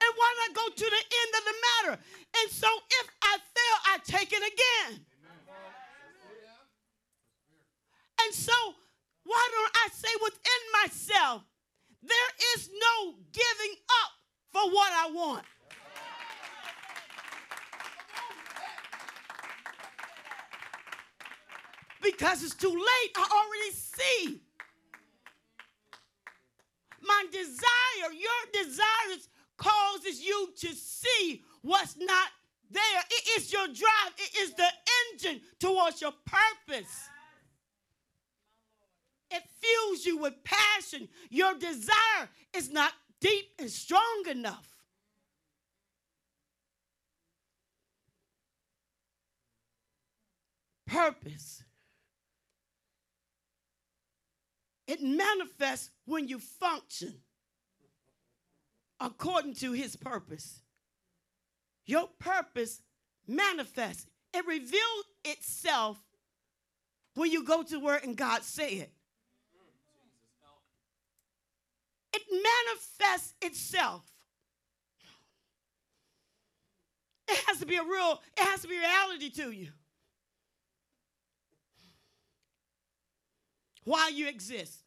And 0.02 0.12
why 0.16 0.34
not 0.46 0.54
go 0.54 0.68
to 0.68 0.84
the 0.84 1.02
end 1.22 1.32
of 1.38 1.44
the 1.46 1.54
matter? 1.64 2.02
And 2.42 2.50
so 2.50 2.68
if 3.00 3.08
I 3.22 3.38
fail, 3.38 3.76
I 3.86 3.98
take 4.04 4.34
it 4.34 4.42
again. 4.52 5.06
And 8.24 8.34
so 8.34 8.52
why 9.24 9.48
don't 9.52 9.76
I 9.76 9.88
say 9.92 10.08
within 10.22 10.62
myself, 10.82 11.42
there 12.02 12.32
is 12.56 12.70
no 12.72 13.14
giving 13.32 13.76
up 14.02 14.12
for 14.52 14.70
what 14.70 14.92
I 14.92 15.10
want. 15.10 15.44
because 22.02 22.42
it's 22.42 22.54
too 22.54 22.68
late. 22.68 23.12
I 23.16 23.22
already 23.22 23.72
see. 23.76 24.40
My 27.00 27.24
desire, 27.30 28.12
your 28.12 28.64
desires 28.64 29.28
causes 29.56 30.20
you 30.22 30.50
to 30.56 30.74
see 30.74 31.42
what's 31.62 31.96
not 31.96 32.28
there. 32.70 32.82
It 33.10 33.40
is 33.40 33.52
your 33.52 33.66
drive, 33.66 34.12
it 34.18 34.38
is 34.38 34.54
the 34.54 34.68
engine 35.12 35.40
towards 35.58 36.00
your 36.00 36.12
purpose. 36.24 37.08
It 39.32 39.42
fuels 39.60 40.04
you 40.04 40.18
with 40.18 40.44
passion. 40.44 41.08
Your 41.30 41.54
desire 41.54 42.28
is 42.54 42.70
not 42.70 42.92
deep 43.20 43.46
and 43.58 43.70
strong 43.70 44.24
enough. 44.28 44.68
Purpose 50.86 51.62
It 54.92 55.02
manifests 55.02 55.90
when 56.04 56.28
you 56.28 56.38
function 56.38 57.14
according 59.00 59.54
to 59.54 59.72
his 59.72 59.96
purpose. 59.96 60.60
Your 61.86 62.08
purpose 62.18 62.82
manifests. 63.26 64.06
It 64.34 64.46
reveals 64.46 65.04
itself 65.24 65.98
when 67.14 67.30
you 67.30 67.42
go 67.42 67.62
to 67.62 67.80
where 67.80 67.96
and 67.96 68.16
God 68.16 68.42
said. 68.42 68.90
It 72.12 72.22
manifests 72.30 73.34
itself. 73.40 74.02
It 77.28 77.38
has 77.46 77.58
to 77.60 77.66
be 77.66 77.76
a 77.76 77.82
real, 77.82 78.20
it 78.36 78.44
has 78.44 78.62
to 78.62 78.68
be 78.68 78.78
reality 78.78 79.30
to 79.30 79.50
you. 79.50 79.68
Why 83.84 84.10
you 84.14 84.28
exist. 84.28 84.80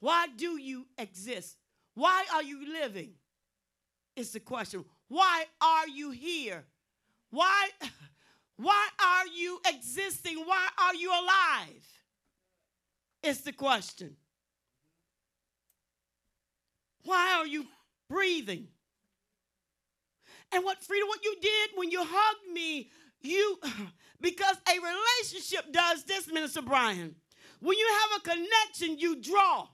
Why 0.00 0.26
do 0.36 0.58
you 0.60 0.86
exist? 0.98 1.56
Why 1.94 2.24
are 2.32 2.42
you 2.42 2.72
living? 2.72 3.12
Is 4.16 4.32
the 4.32 4.40
question. 4.40 4.84
Why 5.08 5.44
are 5.60 5.88
you 5.88 6.10
here? 6.10 6.64
Why, 7.30 7.68
why 8.56 8.88
are 9.02 9.26
you 9.26 9.60
existing? 9.66 10.38
Why 10.44 10.68
are 10.78 10.94
you 10.94 11.10
alive? 11.10 11.88
Is 13.22 13.40
the 13.40 13.52
question. 13.52 14.16
Why 17.04 17.36
are 17.38 17.46
you 17.46 17.66
breathing? 18.08 18.68
And 20.52 20.64
what 20.64 20.82
Frida, 20.82 21.06
what 21.06 21.24
you 21.24 21.36
did 21.40 21.70
when 21.74 21.90
you 21.90 22.00
hugged 22.02 22.52
me, 22.52 22.90
you 23.20 23.58
because 24.20 24.56
a 24.68 24.72
relationship 24.72 25.72
does 25.72 26.04
this, 26.04 26.28
Minister 26.32 26.62
Brian. 26.62 27.16
When 27.60 27.76
you 27.76 27.88
have 28.02 28.20
a 28.20 28.28
connection, 28.28 28.98
you 28.98 29.20
draw. 29.20 29.68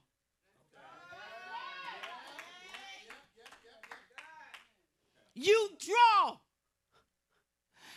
You 5.35 5.71
draw. 5.79 6.37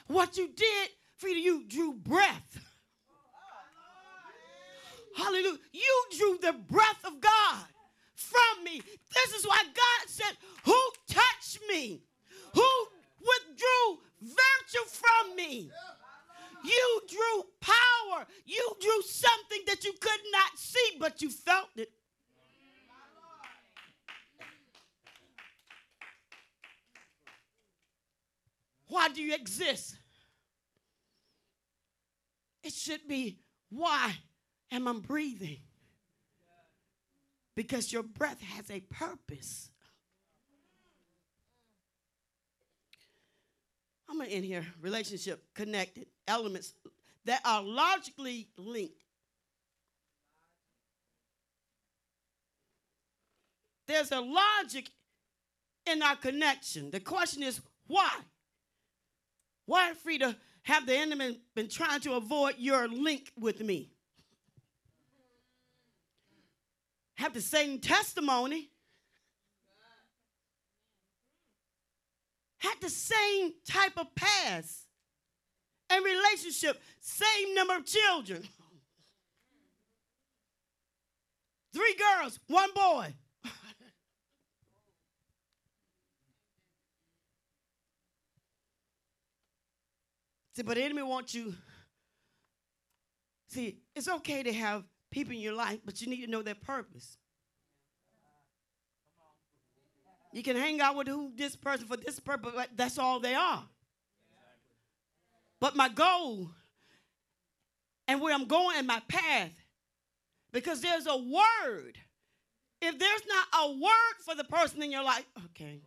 What 0.07 0.37
you 0.37 0.49
did, 0.55 0.89
Frida, 1.17 1.39
you 1.39 1.63
drew 1.67 1.93
breath. 1.93 2.59
Hallelujah. 5.15 5.57
You 5.71 6.05
drew 6.17 6.37
the 6.41 6.53
breath 6.53 7.05
of 7.05 7.21
God 7.21 7.65
from 8.23 8.63
me. 8.63 8.81
This 9.13 9.33
is 9.33 9.45
why 9.45 9.61
God 9.63 10.07
said, 10.07 10.37
Who 10.65 10.79
touched 11.07 11.59
me? 11.69 12.01
Who 12.53 12.69
withdrew 13.19 13.99
virtue 14.21 14.87
from 14.87 15.35
me? 15.35 15.71
You 16.63 17.01
drew 17.09 17.43
power. 17.59 18.25
You 18.45 18.75
drew 18.79 19.01
something 19.01 19.59
that 19.67 19.83
you 19.83 19.93
could 19.99 20.21
not 20.31 20.57
see, 20.57 20.97
but 20.99 21.21
you 21.21 21.29
felt 21.29 21.69
it. 21.75 21.91
Why 28.87 29.09
do 29.09 29.21
you 29.21 29.33
exist? 29.33 29.97
It 32.63 32.73
should 32.73 33.07
be 33.07 33.39
why 33.69 34.13
am 34.71 34.87
I 34.87 34.93
breathing? 34.93 35.57
Because 37.55 37.93
your 37.93 38.03
breath 38.03 38.41
has 38.41 38.69
a 38.71 38.79
purpose. 38.79 39.69
I'm 44.09 44.17
going 44.17 44.29
to 44.29 44.35
end 44.35 44.45
here. 44.45 44.65
Relationship 44.81 45.43
connected 45.53 46.07
elements 46.27 46.73
that 47.25 47.41
are 47.45 47.63
logically 47.63 48.47
linked. 48.57 48.93
There's 53.87 54.11
a 54.11 54.21
logic 54.21 54.89
in 55.91 56.01
our 56.01 56.15
connection. 56.15 56.91
The 56.91 56.99
question 56.99 57.43
is 57.43 57.61
why? 57.87 58.11
Why, 59.65 59.93
Frida, 59.93 60.35
have 60.63 60.85
the 60.85 60.95
enemy 60.95 61.41
been 61.55 61.69
trying 61.69 62.01
to 62.01 62.13
avoid 62.13 62.55
your 62.57 62.87
link 62.87 63.31
with 63.37 63.61
me? 63.61 63.92
Have 67.23 67.33
the 67.33 67.39
same 67.39 67.79
testimony. 67.79 68.69
Had 72.57 72.75
the 72.81 72.89
same 72.89 73.53
type 73.65 73.93
of 73.95 74.13
past 74.13 74.89
and 75.89 76.03
relationship, 76.03 76.81
same 76.99 77.55
number 77.55 77.77
of 77.77 77.85
children. 77.85 78.43
Three 81.73 81.95
girls, 81.95 82.41
one 82.47 82.71
boy. 82.75 83.13
See, 90.57 90.63
but 90.63 90.75
the 90.75 90.83
enemy 90.83 91.03
wants 91.03 91.33
you. 91.33 91.55
See, 93.47 93.77
it's 93.95 94.09
okay 94.09 94.43
to 94.43 94.51
have 94.51 94.83
people 95.13 95.33
in 95.33 95.39
your 95.39 95.53
life, 95.53 95.79
but 95.85 96.01
you 96.01 96.07
need 96.07 96.25
to 96.25 96.29
know 96.29 96.41
their 96.41 96.55
purpose. 96.55 97.17
You 100.33 100.41
can 100.41 100.55
hang 100.55 100.81
out 100.81 100.95
with 100.95 101.07
who 101.07 101.31
this 101.35 101.55
person 101.55 101.87
for 101.87 101.95
this 101.95 102.19
purpose, 102.19 102.53
that's 102.75 102.97
all 102.97 103.19
they 103.19 103.35
are. 103.35 103.63
But 105.59 105.75
my 105.75 105.87
goal 105.87 106.49
and 108.07 108.19
where 108.19 108.33
I'm 108.33 108.45
going 108.45 108.79
in 108.79 108.87
my 108.87 109.01
path, 109.07 109.51
because 110.51 110.81
there's 110.81 111.05
a 111.05 111.15
word. 111.15 111.97
If 112.81 112.97
there's 112.97 113.21
not 113.27 113.47
a 113.63 113.71
word 113.71 114.15
for 114.25 114.35
the 114.35 114.43
person 114.43 114.81
in 114.81 114.91
your 114.91 115.03
life, 115.03 115.25
okay. 115.45 115.79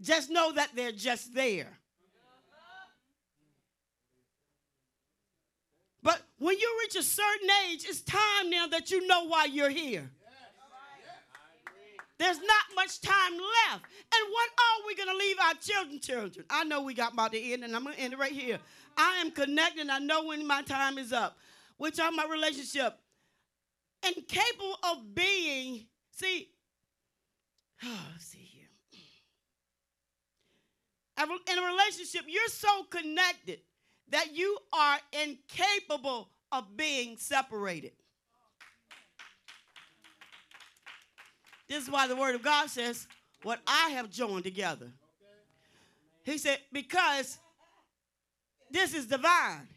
Just 0.00 0.30
know 0.30 0.52
that 0.52 0.70
they're 0.74 0.92
just 0.92 1.34
there. 1.34 1.78
But 6.02 6.22
when 6.38 6.58
you 6.58 6.78
reach 6.82 6.96
a 6.96 7.02
certain 7.02 7.48
age, 7.68 7.84
it's 7.88 8.00
time 8.00 8.50
now 8.50 8.66
that 8.68 8.90
you 8.90 9.06
know 9.06 9.26
why 9.26 9.46
you're 9.46 9.70
here. 9.70 10.10
There's 12.18 12.38
not 12.38 12.74
much 12.74 13.00
time 13.00 13.32
left. 13.32 13.84
And 13.84 14.32
what 14.32 14.48
are 14.58 14.86
we 14.86 14.94
going 14.96 15.08
to 15.08 15.16
leave 15.16 15.36
our 15.38 15.54
children, 15.54 16.00
children? 16.00 16.46
I 16.50 16.64
know 16.64 16.82
we 16.82 16.94
got 16.94 17.12
about 17.12 17.32
to 17.32 17.40
end, 17.40 17.62
and 17.62 17.76
I'm 17.76 17.84
going 17.84 17.94
to 17.94 18.00
end 18.00 18.12
it 18.12 18.18
right 18.18 18.32
here. 18.32 18.58
I 18.96 19.18
am 19.20 19.30
connected. 19.30 19.88
I 19.88 20.00
know 20.00 20.24
when 20.24 20.44
my 20.46 20.62
time 20.62 20.98
is 20.98 21.12
up. 21.12 21.38
We're 21.78 21.90
talking 21.90 22.18
about 22.18 22.30
relationship. 22.30 22.98
And 24.04 24.14
capable 24.28 24.76
of 24.90 25.14
being, 25.14 25.86
see, 26.12 26.48
oh, 27.84 28.06
see 28.18 28.38
here. 28.38 28.68
In 31.20 31.58
a 31.58 31.66
relationship, 31.66 32.22
you're 32.28 32.48
so 32.48 32.84
connected 32.84 33.60
that 34.10 34.34
you 34.34 34.58
are 34.72 34.98
incapable 35.12 36.28
of 36.50 36.76
being 36.76 37.16
separated. 37.16 37.92
This 41.68 41.84
is 41.84 41.90
why 41.90 42.06
the 42.06 42.16
word 42.16 42.34
of 42.34 42.42
God 42.42 42.70
says, 42.70 43.06
What 43.42 43.60
I 43.66 43.90
have 43.90 44.10
joined 44.10 44.44
together. 44.44 44.90
He 46.22 46.38
said, 46.38 46.58
Because 46.72 47.38
this 48.70 48.94
is 48.94 49.06
divine. 49.06 49.68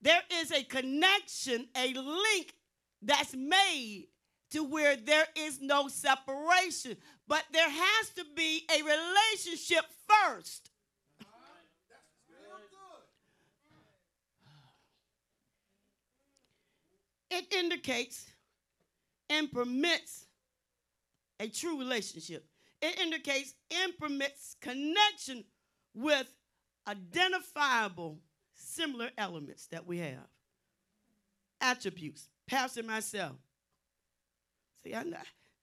There 0.00 0.22
is 0.40 0.52
a 0.52 0.62
connection, 0.62 1.68
a 1.76 1.92
link 1.92 2.54
that's 3.02 3.34
made 3.34 4.06
to 4.50 4.64
where 4.64 4.96
there 4.96 5.26
is 5.36 5.60
no 5.60 5.88
separation. 5.88 6.96
But 7.26 7.44
there 7.52 7.68
has 7.68 8.10
to 8.16 8.24
be 8.34 8.64
a 8.70 8.82
relationship 8.82 9.84
first. 10.08 10.70
It 17.30 17.52
indicates 17.52 18.26
and 19.28 19.50
permits 19.50 20.26
a 21.40 21.48
true 21.48 21.78
relationship. 21.78 22.46
It 22.80 22.98
indicates 23.00 23.54
and 23.82 23.96
permits 23.98 24.56
connection 24.60 25.44
with 25.94 26.32
identifiable 26.86 28.18
similar 28.54 29.10
elements 29.18 29.66
that 29.66 29.86
we 29.86 29.98
have. 29.98 30.26
Attributes. 31.60 32.28
Pastor 32.46 32.82
myself. 32.82 33.36
See, 34.82 34.94
I, 34.94 35.04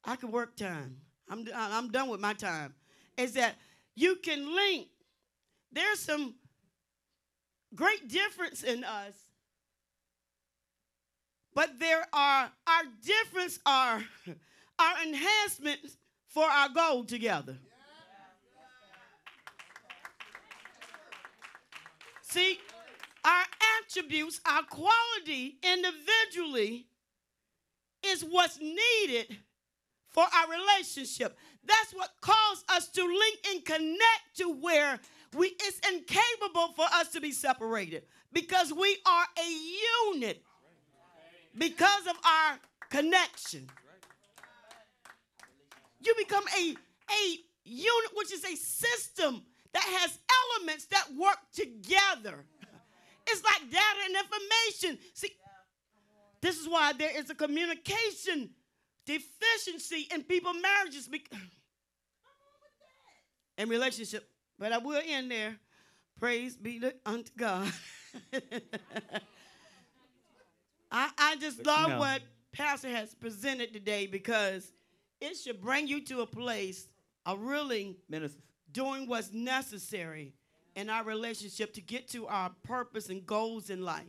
I 0.04 0.16
can 0.18 0.32
work 0.32 0.56
time. 0.56 0.98
I'm, 1.30 1.48
I'm 1.54 1.90
done 1.90 2.10
with 2.10 2.20
my 2.20 2.34
time. 2.34 2.74
Is 3.18 3.34
that 3.34 3.56
you 3.96 4.18
can 4.18 4.54
link. 4.54 4.88
There's 5.72 6.00
some 6.00 6.36
great 7.74 8.08
difference 8.08 8.64
in 8.64 8.84
us 8.84 9.14
but 11.56 11.80
there 11.80 12.06
are 12.14 12.52
our 12.68 12.84
difference 13.02 13.58
are 13.66 14.04
our 14.78 15.04
enhancements 15.04 15.98
for 16.28 16.44
our 16.44 16.70
goal 16.70 17.06
together. 17.06 17.58
See, 22.22 22.60
our 23.24 23.46
attributes, 23.82 24.42
our 24.46 24.64
quality 24.64 25.58
individually 25.64 26.88
is 28.06 28.22
what's 28.24 28.60
needed 28.60 29.38
for 30.10 30.24
our 30.24 30.50
relationship. 30.50 31.38
That's 31.64 31.94
what 31.94 32.10
caused 32.20 32.70
us 32.70 32.90
to 32.90 33.02
link 33.02 33.40
and 33.52 33.64
connect 33.64 34.38
to 34.38 34.52
where 34.52 35.00
we 35.36 35.56
it's 35.62 35.80
incapable 35.90 36.74
for 36.76 36.86
us 36.94 37.10
to 37.14 37.22
be 37.22 37.32
separated 37.32 38.04
because 38.34 38.74
we 38.74 38.98
are 39.08 39.26
a 39.38 40.14
unit 40.14 40.44
because 41.58 42.08
of 42.08 42.16
our 42.26 42.60
connection. 42.90 43.68
You 46.04 46.14
become 46.18 46.44
a, 46.58 46.70
a 46.70 47.38
unit, 47.64 48.12
which 48.14 48.32
is 48.32 48.44
a 48.44 48.56
system 48.56 49.44
that 49.74 49.84
has 49.84 50.18
elements 50.58 50.86
that 50.88 51.08
work 51.18 51.38
together. 51.54 52.46
It's 53.28 53.44
like 53.44 53.72
data 53.72 54.02
and 54.06 54.16
information. 54.16 55.00
See, 55.14 55.32
this 56.42 56.60
is 56.60 56.68
why 56.68 56.94
there 56.94 57.18
is 57.18 57.30
a 57.30 57.36
communication 57.36 58.52
deficiency 59.06 60.08
in 60.14 60.24
people 60.24 60.54
marriages. 60.54 61.10
and 63.58 63.70
relationship. 63.70 64.30
But 64.60 64.72
I 64.72 64.78
will 64.78 65.02
end 65.06 65.32
there. 65.32 65.56
Praise 66.20 66.56
be 66.56 66.80
to, 66.80 66.94
unto 67.06 67.32
God. 67.36 67.72
I, 70.92 71.10
I 71.18 71.36
just 71.38 71.66
love 71.66 71.90
no. 71.90 72.00
what 72.00 72.22
Pastor 72.52 72.90
has 72.90 73.14
presented 73.14 73.74
today 73.74 74.08
because 74.08 74.72
it 75.20 75.36
should 75.36 75.62
bring 75.62 75.88
you 75.88 76.02
to 76.06 76.22
a 76.22 76.26
place 76.26 76.88
of 77.26 77.42
really 77.42 77.98
Minister. 78.10 78.40
doing 78.72 79.08
what's 79.08 79.34
necessary 79.34 80.34
in 80.76 80.90
our 80.90 81.04
relationship 81.04 81.74
to 81.74 81.82
get 81.82 82.08
to 82.10 82.28
our 82.28 82.52
purpose 82.64 83.10
and 83.10 83.26
goals 83.26 83.70
in 83.70 83.84
life. 83.84 84.04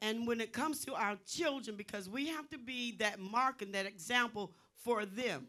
And 0.00 0.26
when 0.26 0.40
it 0.40 0.52
comes 0.52 0.84
to 0.84 0.94
our 0.94 1.16
children, 1.26 1.76
because 1.76 2.08
we 2.08 2.28
have 2.28 2.48
to 2.50 2.58
be 2.58 2.96
that 2.98 3.18
mark 3.18 3.62
and 3.62 3.74
that 3.74 3.86
example 3.86 4.52
for 4.84 5.04
them. 5.04 5.46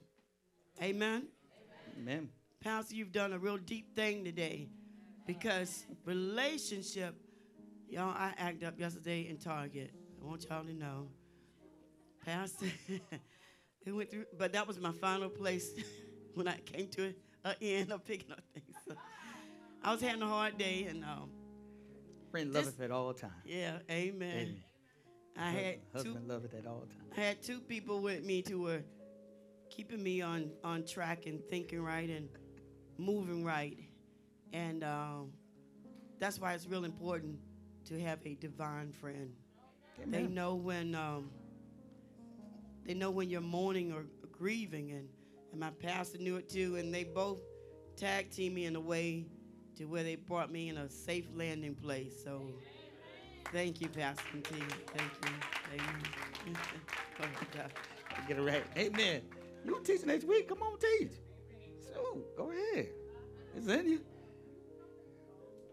Amen. 0.81 1.27
Amen. 1.99 2.29
Pastor, 2.59 2.95
you've 2.95 3.11
done 3.11 3.33
a 3.33 3.39
real 3.39 3.57
deep 3.57 3.95
thing 3.95 4.23
today 4.23 4.69
because 5.27 5.85
relationship, 6.05 7.15
y'all, 7.87 8.09
I 8.09 8.33
acted 8.37 8.63
up 8.63 8.79
yesterday 8.79 9.27
in 9.29 9.37
Target. 9.37 9.91
I 10.21 10.25
want 10.27 10.45
y'all 10.49 10.63
to 10.63 10.73
know. 10.73 11.07
Pastor, 12.25 12.67
it 13.85 13.91
went 13.91 14.11
through, 14.11 14.25
but 14.37 14.53
that 14.53 14.67
was 14.67 14.79
my 14.79 14.91
final 14.91 15.29
place 15.29 15.71
when 16.35 16.47
I 16.47 16.57
came 16.57 16.87
to 16.89 17.13
an 17.45 17.55
end 17.61 17.91
of 17.91 18.03
picking 18.05 18.31
up 18.31 18.41
things. 18.53 18.75
So 18.87 18.95
I 19.83 19.91
was 19.91 20.01
having 20.01 20.21
a 20.21 20.27
hard 20.27 20.57
day, 20.57 20.85
and 20.89 21.03
um, 21.03 21.29
Friend 22.31 22.53
This- 22.53 22.65
loveth 22.65 22.81
at 22.81 22.91
all 22.91 23.13
times. 23.13 23.33
yeah, 23.45 23.77
amen. 23.89 24.31
Amen. 24.31 24.63
I 25.37 25.51
had 25.51 25.75
two, 25.93 25.97
husband 26.09 26.27
loveth 26.27 26.53
at 26.53 26.65
all 26.67 26.81
times. 26.81 27.13
I 27.17 27.21
had 27.21 27.41
two 27.41 27.61
people 27.61 28.01
with 28.01 28.25
me 28.25 28.43
who 28.47 28.61
were 28.61 28.81
keeping 29.69 30.03
me 30.03 30.21
on, 30.21 30.51
on 30.65 30.83
track 30.85 31.27
and 31.27 31.41
thinking 31.45 31.81
right 31.81 32.09
and 32.09 32.27
moving 32.97 33.45
right. 33.45 33.77
And 34.51 34.83
um, 34.83 35.31
that's 36.19 36.39
why 36.39 36.53
it's 36.53 36.67
real 36.67 36.83
important 36.83 37.39
to 37.85 37.99
have 38.01 38.19
a 38.25 38.33
divine 38.35 38.91
friend. 38.91 39.31
They 40.07 40.23
know 40.23 40.55
when 40.55 40.95
um, 40.95 41.29
they 42.85 42.93
know 42.93 43.11
when 43.11 43.29
you're 43.29 43.41
mourning 43.41 43.91
or 43.91 44.05
grieving, 44.31 44.91
and, 44.91 45.07
and 45.51 45.59
my 45.59 45.69
pastor 45.69 46.17
knew 46.17 46.37
it 46.37 46.49
too. 46.49 46.77
And 46.77 46.93
they 46.93 47.03
both 47.03 47.39
tag 47.95 48.31
team 48.31 48.53
me 48.55 48.65
in 48.65 48.75
a 48.75 48.79
way 48.79 49.25
to 49.77 49.85
where 49.85 50.03
they 50.03 50.15
brought 50.15 50.51
me 50.51 50.69
in 50.69 50.77
a 50.77 50.89
safe 50.89 51.27
landing 51.35 51.75
place. 51.75 52.13
So 52.23 52.41
thank 53.51 53.81
you, 53.81 53.87
Pastor 53.89 54.23
team. 54.33 54.67
Thank 54.87 55.11
you. 55.23 55.31
Amen. 55.73 56.57
Go 57.17 57.23
ahead, 57.23 57.47
Doc. 57.55 57.71
Get 58.27 58.37
it 58.37 58.41
right. 58.41 58.63
Amen. 58.77 59.21
You 59.65 59.79
teach 59.83 60.05
next 60.05 60.25
week. 60.25 60.47
Come 60.47 60.61
on, 60.61 60.77
teach. 60.79 61.11
So 61.81 62.23
go 62.37 62.51
ahead. 62.51 62.89
It's 63.55 63.67
in 63.67 63.87
you. 63.89 64.01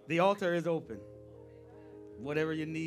The 0.09 0.21
altar 0.21 0.55
is 0.55 0.67
open. 0.67 0.99
Whatever 2.19 2.53
you 2.53 2.67
need. 2.67 2.85